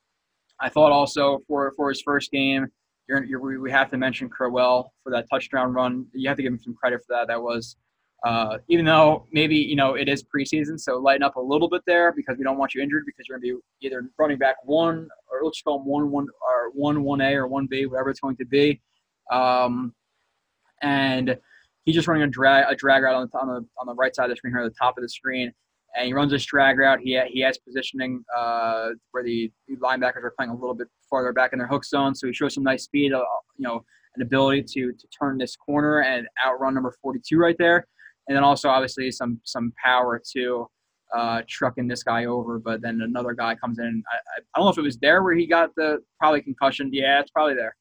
I 0.61 0.69
thought 0.69 0.93
also 0.93 1.41
for 1.47 1.73
for 1.77 1.89
his 1.89 2.01
first 2.01 2.31
game, 2.31 2.67
you're, 3.09 3.25
you're, 3.25 3.61
we 3.61 3.71
have 3.71 3.91
to 3.91 3.99
mention 3.99 4.29
Crowell 4.29 4.93
for 5.03 5.11
that 5.13 5.27
touchdown 5.31 5.73
run. 5.73 6.07
You 6.13 6.29
have 6.29 6.37
to 6.37 6.43
give 6.43 6.53
him 6.53 6.59
some 6.59 6.75
credit 6.75 7.01
for 7.07 7.17
that. 7.17 7.29
That 7.29 7.41
was, 7.41 7.77
uh, 8.25 8.59
even 8.69 8.85
though 8.85 9.27
maybe 9.33 9.57
you 9.57 9.77
know 9.77 9.95
it 9.95 10.09
is 10.09 10.25
preseason, 10.25 10.79
so 10.79 10.99
lighten 10.99 11.23
up 11.23 11.37
a 11.37 11.41
little 11.41 11.69
bit 11.69 11.83
there 11.87 12.13
because 12.13 12.37
we 12.39 12.45
don't 12.45 12.59
want 12.59 12.75
you 12.75 12.83
injured 12.83 13.05
because 13.07 13.27
you're 13.29 13.39
going 13.39 13.49
to 13.49 13.61
be 13.81 13.87
either 13.87 14.11
running 14.19 14.39
back 14.39 14.57
one 14.65 15.09
or 15.31 15.45
let's 15.45 15.61
call 15.63 15.79
them 15.79 15.87
one 15.87 16.11
one 16.11 16.27
or 16.41 16.71
one 16.73 17.03
one 17.03 17.21
A 17.21 17.35
or 17.35 17.47
one 17.47 17.67
B, 17.67 17.87
whatever 17.87 18.11
it's 18.11 18.21
going 18.21 18.37
to 18.37 18.47
be. 18.47 18.81
Um, 19.31 19.95
and 20.83 21.37
he's 21.85 21.95
just 21.95 22.09
running 22.09 22.25
a 22.25 22.29
drag 22.29 22.67
a 22.69 22.77
drag 22.77 23.03
route 23.03 23.15
on 23.15 23.29
the, 23.33 23.39
on 23.39 23.49
the 23.49 23.67
on 23.79 23.87
the 23.87 23.95
right 23.95 24.15
side 24.15 24.25
of 24.25 24.31
the 24.31 24.37
screen 24.37 24.53
here, 24.53 24.63
at 24.63 24.73
the 24.73 24.79
top 24.79 24.99
of 24.99 25.03
the 25.03 25.09
screen, 25.09 25.53
and 25.97 26.07
he 26.07 26.13
runs 26.13 26.31
this 26.31 26.45
drag 26.45 26.79
route. 26.79 27.01
He 27.01 27.21
he 27.29 27.41
has 27.41 27.59
positioning 27.59 28.23
uh, 28.37 28.89
where 29.13 29.25
the 29.25 29.51
linebackers 29.83 30.23
are 30.25 30.35
playing 30.37 30.51
a 30.51 30.55
little 30.55 30.75
bit 30.75 30.89
farther 31.09 31.33
back 31.33 31.53
in 31.53 31.59
their 31.59 31.69
hook 31.69 31.85
zone. 31.85 32.15
So 32.15 32.27
he 32.27 32.33
shows 32.33 32.55
some 32.55 32.65
nice 32.65 32.85
speed, 32.85 33.13
uh, 33.13 33.23
you 33.57 33.67
know, 33.67 33.85
an 34.17 34.23
ability 34.23 34.63
to 34.63 34.93
to 34.93 35.07
turn 35.19 35.39
this 35.39 35.57
corner 35.57 36.03
and 36.03 36.27
outrun 36.45 36.75
number 36.75 36.93
42 37.03 37.39
right 37.39 37.57
there. 37.59 37.87
And 38.29 38.37
then 38.37 38.45
also 38.45 38.69
obviously 38.69 39.11
some 39.11 39.41
some 39.45 39.73
power 39.83 40.21
to 40.35 40.67
uh, 41.15 41.43
trucking 41.49 41.87
this 41.87 42.03
guy 42.03 42.25
over. 42.25 42.59
But 42.59 42.83
then 42.83 43.01
another 43.03 43.33
guy 43.33 43.55
comes 43.55 43.79
in. 43.79 44.03
I, 44.13 44.17
I 44.17 44.59
don't 44.59 44.67
know 44.67 44.71
if 44.71 44.79
it 44.79 44.83
was 44.83 44.99
there 44.99 45.23
where 45.23 45.35
he 45.35 45.47
got 45.47 45.71
the 45.77 46.03
probably 46.19 46.43
concussion. 46.43 46.91
Yeah, 46.93 47.21
it's 47.21 47.31
probably 47.31 47.55
there. 47.55 47.77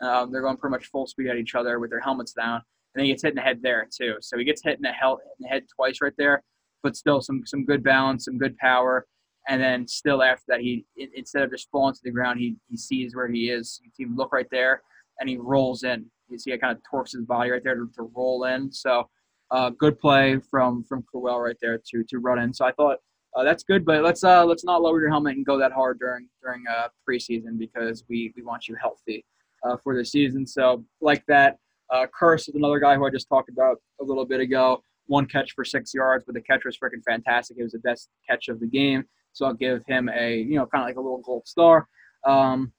Um, 0.00 0.30
they're 0.30 0.42
going 0.42 0.56
pretty 0.56 0.72
much 0.72 0.86
full 0.86 1.06
speed 1.06 1.28
at 1.28 1.36
each 1.36 1.54
other 1.54 1.78
with 1.80 1.90
their 1.90 2.00
helmets 2.00 2.32
down, 2.32 2.62
and 2.94 3.04
he 3.04 3.10
gets 3.10 3.22
hit 3.22 3.30
in 3.30 3.36
the 3.36 3.42
head 3.42 3.60
there 3.62 3.88
too. 3.94 4.16
So 4.20 4.38
he 4.38 4.44
gets 4.44 4.62
hit 4.62 4.76
in 4.76 4.82
the, 4.82 4.90
in 4.90 5.16
the 5.40 5.48
head 5.48 5.64
twice 5.74 6.00
right 6.00 6.12
there, 6.16 6.42
but 6.82 6.96
still 6.96 7.20
some 7.20 7.42
some 7.44 7.64
good 7.64 7.82
balance, 7.82 8.26
some 8.26 8.38
good 8.38 8.56
power, 8.58 9.06
and 9.48 9.60
then 9.60 9.88
still 9.88 10.22
after 10.22 10.44
that, 10.48 10.60
he 10.60 10.84
instead 11.14 11.42
of 11.42 11.50
just 11.50 11.68
falling 11.70 11.94
to 11.94 12.00
the 12.04 12.10
ground, 12.10 12.38
he 12.38 12.56
he 12.68 12.76
sees 12.76 13.16
where 13.16 13.28
he 13.28 13.50
is. 13.50 13.80
You 13.82 13.90
see 13.94 14.10
look 14.14 14.32
right 14.32 14.48
there, 14.50 14.82
and 15.18 15.28
he 15.28 15.36
rolls 15.36 15.82
in. 15.82 16.06
You 16.28 16.38
see 16.38 16.52
it 16.52 16.60
kind 16.60 16.76
of 16.76 16.82
torques 16.88 17.12
his 17.12 17.24
body 17.24 17.50
right 17.50 17.64
there 17.64 17.74
to, 17.74 17.90
to 17.96 18.10
roll 18.14 18.44
in. 18.44 18.70
So 18.70 19.08
uh, 19.50 19.70
good 19.70 19.98
play 19.98 20.38
from 20.50 20.84
from 20.84 21.02
Crowell 21.02 21.40
right 21.40 21.56
there 21.60 21.78
to 21.90 22.04
to 22.04 22.18
run 22.18 22.38
in. 22.38 22.52
So 22.52 22.64
I 22.64 22.72
thought 22.72 22.98
uh, 23.34 23.42
that's 23.42 23.62
good, 23.64 23.84
but 23.84 24.02
let's 24.02 24.22
uh, 24.22 24.44
let's 24.44 24.64
not 24.64 24.82
lower 24.82 25.00
your 25.00 25.10
helmet 25.10 25.36
and 25.36 25.46
go 25.46 25.58
that 25.58 25.72
hard 25.72 25.98
during 25.98 26.28
during 26.42 26.64
uh, 26.68 26.88
preseason 27.08 27.58
because 27.58 28.04
we 28.08 28.32
we 28.36 28.42
want 28.42 28.68
you 28.68 28.76
healthy 28.80 29.24
uh, 29.64 29.76
for 29.82 29.96
the 29.96 30.04
season. 30.04 30.46
So 30.46 30.84
like 31.00 31.24
that. 31.28 31.58
Uh, 31.90 32.06
Kearse 32.20 32.50
is 32.50 32.54
another 32.54 32.78
guy 32.78 32.96
who 32.96 33.06
I 33.06 33.10
just 33.10 33.30
talked 33.30 33.48
about 33.48 33.78
a 33.98 34.04
little 34.04 34.26
bit 34.26 34.40
ago. 34.40 34.82
One 35.06 35.24
catch 35.24 35.52
for 35.52 35.64
six 35.64 35.94
yards, 35.94 36.22
but 36.26 36.34
the 36.34 36.42
catch 36.42 36.66
was 36.66 36.76
freaking 36.76 37.02
fantastic. 37.06 37.56
It 37.58 37.62
was 37.62 37.72
the 37.72 37.78
best 37.78 38.10
catch 38.28 38.48
of 38.48 38.60
the 38.60 38.66
game. 38.66 39.04
So 39.32 39.46
I'll 39.46 39.54
give 39.54 39.82
him 39.86 40.10
a 40.10 40.36
you 40.36 40.56
know 40.56 40.66
kind 40.66 40.82
of 40.82 40.88
like 40.88 40.96
a 40.96 41.00
little 41.00 41.22
gold 41.24 41.48
star. 41.48 41.88
Um, 42.26 42.72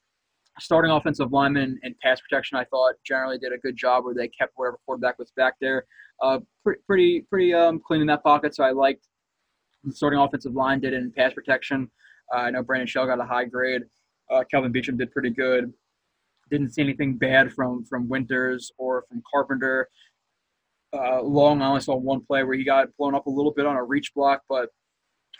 starting 0.59 0.91
offensive 0.91 1.31
lineman 1.31 1.79
and 1.81 1.97
pass 2.01 2.21
protection, 2.21 2.59
I 2.59 2.65
thought 2.65 2.93
generally 3.03 3.39
did 3.39 3.51
a 3.51 3.57
good 3.57 3.75
job 3.75 4.03
where 4.03 4.13
they 4.13 4.27
kept 4.27 4.53
whatever 4.57 4.77
quarterback 4.85 5.17
was 5.17 5.31
back 5.35 5.55
there 5.59 5.85
uh, 6.21 6.39
pretty 6.63 6.81
pretty, 6.85 7.21
pretty 7.21 7.53
um, 7.53 7.79
clean 7.85 8.01
in 8.01 8.07
that 8.07 8.23
pocket. 8.23 8.55
So 8.55 8.63
I 8.63 8.71
liked 8.71 9.07
the 9.83 9.93
starting 9.93 10.19
offensive 10.19 10.53
line 10.53 10.79
did 10.79 10.93
in 10.93 11.11
pass 11.11 11.33
protection. 11.33 11.89
Uh, 12.33 12.39
I 12.39 12.51
know 12.51 12.63
Brandon 12.63 12.87
Shell 12.87 13.07
got 13.07 13.19
a 13.19 13.25
high 13.25 13.45
grade. 13.45 13.83
Uh, 14.31 14.43
Kelvin 14.49 14.71
Beachum 14.71 14.97
did 14.97 15.11
pretty 15.11 15.31
good. 15.31 15.73
Didn't 16.49 16.73
see 16.73 16.81
anything 16.81 17.17
bad 17.17 17.53
from 17.53 17.85
from 17.85 18.07
Winters 18.09 18.71
or 18.77 19.05
from 19.07 19.21
Carpenter. 19.31 19.89
Uh, 20.91 21.21
Long, 21.21 21.61
I 21.61 21.67
only 21.67 21.81
saw 21.81 21.95
one 21.95 22.21
play 22.25 22.43
where 22.43 22.57
he 22.57 22.63
got 22.63 22.87
blown 22.97 23.13
up 23.13 23.27
a 23.27 23.29
little 23.29 23.51
bit 23.51 23.67
on 23.67 23.75
a 23.75 23.83
reach 23.83 24.11
block, 24.15 24.41
but 24.49 24.69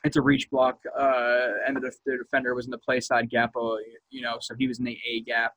it's 0.04 0.16
a 0.16 0.22
reach 0.22 0.50
block, 0.50 0.80
uh, 0.98 1.48
and 1.68 1.76
the, 1.76 1.92
the, 2.06 2.18
defender 2.18 2.56
was 2.56 2.66
in 2.66 2.72
the 2.72 2.78
play 2.78 3.00
side 3.00 3.30
gap, 3.30 3.52
uh, 3.56 3.76
you 4.10 4.22
know, 4.22 4.38
so 4.40 4.56
he 4.58 4.68
was 4.68 4.80
in 4.80 4.86
the 4.86 4.98
A 5.10 5.22
gap, 5.22 5.54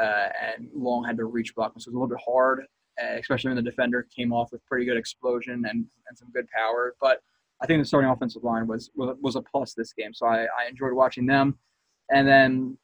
uh, 0.00 0.28
and 0.56 0.68
Long 0.74 1.04
had 1.04 1.16
to 1.16 1.24
reach 1.24 1.54
block, 1.54 1.72
so 1.72 1.72
it 1.72 1.76
was 1.76 1.86
a 1.88 1.90
little 1.90 2.06
bit 2.06 2.18
hard, 2.24 2.60
uh, 3.02 3.16
especially 3.18 3.48
when 3.48 3.56
the 3.56 3.70
defender 3.70 4.06
came 4.14 4.32
off 4.32 4.50
with 4.52 4.64
pretty 4.66 4.84
good 4.84 4.96
explosion 4.96 5.54
and, 5.54 5.86
and 6.08 6.18
some 6.18 6.30
good 6.32 6.46
power. 6.56 6.94
But 7.00 7.20
I 7.60 7.66
think 7.66 7.82
the 7.82 7.86
starting 7.86 8.10
offensive 8.10 8.44
line 8.44 8.66
was 8.66 8.90
was, 8.94 9.16
was 9.20 9.36
a 9.36 9.42
plus 9.42 9.74
this 9.74 9.92
game, 9.92 10.14
so 10.14 10.26
I, 10.26 10.42
I 10.42 10.68
enjoyed 10.68 10.92
watching 10.92 11.26
them, 11.26 11.58
and 12.10 12.26
then 12.26 12.78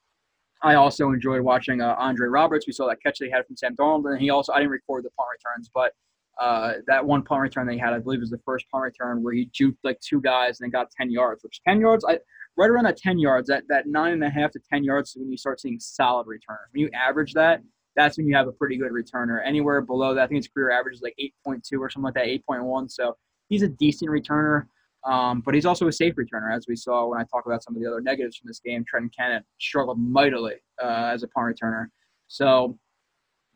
I 0.63 0.75
also 0.75 1.11
enjoyed 1.11 1.41
watching 1.43 1.81
uh, 1.81 1.95
Andre 1.99 2.29
Roberts. 2.29 2.67
We 2.67 2.73
saw 2.73 2.89
that 2.89 3.03
catch 3.03 3.19
they 3.19 3.31
had 3.31 3.47
from 3.47 3.57
Sam 3.57 3.77
Darnold, 3.77 4.11
and 4.11 4.21
he 4.21 4.31
also 4.31 4.53
I 4.53 4.59
didn't 4.59 4.73
record 4.73 5.05
the 5.05 5.11
punt 5.11 5.29
returns, 5.33 5.71
but 5.73 5.93
uh, 6.39 6.75
that 6.87 7.05
one 7.05 7.23
punt 7.23 7.41
return 7.41 7.67
they 7.67 7.79
had, 7.79 7.93
I 7.93 7.99
believe, 7.99 8.21
was 8.21 8.31
the 8.31 8.41
first 8.45 8.67
punt 8.71 8.85
return 8.85 9.23
where 9.23 9.35
he 9.35 9.47
juked 9.47 9.79
like 9.83 9.99
two 10.01 10.21
guys 10.21 10.61
and 10.61 10.67
then 10.67 10.71
got 10.71 10.91
10 10.91 11.11
yards, 11.11 11.43
which 11.43 11.61
10 11.67 11.81
yards, 11.81 12.05
I, 12.05 12.19
right 12.57 12.71
around 12.71 12.85
that 12.85 12.97
10 12.97 13.19
yards, 13.19 13.49
that, 13.49 13.65
that 13.69 13.87
nine 13.87 14.13
and 14.13 14.23
a 14.23 14.31
half 14.31 14.53
to 14.53 14.61
10 14.73 14.85
yards 14.85 15.15
when 15.17 15.31
you 15.31 15.37
start 15.37 15.61
seeing 15.61 15.81
solid 15.81 16.27
returners. 16.29 16.69
When 16.73 16.83
you 16.83 16.91
average 16.95 17.33
that, 17.35 17.63
that's 17.97 18.17
when 18.17 18.29
you 18.29 18.37
have 18.37 18.47
a 18.47 18.53
pretty 18.53 18.77
good 18.77 18.93
returner. 18.93 19.41
Anywhere 19.45 19.81
below 19.81 20.15
that, 20.15 20.23
I 20.23 20.27
think 20.29 20.39
his 20.39 20.49
career 20.49 20.71
average 20.71 20.97
is 20.97 21.03
like 21.03 21.17
8.2 21.47 21.81
or 21.81 21.91
something 21.91 22.05
like 22.05 22.15
that, 22.15 22.27
8.1. 22.49 22.91
So 22.91 23.17
he's 23.49 23.63
a 23.63 23.69
decent 23.69 24.11
returner, 24.11 24.67
um, 25.05 25.43
but 25.45 25.55
he's 25.55 25.67
also 25.67 25.87
a 25.89 25.93
safe 25.93 26.15
returner, 26.15 26.55
as 26.55 26.67
we 26.69 26.77
saw 26.77 27.07
when 27.07 27.21
I 27.21 27.25
talk 27.25 27.47
about 27.47 27.63
some 27.63 27.77
of 27.77 27.83
the 27.83 27.89
other 27.89 28.01
negatives 28.01 28.37
from 28.37 28.49
this 28.49 28.61
game. 28.61 28.85
Trenton 28.87 29.11
Cannon 29.17 29.43
struggled 29.61 29.99
mightily 29.99 30.55
uh, 30.83 31.11
as 31.13 31.23
a 31.23 31.29
punt 31.29 31.55
returner. 31.55 31.87
So, 32.27 32.79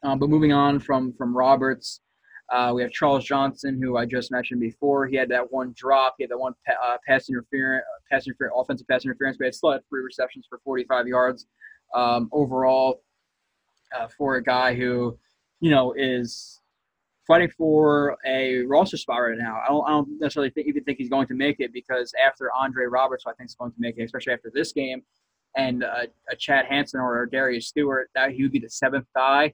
um, 0.03 0.19
but 0.19 0.31
moving 0.31 0.53
on 0.53 0.79
from 0.79 1.13
from 1.13 1.37
Roberts, 1.37 2.01
uh, 2.53 2.73
we 2.75 2.83
have 2.83 2.91
Charles 2.93 3.25
Johnson, 3.25 3.81
who 3.83 3.97
I 3.97 4.07
just 4.07 4.31
mentioned 4.31 4.61
before. 4.61 5.07
He 5.07 5.17
had 5.17 5.29
that 5.31 5.51
one 5.53 5.75
drop. 5.77 6.15
He 6.19 6.25
had 6.25 6.31
that 6.31 6.39
one 6.39 6.55
uh, 6.69 6.97
pass 7.07 7.29
interference, 7.29 7.85
pass 8.11 8.27
interference, 8.27 8.55
offensive 8.57 8.87
pass 8.89 9.05
interference. 9.05 9.37
But 9.39 9.47
he 9.47 9.53
still 9.53 9.73
had 9.73 9.81
three 9.89 10.03
receptions 10.03 10.47
for 10.49 10.61
45 10.65 11.07
yards 11.07 11.47
um, 11.95 12.29
overall 12.33 13.03
uh, 13.99 14.09
for 14.17 14.37
a 14.37 14.43
guy 14.43 14.75
who, 14.75 15.19
you 15.61 15.71
know, 15.71 15.93
is 15.97 16.62
fighting 17.33 17.51
for 17.57 18.17
a 18.27 18.63
roster 18.63 18.97
spot 18.97 19.19
right 19.19 19.39
now. 19.39 19.61
I 19.65 19.69
don't, 19.69 19.85
I 19.87 19.91
don't 19.91 20.21
necessarily 20.21 20.51
think, 20.51 20.69
even 20.69 20.85
think 20.85 20.99
he's 20.99 21.09
going 21.09 21.27
to 21.29 21.35
make 21.35 21.57
it 21.61 21.73
because 21.73 22.13
after 22.25 22.51
Andre 22.59 22.87
Roberts, 22.87 23.25
I 23.27 23.33
think 23.33 23.49
is 23.49 23.55
going 23.55 23.73
to 23.73 23.81
make 23.81 23.97
it, 23.99 24.05
especially 24.05 24.33
after 24.33 24.51
this 24.53 24.73
game, 24.73 25.03
and 25.57 25.85
uh, 25.85 26.07
a 26.31 26.37
Chad 26.37 26.67
Hansen 26.67 27.01
or 27.01 27.23
a 27.23 27.31
Darius 27.31 27.69
Stewart, 27.69 28.11
that 28.15 28.33
he 28.33 28.43
would 28.43 28.53
be 28.53 28.59
the 28.59 28.71
seventh 28.71 29.07
guy 29.15 29.53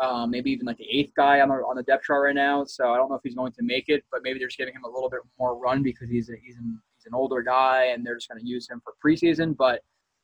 um, 0.00 0.30
maybe 0.30 0.50
even 0.50 0.66
like 0.66 0.76
the 0.76 0.88
eighth 0.90 1.12
guy 1.16 1.40
on 1.40 1.48
the 1.48 1.54
on 1.54 1.76
the 1.76 1.82
depth 1.82 2.04
chart 2.04 2.24
right 2.24 2.34
now. 2.34 2.64
So 2.64 2.92
I 2.92 2.96
don't 2.96 3.08
know 3.08 3.16
if 3.16 3.22
he's 3.24 3.34
going 3.34 3.52
to 3.52 3.62
make 3.62 3.84
it, 3.88 4.04
but 4.12 4.22
maybe 4.22 4.38
they're 4.38 4.48
just 4.48 4.58
giving 4.58 4.74
him 4.74 4.84
a 4.84 4.88
little 4.88 5.08
bit 5.08 5.20
more 5.38 5.56
run 5.56 5.82
because 5.82 6.10
he's 6.10 6.28
a, 6.28 6.34
he's 6.42 6.56
an, 6.56 6.80
he's 6.96 7.06
an 7.06 7.14
older 7.14 7.42
guy 7.42 7.86
and 7.86 8.04
they're 8.04 8.16
just 8.16 8.28
going 8.28 8.40
to 8.40 8.46
use 8.46 8.68
him 8.68 8.82
for 8.84 8.94
preseason. 9.04 9.56
But 9.56 9.80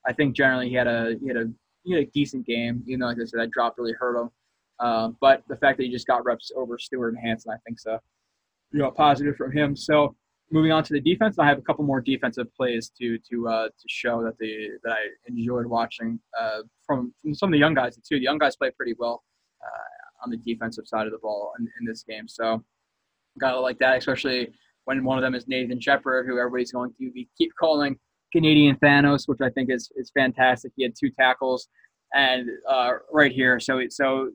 I 0.07 0.12
think 0.12 0.36
generally 0.36 0.68
he 0.68 0.74
had 0.74 0.86
a 0.86 1.16
he 1.20 1.28
had 1.28 1.36
a 1.36 1.51
he 1.84 1.95
had 1.95 2.03
a 2.03 2.07
decent 2.07 2.47
game. 2.47 2.82
You 2.84 2.99
know, 2.99 3.07
like 3.07 3.16
I 3.16 3.24
said, 3.24 3.40
that 3.40 3.51
drop 3.51 3.76
really 3.78 3.95
hurt 3.99 4.20
him. 4.20 4.30
Uh, 4.83 5.11
but 5.20 5.43
the 5.49 5.57
fact 5.57 5.78
that 5.78 5.85
he 5.85 5.91
just 5.91 6.07
got 6.07 6.24
reps 6.24 6.51
over 6.57 6.78
Stewart 6.78 7.14
and 7.14 7.22
Hansen, 7.22 7.53
I 7.53 7.57
think 7.64 7.78
so. 7.78 7.99
You 8.72 8.80
know, 8.80 8.91
positive 8.91 9.37
from 9.37 9.53
him. 9.53 9.76
So 9.76 10.16
moving 10.51 10.72
on 10.72 10.83
to 10.85 10.93
the 10.93 11.01
defense, 11.01 11.39
I 11.39 11.47
have 11.47 11.59
a 11.59 11.62
couple 11.62 11.85
more 11.85 12.01
defensive 12.01 12.47
plays 12.55 12.91
to 13.01 13.18
to 13.30 13.49
uh, 13.49 13.68
to 13.68 13.87
show 13.89 14.22
that 14.24 14.37
the 14.39 14.70
that 14.85 14.93
I 14.93 15.03
enjoyed 15.26 15.66
watching 15.66 16.18
uh, 16.41 16.62
from, 16.87 17.14
from 17.22 17.35
some 17.35 17.51
of 17.51 17.53
the 17.53 17.59
young 17.59 17.74
guys 17.74 17.97
too. 17.97 18.16
The 18.16 18.22
young 18.22 18.39
guys 18.39 18.57
play 18.57 18.70
pretty 18.70 18.95
well 18.99 19.22
on 20.22 20.30
the 20.30 20.37
defensive 20.39 20.87
side 20.87 21.07
of 21.07 21.12
the 21.12 21.18
ball 21.18 21.53
in, 21.59 21.68
in 21.80 21.87
this 21.87 22.03
game. 22.03 22.28
So, 22.28 22.62
gotta 23.41 23.59
like 23.61 23.78
that, 23.78 23.99
especially 23.99 24.49
when 24.85 25.05
one 25.05 25.18
of 25.18 25.22
them 25.22 25.35
is 25.35 25.47
Nathan 25.49 25.80
Shepherd, 25.80 26.26
who 26.26 26.39
everybody's 26.39 26.72
going 26.72 26.91
to 27.01 27.11
be 27.12 27.28
keep 27.37 27.51
calling 27.59 27.97
Canadian 28.33 28.76
Thanos, 28.76 29.24
which 29.26 29.41
I 29.43 29.51
think 29.51 29.70
is 29.70 29.91
is 29.97 30.11
fantastic. 30.14 30.72
He 30.76 30.85
had 30.85 30.95
two 30.99 31.11
tackles, 31.18 31.68
and 32.14 32.49
uh, 32.68 32.93
right 33.12 33.33
here, 33.33 33.61
so 33.61 33.83
so 33.89 34.30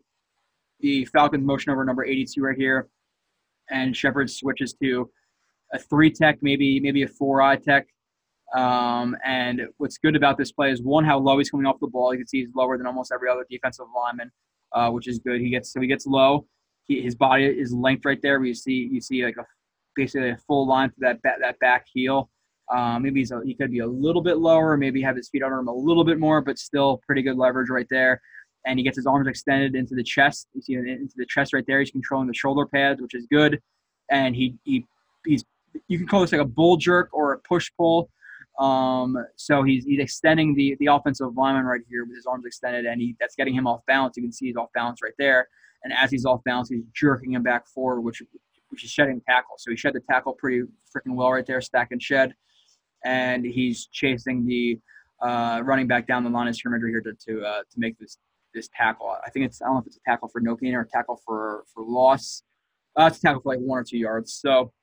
the 0.80 1.06
Falcons 1.06 1.46
motion 1.46 1.72
over 1.72 1.84
number 1.84 2.06
82 2.06 2.42
right 2.42 2.58
here, 2.58 2.88
and 3.70 3.96
Shepherd 3.96 4.30
switches 4.30 4.74
to 4.82 5.10
a 5.74 5.80
three 5.80 6.12
tech, 6.12 6.40
maybe 6.42 6.80
maybe 6.80 7.04
a 7.04 7.08
four 7.08 7.42
eye 7.42 7.58
tech. 7.58 7.88
Um, 8.56 9.18
and 9.26 9.62
what's 9.78 9.98
good 9.98 10.16
about 10.16 10.38
this 10.38 10.54
play 10.54 10.72
is 10.72 10.82
one, 10.82 11.04
how 11.04 11.20
low 11.20 11.38
he's 11.38 11.50
coming 11.50 11.66
off 11.66 11.80
the 11.82 11.88
ball. 11.88 12.14
You 12.14 12.20
can 12.20 12.28
see 12.28 12.40
he's 12.40 12.56
lower 12.56 12.78
than 12.78 12.88
almost 12.88 13.12
every 13.12 13.30
other 13.30 13.46
defensive 13.50 13.88
lineman 13.94 14.32
uh, 14.74 14.90
which 14.90 15.08
is 15.08 15.20
good. 15.20 15.42
He 15.42 15.50
gets 15.50 15.72
so 15.72 15.82
he 15.82 15.88
gets 15.88 16.06
low. 16.06 16.46
He, 16.88 17.02
his 17.02 17.16
body 17.16 17.46
is 17.46 17.74
length 17.74 18.06
right 18.06 18.20
there. 18.22 18.44
You 18.44 18.54
see 18.54 18.90
you 18.92 19.02
see 19.02 19.24
like 19.24 19.38
a 19.38 19.46
basically 19.96 20.30
a 20.30 20.38
full 20.48 20.68
line 20.68 20.90
to 20.90 20.96
that 21.00 21.22
back, 21.22 21.40
that 21.42 21.60
back 21.60 21.86
heel. 21.92 22.30
Um, 22.74 23.04
maybe 23.04 23.22
he's 23.22 23.32
a, 23.32 23.42
he 23.46 23.56
could 23.56 23.72
be 23.72 23.80
a 23.80 23.88
little 23.88 24.22
bit 24.22 24.38
lower, 24.38 24.76
maybe 24.76 25.02
have 25.02 25.16
his 25.16 25.30
feet 25.30 25.42
under 25.42 25.58
him 25.58 25.70
a 25.70 25.74
little 25.74 26.04
bit 26.04 26.20
more, 26.20 26.42
but 26.42 26.60
still 26.60 27.02
pretty 27.06 27.22
good 27.22 27.38
leverage 27.38 27.70
right 27.70 27.88
there. 27.90 28.22
And 28.68 28.78
he 28.78 28.84
gets 28.84 28.98
his 28.98 29.08
arms 29.08 29.28
extended 29.28 29.76
into 29.76 29.96
the 29.96 30.04
chest. 30.04 30.48
You 30.54 30.62
see 30.62 30.74
into 30.74 31.16
the 31.16 31.26
chest 31.26 31.54
right 31.54 31.64
there. 31.66 31.80
He's 31.80 31.90
controlling 31.90 32.28
the 32.28 32.34
shoulder 32.34 32.66
pads, 32.68 33.02
which 33.02 33.16
is 33.16 33.26
good. 33.32 33.60
And 34.12 34.36
he 34.36 34.56
he 34.64 34.86
he's 35.26 35.44
you 35.88 35.98
can 35.98 36.08
call 36.08 36.22
this 36.22 36.32
like 36.32 36.42
a 36.42 36.46
bull 36.46 36.78
jerk 36.78 37.10
or 37.14 37.34
a 37.34 37.40
push 37.40 37.72
pull. 37.78 38.10
Um, 38.60 39.18
so 39.36 39.64
he's, 39.64 39.86
he's 39.86 40.00
extending 40.00 40.56
the, 40.56 40.76
the 40.80 40.88
offensive 40.88 41.36
lineman 41.36 41.66
right 41.66 41.82
here 41.88 42.06
with 42.06 42.16
his 42.16 42.26
arms 42.26 42.46
extended, 42.46 42.86
and 42.86 43.00
he 43.00 43.16
that's 43.20 43.36
getting 43.36 43.54
him 43.54 43.68
off 43.68 43.82
balance. 43.88 44.18
You 44.18 44.24
can 44.24 44.32
see 44.32 44.48
he's 44.48 44.56
off 44.58 44.70
balance 44.74 45.00
right 45.02 45.14
there. 45.18 45.48
And 45.84 45.94
as 45.94 46.12
he's 46.12 46.26
off 46.26 46.44
balance, 46.44 46.70
he's 46.70 46.84
jerking 46.94 47.34
him 47.34 47.44
back 47.44 47.68
forward, 47.68 48.02
which 48.02 48.22
which 48.70 48.84
is 48.84 48.90
shedding 48.90 49.22
tackle. 49.30 49.56
So 49.58 49.72
he 49.72 49.78
shed 49.78 49.94
the 49.94 50.02
tackle 50.12 50.34
pretty 50.34 50.64
freaking 50.94 51.16
well 51.16 51.32
right 51.32 51.46
there, 51.46 51.62
stack 51.62 51.90
and 51.92 52.02
shed, 52.02 52.34
and 53.06 53.46
he's 53.46 53.88
chasing 53.88 54.46
the 54.46 54.80
uh, 55.22 55.62
running 55.64 55.88
back 55.88 56.08
down 56.08 56.24
the 56.24 56.30
line 56.30 56.48
of 56.48 56.56
scrimmage 56.56 56.82
here 56.88 57.02
to 57.02 57.14
to, 57.28 57.46
uh, 57.46 57.60
to 57.60 57.80
make 57.80 57.98
this 58.00 58.18
this 58.58 58.70
tackle. 58.76 59.16
I 59.26 59.30
think 59.30 59.46
it's 59.46 59.62
I 59.62 59.66
don't 59.66 59.76
know 59.76 59.82
if 59.82 59.88
it's 59.88 59.98
a 59.98 60.10
tackle 60.10 60.28
for 60.28 60.42
no 60.42 60.56
gain 60.56 60.76
or 60.76 60.82
a 60.82 60.88
tackle 60.88 61.22
for 61.26 61.64
for 61.74 61.84
loss. 61.84 62.44
Uh, 62.98 63.06
it's 63.06 63.20
a 63.20 63.22
tackle 63.22 63.42
for 63.42 63.56
like 63.56 63.60
one 63.60 63.80
or 63.80 63.84
two 63.84 63.98
yards. 63.98 64.34
So 64.34 64.74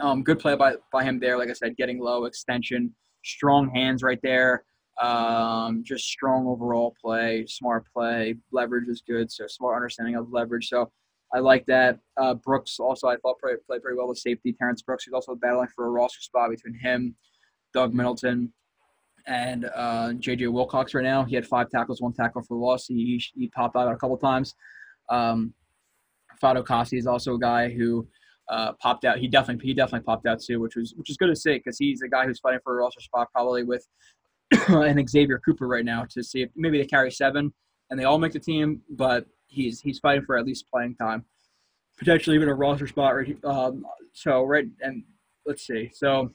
um, 0.00 0.22
good 0.22 0.38
play 0.38 0.56
by, 0.56 0.74
by 0.92 1.04
him 1.04 1.18
there. 1.20 1.36
Like 1.36 1.50
I 1.50 1.52
said, 1.52 1.76
getting 1.76 1.98
low 1.98 2.24
extension, 2.24 2.94
strong 3.24 3.70
hands 3.70 4.02
right 4.02 4.20
there. 4.22 4.64
Um, 5.00 5.82
just 5.84 6.04
strong 6.04 6.46
overall 6.46 6.94
play, 7.02 7.46
smart 7.46 7.84
play. 7.92 8.36
Leverage 8.52 8.88
is 8.88 9.02
good, 9.06 9.30
so 9.30 9.46
smart 9.46 9.76
understanding 9.76 10.16
of 10.16 10.30
leverage. 10.30 10.68
So 10.68 10.90
I 11.32 11.38
like 11.38 11.64
that. 11.66 11.98
Uh, 12.16 12.34
Brooks 12.34 12.78
also 12.78 13.08
I 13.08 13.16
thought 13.16 13.40
played, 13.40 13.56
played 13.66 13.82
very 13.82 13.96
well 13.96 14.08
with 14.08 14.18
safety. 14.18 14.52
Terrence 14.52 14.82
Brooks, 14.82 15.04
he's 15.04 15.14
also 15.14 15.34
battling 15.34 15.68
for 15.74 15.86
a 15.86 15.90
roster 15.90 16.20
spot 16.20 16.50
between 16.50 16.74
him, 16.74 17.14
Doug 17.72 17.94
Middleton, 17.94 18.52
and 19.26 19.68
uh, 19.74 20.12
J.J. 20.14 20.48
Wilcox 20.48 20.94
right 20.94 21.04
now. 21.04 21.24
He 21.24 21.34
had 21.34 21.46
five 21.46 21.68
tackles, 21.70 22.00
one 22.00 22.12
tackle 22.12 22.42
for 22.42 22.56
loss. 22.56 22.86
He, 22.86 23.22
he 23.34 23.48
popped 23.48 23.76
out 23.76 23.90
a 23.92 23.96
couple 23.96 24.16
times. 24.16 24.54
Um, 25.08 25.54
Fatukasi 26.42 26.98
is 26.98 27.06
also 27.06 27.34
a 27.34 27.38
guy 27.38 27.70
who– 27.70 28.06
uh, 28.50 28.72
popped 28.80 29.04
out. 29.04 29.18
He 29.18 29.28
definitely 29.28 29.64
he 29.64 29.72
definitely 29.72 30.04
popped 30.04 30.26
out 30.26 30.40
too, 30.40 30.60
which 30.60 30.76
was 30.76 30.92
which 30.96 31.08
is 31.08 31.16
good 31.16 31.28
to 31.28 31.36
see 31.36 31.54
because 31.54 31.78
he's 31.78 32.02
a 32.02 32.08
guy 32.08 32.26
who's 32.26 32.40
fighting 32.40 32.60
for 32.64 32.74
a 32.74 32.82
roster 32.82 33.00
spot 33.00 33.28
probably 33.32 33.62
with 33.62 33.86
an 34.68 35.06
Xavier 35.06 35.40
Cooper 35.44 35.68
right 35.68 35.84
now 35.84 36.04
to 36.10 36.22
see 36.22 36.42
if 36.42 36.50
maybe 36.56 36.78
they 36.78 36.86
carry 36.86 37.10
seven. 37.10 37.54
and 37.90 37.98
they 37.98 38.04
all 38.04 38.18
make 38.18 38.32
the 38.32 38.40
team, 38.40 38.82
but 38.90 39.24
he's 39.46 39.80
he's 39.80 40.00
fighting 40.00 40.24
for 40.24 40.36
at 40.36 40.44
least 40.44 40.66
playing 40.72 40.96
time, 40.96 41.24
potentially 41.96 42.36
even 42.36 42.48
a 42.48 42.54
roster 42.54 42.88
spot. 42.88 43.14
Right. 43.14 43.38
Um, 43.44 43.84
so 44.12 44.42
right 44.42 44.66
and 44.80 45.04
let's 45.46 45.64
see. 45.64 45.90
So 45.94 46.30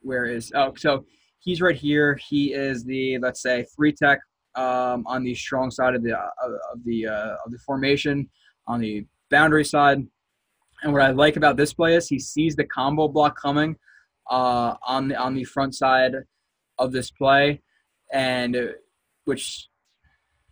where 0.00 0.26
is 0.26 0.52
oh 0.54 0.74
so 0.76 1.04
he's 1.42 1.60
right 1.60 1.76
here. 1.76 2.18
He 2.28 2.52
is 2.52 2.84
the 2.84 3.18
let's 3.18 3.42
say 3.42 3.66
three 3.76 3.92
tech 3.92 4.20
um, 4.54 5.04
on 5.06 5.22
the 5.24 5.34
strong 5.34 5.70
side 5.70 5.94
of 5.94 6.02
the 6.02 6.14
of 6.14 6.84
the 6.84 7.06
uh, 7.06 7.36
of 7.44 7.52
the 7.52 7.58
formation 7.58 8.28
on 8.66 8.80
the 8.80 9.06
boundary 9.30 9.64
side. 9.64 10.06
And 10.82 10.92
what 10.92 11.02
I 11.02 11.10
like 11.10 11.36
about 11.36 11.56
this 11.56 11.72
play 11.72 11.94
is 11.94 12.08
he 12.08 12.18
sees 12.18 12.56
the 12.56 12.64
combo 12.64 13.08
block 13.08 13.40
coming 13.40 13.76
uh, 14.30 14.74
on 14.86 15.08
the 15.08 15.16
on 15.16 15.34
the 15.34 15.44
front 15.44 15.74
side 15.74 16.14
of 16.78 16.92
this 16.92 17.10
play, 17.10 17.62
and 18.12 18.74
which 19.24 19.68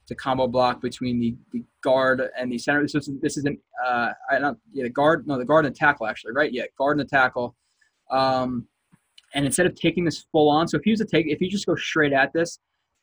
the 0.08 0.14
combo 0.16 0.48
block 0.48 0.80
between 0.82 1.20
the, 1.20 1.36
the 1.52 1.64
guard 1.82 2.20
and 2.36 2.50
the 2.50 2.58
center. 2.58 2.82
This 2.82 2.94
is 2.94 3.38
isn't 3.38 3.58
uh, 3.86 4.10
not 4.40 4.56
yeah 4.72 4.84
the 4.84 4.90
guard 4.90 5.26
no 5.26 5.38
the 5.38 5.44
guard 5.44 5.64
and 5.64 5.74
the 5.74 5.78
tackle 5.78 6.06
actually 6.06 6.32
right 6.32 6.52
yeah 6.52 6.64
guard 6.76 6.98
and 6.98 7.06
the 7.06 7.10
tackle. 7.10 7.56
Um, 8.10 8.66
and 9.34 9.44
instead 9.46 9.66
of 9.66 9.74
taking 9.74 10.04
this 10.04 10.26
full 10.32 10.48
on, 10.48 10.68
so 10.68 10.76
if 10.76 10.82
he 10.84 10.90
was 10.90 11.00
to 11.00 11.06
take 11.06 11.26
if 11.26 11.40
you 11.40 11.50
just 11.50 11.66
go 11.66 11.76
straight 11.76 12.12
at 12.12 12.32
this, 12.32 12.58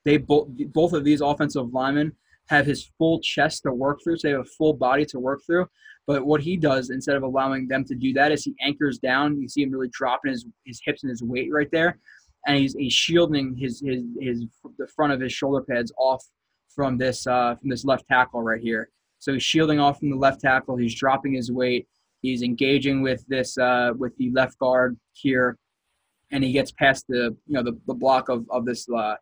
they 0.05 0.17
both 0.17 0.47
both 0.73 0.93
of 0.93 1.03
these 1.03 1.21
offensive 1.21 1.73
linemen 1.73 2.13
have 2.49 2.65
his 2.65 2.89
full 2.97 3.19
chest 3.19 3.63
to 3.63 3.73
work 3.73 3.99
through, 4.03 4.17
so 4.17 4.27
they 4.27 4.31
have 4.31 4.41
a 4.41 4.45
full 4.45 4.73
body 4.73 5.05
to 5.05 5.19
work 5.19 5.41
through. 5.45 5.67
But 6.05 6.25
what 6.25 6.41
he 6.41 6.55
does 6.55 6.89
instead 6.89 7.17
of 7.17 7.23
allowing 7.23 7.67
them 7.67 7.83
to 7.85 7.95
do 7.95 8.13
that 8.13 8.31
is 8.31 8.45
he 8.45 8.55
anchors 8.61 8.97
down. 8.97 9.41
You 9.41 9.49
see 9.49 9.63
him 9.63 9.71
really 9.71 9.89
dropping 9.89 10.31
his, 10.31 10.45
his 10.65 10.79
hips 10.83 11.03
and 11.03 11.09
his 11.09 11.21
weight 11.21 11.51
right 11.51 11.69
there, 11.71 11.99
and 12.45 12.57
he's, 12.57 12.73
he's 12.73 12.93
shielding 12.93 13.55
his, 13.55 13.81
his 13.85 14.03
his 14.19 14.45
the 14.77 14.87
front 14.87 15.11
of 15.13 15.19
his 15.19 15.33
shoulder 15.33 15.63
pads 15.69 15.91
off 15.97 16.23
from 16.73 16.97
this 16.97 17.27
uh, 17.27 17.55
from 17.55 17.69
this 17.69 17.83
left 17.83 18.07
tackle 18.07 18.41
right 18.41 18.61
here. 18.61 18.89
So 19.19 19.33
he's 19.33 19.43
shielding 19.43 19.79
off 19.79 19.99
from 19.99 20.09
the 20.11 20.15
left 20.15 20.41
tackle. 20.41 20.77
He's 20.77 20.95
dropping 20.95 21.33
his 21.33 21.51
weight. 21.51 21.87
He's 22.21 22.41
engaging 22.41 23.01
with 23.01 23.25
this 23.27 23.57
uh, 23.57 23.91
with 23.97 24.15
the 24.17 24.31
left 24.31 24.57
guard 24.59 24.97
here, 25.13 25.57
and 26.31 26.43
he 26.43 26.51
gets 26.51 26.71
past 26.71 27.05
the 27.07 27.35
you 27.45 27.53
know 27.53 27.63
the, 27.63 27.79
the 27.87 27.93
block 27.93 28.29
of 28.29 28.45
of 28.49 28.65
this 28.65 28.87
uh, 28.89 29.15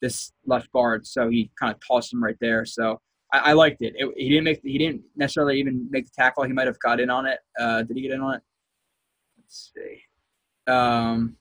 this 0.00 0.32
left 0.46 0.70
guard. 0.72 1.06
So 1.06 1.28
he 1.28 1.50
kind 1.58 1.74
of 1.74 1.80
tossed 1.86 2.12
him 2.12 2.22
right 2.22 2.36
there. 2.40 2.64
So 2.64 3.00
I, 3.32 3.38
I 3.38 3.52
liked 3.52 3.82
it. 3.82 3.94
it. 3.96 4.12
He 4.16 4.28
didn't 4.28 4.44
make 4.44 4.60
he 4.62 4.78
didn't 4.78 5.02
necessarily 5.16 5.58
even 5.58 5.88
make 5.90 6.06
the 6.06 6.12
tackle. 6.14 6.44
He 6.44 6.52
might 6.52 6.66
have 6.66 6.78
got 6.80 7.00
in 7.00 7.10
on 7.10 7.26
it. 7.26 7.38
Uh, 7.58 7.82
did 7.82 7.96
he 7.96 8.02
get 8.02 8.12
in 8.12 8.20
on 8.20 8.34
it? 8.34 8.42
Let's 9.38 9.72
see. 9.74 10.02
Um, 10.70 11.36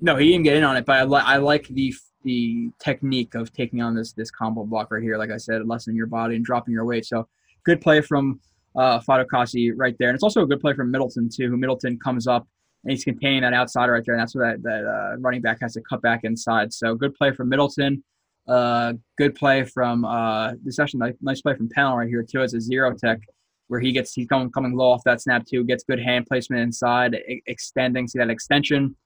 no, 0.00 0.16
he 0.16 0.30
didn't 0.30 0.44
get 0.44 0.56
in 0.56 0.64
on 0.64 0.76
it. 0.76 0.86
But 0.86 0.96
I, 0.96 1.04
li- 1.04 1.22
I 1.24 1.36
like 1.36 1.68
the 1.68 1.94
the 2.22 2.70
technique 2.78 3.34
of 3.34 3.52
taking 3.52 3.82
on 3.82 3.94
this 3.94 4.12
this 4.12 4.30
combo 4.30 4.64
block 4.64 4.90
right 4.90 5.02
here. 5.02 5.18
Like 5.18 5.30
I 5.30 5.36
said, 5.36 5.66
lessening 5.66 5.96
your 5.96 6.06
body 6.06 6.36
and 6.36 6.44
dropping 6.44 6.72
your 6.72 6.84
weight. 6.84 7.04
So 7.04 7.28
good 7.64 7.80
play 7.80 8.00
from 8.00 8.40
uh, 8.76 9.00
Fatukasi 9.00 9.72
right 9.74 9.96
there, 9.98 10.08
and 10.08 10.14
it's 10.14 10.24
also 10.24 10.42
a 10.42 10.46
good 10.46 10.60
play 10.60 10.74
from 10.74 10.90
Middleton 10.90 11.28
too. 11.28 11.56
Middleton 11.56 11.98
comes 11.98 12.26
up 12.26 12.46
and 12.84 12.90
he's 12.90 13.04
containing 13.04 13.42
that 13.42 13.52
outside 13.52 13.86
right 13.88 14.02
there, 14.04 14.14
and 14.14 14.22
that's 14.22 14.34
where 14.34 14.52
that, 14.52 14.62
that 14.62 14.84
uh, 14.84 15.16
running 15.18 15.42
back 15.42 15.58
has 15.60 15.74
to 15.74 15.80
cut 15.82 16.00
back 16.02 16.24
inside. 16.24 16.72
So 16.72 16.94
good 16.94 17.14
play 17.14 17.32
from 17.32 17.48
Middleton. 17.48 18.02
Uh, 18.48 18.94
good 19.18 19.34
play 19.34 19.64
from 19.64 20.04
uh, 20.04 20.52
this 20.64 20.78
actually 20.78 21.14
nice, 21.20 21.42
play 21.42 21.54
from 21.54 21.68
Pennel 21.68 21.96
right 21.96 22.08
here 22.08 22.24
too 22.28 22.42
as 22.42 22.54
a 22.54 22.60
zero 22.60 22.94
tech 22.94 23.20
where 23.68 23.78
he 23.78 23.92
gets 23.92 24.12
he's 24.14 24.26
coming 24.26 24.50
coming 24.50 24.74
low 24.74 24.90
off 24.90 25.04
that 25.04 25.20
snap 25.20 25.46
too, 25.46 25.62
gets 25.62 25.84
good 25.84 26.00
hand 26.00 26.26
placement 26.26 26.60
inside, 26.60 27.14
e- 27.14 27.42
extending, 27.46 28.08
see 28.08 28.18
that 28.18 28.28
extension, 28.28 28.96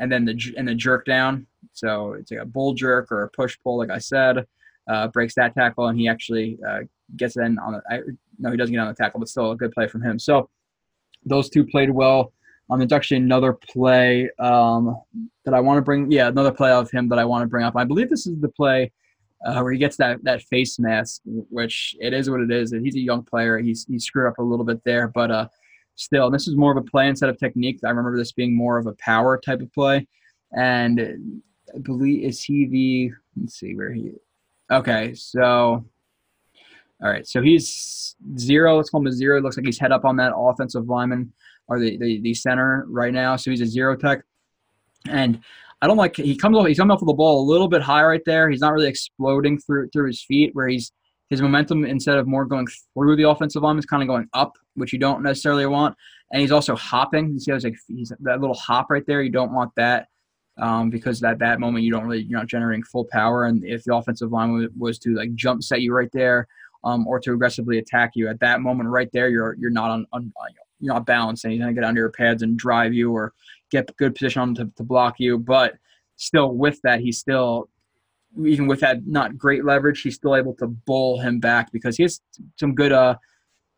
and 0.00 0.10
then 0.10 0.24
the 0.24 0.36
and 0.56 0.66
the 0.66 0.74
jerk 0.74 1.04
down. 1.04 1.46
So 1.72 2.14
it's 2.14 2.32
like 2.32 2.40
a 2.40 2.46
bull 2.46 2.74
jerk 2.74 3.12
or 3.12 3.22
a 3.22 3.30
push 3.30 3.56
pull, 3.62 3.78
like 3.78 3.90
I 3.90 3.98
said, 3.98 4.44
uh, 4.88 5.06
breaks 5.08 5.34
that 5.36 5.54
tackle, 5.54 5.86
and 5.86 5.96
he 5.96 6.08
actually 6.08 6.58
uh, 6.68 6.80
gets 7.16 7.36
in 7.36 7.58
on 7.60 7.74
the. 7.74 7.82
I, 7.88 8.00
no, 8.40 8.50
he 8.50 8.56
doesn't 8.56 8.72
get 8.72 8.80
on 8.80 8.88
the 8.88 8.94
tackle, 8.94 9.20
but 9.20 9.28
still 9.28 9.52
a 9.52 9.56
good 9.56 9.70
play 9.70 9.86
from 9.86 10.02
him. 10.02 10.18
So 10.18 10.50
those 11.24 11.48
two 11.48 11.64
played 11.64 11.90
well. 11.90 12.32
Um, 12.70 12.78
there's 12.78 12.92
actually 12.92 13.18
another 13.18 13.52
play 13.52 14.28
um, 14.38 15.00
that 15.44 15.54
I 15.54 15.60
want 15.60 15.78
to 15.78 15.82
bring. 15.82 16.10
Yeah, 16.10 16.28
another 16.28 16.52
play 16.52 16.70
of 16.70 16.90
him 16.90 17.08
that 17.08 17.18
I 17.18 17.24
want 17.24 17.42
to 17.42 17.46
bring 17.46 17.64
up. 17.64 17.76
I 17.76 17.84
believe 17.84 18.10
this 18.10 18.26
is 18.26 18.38
the 18.40 18.48
play 18.48 18.92
uh, 19.44 19.60
where 19.60 19.72
he 19.72 19.78
gets 19.78 19.96
that 19.96 20.22
that 20.24 20.42
face 20.42 20.78
mask, 20.78 21.22
which 21.24 21.96
it 22.00 22.12
is 22.12 22.28
what 22.28 22.40
it 22.40 22.50
is. 22.50 22.72
He's 22.72 22.96
a 22.96 23.00
young 23.00 23.22
player. 23.22 23.58
He's 23.58 23.86
he 23.86 23.98
screwed 23.98 24.28
up 24.28 24.38
a 24.38 24.42
little 24.42 24.64
bit 24.64 24.82
there, 24.84 25.08
but 25.08 25.30
uh, 25.30 25.48
still, 25.94 26.30
this 26.30 26.48
is 26.48 26.56
more 26.56 26.72
of 26.72 26.76
a 26.76 26.82
play 26.82 27.08
instead 27.08 27.30
of 27.30 27.38
technique. 27.38 27.80
I 27.84 27.88
remember 27.88 28.16
this 28.16 28.32
being 28.32 28.56
more 28.56 28.78
of 28.78 28.86
a 28.86 28.94
power 28.94 29.38
type 29.38 29.60
of 29.60 29.72
play, 29.72 30.06
and 30.52 31.40
I 31.74 31.78
believe 31.78 32.24
is 32.24 32.42
he 32.42 32.66
the? 32.66 33.12
Let's 33.40 33.58
see 33.58 33.74
where 33.74 33.92
he. 33.92 34.12
Okay, 34.70 35.14
so. 35.14 35.84
All 37.02 37.10
right, 37.10 37.26
so 37.26 37.40
he's 37.42 38.16
zero. 38.36 38.76
Let's 38.76 38.90
call 38.90 39.00
him 39.00 39.06
a 39.06 39.12
zero. 39.12 39.40
Looks 39.40 39.56
like 39.56 39.66
he's 39.66 39.78
head 39.78 39.92
up 39.92 40.04
on 40.04 40.16
that 40.16 40.32
offensive 40.34 40.88
lineman 40.88 41.32
or 41.68 41.78
the, 41.78 41.96
the, 41.98 42.20
the 42.20 42.34
center 42.34 42.84
right 42.88 43.12
now. 43.12 43.36
So 43.36 43.50
he's 43.50 43.60
a 43.60 43.66
zero 43.66 43.96
tech. 43.96 44.22
And 45.08 45.40
I 45.80 45.86
don't 45.86 45.96
like 45.96 46.16
he 46.16 46.36
comes 46.36 46.56
off 46.56 46.66
he's 46.66 46.78
coming 46.78 46.90
off 46.90 47.02
of 47.02 47.06
the 47.06 47.14
ball 47.14 47.40
a 47.40 47.48
little 47.48 47.68
bit 47.68 47.82
high 47.82 48.02
right 48.02 48.22
there. 48.26 48.50
He's 48.50 48.60
not 48.60 48.72
really 48.72 48.88
exploding 48.88 49.58
through 49.60 49.90
through 49.90 50.08
his 50.08 50.22
feet 50.24 50.50
where 50.54 50.66
he's 50.66 50.92
his 51.30 51.40
momentum 51.40 51.84
instead 51.84 52.16
of 52.16 52.26
more 52.26 52.44
going 52.46 52.66
through 52.94 53.14
the 53.14 53.28
offensive 53.28 53.62
line 53.62 53.78
is 53.78 53.86
kind 53.86 54.02
of 54.02 54.08
going 54.08 54.28
up, 54.32 54.54
which 54.74 54.92
you 54.92 54.98
don't 54.98 55.22
necessarily 55.22 55.66
want. 55.66 55.94
And 56.32 56.40
he's 56.40 56.52
also 56.52 56.74
hopping. 56.74 57.32
You 57.32 57.38
see, 57.38 57.52
like 57.52 57.76
he's 57.86 58.12
that 58.20 58.40
little 58.40 58.56
hop 58.56 58.90
right 58.90 59.04
there. 59.06 59.22
You 59.22 59.30
don't 59.30 59.52
want 59.52 59.70
that 59.76 60.08
um, 60.58 60.90
because 60.90 61.22
at 61.22 61.38
that 61.38 61.60
moment 61.60 61.84
you 61.84 61.92
don't 61.92 62.04
really 62.04 62.22
you're 62.22 62.40
not 62.40 62.48
generating 62.48 62.82
full 62.82 63.06
power. 63.12 63.44
And 63.44 63.64
if 63.64 63.84
the 63.84 63.94
offensive 63.94 64.32
line 64.32 64.68
was 64.76 64.98
to 65.00 65.14
like 65.14 65.34
jump 65.34 65.62
set 65.62 65.80
you 65.82 65.94
right 65.94 66.10
there 66.12 66.48
um, 66.84 67.06
or 67.06 67.18
to 67.20 67.32
aggressively 67.32 67.78
attack 67.78 68.12
you 68.14 68.28
at 68.28 68.40
that 68.40 68.60
moment 68.60 68.88
right 68.88 69.10
there, 69.12 69.28
you're 69.28 69.54
you're 69.58 69.70
not 69.70 69.90
on, 69.90 70.06
on 70.12 70.32
you're 70.80 70.94
not 70.94 71.06
balanced 71.06 71.44
and 71.44 71.52
he's 71.52 71.60
going 71.60 71.74
to 71.74 71.80
get 71.80 71.86
under 71.86 72.00
your 72.00 72.10
pads 72.10 72.42
and 72.42 72.58
drive 72.58 72.94
you 72.94 73.12
or 73.12 73.32
get 73.70 73.94
good 73.96 74.14
position 74.14 74.42
on 74.42 74.54
to, 74.54 74.70
to 74.76 74.82
block 74.82 75.16
you. 75.18 75.38
But 75.38 75.74
still, 76.16 76.54
with 76.54 76.80
that, 76.82 77.00
he's 77.00 77.18
still, 77.18 77.68
even 78.44 78.66
with 78.66 78.80
that 78.80 79.06
not 79.06 79.36
great 79.36 79.64
leverage, 79.64 80.02
he's 80.02 80.14
still 80.14 80.36
able 80.36 80.54
to 80.54 80.66
bull 80.66 81.20
him 81.20 81.40
back 81.40 81.72
because 81.72 81.96
he 81.96 82.04
has 82.04 82.20
some 82.56 82.74
good, 82.74 82.92
uh, 82.92 83.16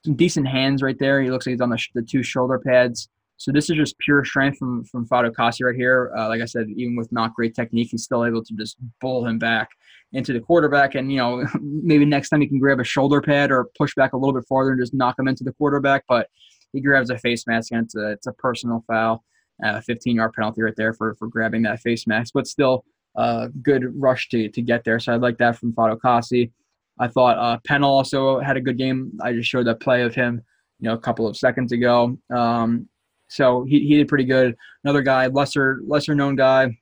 some 0.05 0.15
decent 0.15 0.47
hands 0.47 0.83
right 0.83 0.99
there. 0.99 1.23
He 1.23 1.31
looks 1.31 1.47
like 1.47 1.53
he's 1.53 1.61
on 1.61 1.71
the, 1.71 1.83
the 1.95 2.03
two 2.03 2.23
shoulder 2.23 2.59
pads. 2.59 3.09
So 3.41 3.51
this 3.53 3.70
is 3.70 3.76
just 3.76 3.99
pure 3.99 4.22
strength 4.22 4.59
from 4.59 4.84
from 4.84 5.07
Fatukasi 5.07 5.64
right 5.64 5.74
here. 5.74 6.12
Uh, 6.14 6.28
like 6.28 6.43
I 6.43 6.45
said, 6.45 6.66
even 6.76 6.95
with 6.95 7.11
not 7.11 7.34
great 7.34 7.55
technique, 7.55 7.88
he's 7.91 8.05
still 8.05 8.26
able 8.26 8.45
to 8.45 8.55
just 8.55 8.76
bull 9.01 9.24
him 9.26 9.38
back 9.38 9.70
into 10.12 10.34
the 10.34 10.41
quarterback. 10.41 10.95
And 10.95 11.11
you 11.11 11.16
know, 11.16 11.47
maybe 11.62 12.05
next 12.05 12.28
time 12.28 12.43
he 12.43 12.47
can 12.47 12.59
grab 12.59 12.80
a 12.80 12.84
shoulder 12.84 13.22
pad 13.22 13.51
or 13.51 13.70
push 13.78 13.95
back 13.95 14.12
a 14.12 14.18
little 14.18 14.34
bit 14.34 14.47
farther 14.47 14.72
and 14.72 14.80
just 14.80 14.93
knock 14.93 15.18
him 15.18 15.26
into 15.26 15.43
the 15.43 15.55
quarterback. 15.55 16.05
But 16.07 16.28
he 16.74 16.82
grabs 16.82 17.09
a 17.09 17.16
face 17.16 17.47
mask 17.47 17.72
and 17.72 17.86
it's 17.86 17.95
a, 17.95 18.11
it's 18.11 18.26
a 18.26 18.32
personal 18.34 18.84
foul. 18.86 19.24
Uh, 19.64 19.80
15 19.80 20.16
yard 20.16 20.32
penalty 20.34 20.62
right 20.62 20.76
there 20.76 20.95
for, 20.95 21.14
for 21.16 21.28
grabbing 21.28 21.62
that 21.62 21.80
face 21.80 22.07
mask, 22.07 22.32
but 22.32 22.47
still 22.47 22.84
a 23.16 23.20
uh, 23.20 23.49
good 23.62 23.84
rush 23.95 24.28
to, 24.30 24.49
to 24.49 24.62
get 24.62 24.84
there. 24.84 24.99
So 24.99 25.12
I 25.12 25.16
like 25.16 25.36
that 25.38 25.57
from 25.57 25.74
Fatukasi. 25.74 26.51
I 26.99 27.09
thought 27.09 27.38
uh, 27.38 27.59
Pennel 27.66 27.91
also 27.91 28.38
had 28.41 28.57
a 28.57 28.61
good 28.61 28.78
game. 28.78 29.12
I 29.22 29.32
just 29.32 29.51
showed 29.51 29.66
that 29.66 29.80
play 29.80 30.03
of 30.03 30.14
him, 30.14 30.43
you 30.78 30.88
know, 30.88 30.95
a 30.95 30.99
couple 30.99 31.26
of 31.26 31.36
seconds 31.36 31.72
ago. 31.72 32.16
Um, 32.34 32.88
so 33.31 33.64
he, 33.64 33.87
he 33.87 33.97
did 33.97 34.09
pretty 34.09 34.24
good. 34.24 34.57
Another 34.85 35.03
guy, 35.03 35.28
lesser 35.28 35.81
lesser 35.87 36.14
known 36.14 36.37
guy, 36.37 36.76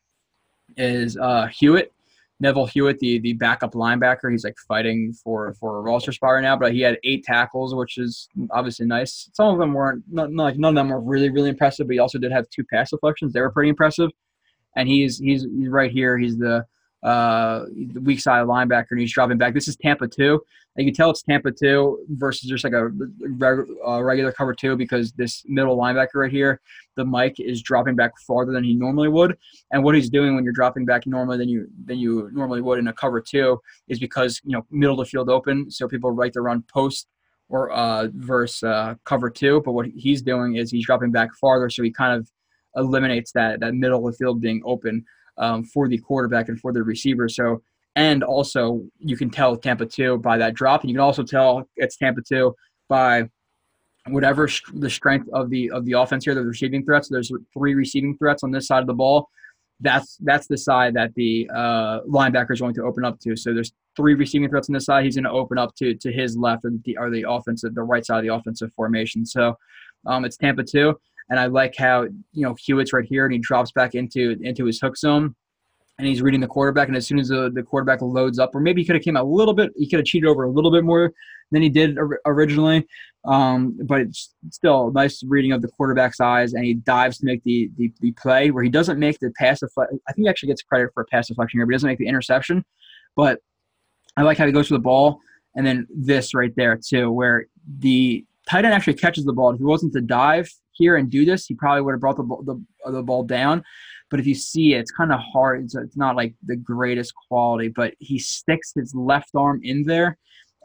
is 0.77 1.17
uh, 1.17 1.47
Hewitt. 1.47 1.93
Neville 2.41 2.67
Hewitt, 2.67 3.01
the 3.01 3.19
the 3.19 3.33
backup 3.35 3.73
linebacker, 3.73 4.31
he's 4.31 4.45
like 4.45 4.57
fighting 4.67 5.13
for 5.13 5.53
for 5.55 5.79
a 5.79 5.81
roster 5.81 6.13
spot 6.13 6.35
right 6.35 6.43
now. 6.43 6.57
But 6.57 6.73
he 6.73 6.81
had 6.81 6.99
eight 7.05 7.25
tackles, 7.25 7.75
which 7.75 7.99
is 7.99 8.29
obviously 8.51 8.87
nice. 8.87 9.29
Some 9.35 9.53
of 9.53 9.59
them 9.59 9.75
weren't 9.75 10.05
not, 10.11 10.31
not, 10.31 10.45
like 10.45 10.57
none 10.57 10.71
of 10.71 10.75
them 10.77 10.89
were 10.89 11.01
really 11.01 11.31
really 11.31 11.51
impressive, 11.51 11.87
but 11.87 11.95
he 11.95 11.99
also 11.99 12.19
did 12.19 12.33
have 12.33 12.49
two 12.49 12.65
pass 12.73 12.91
deflections. 12.91 13.33
They 13.33 13.41
were 13.41 13.51
pretty 13.51 13.71
impressive. 13.71 14.11
And 14.77 14.89
he's 14.89 15.19
he's 15.19 15.43
he's 15.43 15.69
right 15.69 15.91
here. 15.91 16.17
He's 16.17 16.39
the 16.39 16.65
uh, 17.03 17.65
the 17.93 18.01
weak 18.01 18.21
side 18.21 18.47
linebacker, 18.47 18.89
and 18.91 19.01
he's 19.01 19.13
dropping 19.13 19.39
back. 19.39 19.55
This 19.55 19.69
is 19.69 19.77
Tampa 19.77 20.09
two. 20.09 20.43
And 20.77 20.87
you 20.87 20.93
can 20.93 20.97
tell 20.97 21.11
it's 21.11 21.23
Tampa 21.23 21.51
two 21.51 22.05
versus 22.11 22.49
just 22.49 22.63
like 22.63 22.73
a, 22.73 22.89
a 23.85 24.05
regular 24.05 24.31
cover 24.31 24.55
two 24.55 24.77
because 24.77 25.11
this 25.13 25.43
middle 25.47 25.77
linebacker 25.77 26.15
right 26.15 26.31
here, 26.31 26.61
the 26.95 27.05
Mike 27.05 27.41
is 27.41 27.63
dropping 27.63 27.97
back 27.97 28.13
farther 28.27 28.53
than 28.53 28.63
he 28.63 28.75
normally 28.75 29.09
would. 29.09 29.37
And 29.73 29.83
what 29.83 29.97
he's 29.97 30.09
doing 30.09 30.37
when 30.37 30.45
you're 30.45 30.53
dropping 30.53 30.85
back 30.85 31.05
normally 31.05 31.37
than 31.37 31.49
you 31.49 31.67
than 31.85 31.99
you 31.99 32.31
normally 32.33 32.61
would 32.61 32.79
in 32.79 32.87
a 32.87 32.93
cover 32.93 33.21
two 33.21 33.61
is 33.89 33.99
because 33.99 34.41
you 34.45 34.53
know 34.53 34.65
middle 34.71 35.01
of 35.01 35.07
the 35.07 35.11
field 35.11 35.29
open, 35.29 35.69
so 35.69 35.89
people 35.89 36.13
right 36.13 36.33
to 36.33 36.43
run 36.43 36.63
post 36.73 37.09
or 37.49 37.71
uh, 37.73 38.09
versus 38.15 38.63
uh, 38.63 38.95
cover 39.05 39.31
two. 39.31 39.61
But 39.65 39.73
what 39.73 39.87
he's 39.87 40.23
doing 40.23 40.57
is 40.57 40.71
he's 40.71 40.87
dropping 40.87 41.11
back 41.11 41.31
farther, 41.41 41.71
so 41.71 41.83
he 41.83 41.91
kind 41.91 42.17
of 42.17 42.31
eliminates 42.77 43.33
that 43.33 43.59
that 43.61 43.75
middle 43.75 44.07
of 44.07 44.13
the 44.13 44.17
field 44.17 44.41
being 44.41 44.63
open 44.65 45.05
um, 45.39 45.65
for 45.65 45.89
the 45.89 45.99
quarterback 45.99 46.49
and 46.49 46.61
for 46.61 46.73
the 46.73 46.83
receiver. 46.83 47.29
So, 47.29 47.63
and 47.97 48.23
also 48.23 48.83
you 48.99 49.17
can 49.17 49.31
tell 49.31 49.57
Tampa 49.57 49.87
2 49.87 50.19
by 50.19 50.39
that 50.39 50.55
drop, 50.55 50.83
and 50.83 50.91
you 50.91 50.95
can 50.95 51.01
also 51.01 51.23
tell 51.23 51.69
it's 51.77 51.97
Tampa 51.97 52.23
2 52.23 52.55
by 52.89 53.29
whatever 54.09 54.49
the 54.75 54.91
strength 54.91 55.29
of 55.33 55.51
the 55.51 55.71
of 55.71 55.85
the 55.85 55.93
offense 55.93 56.25
here, 56.25 56.35
the 56.35 56.43
receiving 56.43 56.85
threats. 56.85 57.09
There's 57.09 57.31
three 57.53 57.75
receiving 57.75 58.17
threats 58.17 58.43
on 58.43 58.51
this 58.51 58.67
side 58.67 58.81
of 58.81 58.87
the 58.87 58.95
ball. 58.95 59.29
that's 59.81 60.17
that's 60.21 60.47
the 60.49 60.59
side 60.59 60.95
that 60.95 61.15
the 61.15 61.49
uh, 61.55 62.01
linebacker 62.03 62.53
is 62.53 62.61
going 62.61 62.75
to 62.75 62.83
open 62.83 63.05
up 63.05 63.19
to. 63.21 63.37
So 63.37 63.55
there's 63.55 63.73
three 63.97 64.15
receiving 64.15 64.49
threats 64.49 64.69
on 64.69 64.75
this 64.75 64.87
side. 64.87 65.05
He's 65.05 65.17
going 65.17 65.25
to 65.25 65.31
open 65.31 65.59
up 65.59 65.75
to 65.77 65.95
to 65.95 66.13
his 66.13 66.37
left 66.37 66.65
or 66.65 66.73
the 66.85 66.97
or 66.99 67.11
the 67.11 67.25
offensive, 67.29 67.75
the 67.75 67.83
right 67.83 68.05
side 68.05 68.19
of 68.19 68.25
the 68.25 68.35
offensive 68.35 68.73
formation. 68.75 69.25
So 69.25 69.57
um, 70.07 70.25
it's 70.25 70.37
Tampa 70.37 70.65
two, 70.65 70.99
and 71.31 71.39
I 71.39 71.47
like 71.47 71.77
how 71.77 72.03
you 72.03 72.45
know 72.45 72.55
Hewitt's 72.59 72.93
right 72.93 73.05
here 73.05 73.25
and 73.25 73.33
he 73.33 73.39
drops 73.39 73.73
back 73.73 73.95
into 73.95 74.37
into 74.43 74.65
his 74.65 74.81
hook 74.81 74.97
zone. 74.97 75.35
And 76.01 76.07
he's 76.07 76.23
reading 76.23 76.41
the 76.41 76.47
quarterback, 76.47 76.87
and 76.87 76.97
as 76.97 77.09
soon 77.09 77.19
as 77.19 77.27
the, 77.27 77.51
the 77.53 77.65
quarterback 77.65 78.01
loads 78.03 78.39
up, 78.39 78.55
or 78.55 78.61
maybe 78.61 78.83
he 78.83 78.87
could 78.87 78.95
have 78.95 79.03
came 79.03 79.17
out 79.17 79.25
a 79.25 79.29
little 79.29 79.53
bit, 79.53 79.73
he 79.75 79.89
could 79.89 79.99
have 79.99 80.07
cheated 80.07 80.29
over 80.29 80.45
a 80.45 80.49
little 80.49 80.71
bit 80.71 80.85
more 80.85 81.13
than 81.51 81.61
he 81.61 81.69
did 81.69 81.99
originally. 82.25 82.87
Um, 83.25 83.77
but 83.85 84.03
it's 84.03 84.33
still 84.51 84.93
nice 84.93 85.25
reading 85.27 85.51
of 85.51 85.61
the 85.61 85.67
quarterback's 85.67 86.21
eyes, 86.21 86.53
and 86.53 86.65
he 86.65 86.75
dives 86.75 87.19
to 87.19 87.27
make 87.27 87.43
the, 87.43 87.69
the, 87.77 87.93
the 87.99 88.13
play 88.13 88.53
where 88.53 88.63
he 88.63 88.71
doesn't 88.71 89.01
make 89.01 89.19
the 89.19 89.33
pass 89.37 89.59
deflection. 89.59 89.99
I 90.09 90.13
think 90.13 90.27
he 90.27 90.31
actually 90.31 90.51
gets 90.51 90.63
credit 90.63 90.91
for 90.95 91.03
a 91.03 91.07
pass 91.07 91.27
deflection 91.27 91.59
here, 91.59 91.67
but 91.67 91.73
he 91.73 91.75
doesn't 91.75 91.89
make 91.89 91.99
the 91.99 92.07
interception. 92.07 92.65
But 93.17 93.41
I 94.17 94.23
like 94.23 94.39
how 94.39 94.47
he 94.47 94.53
goes 94.53 94.69
for 94.69 94.75
the 94.75 94.79
ball, 94.79 95.19
and 95.57 95.67
then 95.67 95.89
this 95.91 96.33
right 96.33 96.55
there 96.55 96.77
too, 96.77 97.11
where 97.11 97.47
the 97.81 98.25
tight 98.49 98.65
end 98.65 98.73
actually 98.73 98.95
catches 98.95 99.25
the 99.25 99.33
ball. 99.33 99.51
If 99.51 99.59
he 99.59 99.65
wasn't 99.65 99.95
to 99.95 100.01
dive 100.01 100.49
here 100.79 100.97
and 100.97 101.11
do 101.11 101.25
this, 101.25 101.47
he 101.47 101.55
probably 101.55 101.83
would 101.83 101.93
have 101.93 102.01
brought 102.01 102.17
the 102.17 102.25
the, 102.25 102.93
the 102.93 103.03
ball 103.03 103.25
down. 103.25 103.63
But 104.11 104.21
if 104.21 104.27
you 104.27 104.35
see 104.35 104.75
it, 104.75 104.79
it's 104.79 104.91
kind 104.91 105.13
of 105.13 105.21
hard. 105.21 105.65
It's, 105.65 105.75
it's 105.75 105.97
not 105.97 106.17
like 106.17 106.35
the 106.47 106.57
greatest 106.57 107.13
quality, 107.29 107.69
but 107.69 107.93
he 107.99 108.19
sticks 108.19 108.73
his 108.75 108.95
left 108.95 109.31
arm 109.35 109.61
in 109.63 109.85
there 109.85 110.17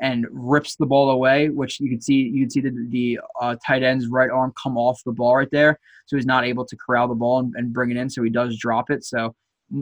and 0.01 0.25
rips 0.31 0.75
the 0.75 0.85
ball 0.85 1.11
away, 1.11 1.49
which 1.49 1.79
you 1.79 1.89
can 1.89 2.01
see 2.01 2.15
you 2.15 2.43
can 2.43 2.49
see 2.49 2.61
the, 2.61 2.87
the 2.89 3.19
uh, 3.41 3.55
tight 3.65 3.83
end's 3.83 4.07
right 4.07 4.29
arm 4.29 4.53
come 4.61 4.77
off 4.77 5.01
the 5.05 5.11
ball 5.11 5.35
right 5.35 5.51
there, 5.51 5.79
so 6.05 6.15
he's 6.15 6.25
not 6.25 6.45
able 6.45 6.65
to 6.65 6.77
corral 6.77 7.07
the 7.07 7.15
ball 7.15 7.39
and, 7.39 7.53
and 7.55 7.73
bring 7.73 7.91
it 7.91 7.97
in. 7.97 8.09
So 8.09 8.23
he 8.23 8.29
does 8.29 8.57
drop 8.57 8.89
it. 8.89 9.03
So 9.03 9.35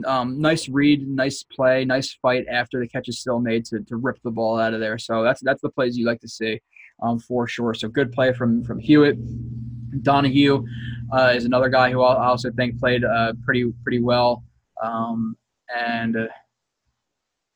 um, 0.06 0.40
nice 0.40 0.68
read, 0.68 1.06
nice 1.08 1.42
play, 1.42 1.84
nice 1.84 2.12
fight 2.22 2.46
after 2.50 2.80
the 2.80 2.88
catch 2.88 3.08
is 3.08 3.20
still 3.20 3.40
made 3.40 3.64
to, 3.66 3.80
to 3.80 3.96
rip 3.96 4.18
the 4.22 4.30
ball 4.30 4.58
out 4.58 4.74
of 4.74 4.80
there. 4.80 4.98
So 4.98 5.22
that's 5.22 5.40
that's 5.40 5.62
the 5.62 5.70
plays 5.70 5.96
you 5.96 6.06
like 6.06 6.20
to 6.20 6.28
see 6.28 6.60
um, 7.02 7.18
for 7.18 7.46
sure. 7.46 7.74
So 7.74 7.88
good 7.88 8.12
play 8.12 8.32
from 8.32 8.64
from 8.64 8.78
Hewitt. 8.78 9.18
Donahue 10.00 10.64
uh, 11.12 11.32
is 11.34 11.44
another 11.44 11.68
guy 11.68 11.90
who 11.90 12.02
I 12.02 12.26
also 12.26 12.50
think 12.50 12.78
played 12.78 13.04
uh, 13.04 13.34
pretty 13.44 13.72
pretty 13.82 14.00
well. 14.00 14.44
Um, 14.82 15.36
and 15.76 16.16
uh, 16.16 16.26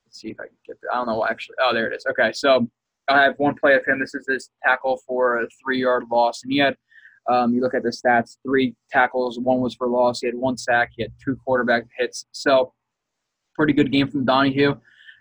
let's 0.05 0.21
see 0.21 0.29
if 0.29 0.41
I 0.41 0.45
can 0.45 0.57
get 0.67 0.77
there. 0.83 0.93
I 0.93 0.97
don't 0.97 1.07
know 1.07 1.27
actually. 1.27 1.57
Oh, 1.63 1.73
there 1.73 1.91
it 1.91 1.97
is. 1.97 2.07
Okay, 2.11 2.33
so 2.33 2.69
I 3.09 3.23
have 3.23 3.35
one 3.39 3.55
play 3.55 3.75
of 3.75 3.85
him. 3.85 4.01
This 4.01 4.15
is 4.15 4.27
his 4.29 4.51
tackle 4.63 5.01
for 5.07 5.43
a 5.43 5.47
three 5.63 5.81
yard 5.81 6.05
loss, 6.11 6.43
and 6.43 6.53
he 6.53 6.59
had. 6.59 6.77
Um, 7.29 7.53
you 7.53 7.61
look 7.61 7.75
at 7.75 7.83
the 7.83 7.89
stats: 7.89 8.37
three 8.45 8.77
tackles, 8.93 9.41
one 9.41 9.61
was 9.61 9.75
for 9.75 9.89
loss. 9.89 10.21
He 10.21 10.29
had 10.29 10.37
one 10.37 10.57
sack. 10.57 10.93
He 10.97 11.03
had 11.03 11.13
two 11.23 11.37
quarterback 11.45 11.83
hits. 11.99 12.27
So, 12.31 12.73
pretty 13.57 13.73
good 13.73 13.91
game 13.91 14.07
from 14.07 14.25
Donahue. 14.25 14.77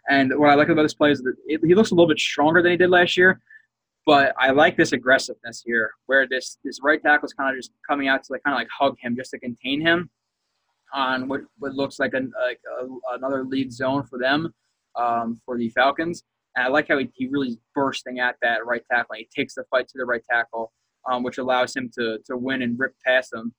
And 0.07 0.32
what 0.38 0.51
I 0.51 0.53
like 0.53 0.70
about 0.70 0.84
this 0.84 0.93
play 0.93 1.11
is 1.11 1.24
that 1.24 1.34
it, 1.47 1.61
he 1.66 1.74
looks 1.74 1.89
a 1.89 1.95
little 1.95 2.07
bit 2.07 2.20
stronger 2.20 2.61
than 2.61 2.72
he 2.72 2.78
did 2.78 2.91
last 2.91 3.18
year. 3.18 3.41
But 4.06 4.34
I 4.39 4.51
like 4.51 4.78
this 4.78 4.91
aggressiveness 4.91 5.64
here, 5.66 5.91
where 6.06 6.28
this 6.28 6.58
this 6.64 6.80
right 6.84 7.01
tackle 7.01 7.26
is 7.26 7.34
kind 7.34 7.49
of 7.49 7.56
just 7.56 7.72
coming 7.89 8.08
out 8.08 8.24
to 8.24 8.34
like 8.34 8.43
kind 8.43 8.53
of 8.53 8.60
like 8.60 8.70
hug 8.78 8.97
him 8.99 9.16
just 9.16 9.32
to 9.32 9.39
contain 9.39 9.82
him 9.82 10.10
on 10.93 11.28
what, 11.28 11.41
what 11.58 11.74
looks 11.74 11.99
like, 11.99 12.14
a, 12.14 12.20
like 12.20 12.60
a, 12.82 13.16
another 13.16 13.43
lead 13.43 13.72
zone 13.72 14.03
for 14.03 14.20
them 14.20 14.53
um, 14.95 15.39
for 15.45 15.58
the 15.58 15.70
Falcons. 15.70 16.24
And 16.56 16.66
I 16.66 16.70
like 16.70 16.88
how 16.88 16.97
he, 16.97 17.10
he 17.14 17.28
really 17.28 17.49
is 17.49 17.58
bursting 17.74 18.20
at 18.20 18.36
that 18.41 18.66
right 18.66 18.84
tackle. 18.89 19.16
He 19.18 19.28
takes 19.36 19.56
the 19.56 19.66
fight 19.70 19.88
to 19.89 19.97
the 19.97 20.06
right 20.06 20.24
tackle, 20.30 20.72
um, 21.10 21.24
which 21.24 21.38
allows 21.38 21.76
him 21.76 21.89
to 21.97 22.20
to 22.26 22.38
win 22.38 22.62
and 22.62 22.80
rip 22.80 22.93
past 23.06 23.32
them. 23.32 23.53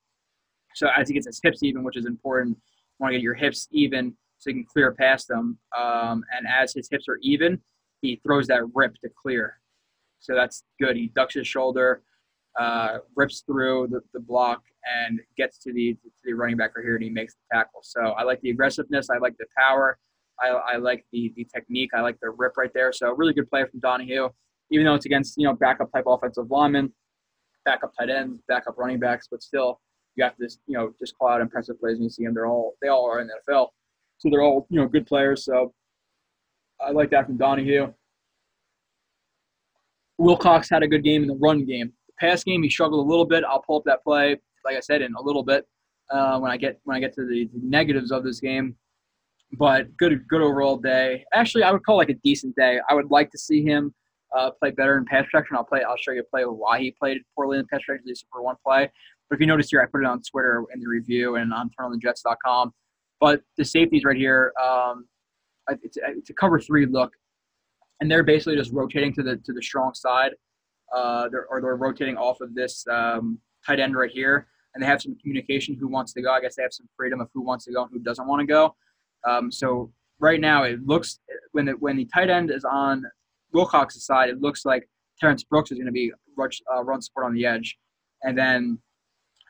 So 0.74 0.88
as 0.96 1.08
he 1.08 1.14
gets 1.14 1.26
his 1.26 1.40
hips 1.42 1.62
even, 1.62 1.82
which 1.82 1.96
is 1.96 2.06
important, 2.06 2.56
you 2.56 2.96
want 3.00 3.12
to 3.12 3.18
get 3.18 3.22
your 3.22 3.34
hips 3.34 3.68
even 3.70 4.16
so 4.38 4.50
you 4.50 4.56
can 4.56 4.64
clear 4.64 4.92
past 4.92 5.28
them. 5.28 5.58
Um, 5.76 6.24
and 6.36 6.46
as 6.46 6.72
his 6.74 6.88
hips 6.90 7.06
are 7.08 7.18
even, 7.22 7.60
he 8.02 8.20
throws 8.24 8.46
that 8.46 8.62
rip 8.74 8.94
to 9.00 9.10
clear. 9.20 9.58
So 10.26 10.34
that's 10.34 10.64
good. 10.80 10.96
He 10.96 11.12
ducks 11.14 11.34
his 11.34 11.46
shoulder, 11.46 12.02
uh, 12.58 12.98
rips 13.14 13.42
through 13.46 13.88
the, 13.90 14.00
the 14.12 14.20
block, 14.20 14.62
and 14.84 15.20
gets 15.36 15.58
to 15.58 15.72
the 15.72 15.94
to 15.94 16.10
the 16.24 16.32
running 16.32 16.56
back 16.56 16.76
right 16.76 16.84
here, 16.84 16.96
and 16.96 17.04
he 17.04 17.10
makes 17.10 17.34
the 17.34 17.56
tackle. 17.56 17.80
So 17.82 18.00
I 18.00 18.24
like 18.24 18.40
the 18.40 18.50
aggressiveness. 18.50 19.08
I 19.08 19.18
like 19.18 19.36
the 19.38 19.46
power. 19.56 19.98
I, 20.40 20.48
I 20.48 20.76
like 20.78 21.04
the 21.12 21.32
the 21.36 21.46
technique. 21.54 21.90
I 21.94 22.00
like 22.00 22.18
the 22.20 22.30
rip 22.30 22.56
right 22.56 22.70
there. 22.74 22.92
So 22.92 23.12
really 23.14 23.34
good 23.34 23.48
play 23.48 23.64
from 23.70 23.78
Donahue, 23.80 24.28
even 24.70 24.84
though 24.84 24.94
it's 24.94 25.06
against 25.06 25.34
you 25.36 25.44
know 25.44 25.54
backup 25.54 25.92
type 25.92 26.04
offensive 26.06 26.50
linemen, 26.50 26.92
backup 27.64 27.92
tight 27.96 28.10
ends, 28.10 28.40
backup 28.48 28.76
running 28.76 28.98
backs, 28.98 29.28
but 29.30 29.42
still 29.42 29.80
you 30.16 30.24
have 30.24 30.36
to 30.36 30.44
just 30.44 30.60
you 30.66 30.76
know 30.76 30.92
just 30.98 31.16
call 31.16 31.28
out 31.28 31.40
impressive 31.40 31.78
plays 31.78 31.98
when 31.98 32.04
you 32.04 32.10
see 32.10 32.24
them. 32.24 32.34
They're 32.34 32.48
all 32.48 32.74
they 32.82 32.88
all 32.88 33.08
are 33.08 33.20
in 33.20 33.28
the 33.28 33.34
NFL, 33.48 33.68
so 34.18 34.28
they're 34.28 34.42
all 34.42 34.66
you 34.70 34.80
know 34.80 34.88
good 34.88 35.06
players. 35.06 35.44
So 35.44 35.72
I 36.80 36.90
like 36.90 37.10
that 37.10 37.26
from 37.26 37.36
Donahue. 37.36 37.92
Wilcox 40.18 40.68
had 40.70 40.82
a 40.82 40.88
good 40.88 41.04
game 41.04 41.22
in 41.22 41.28
the 41.28 41.36
run 41.36 41.64
game. 41.64 41.92
The 42.06 42.14
pass 42.18 42.44
game, 42.44 42.62
he 42.62 42.70
struggled 42.70 43.06
a 43.06 43.08
little 43.08 43.26
bit. 43.26 43.44
I'll 43.44 43.62
pull 43.62 43.78
up 43.78 43.84
that 43.84 44.02
play, 44.02 44.36
like 44.64 44.76
I 44.76 44.80
said, 44.80 45.02
in 45.02 45.14
a 45.14 45.20
little 45.20 45.42
bit 45.42 45.66
uh, 46.10 46.38
when 46.38 46.50
I 46.50 46.56
get 46.56 46.80
when 46.84 46.96
I 46.96 47.00
get 47.00 47.14
to 47.14 47.26
the 47.26 47.48
negatives 47.54 48.10
of 48.10 48.24
this 48.24 48.40
game. 48.40 48.76
But 49.52 49.96
good 49.96 50.26
good 50.28 50.42
overall 50.42 50.76
day. 50.76 51.24
Actually, 51.32 51.64
I 51.64 51.72
would 51.72 51.84
call 51.84 51.96
like 51.96 52.10
a 52.10 52.14
decent 52.24 52.56
day. 52.56 52.80
I 52.88 52.94
would 52.94 53.10
like 53.10 53.30
to 53.30 53.38
see 53.38 53.62
him 53.62 53.94
uh, 54.36 54.50
play 54.50 54.70
better 54.70 54.98
in 54.98 55.04
pass 55.04 55.24
protection. 55.30 55.56
I'll 55.56 55.64
play. 55.64 55.82
I'll 55.82 55.96
show 55.96 56.12
you 56.12 56.20
a 56.20 56.24
play 56.24 56.42
of 56.42 56.56
why 56.56 56.80
he 56.80 56.90
played 56.90 57.18
poorly 57.34 57.58
in 57.58 57.66
pass 57.66 57.80
protection, 57.86 58.10
at 58.10 58.16
for 58.32 58.42
one 58.42 58.56
play. 58.64 58.90
But 59.28 59.36
if 59.36 59.40
you 59.40 59.46
notice 59.46 59.70
here, 59.70 59.82
I 59.82 59.86
put 59.86 60.02
it 60.02 60.06
on 60.06 60.22
Twitter 60.22 60.64
in 60.72 60.80
the 60.80 60.86
review 60.86 61.36
and 61.36 61.52
on 61.52 61.70
turnonthejets.com. 61.78 62.72
But 63.20 63.42
the 63.56 63.64
safeties 63.64 64.04
right 64.04 64.16
here, 64.16 64.52
um, 64.62 65.06
it's, 65.82 65.96
it's 66.00 66.30
a 66.30 66.34
cover 66.34 66.60
three 66.60 66.86
look 66.86 67.12
and 68.00 68.10
they're 68.10 68.22
basically 68.22 68.56
just 68.56 68.72
rotating 68.72 69.12
to 69.14 69.22
the 69.22 69.36
to 69.36 69.52
the 69.52 69.62
strong 69.62 69.94
side, 69.94 70.32
uh, 70.94 71.28
they're, 71.30 71.46
or 71.46 71.60
they're 71.60 71.76
rotating 71.76 72.16
off 72.16 72.40
of 72.40 72.54
this 72.54 72.84
um, 72.90 73.38
tight 73.66 73.80
end 73.80 73.96
right 73.96 74.10
here, 74.10 74.46
and 74.74 74.82
they 74.82 74.86
have 74.86 75.02
some 75.02 75.16
communication 75.20 75.76
who 75.78 75.88
wants 75.88 76.12
to 76.12 76.22
go. 76.22 76.30
I 76.32 76.40
guess 76.40 76.56
they 76.56 76.62
have 76.62 76.72
some 76.72 76.88
freedom 76.96 77.20
of 77.20 77.28
who 77.34 77.42
wants 77.42 77.64
to 77.66 77.72
go 77.72 77.82
and 77.82 77.90
who 77.92 78.00
doesn't 78.00 78.26
want 78.26 78.40
to 78.40 78.46
go. 78.46 78.74
Um, 79.26 79.50
so 79.50 79.92
right 80.18 80.40
now, 80.40 80.64
it 80.64 80.84
looks 80.86 81.18
when 81.52 81.66
the 81.66 81.72
when 81.72 81.96
the 81.96 82.06
tight 82.12 82.30
end 82.30 82.50
is 82.50 82.64
on 82.64 83.04
Wilcox's 83.52 84.04
side, 84.04 84.28
it 84.28 84.40
looks 84.40 84.64
like 84.64 84.88
Terrence 85.18 85.44
Brooks 85.44 85.70
is 85.70 85.78
going 85.78 85.86
to 85.86 85.92
be 85.92 86.12
uh, 86.38 86.84
run 86.84 87.00
support 87.00 87.26
on 87.26 87.34
the 87.34 87.46
edge, 87.46 87.76
and 88.22 88.36
then 88.36 88.78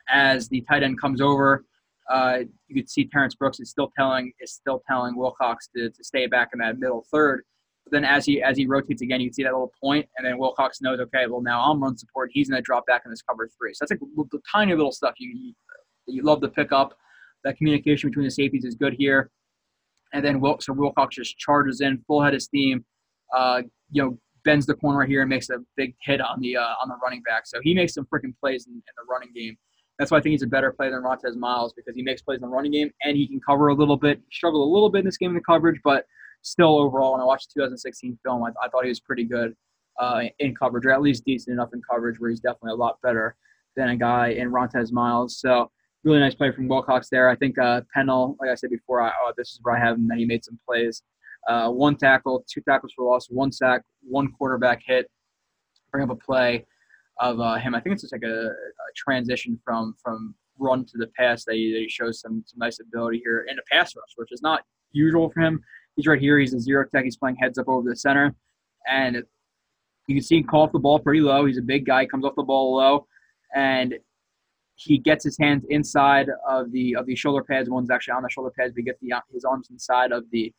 as 0.09 0.49
the 0.49 0.61
tight 0.63 0.83
end 0.83 1.01
comes 1.01 1.21
over. 1.21 1.65
Uh, 2.09 2.39
you 2.69 2.77
could 2.77 2.89
see 2.89 3.05
Terrence 3.05 3.35
Brooks 3.35 3.59
is 3.59 3.69
still 3.69 3.91
telling 3.99 4.33
is 4.39 4.53
still 4.53 4.81
telling 4.87 5.17
Wilcox 5.17 5.69
to, 5.75 5.91
to 5.91 6.05
stay 6.05 6.29
back 6.29 6.51
in 6.53 6.61
that 6.61 6.79
middle 6.79 7.05
third, 7.13 7.43
but 7.87 7.93
then 7.93 8.05
as 8.05 8.27
he 8.27 8.43
as 8.43 8.57
he 8.57 8.67
rotates 8.67 9.01
again, 9.01 9.21
you 9.21 9.33
see 9.33 9.45
that 9.45 9.53
little 9.53 9.73
point, 9.81 10.09
and 10.19 10.27
then 10.27 10.39
Wilcox 10.39 10.81
knows, 10.81 10.99
okay, 10.99 11.27
well 11.29 11.41
now 11.41 11.71
I'm 11.71 11.81
run 11.81 11.97
support. 11.97 12.31
He's 12.33 12.49
going 12.49 12.61
to 12.61 12.63
drop 12.63 12.85
back 12.85 13.03
in 13.05 13.13
this 13.13 13.23
cover 13.23 13.49
three. 13.57 13.75
So 13.75 13.85
that's 13.85 13.93
like 13.93 14.01
the 14.01 14.41
tiny 14.53 14.75
little 14.75 14.91
stuff 14.91 15.15
you, 15.19 15.31
you 15.31 15.55
you 16.09 16.23
love 16.23 16.41
to 16.41 16.49
pick 16.49 16.73
up. 16.73 16.97
That 17.45 17.57
communication 17.57 18.11
between 18.11 18.25
the 18.25 18.31
safeties 18.31 18.65
is 18.65 18.75
good 18.75 18.95
here. 18.99 19.31
And 20.13 20.25
then 20.25 20.41
Wil- 20.41 20.59
so 20.61 20.73
Wilcox 20.73 21.15
just 21.15 21.39
charges 21.39 21.81
in 21.81 22.03
full 22.09 22.23
head 22.23 22.35
of 22.35 22.43
steam. 22.43 22.85
Uh, 23.33 23.63
you 23.93 24.03
know, 24.03 24.19
bends 24.45 24.67
the 24.67 24.75
corner 24.75 24.99
right 24.99 25.09
here 25.09 25.21
and 25.21 25.31
makes 25.31 25.49
a 25.51 25.59
big 25.77 25.95
hit 26.03 26.21
on 26.21 26.41
the 26.41 26.57
uh, 26.57 26.75
on 26.83 26.89
the 26.89 26.97
running 27.01 27.23
back. 27.23 27.47
So 27.47 27.61
he 27.63 27.73
makes 27.73 27.95
some 27.95 28.07
freaking 28.07 28.35
plays 28.41 28.67
in, 28.67 28.73
in, 28.73 28.83
the 28.97 29.05
running 29.09 29.31
game. 29.33 29.57
That's 30.01 30.11
why 30.11 30.19
I 30.19 30.21
think 30.23 30.33
he's 30.33 30.43
a 30.43 30.49
better 30.49 30.73
player 30.73 30.91
than 30.91 31.03
Rontez 31.03 31.37
Miles 31.37 31.73
because 31.73 31.95
he 31.95 32.03
makes 32.03 32.21
plays 32.21 32.39
in 32.39 32.43
the 32.43 32.49
running 32.49 32.73
game 32.73 32.91
and 33.05 33.17
he 33.17 33.29
can 33.29 33.41
cover 33.47 33.69
a 33.69 33.75
little 33.75 33.97
bit. 33.97 34.21
Struggled 34.33 34.67
a 34.67 34.73
little 34.73 34.91
bit 34.91 35.01
in 35.01 35.05
this 35.05 35.17
game 35.17 35.31
in 35.31 35.37
the 35.37 35.43
coverage, 35.43 35.81
but 35.85 36.05
still 36.47 36.79
overall, 36.79 37.13
when 37.13 37.21
I 37.21 37.25
watched 37.25 37.53
the 37.55 37.61
2016 37.61 38.19
film, 38.25 38.45
I, 38.45 38.51
I 38.63 38.69
thought 38.69 38.85
he 38.85 38.89
was 38.89 39.01
pretty 39.01 39.25
good 39.25 39.55
uh, 39.99 40.23
in 40.39 40.55
coverage, 40.55 40.87
or 40.87 40.91
at 40.91 41.03
least 41.03 41.25
decent 41.25 41.55
enough 41.55 41.71
in 41.73 41.83
coverage, 41.89 42.21
where 42.21 42.31
he's 42.31 42.41
definitely 42.41 42.73
a 42.73 42.77
lot 42.77 43.01
better 43.03 43.35
than 43.75 43.91
a 43.91 43.97
guy 43.97 44.29
in 44.29 44.51
Rontez 44.51 44.93
Miles. 44.93 45.39
So 45.39 45.71
really 46.05 46.21
nice 46.21 46.35
play 46.35 46.53
from 46.53 46.69
Wilcox 46.69 47.09
there. 47.11 47.29
I 47.29 47.35
think 47.35 47.59
uh, 47.59 47.83
Pennel, 47.93 48.37
like 48.41 48.51
I 48.51 48.55
said 48.55 48.71
before, 48.71 49.03
I, 49.03 49.11
oh, 49.23 49.33
this 49.37 49.51
is 49.51 49.61
where 49.63 49.77
I 49.77 49.81
have 49.81 49.97
him. 49.97 50.09
He 50.17 50.25
made 50.25 50.45
some 50.45 50.59
plays. 50.67 51.03
Uh, 51.49 51.71
one 51.71 51.97
tackle, 51.97 52.45
two 52.49 52.61
tackles 52.61 52.93
for 52.95 53.05
loss, 53.05 53.27
one 53.29 53.53
sack, 53.53 53.83
one 54.03 54.33
quarterback 54.33 54.83
hit. 54.85 55.11
Bring 55.91 56.05
up 56.05 56.11
a 56.11 56.17
play 56.17 56.65
of 57.21 57.41
uh, 57.41 57.57
him. 57.57 57.75
I 57.75 57.81
think 57.81 57.95
it's 57.95 58.03
just 58.03 58.13
like 58.13 58.25
a, 58.25 58.47
a, 58.47 58.93
transition 58.97 59.59
from 59.65 59.95
from 60.03 60.35
run 60.59 60.85
to 60.85 60.99
the 60.99 61.07
pass 61.19 61.45
that 61.45 61.55
he, 61.55 61.73
that 61.73 61.81
he 61.81 61.89
shows 61.89 62.21
some, 62.21 62.43
some 62.47 62.59
nice 62.59 62.81
ability 62.81 63.21
here 63.23 63.47
in 63.49 63.59
a 63.59 63.63
pass 63.71 63.95
rush, 63.95 64.13
which 64.17 64.33
is 64.33 64.43
not 64.43 64.63
usual 64.93 65.31
for 65.31 65.41
him. 65.41 65.63
He's 65.97 66.07
right 66.07 66.21
here. 66.21 66.39
He's 66.39 66.55
a 66.55 66.61
zero 66.61 66.85
tech. 66.95 67.05
He's 67.05 67.17
playing 67.17 67.37
heads 67.37 67.59
up 67.59 67.69
over 67.69 67.89
the 67.89 67.97
center. 67.97 68.35
And 68.89 69.23
you 70.07 70.15
can 70.15 70.23
see 70.23 70.39
him 70.39 70.45
call 70.45 70.63
off 70.63 70.73
the 70.73 70.79
ball 70.79 70.99
pretty 70.99 71.21
low. 71.21 71.47
He's 71.47 71.59
a 71.59 71.63
big 71.63 71.87
guy. 71.87 72.03
He 72.03 72.09
comes 72.09 72.25
off 72.25 72.35
the 72.37 72.43
ball 72.43 72.77
low. 72.77 73.07
And 73.55 73.95
he 74.77 74.99
gets 74.99 75.25
his 75.25 75.37
hands 75.39 75.65
inside 75.71 76.29
of 76.49 76.71
the 76.71 76.95
of 76.97 77.07
the 77.07 77.17
shoulder 77.17 77.43
pads. 77.43 77.69
One's 77.69 77.91
actually 77.91 78.13
on 78.13 78.23
the 78.23 78.31
shoulder 78.31 78.53
pads, 78.57 78.73
but 78.73 78.79
he 78.79 78.85
gets 78.85 79.01
the, 79.01 79.13
his 79.33 79.45
arms 79.45 79.69
inside 79.71 80.13
of 80.13 80.25
the 80.31 80.53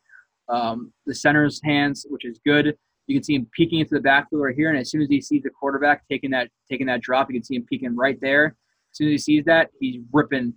um, 0.48 0.92
the 1.06 1.14
center's 1.14 1.60
hands, 1.62 2.04
which 2.10 2.24
is 2.24 2.40
good. 2.44 2.76
You 3.06 3.16
can 3.16 3.22
see 3.22 3.36
him 3.36 3.48
peeking 3.52 3.78
into 3.78 3.94
the 3.94 4.00
backfield 4.00 4.42
right 4.42 4.54
here, 4.54 4.70
and 4.70 4.78
as 4.78 4.90
soon 4.90 5.02
as 5.02 5.08
he 5.08 5.20
sees 5.20 5.42
the 5.44 5.50
quarterback 5.50 6.06
taking 6.08 6.30
that 6.32 6.50
taking 6.68 6.88
that 6.88 7.00
drop, 7.00 7.30
you 7.30 7.38
can 7.38 7.44
see 7.44 7.54
him 7.54 7.64
peeking 7.64 7.96
right 7.96 8.18
there. 8.20 8.56
As 8.92 8.96
soon 8.96 9.08
as 9.08 9.12
he 9.12 9.18
sees 9.18 9.44
that, 9.44 9.70
he's 9.80 10.00
ripping 10.12 10.52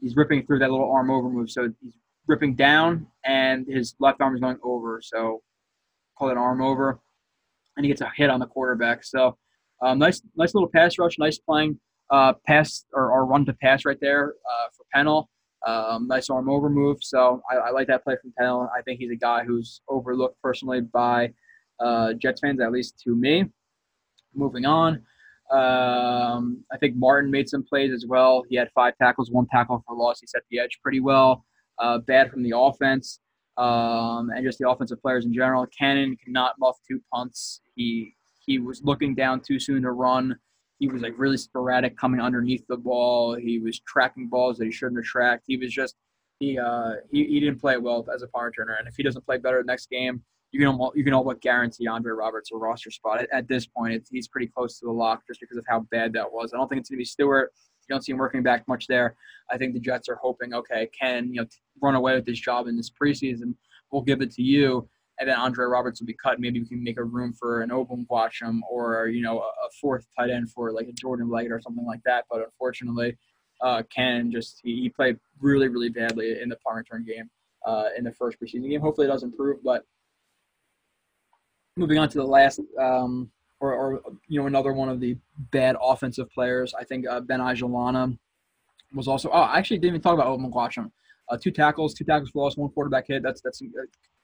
he's 0.00 0.16
ripping 0.16 0.44
through 0.44 0.58
that 0.58 0.70
little 0.70 0.90
arm 0.90 1.10
over 1.10 1.28
move. 1.28 1.50
So 1.50 1.72
he's 1.80 1.94
ripping 2.26 2.54
down, 2.54 3.06
and 3.24 3.66
his 3.68 3.94
left 4.00 4.20
arm 4.20 4.34
is 4.34 4.40
going 4.40 4.58
over. 4.62 5.00
So 5.02 5.42
call 6.18 6.30
it 6.30 6.36
arm 6.36 6.60
over, 6.60 7.00
and 7.76 7.84
he 7.84 7.88
gets 7.88 8.00
a 8.00 8.10
hit 8.16 8.30
on 8.30 8.40
the 8.40 8.46
quarterback. 8.46 9.04
So 9.04 9.36
um, 9.82 9.98
nice, 9.98 10.22
nice 10.36 10.54
little 10.54 10.68
pass 10.68 10.98
rush, 10.98 11.18
nice 11.18 11.38
playing 11.38 11.78
uh, 12.10 12.34
pass 12.46 12.84
or, 12.92 13.10
or 13.10 13.26
run 13.26 13.44
to 13.46 13.52
pass 13.54 13.84
right 13.84 13.98
there 14.00 14.34
uh, 14.50 14.68
for 14.76 14.84
Pennel. 14.94 15.28
Um, 15.66 16.06
nice 16.06 16.30
arm 16.30 16.48
over 16.48 16.70
move. 16.70 16.98
So 17.00 17.42
I, 17.50 17.56
I, 17.56 17.70
like 17.70 17.88
that 17.88 18.04
play 18.04 18.14
from 18.20 18.32
Pennel. 18.38 18.70
I 18.76 18.82
think 18.82 19.00
he's 19.00 19.10
a 19.10 19.16
guy 19.16 19.42
who's 19.42 19.80
overlooked 19.88 20.40
personally 20.40 20.80
by 20.80 21.32
uh, 21.80 22.12
Jets 22.12 22.40
fans, 22.40 22.60
at 22.60 22.70
least 22.70 23.00
to 23.00 23.16
me. 23.16 23.46
Moving 24.34 24.64
on. 24.64 25.02
Um, 25.50 26.64
I 26.72 26.76
think 26.78 26.96
Martin 26.96 27.30
made 27.30 27.48
some 27.48 27.64
plays 27.64 27.92
as 27.92 28.04
well. 28.06 28.44
He 28.48 28.56
had 28.56 28.70
five 28.74 28.94
tackles, 29.00 29.30
one 29.30 29.46
tackle 29.50 29.82
for 29.86 29.96
loss. 29.96 30.20
He 30.20 30.26
set 30.26 30.42
the 30.50 30.60
edge 30.60 30.78
pretty 30.82 31.00
well. 31.00 31.44
Uh, 31.78 31.98
bad 31.98 32.30
from 32.30 32.42
the 32.42 32.52
offense 32.56 33.20
um, 33.56 34.30
and 34.34 34.44
just 34.44 34.58
the 34.58 34.68
offensive 34.68 35.00
players 35.00 35.24
in 35.24 35.32
general. 35.32 35.66
Cannon 35.66 36.16
cannot 36.22 36.54
muff 36.58 36.76
two 36.86 37.00
punts. 37.12 37.60
He 37.74 38.14
he 38.44 38.58
was 38.58 38.82
looking 38.84 39.14
down 39.14 39.40
too 39.40 39.58
soon 39.58 39.82
to 39.82 39.90
run. 39.90 40.36
He 40.78 40.88
was 40.88 41.02
like 41.02 41.14
really 41.16 41.38
sporadic 41.38 41.96
coming 41.96 42.20
underneath 42.20 42.64
the 42.68 42.76
ball. 42.76 43.34
He 43.34 43.58
was 43.58 43.80
tracking 43.80 44.28
balls 44.28 44.58
that 44.58 44.66
he 44.66 44.72
shouldn't 44.72 44.98
have 44.98 45.06
tracked. 45.06 45.44
He 45.46 45.56
was 45.56 45.72
just 45.72 45.94
he 46.38 46.58
uh 46.58 46.94
he, 47.10 47.24
he 47.24 47.40
didn't 47.40 47.60
play 47.60 47.76
well 47.78 48.06
as 48.14 48.22
a 48.22 48.28
punt 48.28 48.54
returner. 48.54 48.78
And 48.78 48.86
if 48.86 48.94
he 48.96 49.02
doesn't 49.02 49.24
play 49.24 49.38
better 49.38 49.62
next 49.64 49.88
game, 49.90 50.22
you 50.52 50.60
can 50.60 50.68
almost, 50.68 50.96
you 50.96 51.04
can 51.04 51.14
almost 51.14 51.40
guarantee 51.40 51.86
Andre 51.86 52.12
Roberts 52.12 52.50
a 52.52 52.56
roster 52.56 52.90
spot. 52.90 53.22
At, 53.22 53.28
at 53.32 53.48
this 53.48 53.66
point, 53.66 54.06
he's 54.10 54.28
pretty 54.28 54.48
close 54.48 54.78
to 54.80 54.86
the 54.86 54.92
lock 54.92 55.22
just 55.26 55.40
because 55.40 55.56
of 55.56 55.64
how 55.68 55.80
bad 55.90 56.12
that 56.12 56.30
was. 56.30 56.52
I 56.52 56.56
don't 56.56 56.68
think 56.68 56.80
it's 56.80 56.90
going 56.90 56.98
to 56.98 57.00
be 57.00 57.04
Stewart. 57.04 57.52
You 57.88 57.94
don't 57.94 58.02
see 58.02 58.12
him 58.12 58.18
working 58.18 58.42
back 58.42 58.66
much 58.68 58.86
there. 58.86 59.16
I 59.50 59.56
think 59.56 59.74
the 59.74 59.80
Jets 59.80 60.08
are 60.08 60.16
hoping, 60.16 60.54
okay, 60.54 60.88
can 60.98 61.32
you 61.32 61.40
know 61.40 61.46
run 61.80 61.94
away 61.94 62.14
with 62.14 62.24
this 62.24 62.38
job 62.38 62.66
in 62.66 62.76
this 62.76 62.90
preseason? 62.90 63.54
We'll 63.90 64.02
give 64.02 64.20
it 64.20 64.32
to 64.32 64.42
you, 64.42 64.88
and 65.20 65.28
then 65.28 65.36
Andre 65.36 65.66
Roberts 65.66 66.00
will 66.00 66.06
be 66.06 66.16
cut. 66.20 66.40
Maybe 66.40 66.60
we 66.60 66.66
can 66.66 66.82
make 66.82 66.98
a 66.98 67.04
room 67.04 67.32
for 67.32 67.62
an 67.62 67.70
Obum 67.70 68.06
Gwacham 68.06 68.60
or 68.70 69.08
you 69.08 69.22
know 69.22 69.40
a 69.40 69.70
fourth 69.80 70.06
tight 70.18 70.30
end 70.30 70.50
for 70.50 70.72
like 70.72 70.88
a 70.88 70.92
Jordan 70.92 71.28
Leggett 71.28 71.52
or 71.52 71.60
something 71.60 71.86
like 71.86 72.00
that. 72.04 72.24
But 72.30 72.42
unfortunately, 72.44 73.16
uh, 73.60 73.82
Ken 73.94 74.30
just 74.30 74.60
he, 74.62 74.82
he 74.82 74.88
played 74.88 75.18
really 75.40 75.68
really 75.68 75.90
badly 75.90 76.40
in 76.40 76.48
the 76.48 76.56
punt 76.56 76.76
return 76.76 77.04
game 77.04 77.30
uh, 77.66 77.86
in 77.96 78.04
the 78.04 78.12
first 78.12 78.38
preseason 78.40 78.68
game. 78.68 78.80
Hopefully, 78.80 79.06
it 79.06 79.10
does 79.10 79.22
improve, 79.22 79.62
but 79.62 79.84
moving 81.76 81.98
on 81.98 82.08
to 82.08 82.18
the 82.18 82.24
last, 82.24 82.60
um, 82.80 83.30
or, 83.60 83.72
or, 83.72 84.02
you 84.28 84.40
know, 84.40 84.46
another 84.46 84.72
one 84.72 84.88
of 84.88 85.00
the 85.00 85.16
bad 85.50 85.76
offensive 85.82 86.30
players. 86.30 86.74
I 86.78 86.84
think 86.84 87.06
uh, 87.08 87.20
Ben 87.20 87.40
Ijalana 87.40 88.16
was 88.94 89.08
also. 89.08 89.30
Oh, 89.30 89.40
I 89.40 89.58
actually 89.58 89.78
didn't 89.78 89.96
even 89.96 90.00
talk 90.02 90.14
about 90.14 90.26
Obum 90.26 90.52
Gwacham. 90.52 90.90
Uh, 91.28 91.36
two 91.36 91.50
tackles, 91.50 91.94
two 91.94 92.04
tackles 92.04 92.30
for 92.30 92.44
loss, 92.44 92.56
one 92.56 92.70
quarterback 92.70 93.06
hit. 93.08 93.22
That's 93.22 93.40
that's 93.40 93.62
a 93.62 93.66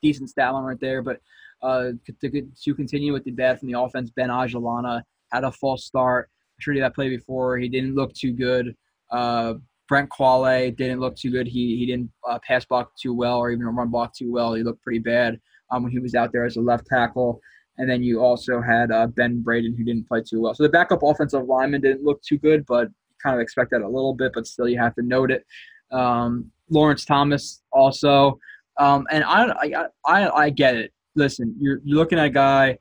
decent 0.03 0.31
stat 0.31 0.53
line 0.53 0.65
right 0.65 0.81
there. 0.81 1.03
But 1.03 1.21
uh, 1.63 1.93
to, 2.21 2.43
to 2.65 2.75
continue 2.75 3.13
with 3.13 3.25
the 3.25 3.31
bad 3.31 3.59
from 3.59 3.71
the 3.71 3.81
offense, 3.81 4.11
Ben 4.11 4.29
Ijalana 4.29 5.03
had 5.33 5.45
a 5.45 5.53
false 5.53 5.85
start. 5.85 6.29
He 6.65 6.79
that 6.79 6.95
play 6.95 7.09
before. 7.09 7.59
He 7.59 7.69
didn't 7.69 7.97
look 7.97 8.15
too 8.15 8.33
good. 8.33 8.77
Uh, 9.11 9.55
Brent 9.89 10.09
Qvale 10.11 10.77
didn't 10.77 11.01
look 11.01 11.17
too 11.17 11.31
good. 11.31 11.47
He 11.47 11.77
he 11.77 11.87
didn't 11.87 12.11
uh, 12.29 12.39
pass 12.47 12.65
block 12.65 12.93
too 12.97 13.15
well 13.15 13.39
or 13.39 13.51
even 13.51 13.67
run 13.67 13.89
block 13.89 14.15
too 14.15 14.33
well. 14.33 14.55
He 14.55 14.63
looked 14.63 14.83
pretty 14.83 15.01
bad 15.01 15.41
um, 15.71 15.83
when 15.83 15.93
he 15.93 15.99
was 15.99 16.15
out 16.15 16.33
there 16.33 16.45
as 16.45 16.57
a 16.57 16.61
left 16.61 16.87
tackle. 16.87 17.41
And 17.79 17.89
then 17.89 18.03
you 18.03 18.21
also 18.21 18.61
had 18.61 18.91
uh, 18.91 19.07
Ben 19.07 19.41
Braden, 19.43 19.75
who 19.77 19.85
didn't 19.85 20.07
play 20.07 20.23
too 20.23 20.41
well. 20.41 20.55
So 20.55 20.63
the 20.63 20.69
backup 20.69 21.03
offensive 21.03 21.45
lineman 21.45 21.81
didn't 21.81 22.05
look 22.05 22.23
too 22.23 22.39
good, 22.39 22.65
but 22.67 22.89
kind 23.23 23.35
of 23.35 23.41
expect 23.41 23.71
that 23.71 23.83
a 23.83 23.89
little 23.89 24.15
bit, 24.15 24.33
but 24.35 24.47
still 24.47 24.69
you 24.69 24.79
have 24.79 24.95
to 24.97 25.03
note 25.03 25.31
it. 25.31 25.45
Um, 25.91 26.51
Lawrence 26.71 27.05
Thomas 27.05 27.63
also. 27.73 28.39
Um, 28.79 29.07
and 29.11 29.25
I, 29.25 29.53
I, 29.53 29.87
I, 30.07 30.31
I 30.31 30.51
get 30.51 30.77
it. 30.77 30.93
Listen, 31.15 31.55
you're, 31.59 31.81
you're 31.85 31.99
looking 31.99 32.19
at 32.19 32.27
a 32.27 32.31
guy 32.31 32.79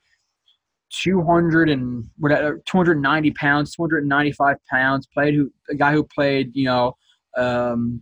200 0.91 1.69
and 1.69 2.09
whatever, 2.17 2.61
290 2.65 3.31
pounds, 3.31 3.75
295 3.75 4.57
pounds, 4.69 5.07
played 5.13 5.33
who 5.35 5.51
a 5.69 5.75
guy 5.75 5.91
who 5.91 6.03
played, 6.03 6.51
you 6.53 6.65
know, 6.65 6.95
um, 7.37 8.01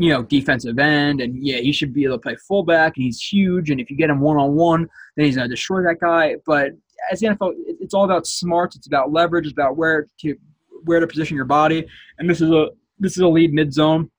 you 0.00 0.08
know, 0.08 0.22
defensive 0.22 0.78
end, 0.78 1.20
and 1.20 1.36
yeah, 1.36 1.58
he 1.58 1.72
should 1.72 1.92
be 1.92 2.04
able 2.04 2.16
to 2.16 2.22
play 2.22 2.34
fullback, 2.48 2.96
and 2.96 3.04
he's 3.04 3.20
huge, 3.20 3.68
and 3.68 3.78
if 3.78 3.90
you 3.90 3.96
get 3.98 4.08
him 4.08 4.18
one 4.18 4.38
on 4.38 4.54
one, 4.54 4.88
then 5.14 5.26
he's 5.26 5.36
gonna 5.36 5.46
destroy 5.46 5.82
that 5.82 6.00
guy. 6.00 6.36
But 6.46 6.72
as 7.12 7.20
the 7.20 7.26
NFL, 7.26 7.52
it's 7.66 7.92
all 7.92 8.04
about 8.04 8.26
smarts. 8.26 8.76
It's 8.76 8.86
about 8.86 9.12
leverage. 9.12 9.44
It's 9.44 9.52
about 9.52 9.76
where 9.76 10.06
to 10.20 10.36
where 10.84 11.00
to 11.00 11.06
position 11.06 11.36
your 11.36 11.44
body, 11.44 11.86
and 12.18 12.30
this 12.30 12.40
is 12.40 12.50
a 12.50 12.70
this 12.98 13.12
is 13.12 13.18
a 13.18 13.28
lead 13.28 13.52
mid 13.52 13.74
zone, 13.74 14.10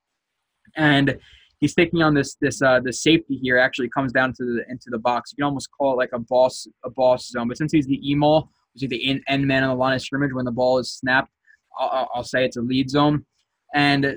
and 0.76 1.18
he's 1.58 1.74
taking 1.74 2.00
on 2.00 2.14
this 2.14 2.36
this 2.40 2.62
uh 2.62 2.78
the 2.78 2.92
safety 2.92 3.36
here. 3.42 3.58
Actually, 3.58 3.88
comes 3.88 4.12
down 4.12 4.32
to 4.34 4.44
the 4.44 4.64
into 4.68 4.86
the 4.86 4.98
box. 4.98 5.32
You 5.32 5.42
can 5.42 5.46
almost 5.46 5.68
call 5.76 5.94
it 5.94 5.96
like 5.96 6.10
a 6.12 6.20
boss 6.20 6.68
a 6.84 6.90
boss 6.90 7.28
zone, 7.28 7.48
but 7.48 7.58
since 7.58 7.72
he's 7.72 7.88
the 7.88 8.08
emo, 8.08 8.48
which 8.72 8.84
is 8.84 8.88
the 8.88 9.20
end 9.26 9.48
man 9.48 9.64
on 9.64 9.70
the 9.70 9.74
line 9.74 9.96
of 9.96 10.00
scrimmage 10.00 10.32
when 10.32 10.44
the 10.44 10.52
ball 10.52 10.78
is 10.78 10.92
snapped, 10.92 11.32
I'll, 11.76 12.08
I'll 12.14 12.22
say 12.22 12.44
it's 12.44 12.56
a 12.56 12.62
lead 12.62 12.88
zone, 12.88 13.26
and 13.74 14.16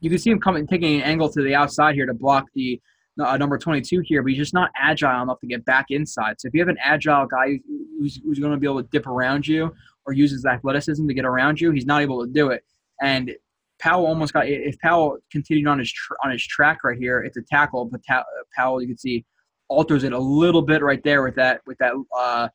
you 0.00 0.10
can 0.10 0.18
see 0.18 0.30
him 0.30 0.40
coming, 0.40 0.66
taking 0.66 0.96
an 0.96 1.02
angle 1.02 1.30
to 1.30 1.42
the 1.42 1.54
outside 1.54 1.94
here 1.94 2.06
to 2.06 2.14
block 2.14 2.46
the 2.54 2.80
uh, 3.22 3.36
number 3.36 3.58
22 3.58 4.00
here, 4.04 4.22
but 4.22 4.30
he's 4.30 4.38
just 4.38 4.54
not 4.54 4.70
agile 4.76 5.22
enough 5.22 5.40
to 5.40 5.46
get 5.46 5.64
back 5.64 5.86
inside. 5.90 6.40
So 6.40 6.48
if 6.48 6.54
you 6.54 6.60
have 6.60 6.68
an 6.68 6.78
agile 6.82 7.26
guy 7.26 7.60
who's, 7.98 8.20
who's 8.24 8.38
going 8.38 8.52
to 8.52 8.58
be 8.58 8.66
able 8.66 8.82
to 8.82 8.88
dip 8.90 9.06
around 9.06 9.46
you 9.46 9.72
or 10.06 10.12
use 10.12 10.30
his 10.30 10.46
athleticism 10.46 11.06
to 11.06 11.14
get 11.14 11.24
around 11.24 11.60
you, 11.60 11.70
he's 11.70 11.86
not 11.86 12.02
able 12.02 12.24
to 12.24 12.32
do 12.32 12.48
it. 12.48 12.64
And 13.02 13.32
Powell 13.80 14.06
almost 14.06 14.32
got. 14.32 14.46
If 14.46 14.78
Powell 14.78 15.18
continued 15.32 15.66
on 15.66 15.78
his 15.78 15.90
tr- 15.90 16.14
on 16.22 16.30
his 16.30 16.46
track 16.46 16.84
right 16.84 16.98
here, 16.98 17.20
it's 17.20 17.38
a 17.38 17.42
tackle. 17.42 17.86
But 17.86 18.02
ta- 18.06 18.24
Powell, 18.54 18.80
you 18.82 18.88
can 18.88 18.98
see, 18.98 19.24
alters 19.68 20.04
it 20.04 20.12
a 20.12 20.18
little 20.18 20.62
bit 20.62 20.82
right 20.82 21.02
there 21.02 21.22
with 21.22 21.34
that 21.36 21.62
with 21.66 21.78
that 21.78 21.94
uh, 22.16 22.48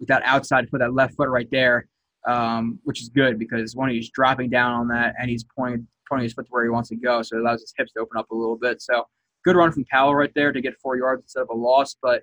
with 0.00 0.08
that 0.08 0.22
outside 0.24 0.68
foot, 0.68 0.80
that 0.80 0.92
left 0.92 1.14
foot 1.14 1.28
right 1.28 1.48
there, 1.52 1.86
um, 2.26 2.80
which 2.82 3.00
is 3.00 3.08
good 3.08 3.38
because 3.38 3.76
when 3.76 3.90
he's 3.90 4.10
dropping 4.10 4.50
down 4.50 4.72
on 4.72 4.88
that 4.88 5.14
and 5.20 5.30
he's 5.30 5.44
pointing 5.56 5.86
pointing 6.12 6.24
his 6.24 6.34
foot 6.34 6.44
to 6.44 6.50
where 6.50 6.62
he 6.62 6.68
wants 6.68 6.90
to 6.90 6.96
go, 6.96 7.22
so 7.22 7.38
it 7.38 7.40
allows 7.40 7.62
his 7.62 7.72
hips 7.74 7.90
to 7.92 8.00
open 8.00 8.18
up 8.18 8.30
a 8.30 8.34
little 8.34 8.58
bit. 8.58 8.82
So 8.82 9.04
good 9.46 9.56
run 9.56 9.72
from 9.72 9.86
Powell 9.86 10.14
right 10.14 10.30
there 10.34 10.52
to 10.52 10.60
get 10.60 10.74
four 10.82 10.98
yards 10.98 11.22
instead 11.22 11.40
of 11.40 11.48
a 11.50 11.54
loss. 11.54 11.96
But 12.02 12.22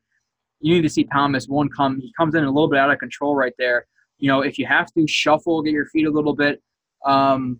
you 0.60 0.76
need 0.76 0.84
to 0.84 0.90
see 0.90 1.06
Thomas 1.06 1.48
one 1.48 1.70
come. 1.70 2.00
He 2.00 2.14
comes 2.16 2.36
in 2.36 2.44
a 2.44 2.52
little 2.52 2.70
bit 2.70 2.78
out 2.78 2.92
of 2.92 3.00
control 3.00 3.36
right 3.36 3.54
there. 3.58 3.88
You 4.20 4.28
know, 4.28 4.42
if 4.42 4.60
you 4.60 4.68
have 4.68 4.94
to 4.94 5.08
shuffle, 5.08 5.64
get 5.64 5.72
your 5.72 5.88
feet 5.88 6.06
a 6.06 6.12
little 6.12 6.36
bit, 6.36 6.62
um, 7.04 7.60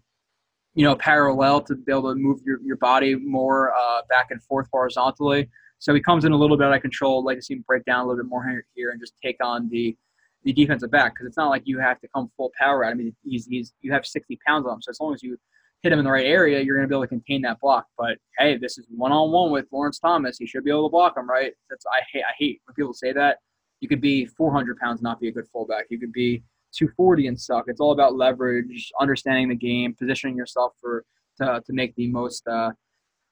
you 0.76 0.84
know, 0.84 0.96
parallel 0.96 1.62
to 1.62 1.76
be 1.76 1.92
able 1.92 2.14
to 2.14 2.16
move 2.16 2.42
your, 2.46 2.60
your 2.64 2.78
body 2.78 3.16
more 3.16 3.74
uh, 3.74 4.02
back 4.08 4.28
and 4.30 4.44
forth 4.44 4.68
horizontally. 4.72 5.50
So 5.80 5.96
he 5.96 6.02
comes 6.02 6.26
in 6.26 6.32
a 6.32 6.38
little 6.38 6.58
bit 6.58 6.68
out 6.68 6.76
of 6.76 6.82
control. 6.82 7.24
Like 7.24 7.38
to 7.38 7.42
see 7.42 7.56
him 7.56 7.64
break 7.66 7.86
down 7.86 8.06
a 8.06 8.08
little 8.08 8.24
bit 8.24 8.30
more 8.30 8.46
here 8.76 8.92
and 8.92 9.00
just 9.00 9.14
take 9.24 9.38
on 9.44 9.68
the 9.70 9.98
the 10.44 10.54
defensive 10.54 10.92
back 10.92 11.14
because 11.14 11.28
it's 11.28 11.38
not 11.38 11.50
like 11.50 11.64
you 11.66 11.80
have 11.80 12.00
to 12.00 12.08
come 12.16 12.32
full 12.38 12.52
power 12.58 12.86
at 12.86 12.94
him. 12.94 13.00
I 13.00 13.04
mean, 13.04 13.16
he's, 13.26 13.46
he's 13.46 13.74
you 13.82 13.92
have 13.92 14.06
60 14.06 14.40
pounds 14.48 14.66
on 14.66 14.76
him, 14.76 14.82
so 14.82 14.90
as 14.90 15.00
long 15.00 15.14
as 15.14 15.22
you 15.22 15.38
hit 15.82 15.94
him 15.94 16.00
in 16.00 16.06
the 16.06 16.12
right 16.12 16.26
area, 16.26 16.62
you're 16.62 16.76
going 16.76 16.88
to 16.88 16.90
be 16.90 16.96
able 16.96 17.04
to 17.04 17.08
contain 17.08 17.42
that 17.44 17.60
block. 17.60 17.86
But 17.98 18.18
hey, 18.38 18.58
this 18.58 18.78
is 18.78 18.86
one 18.90 19.12
on 19.12 19.32
one 19.32 19.52
with 19.52 19.66
Lawrence 19.72 20.00
Thomas. 20.00 20.38
He 20.38 20.46
should 20.46 20.64
be 20.64 20.72
able 20.72 20.90
to 20.90 20.92
block 20.92 21.18
him, 21.18 21.30
right? 21.30 21.54
That's 21.70 21.86
I 21.86 22.02
hate. 22.12 22.24
I 22.24 22.34
hate 22.38 22.62
when 22.66 22.76
people 22.76 22.94
say 22.94 23.14
that. 23.14 23.38
You 23.80 23.88
could 23.88 24.02
be 24.02 24.26
400 24.26 24.78
pounds, 24.78 25.02
not 25.02 25.22
be 25.22 25.30
a 25.30 25.32
good 25.32 25.48
fullback. 25.54 25.86
You 25.90 26.00
could 26.00 26.12
be 26.12 26.44
240 26.76 27.28
and 27.28 27.40
suck. 27.40 27.66
It's 27.68 27.80
all 27.80 27.94
about 27.94 28.16
leverage, 28.16 28.92
understanding 29.00 29.48
the 29.48 29.56
game, 29.56 29.96
positioning 29.98 30.36
yourself 30.36 30.74
for 30.82 31.06
to, 31.38 31.64
to 31.66 31.74
make 31.74 31.96
the 31.96 32.10
most 32.10 32.46
uh, 32.46 32.72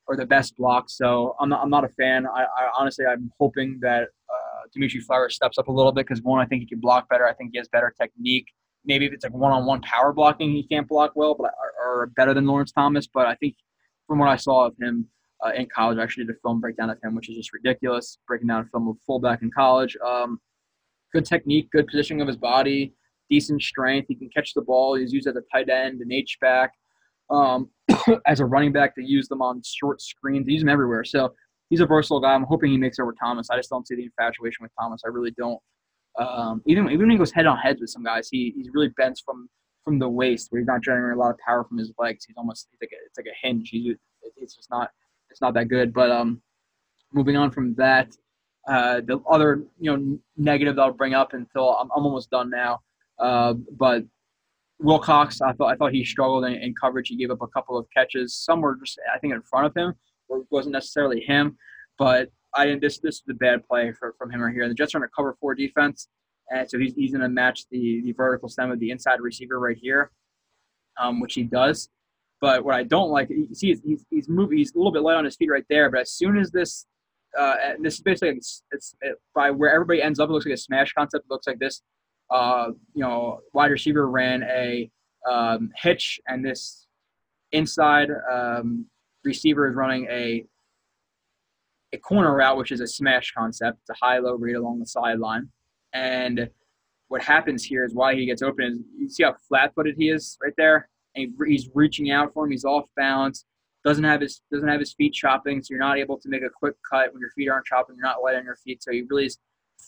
or 0.08 0.16
the 0.16 0.26
best 0.26 0.56
block. 0.56 0.90
So 0.90 1.36
I'm 1.42 1.50
not, 1.50 1.62
I'm 1.62 1.70
not 1.70 1.84
a 1.84 1.90
fan. 1.90 2.26
I, 2.26 2.44
I 2.44 2.70
honestly 2.78 3.06
I'm 3.06 3.30
hoping 3.40 3.78
that 3.82 4.04
uh, 4.04 4.68
Dimitri 4.74 5.02
Flowers 5.02 5.36
steps 5.36 5.58
up 5.58 5.68
a 5.68 5.72
little 5.72 5.92
bit 5.92 6.08
because 6.08 6.24
one 6.24 6.40
I 6.40 6.46
think 6.46 6.62
he 6.62 6.68
can 6.68 6.80
block 6.80 7.10
better. 7.10 7.28
I 7.28 7.34
think 7.34 7.52
he 7.52 7.58
has 7.58 7.68
better 7.68 7.94
technique 8.00 8.48
maybe 8.88 9.06
if 9.06 9.14
it's 9.14 9.24
like 9.24 9.34
one-on-one 9.34 9.82
power 9.82 10.14
blocking, 10.14 10.52
he 10.52 10.64
can't 10.64 10.88
block 10.88 11.12
well, 11.16 11.36
but 11.36 11.52
or 11.86 12.08
better 12.16 12.34
than 12.34 12.46
Lawrence 12.46 12.72
Thomas. 12.72 13.08
But 13.08 13.28
I 13.28 13.36
think 13.36 13.56
from 14.08 14.20
what 14.20 14.30
I 14.30 14.38
saw 14.38 14.66
of 14.66 14.74
him 14.82 15.08
uh, 15.46 15.52
in 15.52 15.68
college, 15.74 15.98
I 15.98 16.04
actually 16.04 16.26
did 16.26 16.36
a 16.36 16.40
film 16.42 16.60
breakdown 16.60 16.90
of 16.90 16.98
him, 17.04 17.14
which 17.14 17.30
is 17.30 17.36
just 17.36 17.54
ridiculous. 17.54 18.18
Breaking 18.28 18.48
down 18.48 18.62
a 18.62 18.70
film 18.70 18.88
of 18.88 18.96
fullback 19.06 19.42
in 19.42 19.52
college. 19.52 19.96
Um, 20.06 20.40
good 21.14 21.26
technique, 21.26 21.70
good 21.72 21.88
positioning 21.88 22.22
of 22.22 22.28
his 22.28 22.38
body, 22.38 22.94
decent 23.30 23.62
strength. 23.62 24.08
He 24.08 24.16
can 24.16 24.30
catch 24.30 24.54
the 24.54 24.62
ball. 24.62 24.96
He's 24.96 25.14
used 25.14 25.28
as 25.28 25.36
a 25.36 25.44
tight 25.54 25.70
end, 25.70 26.02
an 26.02 26.12
H 26.12 26.38
back, 26.42 26.72
um, 27.30 27.70
as 28.26 28.40
a 28.40 28.46
running 28.46 28.72
back. 28.72 28.96
to 28.96 29.04
use 29.04 29.28
them 29.28 29.42
on 29.42 29.62
short 29.66 30.02
screens. 30.02 30.46
They 30.46 30.54
use 30.54 30.62
them 30.62 30.70
everywhere. 30.70 31.04
So 31.04 31.34
he's 31.70 31.82
a 31.82 31.86
versatile 31.86 32.22
guy. 32.22 32.34
I'm 32.34 32.44
hoping 32.44 32.72
he 32.72 32.78
makes 32.78 33.00
over 33.00 33.14
Thomas. 33.14 33.50
I 33.50 33.58
just 33.58 33.70
don't 33.70 33.88
see 33.88 33.96
the 33.96 34.06
infatuation 34.06 34.64
with 34.64 34.72
Thomas. 34.80 35.02
I 35.06 35.10
really 35.10 35.32
don't. 35.38 35.60
Um, 36.18 36.62
even 36.66 36.88
even 36.88 37.02
when 37.02 37.10
he 37.12 37.18
goes 37.18 37.32
head 37.32 37.46
on 37.46 37.58
heads 37.58 37.80
with 37.80 37.90
some 37.90 38.04
guys, 38.04 38.30
he 38.30 38.54
he's 38.56 38.70
really 38.74 38.90
bends 38.98 39.22
from 39.22 39.50
from 39.84 40.00
the 40.00 40.10
waist, 40.10 40.48
where 40.50 40.60
he's 40.60 40.68
not 40.68 40.82
generating 40.82 41.18
a 41.18 41.20
lot 41.20 41.32
of 41.32 41.38
power 41.38 41.64
from 41.64 41.78
his 41.78 41.94
legs. 41.98 42.26
He's 42.26 42.36
almost 42.38 42.68
like 42.82 42.90
a, 42.92 42.98
it's 43.06 43.18
like 43.18 43.28
a 43.28 43.48
hinge. 43.48 43.70
He's 43.70 43.96
it's 44.36 44.56
just 44.56 44.70
not 44.70 44.90
it's 45.30 45.42
not 45.42 45.54
that 45.54 45.68
good. 45.70 45.94
But 45.94 46.12
um, 46.12 46.42
moving 47.14 47.38
on 47.38 47.52
from 47.52 47.76
that, 47.76 48.16
uh, 48.68 49.02
the 49.06 49.20
other 49.30 49.64
you 49.80 49.96
know 49.96 50.20
negative 50.36 50.76
that 50.76 50.82
I'll 50.82 50.92
bring 50.92 51.14
up 51.14 51.34
until 51.34 51.76
I'm, 51.78 51.90
I'm 51.96 52.04
almost 52.04 52.30
done 52.30 52.50
now. 52.50 52.80
Uh, 53.20 53.54
but 53.78 54.04
Wilcox, 54.80 55.42
I 55.42 55.54
thought 55.54 55.72
I 55.72 55.76
thought 55.76 55.94
he 55.94 56.04
struggled 56.04 56.46
in, 56.46 56.54
in, 56.54 56.74
coverage. 56.80 57.08
He 57.08 57.16
gave 57.16 57.32
up 57.32 57.42
a 57.42 57.48
couple 57.48 57.78
of 57.78 57.88
catches. 57.96 58.36
Some 58.36 58.62
were 58.62 58.76
just 58.76 59.00
I 59.14 59.20
think 59.20 59.34
in 59.34 59.42
front 59.42 59.66
of 59.68 59.76
him, 59.76 59.94
it 60.30 60.46
wasn't 60.50 60.74
necessarily 60.74 61.22
him. 61.22 61.58
But 61.98 62.30
I 62.54 62.76
this 62.82 63.00
this 63.00 63.16
is 63.16 63.24
a 63.30 63.34
bad 63.34 63.68
play 63.68 63.92
for, 63.92 64.16
from 64.18 64.32
him 64.32 64.42
right 64.42 64.54
here. 64.54 64.68
The 64.68 64.74
Jets 64.74 64.96
are 64.96 65.00
in 65.00 65.04
a 65.04 65.10
cover 65.16 65.36
four 65.40 65.56
defense, 65.56 66.08
and 66.50 66.70
so 66.70 66.80
he's, 66.80 66.94
he's 66.96 67.12
going 67.12 67.22
to 67.22 67.30
match 67.30 67.66
the 67.72 68.02
the 68.04 68.14
vertical 68.14 68.50
stem 68.50 68.72
of 68.72 68.80
the 68.80 68.92
inside 68.92 69.20
receiver 69.22 69.60
right 69.60 69.78
here, 69.80 70.12
um, 71.00 71.20
which 71.20 71.34
he 71.34 71.44
does. 71.44 71.90
But 72.40 72.64
what 72.64 72.76
I 72.76 72.84
don't 72.84 73.10
like, 73.10 73.30
you 73.32 73.56
see, 73.56 73.76
he's, 73.84 74.06
he's 74.12 74.30
moving. 74.30 74.60
He's 74.60 74.74
a 74.76 74.78
little 74.78 74.92
bit 74.92 75.02
light 75.02 75.16
on 75.16 75.26
his 75.26 75.36
feet 75.36 75.50
right 75.50 75.66
there. 75.70 75.90
But 75.90 76.02
as 76.02 76.12
soon 76.12 76.38
as 76.38 76.52
this, 76.52 76.86
uh, 77.36 77.56
this 77.82 77.96
is 77.96 78.02
basically 78.02 78.38
it's, 78.38 78.64
it's 78.72 78.96
it, 79.02 79.16
by 79.34 79.50
where 79.50 79.74
everybody 79.74 80.04
ends 80.04 80.20
up. 80.20 80.30
It 80.30 80.34
looks 80.34 80.46
like 80.46 80.54
a 80.54 80.58
smash 80.58 80.94
concept. 80.94 81.26
It 81.26 81.32
looks 81.32 81.48
like 81.48 81.58
this 81.58 81.82
uh, 82.30 82.72
you 82.94 83.04
know, 83.04 83.40
wide 83.54 83.72
receiver 83.72 84.10
ran 84.10 84.44
a 84.44 84.90
um, 85.30 85.72
hitch, 85.76 86.20
and 86.28 86.44
this 86.44 86.88
inside 87.52 88.10
um, 88.32 88.86
receiver 89.24 89.70
is 89.70 89.76
running 89.76 90.08
a 90.10 90.46
a 91.94 91.98
corner 91.98 92.36
route, 92.36 92.58
which 92.58 92.72
is 92.72 92.82
a 92.82 92.88
smash 92.88 93.34
concept. 93.38 93.80
It's 93.82 93.90
a 94.02 94.06
high-low 94.06 94.36
read 94.36 94.56
along 94.56 94.80
the 94.80 94.86
sideline, 94.86 95.50
and 95.94 96.50
what 97.10 97.22
happens 97.22 97.64
here 97.64 97.86
is 97.86 97.94
why 97.94 98.16
he 98.16 98.26
gets 98.26 98.42
open 98.42 98.66
is 98.66 98.80
you 98.98 99.10
see 99.10 99.24
how 99.24 99.36
flat-footed 99.48 99.96
he 99.98 100.10
is 100.10 100.38
right 100.44 100.54
there, 100.58 100.90
and 101.16 101.34
he's 101.48 101.70
reaching 101.74 102.12
out 102.12 102.34
for 102.34 102.46
him. 102.46 102.52
He's 102.52 102.66
off 102.66 102.90
balance, 102.96 103.46
doesn't 103.86 104.04
have 104.04 104.22
his 104.22 104.42
doesn't 104.52 104.68
have 104.68 104.80
his 104.80 104.94
feet 104.94 105.14
chopping, 105.14 105.62
so 105.62 105.68
you're 105.72 105.80
not 105.80 105.98
able 105.98 106.20
to 106.20 106.30
make 106.30 106.44
a 106.44 106.50
quick 106.50 106.76
cut 106.90 107.14
when 107.14 107.22
your 107.22 107.32
feet 107.32 107.50
aren't 107.50 107.66
chopping. 107.66 107.96
You're 107.96 108.06
not 108.06 108.22
light 108.22 108.36
on 108.36 108.44
your 108.44 108.58
feet, 108.58 108.84
so 108.84 108.92
he 108.92 109.04
really 109.10 109.28
is 109.28 109.38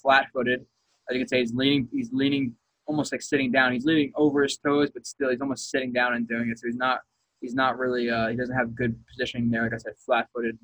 flat-footed 0.02 0.66
as 1.10 1.16
you 1.16 1.22
can 1.22 1.28
say, 1.28 1.40
he's 1.40 1.54
leaning. 1.54 1.88
He's 1.92 2.12
leaning 2.14 2.54
almost 2.86 3.12
like 3.12 3.22
sitting 3.22 3.52
down. 3.52 3.74
He's 3.74 3.86
leaning 3.86 4.12
over 4.16 4.44
his 4.44 4.58
toes, 4.58 4.90
but 4.94 5.06
still 5.06 5.32
he's 5.32 5.42
almost 5.42 5.70
sitting 5.70 5.92
down 5.92 6.14
and 6.14 6.28
doing 6.28 6.50
it. 6.50 6.60
So 6.60 6.68
he's 6.68 6.76
not. 6.76 7.00
He's 7.42 7.56
not 7.56 7.78
really. 7.78 8.10
Uh, 8.10 8.28
he 8.28 8.36
doesn't 8.36 8.56
have 8.56 8.76
good 8.76 8.96
positioning 9.10 9.50
there. 9.50 9.64
Like 9.64 9.74
I 9.74 9.78
said, 9.78 9.94
flat-footed, 10.06 10.58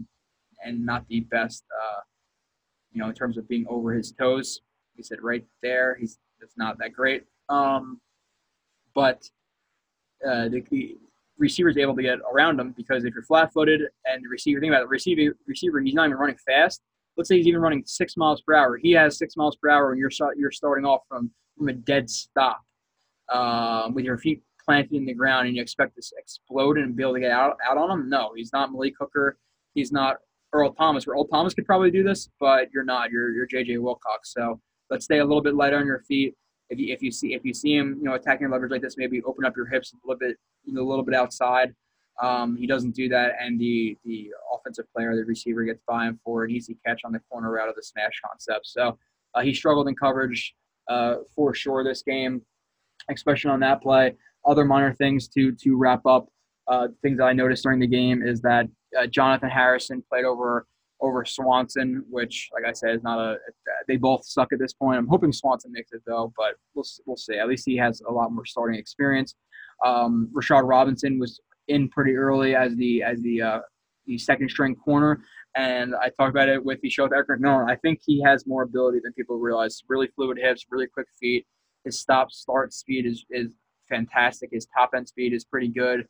and 0.66 0.86
not 0.86 1.08
the 1.08 1.22
best. 1.22 1.64
Uh, 1.72 2.02
you 2.92 3.02
know, 3.02 3.10
in 3.10 3.16
terms 3.16 3.38
of 3.38 3.48
being 3.48 3.66
over 3.68 3.94
his 3.94 4.12
toes. 4.12 4.62
He 4.96 5.04
said 5.04 5.20
right 5.22 5.46
there. 5.62 5.98
He's. 6.00 6.18
It's 6.42 6.58
not 6.58 6.78
that 6.80 6.94
great. 6.94 7.24
Um, 7.50 8.00
but 8.94 9.28
uh, 10.26 10.50
the, 10.50 10.64
the 10.70 10.98
receiver 11.38 11.70
is 11.70 11.78
able 11.78 11.96
to 11.96 12.02
get 12.02 12.20
around 12.32 12.60
him 12.60 12.74
because 12.78 13.04
if 13.04 13.14
you're 13.14 13.24
flat-footed 13.24 13.82
and 14.06 14.24
the 14.24 14.30
receiver, 14.30 14.60
think 14.60 14.72
about 14.72 14.82
it, 14.82 14.86
the 14.86 14.90
receiver, 14.90 15.36
receiver, 15.48 15.80
he's 15.80 15.94
not 15.94 16.06
even 16.06 16.18
running 16.18 16.38
fast 16.46 16.82
let's 17.18 17.30
say 17.30 17.38
he's 17.38 17.48
even 17.48 17.62
running 17.62 17.84
six 17.86 18.18
miles 18.18 18.42
per 18.42 18.54
hour. 18.54 18.78
He 18.78 18.92
has 18.92 19.18
six 19.18 19.36
miles 19.38 19.56
per 19.56 19.70
hour, 19.70 19.92
and 19.92 20.00
you're 20.00 20.12
you're 20.36 20.52
starting 20.52 20.86
off 20.86 21.02
from 21.08 21.32
from 21.58 21.70
a 21.70 21.74
dead 21.74 22.10
stop 22.10 22.62
um, 23.34 23.94
with 23.94 24.06
your 24.06 24.18
feet 24.18 24.42
planted 24.64 24.94
in 24.94 25.06
the 25.06 25.14
ground, 25.14 25.48
and 25.48 25.56
you 25.56 25.62
expect 25.62 25.96
to 25.96 26.02
explode 26.18 26.78
and 26.78 26.96
be 26.96 27.04
able 27.04 27.14
to 27.14 27.20
get 27.20 27.32
out 27.32 27.58
out 27.68 27.78
on 27.78 27.92
him. 27.92 28.10
No, 28.10 28.32
he's 28.36 28.52
not 28.54 28.72
Malik 28.72 28.94
Hooker. 29.00 29.38
He's 29.74 29.92
not 29.92 30.18
Earl 30.56 30.73
Thomas. 30.73 31.06
Where 31.06 31.15
Earl 31.15 31.27
Thomas 31.27 31.53
could 31.53 31.65
probably 31.65 31.91
do 31.91 32.03
this, 32.03 32.30
but 32.40 32.69
you're 32.73 32.84
not. 32.84 33.11
You're 33.11 33.34
you're 33.34 33.48
JJ 33.48 33.82
Wilcox. 33.82 34.34
So 34.34 34.60
let's 34.90 35.06
stay 35.06 35.19
a 35.19 35.26
little 35.26 35.41
bit 35.41 35.56
lighter 35.56 35.77
on 35.77 35.86
your 35.86 36.02
feet. 36.02 36.36
If 36.69 36.80
you 36.80 36.94
if 36.94 37.02
you 37.02 37.11
see 37.11 37.34
if 37.34 37.44
you 37.44 37.53
see 37.53 37.76
him, 37.76 37.98
you 37.99 38.06
know, 38.06 38.15
attacking 38.15 38.49
leverage 38.49 38.72
like 38.72 38.82
this, 38.82 38.95
maybe 38.98 39.22
open 39.23 39.45
up 39.45 39.56
your 39.56 39.68
hips 39.68 39.94
a 39.94 39.98
little 40.07 40.19
bit, 40.19 40.38
you 40.64 40.73
know, 40.73 40.82
a 40.82 40.90
little 40.90 41.06
bit 41.06 41.15
outside. 41.15 41.73
Um, 42.22 42.56
he 42.56 42.65
doesn't 42.65 42.95
do 42.95 43.10
that, 43.10 43.34
and 43.40 43.60
the 43.60 43.98
the 44.06 44.30
offensive 44.53 44.86
player, 44.95 45.15
the 45.15 45.26
receiver, 45.26 45.64
gets 45.64 45.82
by 45.88 46.06
him 46.06 46.19
for 46.23 46.44
an 46.45 46.52
easy 46.52 46.77
catch 46.86 47.02
on 47.03 47.11
the 47.11 47.19
corner 47.30 47.52
route 47.52 47.69
of 47.69 47.76
the 47.76 47.84
smash 47.84 48.22
concept. 48.26 48.68
So 48.68 48.98
uh, 49.34 49.41
he 49.41 49.53
struggled 49.53 49.88
in 49.88 49.95
coverage 49.95 50.56
uh, 50.88 51.15
for 51.36 51.53
sure 51.53 51.84
this 51.84 52.02
game, 52.03 52.41
especially 53.11 53.52
on 53.52 53.60
that 53.61 53.82
play. 53.82 54.15
Other 54.45 54.65
minor 54.65 54.94
things 54.94 55.27
to 55.30 55.52
to 55.52 55.76
wrap 55.76 56.06
up. 56.06 56.27
Uh, 56.68 56.88
things 57.03 57.19
that 57.19 57.26
I 57.26 57.34
noticed 57.34 57.64
during 57.64 57.80
the 57.80 57.88
game 57.88 58.23
is 58.23 58.41
that 58.41 58.65
uh, 58.97 59.07
Jonathan 59.07 59.49
Harrison 59.49 60.03
played 60.09 60.26
over 60.26 60.65
over 61.01 61.26
Swanson, 61.26 62.05
which, 62.09 62.49
like 62.53 62.63
I 62.67 62.72
said, 62.73 62.95
is 62.95 63.03
not 63.03 63.19
a. 63.19 63.38
They 63.88 63.97
both 63.97 64.26
suck 64.26 64.53
at 64.53 64.59
this 64.59 64.73
point. 64.73 64.97
I'm 64.97 65.07
hoping 65.07 65.31
Swanson 65.31 65.72
makes 65.72 65.91
it 65.91 66.01
though, 66.05 66.34
but 66.38 66.55
we'll 66.73 66.85
we'll 67.05 67.17
see. 67.17 67.38
At 67.38 67.47
least 67.47 67.63
he 67.65 67.77
has 67.77 68.01
a 68.07 68.11
lot 68.11 68.31
more 68.31 68.45
starting 68.45 68.80
experience. 68.80 69.35
Um, 69.85 70.30
Rashard 70.34 70.67
Robinson 70.67 71.19
was 71.19 71.39
in 71.67 71.89
pretty 71.89 72.15
early 72.15 72.55
as 72.55 72.76
the 72.76 73.03
as 73.03 73.22
the 73.22 73.41
uh, 73.41 73.59
the 74.05 74.17
second 74.17 74.49
string 74.49 74.76
corner. 74.76 75.22
And 75.55 75.95
I 75.95 76.09
talked 76.09 76.30
about 76.30 76.49
it 76.49 76.63
with 76.63 76.81
the 76.81 76.89
show 76.89 77.03
with 77.03 77.13
Eric. 77.13 77.30
I 77.69 77.76
think 77.76 78.01
he 78.05 78.22
has 78.23 78.45
more 78.45 78.63
ability 78.63 78.99
than 79.03 79.13
people 79.13 79.38
realize. 79.38 79.81
Really 79.88 80.07
fluid 80.15 80.38
hips, 80.38 80.65
really 80.69 80.88
quick 80.88 81.07
feet. 81.19 81.45
His 81.85 81.99
stop 81.99 82.31
start 82.31 82.73
speed 82.73 83.05
is, 83.05 83.26
is 83.30 83.51
fantastic. 83.88 84.49
His 84.51 84.67
top 84.76 84.91
end 84.95 85.07
speed 85.07 85.34
is 85.34 85.45
pretty 85.45 85.69
good. 85.69 86.07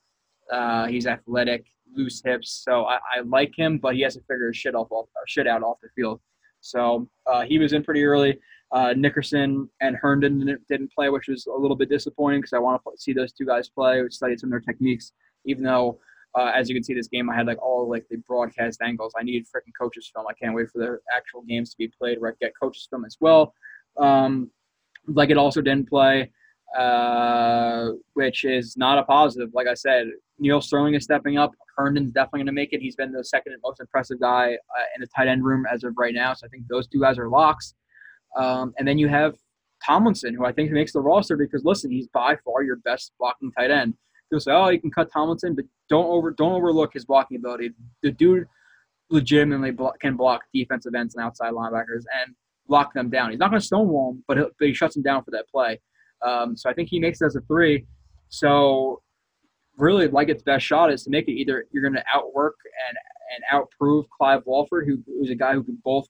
Uh, 0.51 0.87
he's 0.87 1.05
athletic, 1.05 1.65
loose 1.93 2.21
hips. 2.23 2.61
So 2.63 2.85
I, 2.85 2.95
I, 2.95 3.21
like 3.25 3.53
him, 3.55 3.77
but 3.77 3.95
he 3.95 4.01
has 4.01 4.15
to 4.15 4.21
figure 4.21 4.47
his 4.47 4.57
shit 4.57 4.75
off, 4.75 4.91
off 4.91 5.07
shit 5.27 5.47
out 5.47 5.63
off 5.63 5.77
the 5.81 5.89
field. 5.95 6.19
So 6.61 7.07
uh, 7.27 7.43
he 7.43 7.59
was 7.59 7.73
in 7.73 7.83
pretty 7.83 8.03
early. 8.03 8.39
Uh, 8.71 8.93
Nickerson 8.97 9.69
and 9.81 9.95
Herndon 9.95 10.57
didn't, 10.67 10.91
play, 10.91 11.09
which 11.09 11.27
was 11.27 11.45
a 11.45 11.53
little 11.53 11.77
bit 11.77 11.89
disappointing 11.89 12.41
because 12.41 12.53
I 12.53 12.59
want 12.59 12.81
to 12.83 12.91
see 12.97 13.13
those 13.13 13.31
two 13.31 13.45
guys 13.45 13.69
play, 13.69 14.03
study 14.09 14.35
some 14.37 14.47
of 14.47 14.51
their 14.51 14.59
techniques 14.59 15.11
even 15.45 15.63
though 15.63 15.99
uh, 16.37 16.51
as 16.53 16.67
you 16.67 16.75
can 16.75 16.83
see 16.83 16.93
this 16.93 17.07
game 17.07 17.29
i 17.29 17.35
had 17.35 17.47
like 17.47 17.61
all 17.61 17.89
like 17.89 18.05
the 18.09 18.17
broadcast 18.27 18.81
angles 18.81 19.13
i 19.17 19.23
need 19.23 19.45
freaking 19.45 19.71
coaches 19.79 20.11
film 20.13 20.25
i 20.29 20.33
can't 20.33 20.53
wait 20.53 20.69
for 20.69 20.79
the 20.79 20.97
actual 21.15 21.41
games 21.43 21.69
to 21.71 21.77
be 21.77 21.87
played 21.87 22.19
where 22.19 22.31
i 22.31 22.33
get 22.41 22.51
coaches 22.59 22.87
film 22.89 23.05
as 23.05 23.17
well 23.19 23.53
um, 23.97 24.51
Leggett 25.07 25.37
also 25.37 25.61
didn't 25.61 25.87
play 25.87 26.29
uh, 26.77 27.89
which 28.13 28.43
is 28.43 28.75
not 28.77 28.97
a 28.97 29.03
positive 29.03 29.49
like 29.53 29.67
i 29.67 29.73
said 29.73 30.07
neal 30.39 30.61
sterling 30.61 30.93
is 30.93 31.03
stepping 31.03 31.37
up 31.37 31.51
herndon's 31.77 32.11
definitely 32.11 32.39
going 32.39 32.45
to 32.47 32.51
make 32.51 32.73
it 32.73 32.81
he's 32.81 32.95
been 32.95 33.11
the 33.11 33.23
second 33.23 33.53
most 33.63 33.79
impressive 33.79 34.19
guy 34.19 34.53
uh, 34.53 34.83
in 34.95 35.01
the 35.01 35.07
tight 35.15 35.27
end 35.27 35.43
room 35.43 35.65
as 35.71 35.83
of 35.83 35.93
right 35.97 36.13
now 36.13 36.33
so 36.33 36.45
i 36.45 36.49
think 36.49 36.63
those 36.67 36.87
two 36.87 36.99
guys 36.99 37.17
are 37.17 37.29
locks 37.29 37.73
um, 38.37 38.73
and 38.77 38.87
then 38.87 38.97
you 38.97 39.07
have 39.07 39.35
tomlinson 39.85 40.33
who 40.33 40.45
i 40.45 40.51
think 40.51 40.71
makes 40.71 40.93
the 40.93 41.01
roster 41.01 41.37
because 41.37 41.63
listen 41.63 41.91
he's 41.91 42.07
by 42.07 42.35
far 42.43 42.63
your 42.63 42.77
best 42.77 43.13
blocking 43.19 43.51
tight 43.51 43.71
end 43.71 43.93
People 44.29 44.39
say, 44.39 44.51
"Oh, 44.51 44.69
you 44.69 44.81
can 44.81 44.89
cut 44.89 45.11
Tomlinson," 45.11 45.53
but 45.55 45.65
don't 45.87 46.07
over 46.07 46.31
don't 46.31 46.53
overlook 46.53 46.93
his 46.93 47.05
blocking 47.05 47.37
ability. 47.37 47.71
The 48.01 48.11
dude 48.11 48.47
legitimately 49.09 49.71
block, 49.71 49.99
can 49.99 50.15
block 50.15 50.41
defensive 50.53 50.95
ends 50.95 51.15
and 51.15 51.23
outside 51.23 51.53
linebackers 51.53 52.03
and 52.21 52.35
lock 52.67 52.93
them 52.93 53.09
down. 53.09 53.29
He's 53.29 53.39
not 53.39 53.51
going 53.51 53.59
to 53.59 53.65
stonewall 53.65 54.13
them, 54.13 54.23
but, 54.27 54.37
but 54.57 54.67
he 54.67 54.73
shuts 54.73 54.95
them 54.95 55.03
down 55.03 55.23
for 55.23 55.31
that 55.31 55.47
play. 55.49 55.79
Um, 56.25 56.57
so 56.57 56.69
I 56.69 56.73
think 56.73 56.89
he 56.89 56.99
makes 56.99 57.21
it 57.21 57.25
as 57.25 57.35
a 57.35 57.41
three. 57.41 57.85
So 58.29 59.01
really, 59.77 60.07
like 60.07 60.29
its 60.29 60.43
best 60.43 60.65
shot 60.65 60.91
is 60.91 61.03
to 61.03 61.09
make 61.09 61.27
it 61.27 61.33
either 61.33 61.65
you're 61.71 61.83
going 61.83 61.93
to 61.93 62.03
outwork 62.13 62.55
and 62.87 62.97
and 63.33 63.43
outprove 63.51 64.05
Clive 64.09 64.43
Walford, 64.45 64.87
who, 64.87 65.01
who's 65.07 65.31
a 65.31 65.35
guy 65.35 65.53
who 65.53 65.63
can 65.63 65.79
both 65.83 66.07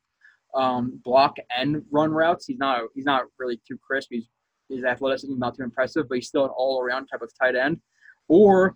um, 0.53 0.99
block 1.03 1.37
and 1.55 1.83
run 1.91 2.11
routes. 2.11 2.45
He's 2.45 2.57
not 2.57 2.81
he's 2.93 3.05
not 3.05 3.23
really 3.39 3.59
too 3.67 3.77
crisp. 3.85 4.09
He's 4.11 4.27
his 4.69 4.83
athleticism 4.83 5.31
is 5.31 5.39
not 5.39 5.55
too 5.55 5.63
impressive, 5.63 6.07
but 6.09 6.15
he's 6.15 6.27
still 6.27 6.45
an 6.45 6.51
all 6.55 6.81
around 6.81 7.07
type 7.07 7.21
of 7.21 7.31
tight 7.39 7.55
end. 7.55 7.79
Or 8.27 8.75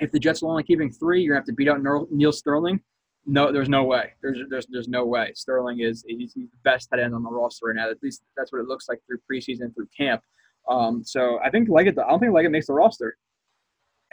if 0.00 0.10
the 0.10 0.18
Jets 0.18 0.42
are 0.42 0.48
only 0.48 0.62
keeping 0.62 0.90
three, 0.90 1.22
you're 1.22 1.34
gonna 1.34 1.40
have 1.40 1.46
to 1.46 1.52
beat 1.52 1.68
out 1.68 1.80
Neal 2.10 2.32
Sterling. 2.32 2.80
No, 3.26 3.52
there's 3.52 3.68
no 3.68 3.84
way. 3.84 4.12
There's 4.22 4.38
there's 4.48 4.66
there's 4.70 4.88
no 4.88 5.04
way. 5.04 5.32
Sterling 5.34 5.80
is 5.80 6.04
he's, 6.06 6.34
the 6.34 6.48
best 6.64 6.88
tight 6.90 7.00
end 7.00 7.14
on 7.14 7.22
the 7.22 7.30
roster 7.30 7.66
right 7.66 7.76
now. 7.76 7.90
At 7.90 8.02
least 8.02 8.22
that's 8.36 8.52
what 8.52 8.60
it 8.60 8.66
looks 8.66 8.88
like 8.88 9.00
through 9.06 9.18
preseason, 9.30 9.74
through 9.74 9.88
camp. 9.96 10.22
Um, 10.68 11.02
so 11.04 11.38
I 11.44 11.50
think 11.50 11.68
Leggett. 11.68 11.98
I 11.98 12.08
don't 12.08 12.20
think 12.20 12.32
Leggett 12.32 12.52
makes 12.52 12.66
the 12.66 12.74
roster. 12.74 13.16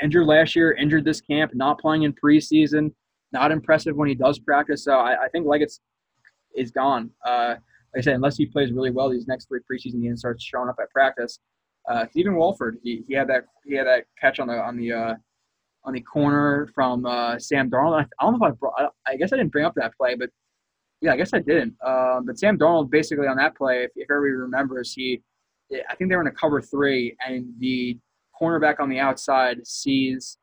Injured 0.02 0.28
last 0.28 0.56
year, 0.56 0.72
injured 0.74 1.04
this 1.04 1.20
camp, 1.20 1.52
not 1.54 1.80
playing 1.80 2.04
in 2.04 2.14
preseason, 2.14 2.94
not 3.34 3.52
impressive 3.52 3.96
when 3.96 4.08
he 4.08 4.16
does 4.16 4.40
practice. 4.40 4.84
So 4.86 4.94
I, 4.94 5.26
I 5.26 5.30
think 5.30 5.46
Leggett's 5.46 5.82
is 6.56 6.72
gone. 6.72 7.12
Uh, 7.28 7.56
like 7.94 8.00
I 8.00 8.02
said, 8.02 8.16
unless 8.16 8.38
he 8.38 8.46
plays 8.46 8.72
really 8.72 8.92
well 8.92 9.10
these 9.10 9.28
next 9.28 9.48
three 9.48 9.60
preseason 9.70 10.02
games, 10.02 10.22
starts 10.22 10.44
showing 10.44 10.70
up 10.70 10.78
at 10.82 10.90
practice, 10.92 11.40
uh, 11.90 12.06
Stephen 12.12 12.36
Walford, 12.36 12.78
he, 12.84 13.04
he 13.08 13.14
had 13.14 13.28
that 13.28 13.46
he 13.66 13.76
had 13.76 13.88
that 13.88 14.06
catch 14.20 14.40
on 14.40 14.48
the 14.48 14.54
on 14.54 14.78
the 14.78 14.92
uh, 14.92 15.16
on 15.86 15.94
the 15.94 16.02
corner 16.02 16.70
from 16.76 17.06
uh, 17.06 17.40
Sam 17.40 17.70
Darnold. 17.70 18.06
I, 18.20 18.24
don't 18.24 18.40
know 18.40 18.48
if 18.48 18.54
I 18.54 18.56
brought. 18.56 18.94
I, 19.08 19.16
guess 19.16 19.34
I 19.34 19.38
didn't 19.38 19.52
bring 19.52 19.66
up 19.66 19.74
that 19.76 19.96
play, 19.96 20.16
but 20.16 20.30
yeah, 21.02 21.14
I 21.14 21.18
guess 21.18 21.34
I 21.34 21.40
didn't. 21.40 21.76
Um, 21.86 22.26
but 22.26 22.38
Sam 22.38 22.60
Darnold 22.60 22.92
basically 22.92 23.28
on 23.28 23.38
that 23.38 23.56
play, 23.56 23.84
if, 23.84 23.92
if 23.96 24.12
everybody 24.12 24.34
remembers, 24.34 24.94
he 24.94 25.22
I 25.72 25.96
think 25.96 26.10
they 26.10 26.16
were 26.16 26.22
in 26.22 26.28
a 26.28 26.32
cover 26.32 26.62
three, 26.62 27.16
and 27.26 27.54
the 27.60 27.98
cornerback 28.40 28.80
on 28.80 28.90
the 28.90 29.00
outside 29.00 29.66
sees 29.68 30.38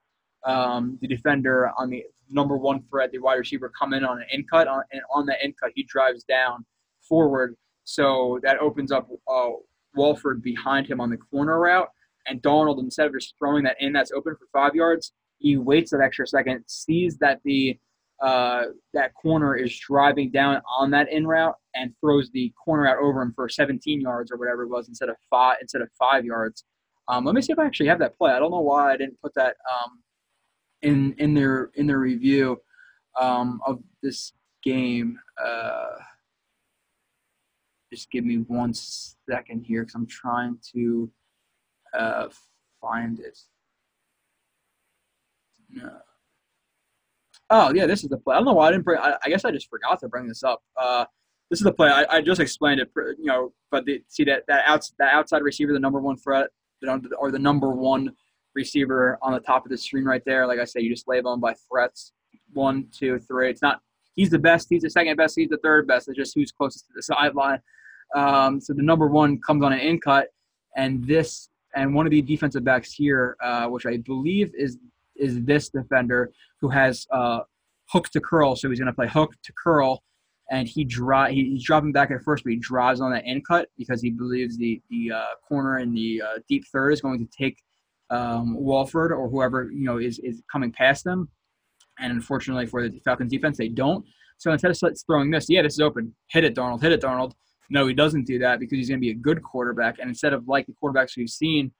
um, 0.44 0.98
the 1.00 1.08
defender 1.08 1.70
on 1.78 1.90
the 1.90 2.04
number 2.30 2.56
one 2.56 2.82
threat, 2.90 3.10
the 3.12 3.18
wide 3.18 3.34
receiver, 3.34 3.70
come 3.78 3.92
in 3.92 4.04
on 4.04 4.18
an 4.18 4.26
in 4.30 4.44
cut, 4.44 4.68
on, 4.68 4.82
and 4.92 5.02
on 5.14 5.26
that 5.26 5.44
in 5.44 5.52
cut, 5.60 5.72
he 5.74 5.84
drives 5.84 6.24
down 6.24 6.64
forward. 7.08 7.56
So 7.84 8.38
that 8.42 8.58
opens 8.58 8.92
up 8.92 9.08
uh, 9.28 9.50
Walford 9.94 10.42
behind 10.42 10.88
him 10.88 11.00
on 11.00 11.10
the 11.10 11.16
corner 11.16 11.58
route, 11.60 11.88
and 12.26 12.42
Darnold, 12.42 12.80
instead 12.80 13.06
of 13.06 13.12
just 13.12 13.34
throwing 13.38 13.64
that 13.64 13.76
in 13.80 13.92
that's 13.92 14.12
open 14.12 14.34
for 14.36 14.46
five 14.52 14.74
yards, 14.74 15.12
he 15.38 15.56
waits 15.56 15.90
that 15.90 16.00
extra 16.00 16.26
second, 16.26 16.64
sees 16.66 17.18
that 17.18 17.40
the 17.44 17.78
uh, 18.22 18.64
that 18.94 19.12
corner 19.14 19.56
is 19.56 19.78
driving 19.78 20.30
down 20.30 20.60
on 20.78 20.90
that 20.90 21.12
in 21.12 21.26
route, 21.26 21.54
and 21.74 21.92
throws 22.00 22.30
the 22.32 22.52
corner 22.62 22.86
out 22.86 22.98
over 22.98 23.20
him 23.20 23.32
for 23.34 23.48
17 23.48 24.00
yards 24.00 24.30
or 24.30 24.38
whatever 24.38 24.62
it 24.62 24.68
was 24.68 24.88
instead 24.88 25.08
of 25.08 25.16
five 25.28 25.58
instead 25.60 25.82
of 25.82 25.88
five 25.98 26.24
yards. 26.24 26.64
Um, 27.08 27.24
let 27.24 27.34
me 27.34 27.42
see 27.42 27.52
if 27.52 27.58
I 27.58 27.66
actually 27.66 27.88
have 27.88 27.98
that 28.00 28.16
play. 28.16 28.32
I 28.32 28.38
don't 28.38 28.50
know 28.50 28.60
why 28.60 28.92
I 28.92 28.96
didn't 28.96 29.20
put 29.20 29.34
that 29.34 29.56
um, 29.70 30.02
in 30.82 31.14
in 31.18 31.34
their 31.34 31.70
in 31.74 31.86
their 31.86 31.98
review 31.98 32.60
um, 33.20 33.60
of 33.66 33.82
this 34.02 34.32
game. 34.62 35.18
Uh, 35.42 35.96
just 37.92 38.10
give 38.10 38.24
me 38.24 38.38
one 38.48 38.72
second 38.74 39.64
here 39.64 39.82
because 39.82 39.94
I'm 39.94 40.06
trying 40.06 40.58
to 40.74 41.10
uh, 41.96 42.28
find 42.80 43.20
it. 43.20 43.38
No. 45.70 45.90
Oh 47.50 47.72
yeah, 47.74 47.86
this 47.86 48.02
is 48.02 48.08
the 48.08 48.18
play. 48.18 48.34
I 48.34 48.38
don't 48.38 48.46
know 48.46 48.54
why 48.54 48.68
I 48.68 48.72
didn't 48.72 48.84
bring. 48.84 48.98
I, 48.98 49.16
I 49.24 49.28
guess 49.28 49.44
I 49.44 49.50
just 49.50 49.68
forgot 49.68 50.00
to 50.00 50.08
bring 50.08 50.26
this 50.26 50.42
up. 50.42 50.62
Uh, 50.76 51.04
this 51.50 51.60
is 51.60 51.64
the 51.64 51.72
play. 51.72 51.88
I, 51.88 52.04
I 52.16 52.20
just 52.20 52.40
explained 52.40 52.80
it, 52.80 52.90
you 52.96 53.26
know. 53.26 53.52
But 53.70 53.84
the, 53.84 54.02
see 54.08 54.24
that 54.24 54.42
that 54.48 54.64
outs 54.66 54.92
that 54.98 55.12
outside 55.12 55.42
receiver, 55.42 55.72
the 55.72 55.78
number 55.78 56.00
one 56.00 56.16
threat, 56.16 56.48
or 57.18 57.30
the 57.30 57.38
number 57.38 57.70
one 57.70 58.12
receiver 58.54 59.18
on 59.22 59.32
the 59.32 59.40
top 59.40 59.64
of 59.64 59.70
the 59.70 59.78
screen 59.78 60.04
right 60.04 60.22
there. 60.26 60.46
Like 60.46 60.58
I 60.58 60.64
said, 60.64 60.82
you 60.82 60.90
just 60.90 61.06
label 61.06 61.30
them 61.30 61.40
by 61.40 61.54
threats. 61.70 62.12
One, 62.52 62.88
two, 62.92 63.18
three. 63.20 63.50
It's 63.50 63.62
not. 63.62 63.80
He's 64.14 64.30
the 64.30 64.38
best. 64.38 64.66
He's 64.70 64.82
the 64.82 64.90
second 64.90 65.16
best. 65.16 65.34
He's 65.36 65.50
the 65.50 65.58
third 65.58 65.86
best. 65.86 66.08
It's 66.08 66.16
just 66.16 66.34
who's 66.34 66.50
closest 66.50 66.86
to 66.86 66.92
the 66.96 67.02
sideline. 67.02 67.60
Um, 68.14 68.60
so 68.60 68.72
the 68.72 68.82
number 68.82 69.06
one 69.08 69.40
comes 69.40 69.62
on 69.62 69.72
an 69.72 69.80
in 69.80 70.00
cut, 70.00 70.28
and 70.76 71.06
this 71.06 71.48
and 71.76 71.94
one 71.94 72.06
of 72.06 72.10
the 72.10 72.22
defensive 72.22 72.64
backs 72.64 72.92
here, 72.92 73.36
uh, 73.40 73.66
which 73.68 73.86
I 73.86 73.98
believe 73.98 74.52
is 74.56 74.78
is 75.18 75.42
this 75.44 75.68
defender 75.68 76.32
who 76.60 76.68
has 76.68 77.06
uh, 77.12 77.40
hook 77.88 78.08
to 78.10 78.20
curl. 78.20 78.56
So 78.56 78.68
he's 78.68 78.78
going 78.78 78.86
to 78.86 78.92
play 78.92 79.08
hook 79.08 79.34
to 79.42 79.52
curl, 79.62 80.02
and 80.50 80.68
he 80.68 80.84
draw 80.84 81.26
he, 81.26 81.50
he's 81.50 81.64
dropping 81.64 81.92
back 81.92 82.10
at 82.10 82.22
first, 82.22 82.44
but 82.44 82.50
he 82.50 82.58
drives 82.58 83.00
on 83.00 83.12
that 83.12 83.24
in 83.26 83.42
cut 83.42 83.68
because 83.76 84.00
he 84.00 84.10
believes 84.10 84.56
the 84.56 84.80
the 84.90 85.12
uh, 85.12 85.24
corner 85.46 85.78
in 85.78 85.92
the 85.92 86.22
uh, 86.22 86.38
deep 86.48 86.64
third 86.72 86.92
is 86.92 87.00
going 87.00 87.18
to 87.18 87.36
take 87.36 87.62
um, 88.10 88.56
Walford 88.56 89.12
or 89.12 89.28
whoever 89.28 89.70
you 89.72 89.84
know 89.84 89.98
is 89.98 90.18
is 90.20 90.42
coming 90.50 90.72
past 90.72 91.04
them. 91.04 91.28
And 91.98 92.12
unfortunately 92.12 92.66
for 92.66 92.88
the 92.88 93.00
Falcons 93.00 93.32
defense, 93.32 93.56
they 93.56 93.68
don't. 93.68 94.04
So 94.38 94.52
instead 94.52 94.70
of 94.70 94.98
throwing 95.06 95.30
this, 95.30 95.46
yeah, 95.48 95.62
this 95.62 95.74
is 95.74 95.80
open. 95.80 96.14
Hit 96.28 96.44
it, 96.44 96.54
Darnold. 96.54 96.82
Hit 96.82 96.92
it, 96.92 97.00
Darnold. 97.00 97.32
No, 97.70 97.86
he 97.86 97.94
doesn't 97.94 98.26
do 98.26 98.38
that 98.40 98.60
because 98.60 98.76
he's 98.76 98.88
going 98.88 99.00
to 99.00 99.04
be 99.04 99.10
a 99.10 99.14
good 99.14 99.42
quarterback. 99.42 99.98
And 99.98 100.08
instead 100.08 100.32
of 100.32 100.46
like 100.46 100.66
the 100.66 100.74
quarterbacks 100.80 101.16
we've 101.16 101.30
seen, 101.30 101.72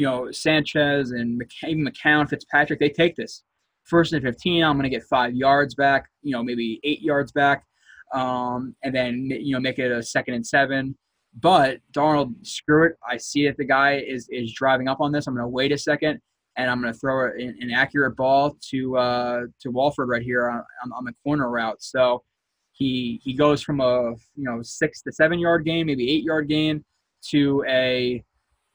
you 0.00 0.06
know, 0.06 0.30
Sanchez 0.30 1.10
and 1.10 1.42
even 1.66 1.84
McCown, 1.84 2.26
Fitzpatrick, 2.26 2.80
they 2.80 2.88
take 2.88 3.16
this. 3.16 3.42
First 3.84 4.14
and 4.14 4.22
15, 4.22 4.64
I'm 4.64 4.78
going 4.78 4.84
to 4.84 4.88
get 4.88 5.02
five 5.02 5.34
yards 5.34 5.74
back, 5.74 6.06
you 6.22 6.32
know, 6.32 6.42
maybe 6.42 6.80
eight 6.84 7.02
yards 7.02 7.32
back, 7.32 7.66
um, 8.14 8.74
and 8.82 8.94
then, 8.94 9.28
you 9.30 9.52
know, 9.52 9.60
make 9.60 9.78
it 9.78 9.92
a 9.92 10.02
second 10.02 10.32
and 10.32 10.46
seven. 10.46 10.96
But 11.38 11.80
Darnold, 11.92 12.34
screw 12.46 12.86
it. 12.86 12.92
I 13.06 13.18
see 13.18 13.46
that 13.46 13.58
the 13.58 13.66
guy 13.66 13.98
is, 13.98 14.26
is 14.30 14.54
driving 14.54 14.88
up 14.88 15.02
on 15.02 15.12
this. 15.12 15.26
I'm 15.26 15.34
going 15.34 15.44
to 15.44 15.48
wait 15.48 15.70
a 15.70 15.76
second, 15.76 16.18
and 16.56 16.70
I'm 16.70 16.80
going 16.80 16.94
to 16.94 16.98
throw 16.98 17.26
an, 17.26 17.58
an 17.60 17.70
accurate 17.70 18.16
ball 18.16 18.56
to 18.70 18.96
uh, 18.96 19.40
to 19.60 19.70
Walford 19.70 20.08
right 20.08 20.22
here 20.22 20.48
on, 20.48 20.62
on 20.96 21.04
the 21.04 21.12
corner 21.22 21.50
route. 21.50 21.82
So 21.82 22.22
he 22.72 23.20
he 23.22 23.34
goes 23.34 23.62
from 23.62 23.82
a 23.82 24.12
you 24.34 24.44
know 24.44 24.62
six 24.62 25.02
to 25.02 25.12
seven 25.12 25.38
yard 25.38 25.66
game, 25.66 25.88
maybe 25.88 26.10
eight 26.10 26.24
yard 26.24 26.48
game, 26.48 26.86
to 27.28 27.62
a 27.68 28.24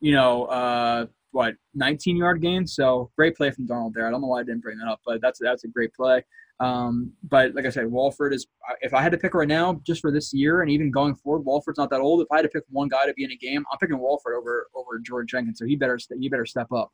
you 0.01 0.11
know 0.13 0.45
uh, 0.45 1.07
what 1.35 1.55
19 1.73 2.15
yard 2.15 2.41
gain. 2.41 2.65
So 2.65 3.11
great 3.17 3.35
play 3.35 3.51
from 3.51 3.67
Darnold 3.67 3.93
there. 3.93 4.07
I 4.07 4.09
don't 4.09 4.21
know 4.21 4.27
why 4.27 4.39
I 4.39 4.43
didn't 4.43 4.61
bring 4.61 4.77
that 4.77 4.87
up, 4.87 5.01
but 5.05 5.19
that's 5.21 5.37
that's 5.41 5.65
a 5.65 5.67
great 5.67 5.93
play. 5.93 6.23
Um, 6.61 7.11
but 7.23 7.53
like 7.53 7.65
I 7.65 7.69
said, 7.69 7.91
Walford 7.91 8.33
is. 8.33 8.47
If 8.79 8.93
I 8.93 9.01
had 9.01 9.11
to 9.11 9.17
pick 9.17 9.33
right 9.33 9.47
now, 9.47 9.81
just 9.85 9.99
for 9.99 10.11
this 10.11 10.33
year 10.33 10.61
and 10.61 10.71
even 10.71 10.91
going 10.91 11.13
forward, 11.15 11.41
Walford's 11.41 11.77
not 11.77 11.89
that 11.89 11.99
old. 11.99 12.21
If 12.21 12.31
I 12.31 12.37
had 12.37 12.43
to 12.43 12.49
pick 12.49 12.63
one 12.69 12.87
guy 12.87 13.05
to 13.05 13.13
be 13.13 13.25
in 13.25 13.31
a 13.31 13.35
game, 13.35 13.65
I'm 13.69 13.77
picking 13.79 13.97
Walford 13.99 14.35
over 14.35 14.67
over 14.73 14.97
George 14.99 15.29
Jenkins. 15.29 15.59
So 15.59 15.65
he 15.65 15.75
better 15.75 15.99
he 16.17 16.29
better 16.29 16.45
step 16.45 16.71
up. 16.71 16.93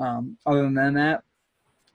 Um, 0.00 0.38
other 0.46 0.62
than 0.62 0.94
that, 0.94 1.24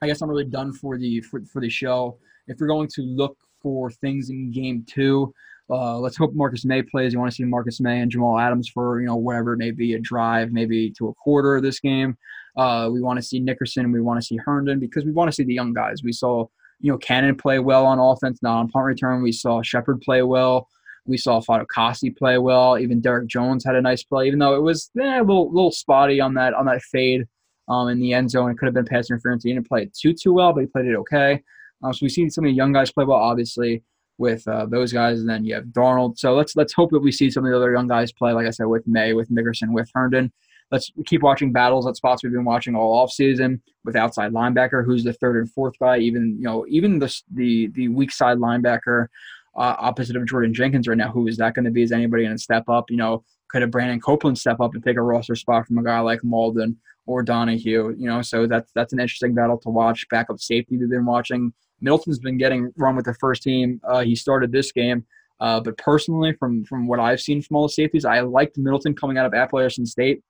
I 0.02 0.08
guess 0.08 0.22
I'm 0.22 0.30
really 0.30 0.44
done 0.44 0.74
for 0.74 0.98
the 0.98 1.22
for, 1.22 1.42
for 1.46 1.62
the 1.62 1.70
show. 1.70 2.18
If 2.48 2.60
you're 2.60 2.68
going 2.68 2.90
to 2.96 3.02
look 3.04 3.38
for 3.62 3.90
things 3.90 4.30
in 4.30 4.52
game 4.52 4.86
two. 4.86 5.34
Uh, 5.70 5.98
let's 5.98 6.16
hope 6.16 6.34
Marcus 6.34 6.64
Maye 6.64 6.84
plays. 6.84 7.12
You 7.12 7.20
want 7.20 7.32
to 7.32 7.36
see 7.36 7.44
Marcus 7.44 7.80
Maye 7.80 8.00
and 8.00 8.12
Jamal 8.12 8.38
Adams 8.38 8.70
for 8.70 9.00
you 9.00 9.08
know 9.08 9.16
whatever 9.16 9.54
it 9.54 9.58
may 9.58 9.72
be, 9.72 9.94
a 9.94 10.00
drive, 10.00 10.52
maybe 10.52 10.92
to 10.98 11.08
a 11.08 11.14
quarter 11.14 11.56
of 11.56 11.64
this 11.64 11.80
game. 11.80 12.18
Uh, 12.56 12.90
we 12.92 13.02
want 13.02 13.18
to 13.18 13.24
see 13.24 13.40
Nickerson. 13.40 13.92
We 13.92 14.02
want 14.02 14.22
to 14.22 14.26
see 14.26 14.38
Herndon 14.38 14.80
because 14.80 15.06
we 15.06 15.12
want 15.12 15.30
to 15.30 15.36
see 15.36 15.44
the 15.44 15.54
young 15.54 15.74
guys. 15.74 16.04
We 16.04 16.14
saw 16.14 16.46
you 16.80 16.92
know 16.92 16.98
Cannon 17.00 17.36
play 17.36 17.60
well 17.60 17.86
on 17.86 17.98
offense, 17.98 18.40
not 18.44 18.60
on 18.60 18.70
punt 18.70 18.86
return. 18.86 19.24
We 19.24 19.32
saw 19.32 19.64
Shepherd 19.64 20.02
play 20.02 20.22
well. 20.22 20.68
We 21.08 21.18
saw 21.18 21.42
Fatukasi 21.42 22.16
play 22.16 22.38
well. 22.38 22.78
Even 22.78 23.02
Derrick 23.02 23.28
Jones 23.28 23.64
had 23.66 23.76
a 23.76 23.82
nice 23.82 24.04
play, 24.04 24.28
even 24.28 24.40
though 24.40 24.56
it 24.56 24.62
was 24.62 24.92
eh, 25.00 25.20
a 25.20 25.24
little 25.24 25.52
little 25.52 25.72
spotty 25.72 26.22
on 26.22 26.36
that 26.36 26.54
on 26.54 26.68
that 26.68 26.84
fade 26.84 27.26
um, 27.70 27.88
in 27.88 28.00
the 28.00 28.14
end 28.14 28.30
zone. 28.30 28.52
It 28.52 28.60
could 28.60 28.68
have 28.68 28.76
been 28.76 28.86
pass 28.86 29.10
interference. 29.10 29.44
He 29.44 29.52
didn't 29.52 29.68
play 29.68 29.84
it 29.84 29.96
too 29.96 30.14
too 30.14 30.34
well, 30.34 30.54
but 30.54 30.62
he 30.62 30.68
played 30.68 30.86
it 30.86 30.96
okay. 30.96 31.42
Um, 31.84 31.92
so 31.92 32.00
we've 32.04 32.12
seen 32.12 32.30
some 32.30 32.46
of 32.46 32.50
the 32.50 32.56
young 32.56 32.72
guys 32.72 32.92
play 32.92 33.04
well, 33.04 33.18
obviously 33.18 33.84
with 34.18 34.48
uh, 34.48 34.66
those 34.66 34.94
guys, 34.94 35.20
and 35.20 35.30
then 35.30 35.44
you 35.44 35.56
have 35.56 35.66
Darnold. 35.66 36.18
So 36.18 36.34
let's 36.34 36.56
let's 36.56 36.74
hope 36.74 36.92
that 36.92 37.00
we 37.00 37.12
see 37.12 37.30
some 37.30 37.46
of 37.46 37.52
the 37.52 37.58
other 37.58 37.74
young 37.74 37.88
guys 37.88 38.12
play. 38.12 38.34
Like 38.34 38.48
I 38.48 38.52
said, 38.52 38.66
with 38.66 38.88
Maye, 38.88 39.14
with 39.14 39.32
Nickerson, 39.32 39.74
with 39.74 39.90
Herndon. 39.94 40.32
Let's 40.72 40.92
keep 41.06 41.22
watching 41.22 41.52
battles 41.52 41.86
at 41.86 41.96
spots 41.96 42.24
we've 42.24 42.34
been 42.34 42.44
watching 42.44 42.76
all 42.76 42.94
off 42.94 43.12
season 43.12 43.62
with 43.84 43.96
outside 43.96 44.32
linebacker, 44.32 44.84
who's 44.84 45.04
the 45.04 45.14
third 45.14 45.38
and 45.38 45.52
fourth 45.52 45.78
guy. 45.80 45.98
Even 46.00 46.38
you 46.38 46.44
know, 46.44 46.66
even 46.68 47.00
the 47.00 47.14
the 47.34 47.68
the 47.68 47.88
weak 47.90 48.12
side 48.12 48.38
linebacker 48.38 49.08
uh, 49.56 49.76
opposite 49.78 50.16
of 50.16 50.26
Jordan 50.26 50.54
Jenkins 50.54 50.88
right 50.88 50.98
now. 50.98 51.12
Who 51.12 51.28
is 51.28 51.38
that 51.38 51.54
going 51.54 51.66
to 51.66 51.72
be? 51.72 51.84
Is 51.84 51.92
anybody 51.92 52.24
going 52.24 52.36
to 52.36 52.42
step 52.42 52.68
up? 52.68 52.90
You 52.90 52.98
know, 52.98 53.24
could 53.50 53.64
a 53.64 53.68
Brandon 53.68 54.02
Copeland 54.02 54.38
step 54.38 54.60
up 54.60 54.74
and 54.74 54.84
take 54.84 54.98
a 54.98 55.02
roster 55.02 55.36
spot 55.36 55.68
from 55.68 55.78
a 55.78 55.84
guy 55.84 56.00
like 56.00 56.22
Mauldin 56.22 56.76
or 57.06 57.24
Donahue? 57.24 57.96
You 57.98 58.08
know, 58.08 58.22
so 58.22 58.48
that's 58.48 58.72
that's 58.74 58.94
an 58.94 59.00
interesting 59.00 59.34
battle 59.34 59.58
to 59.60 59.70
watch. 59.70 60.08
Backup 60.10 60.40
safety 60.40 60.78
we've 60.78 60.90
been 60.90 61.06
watching 61.06 61.54
Middleton's 61.82 62.20
been 62.20 62.38
getting 62.38 62.72
run 62.78 62.96
with 62.96 63.06
the 63.06 63.14
first 63.16 63.44
team. 63.44 63.82
Uh, 63.84 64.02
he 64.02 64.16
started 64.16 64.52
this 64.52 64.72
game. 64.72 65.06
Uh, 65.40 65.60
but 65.60 65.78
personally, 65.78 66.34
from 66.34 66.64
from 66.64 66.88
what 66.88 67.00
I've 67.00 67.20
seen 67.20 67.42
from 67.42 67.58
all 67.58 67.64
the 67.64 67.74
safeties, 67.74 68.06
I 68.06 68.22
liked 68.22 68.58
Middleton 68.58 68.96
coming 68.96 69.18
out 69.18 69.26
of 69.26 69.34
Appalachian 69.34 69.86
State. 69.86 70.24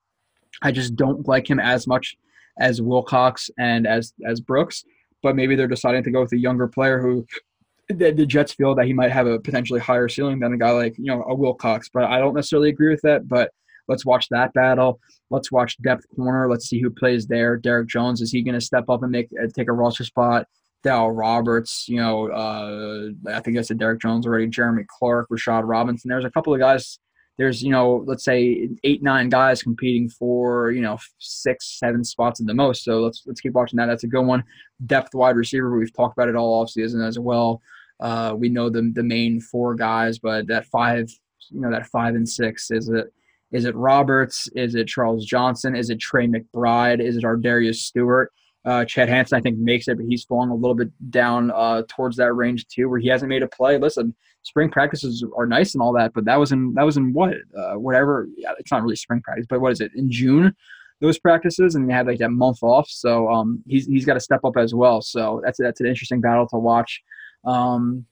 I 0.62 0.72
just 0.72 0.96
don't 0.96 1.28
like 1.28 1.50
him 1.50 1.60
as 1.60 1.86
much 1.86 2.16
as 2.60 2.82
Wilcox 2.82 3.50
and 3.60 3.86
as 3.86 4.14
as 4.28 4.40
Brooks. 4.40 4.84
But 5.22 5.36
maybe 5.36 5.56
they're 5.56 5.68
deciding 5.68 6.04
to 6.04 6.12
go 6.12 6.22
with 6.22 6.34
a 6.34 6.38
younger 6.38 6.68
player 6.68 7.02
who 7.02 7.26
the, 7.90 8.12
the, 8.12 8.26
Jets 8.26 8.54
feel 8.54 8.76
that 8.76 8.86
he 8.86 8.94
might 8.94 9.12
have 9.12 9.28
a 9.28 9.40
potentially 9.40 9.80
higher 9.80 10.08
ceiling 10.08 10.40
than 10.40 10.54
a 10.54 10.58
guy 10.58 10.72
like 10.72 10.96
you 10.98 11.06
know 11.06 11.24
a 11.24 11.36
Wilcox. 11.36 11.90
But 11.94 12.06
I 12.06 12.20
don't 12.20 12.34
necessarily 12.34 12.70
agree 12.70 12.90
with 12.90 13.02
that. 13.02 13.28
But 13.28 13.52
let's 13.88 14.06
watch 14.06 14.28
that 14.30 14.54
battle. 14.54 15.00
Let's 15.30 15.52
watch 15.52 15.78
depth 15.82 16.06
corner. 16.16 16.50
Let's 16.50 16.68
see 16.68 16.82
who 16.82 16.90
plays 16.90 17.28
there. 17.28 17.58
Derrick 17.58 17.88
Jones 17.88 18.22
is 18.22 18.32
he 18.32 18.42
going 18.42 18.56
to 18.56 18.62
step 18.62 18.90
up 18.90 19.04
and 19.04 19.12
make 19.12 19.30
uh, 19.42 19.48
take 19.54 19.68
a 19.68 19.74
roster 19.74 20.04
spot? 20.04 20.48
Dal 20.86 21.10
Roberts, 21.10 21.90
you 21.90 21.98
know, 21.98 22.30
uh, 22.32 23.10
I 23.34 23.40
think 23.40 23.58
I 23.58 23.62
said 23.62 23.80
Derrick 23.80 24.00
Jones 24.00 24.28
already, 24.28 24.46
Jeremy 24.46 24.84
Clark, 24.88 25.30
Rashard 25.30 25.64
Robinson. 25.66 26.10
There's 26.10 26.26
a 26.26 26.30
couple 26.30 26.54
of 26.54 26.60
guys. 26.60 27.00
There's, 27.40 27.64
you 27.64 27.72
know, 27.72 28.04
let's 28.06 28.24
say 28.24 28.70
eight, 28.84 29.02
nine 29.02 29.30
guys 29.30 29.64
competing 29.64 30.10
for, 30.10 30.70
you 30.70 30.82
know, 30.82 31.00
six, 31.18 31.80
seven 31.80 32.04
spots 32.04 32.40
at 32.40 32.46
the 32.46 32.54
most. 32.54 32.84
So 32.84 33.02
let's 33.02 33.24
let's 33.26 33.42
keep 33.42 33.54
watching 33.54 33.78
that. 33.78 33.88
That's 33.88 34.04
a 34.04 34.08
good 34.08 34.28
one. 34.28 34.44
Depth 34.86 35.16
wide 35.16 35.36
receiver. 35.36 35.76
We've 35.76 35.92
talked 35.92 36.16
about 36.16 36.30
it 36.30 36.36
all 36.36 36.64
offseason 36.64 37.06
as 37.06 37.18
well. 37.18 37.64
Uh, 38.00 38.36
we 38.38 38.48
know 38.48 38.70
the 38.70 38.92
the 38.94 39.04
main 39.04 39.42
four 39.42 39.74
guys, 39.74 40.20
but 40.20 40.46
that 40.48 40.68
five, 40.68 41.10
you 41.50 41.62
know, 41.62 41.72
that 41.72 41.88
five 41.88 42.14
and 42.14 42.30
six 42.30 42.70
is 42.70 42.90
it 42.90 43.12
is 43.52 43.66
it 43.66 43.76
Roberts? 43.76 44.48
Is 44.56 44.76
it 44.76 44.88
Charles 44.88 45.26
Johnson? 45.26 45.76
Is 45.76 45.90
it 45.90 46.00
Tre 46.00 46.28
McBride? 46.28 47.02
Is 47.02 47.18
it 47.18 47.24
ArDarius 47.24 47.78
Stewart? 47.78 48.32
Uh, 48.66 48.84
Chad 48.84 49.10
Hansen, 49.10 49.38
I 49.38 49.42
think, 49.42 49.58
makes 49.60 49.88
it, 49.88 49.98
but 49.98 50.08
he's 50.08 50.24
falling 50.24 50.50
a 50.50 50.56
little 50.56 50.76
bit 50.76 50.90
down 51.12 51.52
uh, 51.52 51.84
towards 51.88 52.18
that 52.18 52.34
range 52.34 52.68
too, 52.68 52.90
where 52.90 53.00
he 53.00 53.08
hasn't 53.08 53.30
made 53.30 53.44
a 53.44 53.48
play. 53.48 53.78
Listen, 53.78 54.16
spring 54.42 54.70
practices 54.70 55.24
are 55.38 55.46
nice 55.46 55.76
and 55.76 55.82
all 55.82 55.94
that, 55.94 56.14
but 56.14 56.26
that 56.26 56.40
was 56.40 56.52
in 56.52 56.74
that 56.74 56.84
was 56.84 56.98
in 56.98 57.14
what, 57.14 57.34
uh, 57.58 57.74
whatever. 57.76 58.28
Yeah, 58.38 58.54
it's 58.58 58.72
not 58.72 58.82
really 58.82 58.96
spring 58.96 59.22
practice, 59.22 59.46
but 59.48 59.62
what 59.62 59.72
is 59.72 59.82
it 59.82 59.92
in 59.96 60.12
June? 60.12 60.56
Those 61.00 61.20
practices, 61.20 61.76
and 61.76 61.88
they 61.88 61.94
had 61.94 62.08
like 62.08 62.20
that 62.20 62.32
month 62.32 62.64
off, 62.64 62.88
so 62.90 63.30
um, 63.30 63.62
he's 63.68 63.86
he's 63.86 64.06
got 64.06 64.16
to 64.16 64.20
step 64.20 64.44
up 64.44 64.58
as 64.58 64.74
well. 64.74 65.02
So 65.02 65.42
that's 65.44 65.60
that's 65.60 65.82
an 65.82 65.88
interesting 65.88 66.22
battle 66.22 66.48
to 66.48 66.58
watch. 66.58 67.04
Um, 67.44 68.06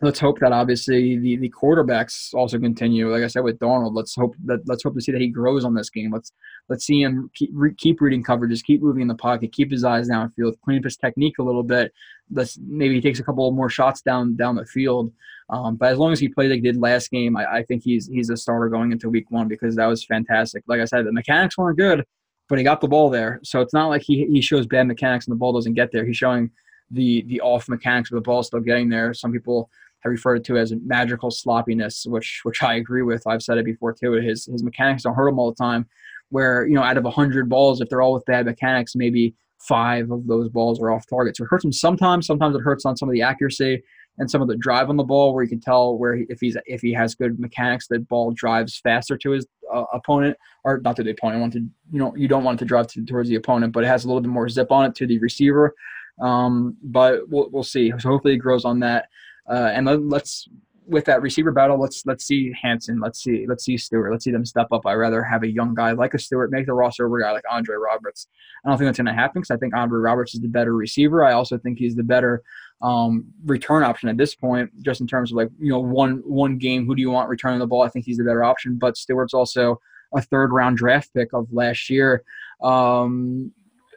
let's 0.00 0.18
hope 0.18 0.38
that 0.40 0.52
obviously 0.52 1.18
the, 1.18 1.36
the 1.36 1.50
quarterbacks 1.50 2.34
also 2.34 2.58
continue. 2.58 3.10
Like 3.10 3.22
I 3.22 3.26
said 3.26 3.44
with 3.44 3.58
Darnold, 3.58 3.94
let's 3.94 4.14
hope 4.14 4.34
that 4.46 4.60
let's 4.66 4.82
hope 4.82 4.94
to 4.94 5.00
see 5.00 5.12
that 5.12 5.20
he 5.20 5.28
grows 5.28 5.64
on 5.64 5.74
this 5.74 5.90
game. 5.90 6.12
Let's 6.12 6.32
let's 6.72 6.86
see 6.86 7.02
him 7.02 7.30
keep, 7.34 7.50
re, 7.52 7.74
keep 7.74 8.00
reading 8.00 8.24
coverages, 8.24 8.64
keep 8.64 8.80
moving 8.80 9.02
in 9.02 9.08
the 9.08 9.14
pocket, 9.14 9.52
keep 9.52 9.70
his 9.70 9.84
eyes 9.84 10.08
downfield, 10.08 10.54
clean 10.64 10.78
up 10.78 10.84
his 10.84 10.96
technique 10.96 11.36
a 11.38 11.42
little 11.42 11.62
bit. 11.62 11.92
Let's 12.30 12.58
maybe 12.66 12.94
he 12.94 13.00
takes 13.02 13.20
a 13.20 13.22
couple 13.22 13.50
more 13.52 13.68
shots 13.68 14.00
down 14.00 14.36
down 14.36 14.56
the 14.56 14.64
field. 14.64 15.12
Um, 15.50 15.76
but 15.76 15.92
as 15.92 15.98
long 15.98 16.12
as 16.12 16.18
he 16.18 16.30
plays 16.30 16.48
like 16.48 16.60
he 16.60 16.62
did 16.62 16.78
last 16.78 17.10
game, 17.10 17.36
I, 17.36 17.56
I 17.56 17.62
think 17.62 17.82
he's 17.82 18.06
he's 18.06 18.30
a 18.30 18.38
starter 18.38 18.70
going 18.70 18.90
into 18.90 19.10
week 19.10 19.30
one 19.30 19.48
because 19.48 19.76
that 19.76 19.84
was 19.84 20.02
fantastic. 20.02 20.64
Like 20.66 20.80
I 20.80 20.86
said, 20.86 21.04
the 21.04 21.12
mechanics 21.12 21.58
weren't 21.58 21.76
good, 21.76 22.06
but 22.48 22.56
he 22.56 22.64
got 22.64 22.80
the 22.80 22.88
ball 22.88 23.10
there. 23.10 23.38
So 23.44 23.60
it's 23.60 23.74
not 23.74 23.88
like 23.88 24.00
he 24.00 24.24
he 24.24 24.40
shows 24.40 24.66
bad 24.66 24.86
mechanics 24.86 25.26
and 25.26 25.32
the 25.32 25.38
ball 25.38 25.52
doesn't 25.52 25.74
get 25.74 25.92
there. 25.92 26.06
He's 26.06 26.16
showing 26.16 26.50
the 26.90 27.22
the 27.26 27.42
off 27.42 27.68
mechanics 27.68 28.10
of 28.10 28.14
the 28.14 28.22
ball 28.22 28.42
still 28.42 28.60
getting 28.60 28.88
there. 28.88 29.12
Some 29.12 29.30
people 29.30 29.68
have 30.00 30.10
referred 30.10 30.42
to 30.44 30.56
as 30.56 30.72
magical 30.84 31.30
sloppiness, 31.30 32.06
which 32.06 32.40
which 32.44 32.62
I 32.62 32.76
agree 32.76 33.02
with. 33.02 33.26
I've 33.26 33.42
said 33.42 33.58
it 33.58 33.66
before 33.66 33.92
too. 33.92 34.12
His 34.12 34.46
his 34.46 34.62
mechanics 34.62 35.02
don't 35.02 35.14
hurt 35.14 35.28
him 35.28 35.38
all 35.38 35.50
the 35.50 35.62
time. 35.62 35.86
Where 36.32 36.66
you 36.66 36.74
know 36.74 36.82
out 36.82 36.96
of 36.96 37.04
hundred 37.04 37.48
balls, 37.48 37.80
if 37.80 37.88
they're 37.88 38.00
all 38.00 38.14
with 38.14 38.24
bad 38.24 38.46
mechanics, 38.46 38.96
maybe 38.96 39.34
five 39.58 40.10
of 40.10 40.26
those 40.26 40.48
balls 40.48 40.80
are 40.80 40.90
off 40.90 41.06
target. 41.06 41.36
So 41.36 41.44
it 41.44 41.48
hurts 41.50 41.64
him 41.64 41.72
sometimes. 41.72 42.26
Sometimes 42.26 42.56
it 42.56 42.62
hurts 42.62 42.86
on 42.86 42.96
some 42.96 43.08
of 43.08 43.12
the 43.12 43.22
accuracy 43.22 43.82
and 44.18 44.30
some 44.30 44.40
of 44.42 44.48
the 44.48 44.56
drive 44.56 44.88
on 44.88 44.96
the 44.96 45.04
ball, 45.04 45.34
where 45.34 45.44
you 45.44 45.48
can 45.48 45.60
tell 45.60 45.96
where 45.98 46.16
he, 46.16 46.24
if 46.30 46.40
he's 46.40 46.56
if 46.64 46.80
he 46.80 46.92
has 46.94 47.14
good 47.14 47.38
mechanics, 47.38 47.86
that 47.88 48.08
ball 48.08 48.32
drives 48.32 48.78
faster 48.78 49.16
to 49.18 49.32
his 49.32 49.46
uh, 49.72 49.84
opponent, 49.92 50.36
or 50.64 50.80
not 50.80 50.96
to 50.96 51.02
the 51.02 51.10
opponent. 51.10 51.42
Want 51.42 51.52
to 51.52 51.60
you 51.60 51.98
know 51.98 52.16
you 52.16 52.28
don't 52.28 52.44
want 52.44 52.58
it 52.58 52.60
to 52.60 52.64
drive 52.64 52.86
to, 52.88 53.04
towards 53.04 53.28
the 53.28 53.36
opponent, 53.36 53.74
but 53.74 53.84
it 53.84 53.88
has 53.88 54.04
a 54.04 54.08
little 54.08 54.22
bit 54.22 54.30
more 54.30 54.48
zip 54.48 54.72
on 54.72 54.86
it 54.86 54.94
to 54.96 55.06
the 55.06 55.18
receiver. 55.18 55.74
Um, 56.20 56.78
but 56.82 57.28
we'll 57.28 57.50
we'll 57.50 57.62
see. 57.62 57.92
So 57.98 58.08
hopefully 58.08 58.34
it 58.34 58.38
grows 58.38 58.64
on 58.64 58.80
that. 58.80 59.08
Uh, 59.50 59.70
and 59.74 59.86
let, 59.86 60.02
let's 60.02 60.48
with 60.92 61.06
that 61.06 61.22
receiver 61.22 61.50
battle, 61.50 61.80
let's 61.80 62.04
let's 62.06 62.24
see 62.24 62.52
Hansen, 62.60 63.00
let's 63.00 63.22
see 63.22 63.46
let's 63.48 63.64
see 63.64 63.76
Stewart, 63.76 64.12
let's 64.12 64.24
see 64.24 64.30
them 64.30 64.44
step 64.44 64.68
up. 64.70 64.86
I'd 64.86 64.94
rather 64.94 65.22
have 65.22 65.42
a 65.42 65.48
young 65.48 65.74
guy 65.74 65.92
like 65.92 66.14
a 66.14 66.18
Stewart 66.18 66.52
make 66.52 66.66
the 66.66 66.74
roster 66.74 67.06
over 67.06 67.18
a 67.18 67.22
guy 67.22 67.32
like 67.32 67.44
Andre 67.50 67.76
Roberts. 67.76 68.28
I 68.64 68.68
don't 68.68 68.78
think 68.78 68.88
that's 68.88 68.98
going 68.98 69.06
to 69.06 69.12
happen 69.14 69.40
because 69.40 69.50
I 69.50 69.56
think 69.56 69.74
Andre 69.74 69.98
Roberts 69.98 70.34
is 70.34 70.40
the 70.40 70.48
better 70.48 70.74
receiver. 70.76 71.24
I 71.24 71.32
also 71.32 71.58
think 71.58 71.78
he's 71.78 71.96
the 71.96 72.04
better 72.04 72.42
um, 72.82 73.24
return 73.44 73.82
option 73.82 74.08
at 74.08 74.16
this 74.16 74.34
point, 74.34 74.70
just 74.82 75.00
in 75.00 75.06
terms 75.06 75.32
of 75.32 75.36
like 75.36 75.48
you 75.58 75.70
know 75.70 75.80
one 75.80 76.22
one 76.24 76.58
game. 76.58 76.86
Who 76.86 76.94
do 76.94 77.00
you 77.00 77.10
want 77.10 77.28
returning 77.28 77.58
the 77.58 77.66
ball? 77.66 77.82
I 77.82 77.88
think 77.88 78.04
he's 78.04 78.18
the 78.18 78.24
better 78.24 78.44
option. 78.44 78.78
But 78.78 78.96
Stewart's 78.96 79.34
also 79.34 79.80
a 80.14 80.20
third 80.20 80.52
round 80.52 80.76
draft 80.76 81.12
pick 81.14 81.32
of 81.32 81.48
last 81.52 81.88
year. 81.88 82.22
Um, 82.62 83.52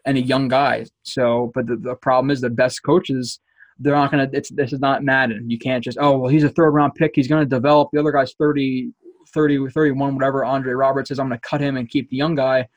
and 0.05 0.17
a 0.17 0.21
young 0.21 0.47
guy. 0.47 0.85
So, 1.03 1.51
but 1.53 1.65
the, 1.65 1.75
the 1.75 1.95
problem 1.95 2.29
is 2.29 2.41
the 2.41 2.49
best 2.49 2.83
coaches 2.83 3.39
they're 3.79 3.95
not 3.95 4.11
to, 4.11 4.29
It's 4.31 4.49
this 4.49 4.73
is 4.73 4.79
not 4.79 5.03
Madden. 5.03 5.49
You 5.49 5.59
can't 5.59 5.83
just, 5.83 5.97
oh, 5.99 6.17
well, 6.17 6.29
he's 6.29 6.43
a 6.43 6.49
third 6.49 6.71
round 6.71 6.95
pick. 6.95 7.11
He's 7.15 7.27
to 7.27 7.45
develop. 7.45 7.89
The 7.91 7.99
other 7.99 8.11
guy's 8.11 8.33
30, 8.33 8.91
30, 9.33 9.69
31, 9.69 10.15
whatever. 10.15 10.45
Andre 10.45 10.73
Roberts 10.73 11.09
says, 11.09 11.19
I'm 11.19 11.29
to 11.29 11.37
cut 11.39 11.61
him 11.61 11.77
and 11.77 11.89
keep 11.89 12.09
the 12.09 12.17
young 12.17 12.35
guy. 12.35 12.67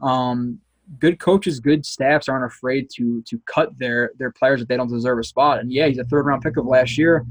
Um, 0.00 0.60
good 0.98 1.18
coaches, 1.18 1.60
good 1.60 1.84
staffs 1.84 2.28
aren't 2.28 2.46
afraid 2.46 2.88
to 2.96 3.22
to 3.22 3.40
cut 3.46 3.78
their 3.78 4.12
their 4.18 4.32
players 4.32 4.62
if 4.62 4.68
they 4.68 4.76
don't 4.76 4.90
deserve 4.90 5.18
a 5.18 5.24
spot. 5.24 5.60
And 5.60 5.72
yeah, 5.72 5.86
he's 5.86 5.98
a 5.98 6.04
third 6.04 6.26
round 6.26 6.42
pick 6.42 6.56
of 6.56 6.66
last 6.66 6.96
year, 6.96 7.26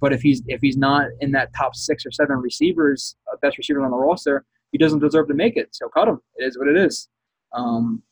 but 0.00 0.12
if 0.12 0.22
he's 0.22 0.42
if 0.46 0.60
he's 0.60 0.76
not 0.76 1.06
in 1.20 1.32
that 1.32 1.54
top 1.54 1.74
six 1.74 2.06
or 2.06 2.10
seven 2.10 2.36
receivers, 2.38 3.16
uh, 3.32 3.36
best 3.42 3.58
receivers 3.58 3.84
on 3.84 3.90
the 3.90 3.96
roster, 3.96 4.44
he 4.70 4.78
doesn't 4.78 5.00
deserve 5.00 5.28
to 5.28 5.34
make 5.34 5.56
it. 5.56 5.68
So 5.72 5.88
cut 5.88 6.08
him. 6.08 6.20
It 6.36 6.44
is 6.44 6.58
what 6.58 6.68
it 6.68 6.76
is. 6.76 7.08
Um, 7.52 8.02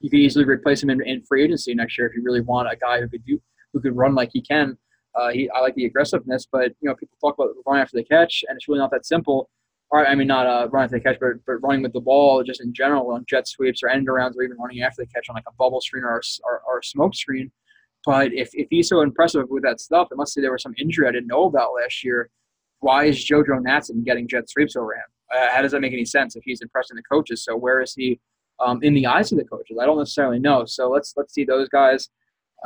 you 0.00 0.10
could 0.10 0.20
easily 0.20 0.44
replace 0.44 0.82
him 0.82 0.90
in, 0.90 1.02
in 1.06 1.22
free 1.22 1.44
agency 1.44 1.74
next 1.74 1.96
year 1.98 2.06
if 2.06 2.16
you 2.16 2.22
really 2.22 2.40
want 2.40 2.72
a 2.72 2.76
guy 2.76 3.00
who 3.00 3.08
could 3.08 3.24
do 3.24 3.40
who 3.72 3.80
could 3.80 3.96
run 3.96 4.14
like 4.14 4.30
he 4.32 4.42
can. 4.42 4.76
Uh, 5.14 5.30
he, 5.30 5.50
I 5.50 5.60
like 5.60 5.74
the 5.74 5.86
aggressiveness, 5.86 6.46
but 6.50 6.72
you 6.80 6.88
know, 6.88 6.94
people 6.94 7.16
talk 7.20 7.34
about 7.36 7.50
running 7.66 7.82
after 7.82 7.96
the 7.96 8.04
catch, 8.04 8.44
and 8.48 8.56
it's 8.56 8.68
really 8.68 8.80
not 8.80 8.90
that 8.92 9.06
simple. 9.06 9.50
Or 9.90 10.06
I 10.06 10.14
mean, 10.14 10.28
not 10.28 10.46
uh, 10.46 10.68
running 10.70 10.84
after 10.84 10.98
the 10.98 11.02
catch, 11.02 11.18
but, 11.20 11.44
but 11.46 11.54
running 11.66 11.82
with 11.82 11.92
the 11.92 12.00
ball 12.00 12.44
just 12.44 12.60
in 12.60 12.72
general 12.72 13.10
on 13.10 13.24
jet 13.28 13.48
sweeps 13.48 13.82
or 13.82 13.88
end 13.88 14.06
arounds, 14.06 14.36
or 14.36 14.42
even 14.44 14.56
running 14.56 14.82
after 14.82 15.02
the 15.02 15.06
catch 15.08 15.28
on 15.28 15.34
like 15.34 15.44
a 15.48 15.52
bubble 15.54 15.80
screen 15.80 16.04
or 16.04 16.16
a, 16.16 16.20
or, 16.44 16.62
or 16.68 16.78
a 16.78 16.84
smoke 16.84 17.14
screen. 17.14 17.50
But 18.06 18.32
if, 18.32 18.50
if 18.54 18.68
he's 18.70 18.88
so 18.88 19.02
impressive 19.02 19.46
with 19.50 19.62
that 19.64 19.80
stuff, 19.80 20.08
and 20.10 20.18
let's 20.18 20.32
say 20.32 20.40
there 20.40 20.52
was 20.52 20.62
some 20.62 20.74
injury 20.78 21.06
I 21.08 21.12
didn't 21.12 21.26
know 21.26 21.44
about 21.44 21.72
last 21.74 22.02
year, 22.02 22.30
why 22.78 23.04
is 23.04 23.18
JoJo 23.18 23.62
Natson 23.62 24.04
getting 24.04 24.26
jet 24.26 24.48
sweeps 24.48 24.76
over 24.76 24.94
him? 24.94 25.02
Uh, 25.34 25.48
how 25.52 25.60
does 25.60 25.72
that 25.72 25.80
make 25.80 25.92
any 25.92 26.04
sense 26.04 26.34
if 26.34 26.42
he's 26.44 26.62
impressing 26.62 26.96
the 26.96 27.02
coaches? 27.02 27.44
So 27.44 27.56
where 27.56 27.80
is 27.80 27.94
he 27.94 28.18
um, 28.58 28.82
in 28.82 28.94
the 28.94 29.06
eyes 29.06 29.32
of 29.32 29.38
the 29.38 29.44
coaches? 29.44 29.76
I 29.80 29.86
don't 29.86 29.98
necessarily 29.98 30.38
know. 30.38 30.64
So 30.64 30.88
let's 30.88 31.14
let's 31.16 31.34
see 31.34 31.44
those 31.44 31.68
guys 31.68 32.08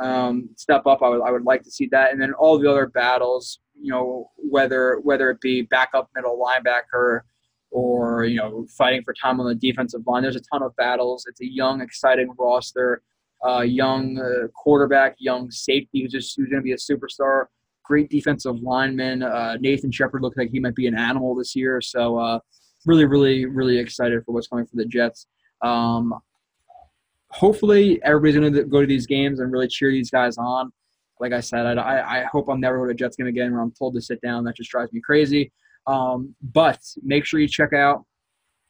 um, 0.01 0.49
step 0.55 0.85
up. 0.85 1.01
I 1.01 1.09
would 1.09 1.21
I 1.21 1.31
would 1.31 1.43
like 1.43 1.63
to 1.63 1.71
see 1.71 1.87
that, 1.91 2.11
and 2.11 2.21
then 2.21 2.33
all 2.33 2.57
the 2.59 2.69
other 2.69 2.87
battles, 2.87 3.59
you 3.79 3.91
know, 3.91 4.31
whether 4.37 4.99
whether 5.03 5.29
it 5.29 5.41
be 5.41 5.63
backup 5.63 6.09
middle 6.15 6.39
linebacker 6.39 7.21
or 7.71 8.25
you 8.25 8.37
know 8.37 8.65
fighting 8.77 9.03
for 9.03 9.13
time 9.13 9.39
on 9.39 9.47
the 9.47 9.55
defensive 9.55 10.01
line. 10.07 10.23
There's 10.23 10.35
a 10.35 10.41
ton 10.41 10.63
of 10.63 10.75
battles. 10.75 11.25
It's 11.27 11.41
a 11.41 11.47
young, 11.47 11.81
exciting 11.81 12.33
roster. 12.37 13.01
Uh, 13.45 13.61
young 13.61 14.17
uh, 14.17 14.47
quarterback, 14.55 15.15
young 15.19 15.51
safety 15.51 16.01
who's 16.01 16.11
just 16.11 16.35
who's 16.35 16.49
going 16.49 16.61
to 16.61 16.63
be 16.63 16.71
a 16.71 16.77
superstar. 16.77 17.45
Great 17.83 18.09
defensive 18.09 18.55
lineman. 18.61 19.21
Uh, 19.21 19.57
Nathan 19.59 19.91
Shepherd 19.91 20.23
looks 20.23 20.37
like 20.37 20.49
he 20.49 20.59
might 20.59 20.73
be 20.73 20.87
an 20.87 20.97
animal 20.97 21.35
this 21.35 21.55
year. 21.55 21.79
So 21.81 22.17
uh, 22.17 22.39
really, 22.85 23.05
really, 23.05 23.45
really 23.45 23.77
excited 23.77 24.23
for 24.25 24.31
what's 24.31 24.47
coming 24.47 24.65
for 24.65 24.77
the 24.77 24.85
Jets. 24.85 25.27
Um, 25.61 26.13
hopefully 27.35 28.01
everybody's 28.03 28.35
going 28.37 28.53
to 28.53 28.63
go 28.63 28.79
to 28.81 28.87
these 28.87 29.05
games 29.05 29.39
and 29.39 29.51
really 29.51 29.67
cheer 29.67 29.91
these 29.91 30.09
guys 30.09 30.37
on. 30.37 30.71
Like 31.19 31.33
I 31.33 31.41
said, 31.41 31.77
I, 31.77 32.21
I 32.21 32.23
hope 32.31 32.47
I'm 32.49 32.61
never 32.61 32.85
to 32.87 32.91
a 32.91 32.93
Jets 32.93 33.17
game 33.17 33.27
again 33.27 33.51
where 33.51 33.61
I'm 33.61 33.71
told 33.71 33.93
to 33.95 34.01
sit 34.01 34.21
down. 34.21 34.43
That 34.45 34.55
just 34.55 34.69
drives 34.69 34.91
me 34.93 35.01
crazy. 35.01 35.51
Um, 35.87 36.33
but 36.41 36.79
make 37.03 37.25
sure 37.25 37.39
you 37.39 37.47
check 37.47 37.73
out 37.73 38.03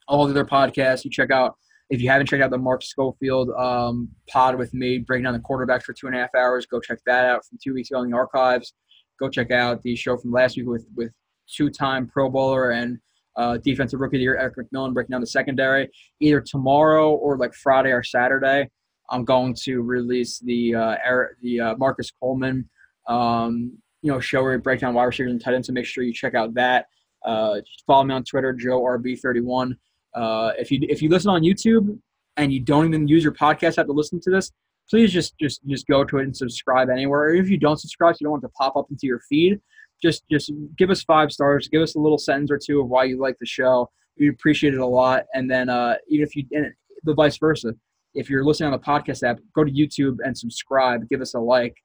all 0.07 0.25
the 0.25 0.31
other 0.31 0.45
podcasts. 0.45 1.03
You 1.05 1.11
check 1.11 1.31
out 1.31 1.55
if 1.89 2.01
you 2.01 2.09
haven't 2.09 2.27
checked 2.27 2.43
out 2.43 2.49
the 2.49 2.57
Mark 2.57 2.81
Schofield 2.81 3.51
um, 3.51 4.09
pod 4.27 4.57
with 4.57 4.73
me, 4.73 4.97
breaking 4.97 5.23
down 5.23 5.33
the 5.33 5.39
quarterbacks 5.39 5.83
for 5.83 5.93
two 5.93 6.07
and 6.07 6.15
a 6.15 6.19
half 6.19 6.33
hours. 6.35 6.65
Go 6.65 6.79
check 6.79 6.99
that 7.05 7.25
out 7.25 7.45
from 7.45 7.59
two 7.63 7.73
weeks 7.73 7.91
ago 7.91 8.01
in 8.01 8.09
the 8.09 8.15
archives. 8.15 8.73
Go 9.19 9.29
check 9.29 9.51
out 9.51 9.81
the 9.83 9.95
show 9.95 10.17
from 10.17 10.31
last 10.31 10.57
week 10.57 10.67
with 10.67 10.87
with 10.95 11.11
two-time 11.47 12.07
Pro 12.07 12.29
Bowler 12.29 12.71
and 12.71 12.97
uh, 13.37 13.57
defensive 13.57 13.99
rookie 13.99 14.17
of 14.17 14.19
the 14.19 14.23
year, 14.23 14.37
Erik 14.37 14.55
McMillan, 14.55 14.93
breaking 14.93 15.11
down 15.11 15.21
the 15.21 15.27
secondary. 15.27 15.89
Either 16.19 16.41
tomorrow 16.41 17.11
or 17.11 17.37
like 17.37 17.53
Friday 17.53 17.91
or 17.91 18.03
Saturday, 18.03 18.69
I'm 19.09 19.25
going 19.25 19.53
to 19.63 19.81
release 19.81 20.39
the 20.39 20.75
uh, 20.75 20.95
Eric, 21.03 21.37
the 21.41 21.59
uh, 21.59 21.75
Marcus 21.77 22.11
Coleman, 22.19 22.69
um, 23.07 23.77
you 24.01 24.11
know, 24.11 24.19
show 24.19 24.41
where 24.41 24.53
we 24.53 24.57
break 24.57 24.79
down 24.79 24.93
wide 24.93 25.05
receivers 25.05 25.31
and 25.31 25.41
tight 25.41 25.53
ends. 25.53 25.67
So 25.67 25.73
make 25.73 25.85
sure 25.85 26.03
you 26.03 26.13
check 26.13 26.33
out 26.33 26.53
that. 26.55 26.87
Uh, 27.23 27.61
follow 27.87 28.03
me 28.03 28.13
on 28.13 28.23
Twitter, 28.23 28.53
Joe 28.53 28.81
RB31. 28.81 29.75
Uh, 30.13 30.51
if 30.57 30.71
you 30.71 30.79
if 30.83 31.01
you 31.01 31.09
listen 31.09 31.29
on 31.29 31.41
YouTube 31.41 31.97
and 32.37 32.53
you 32.53 32.59
don't 32.59 32.85
even 32.85 33.07
use 33.07 33.23
your 33.23 33.33
podcast 33.33 33.77
app 33.77 33.87
to 33.87 33.91
listen 33.91 34.19
to 34.21 34.29
this, 34.29 34.51
please 34.89 35.11
just 35.11 35.37
just 35.37 35.65
just 35.67 35.87
go 35.87 36.03
to 36.03 36.19
it 36.19 36.23
and 36.23 36.35
subscribe 36.35 36.89
anywhere. 36.89 37.21
Or 37.21 37.35
if 37.35 37.49
you 37.49 37.57
don't 37.57 37.79
subscribe, 37.79 38.15
you 38.19 38.25
don't 38.25 38.31
want 38.31 38.43
to 38.43 38.49
pop 38.49 38.77
up 38.77 38.87
into 38.89 39.07
your 39.07 39.19
feed 39.27 39.59
just 40.01 40.23
just 40.29 40.51
give 40.77 40.89
us 40.89 41.03
five 41.03 41.31
stars. 41.31 41.67
Give 41.67 41.81
us 41.81 41.95
a 41.95 41.99
little 41.99 42.17
sentence 42.17 42.51
or 42.51 42.59
two 42.63 42.81
of 42.81 42.87
why 42.87 43.05
you 43.05 43.19
like 43.19 43.37
the 43.39 43.45
show. 43.45 43.89
We 44.19 44.29
appreciate 44.29 44.73
it 44.73 44.79
a 44.79 44.85
lot. 44.85 45.25
And 45.33 45.49
then 45.49 45.69
uh, 45.69 45.95
even 46.07 46.25
if 46.25 46.35
you 46.35 46.45
and 46.51 46.71
the 47.03 47.13
vice 47.13 47.37
versa, 47.37 47.73
if 48.13 48.29
you're 48.29 48.45
listening 48.45 48.73
on 48.73 48.79
the 48.79 48.85
podcast 48.85 49.27
app, 49.27 49.39
go 49.53 49.63
to 49.63 49.71
YouTube 49.71 50.17
and 50.23 50.37
subscribe. 50.37 51.07
Give 51.09 51.21
us 51.21 51.33
a 51.33 51.39
like. 51.39 51.75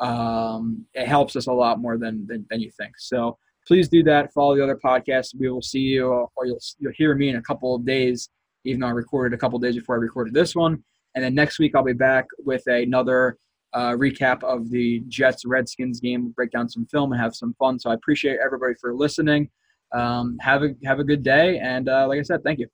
Um, 0.00 0.84
it 0.94 1.08
helps 1.08 1.34
us 1.34 1.48
a 1.48 1.52
lot 1.52 1.80
more 1.80 1.98
than, 1.98 2.26
than 2.26 2.46
than 2.50 2.60
you 2.60 2.70
think. 2.78 2.92
So 2.98 3.38
please 3.66 3.88
do 3.88 4.02
that. 4.04 4.32
Follow 4.32 4.56
the 4.56 4.62
other 4.62 4.78
podcasts. 4.82 5.34
We 5.38 5.50
will 5.50 5.62
see 5.62 5.80
you, 5.80 6.08
or 6.08 6.46
you'll 6.46 6.60
you'll 6.78 6.92
hear 6.96 7.14
me 7.14 7.30
in 7.30 7.36
a 7.36 7.42
couple 7.42 7.74
of 7.74 7.84
days. 7.84 8.28
Even 8.64 8.80
though 8.80 8.88
I 8.88 8.90
recorded 8.90 9.34
a 9.34 9.40
couple 9.40 9.58
days 9.58 9.76
before 9.76 9.94
I 9.94 9.98
recorded 9.98 10.34
this 10.34 10.54
one, 10.54 10.82
and 11.14 11.24
then 11.24 11.34
next 11.34 11.58
week 11.58 11.72
I'll 11.74 11.84
be 11.84 11.92
back 11.92 12.26
with 12.38 12.66
another 12.66 13.38
uh, 13.72 13.92
recap 13.92 14.42
of 14.44 14.70
the 14.70 15.02
Jets 15.08 15.44
Redskins 15.44 16.00
game, 16.00 16.30
break 16.30 16.50
down 16.50 16.68
some 16.68 16.86
film, 16.86 17.12
and 17.12 17.20
have 17.20 17.34
some 17.34 17.54
fun. 17.58 17.78
So 17.78 17.90
I 17.90 17.94
appreciate 17.94 18.38
everybody 18.44 18.74
for 18.80 18.94
listening. 18.94 19.50
Um, 19.92 20.36
have 20.40 20.62
a 20.62 20.74
have 20.84 20.98
a 20.98 21.04
good 21.04 21.22
day, 21.22 21.58
and 21.58 21.88
uh, 21.88 22.06
like 22.08 22.18
I 22.18 22.22
said, 22.22 22.42
thank 22.44 22.58
you. 22.58 22.68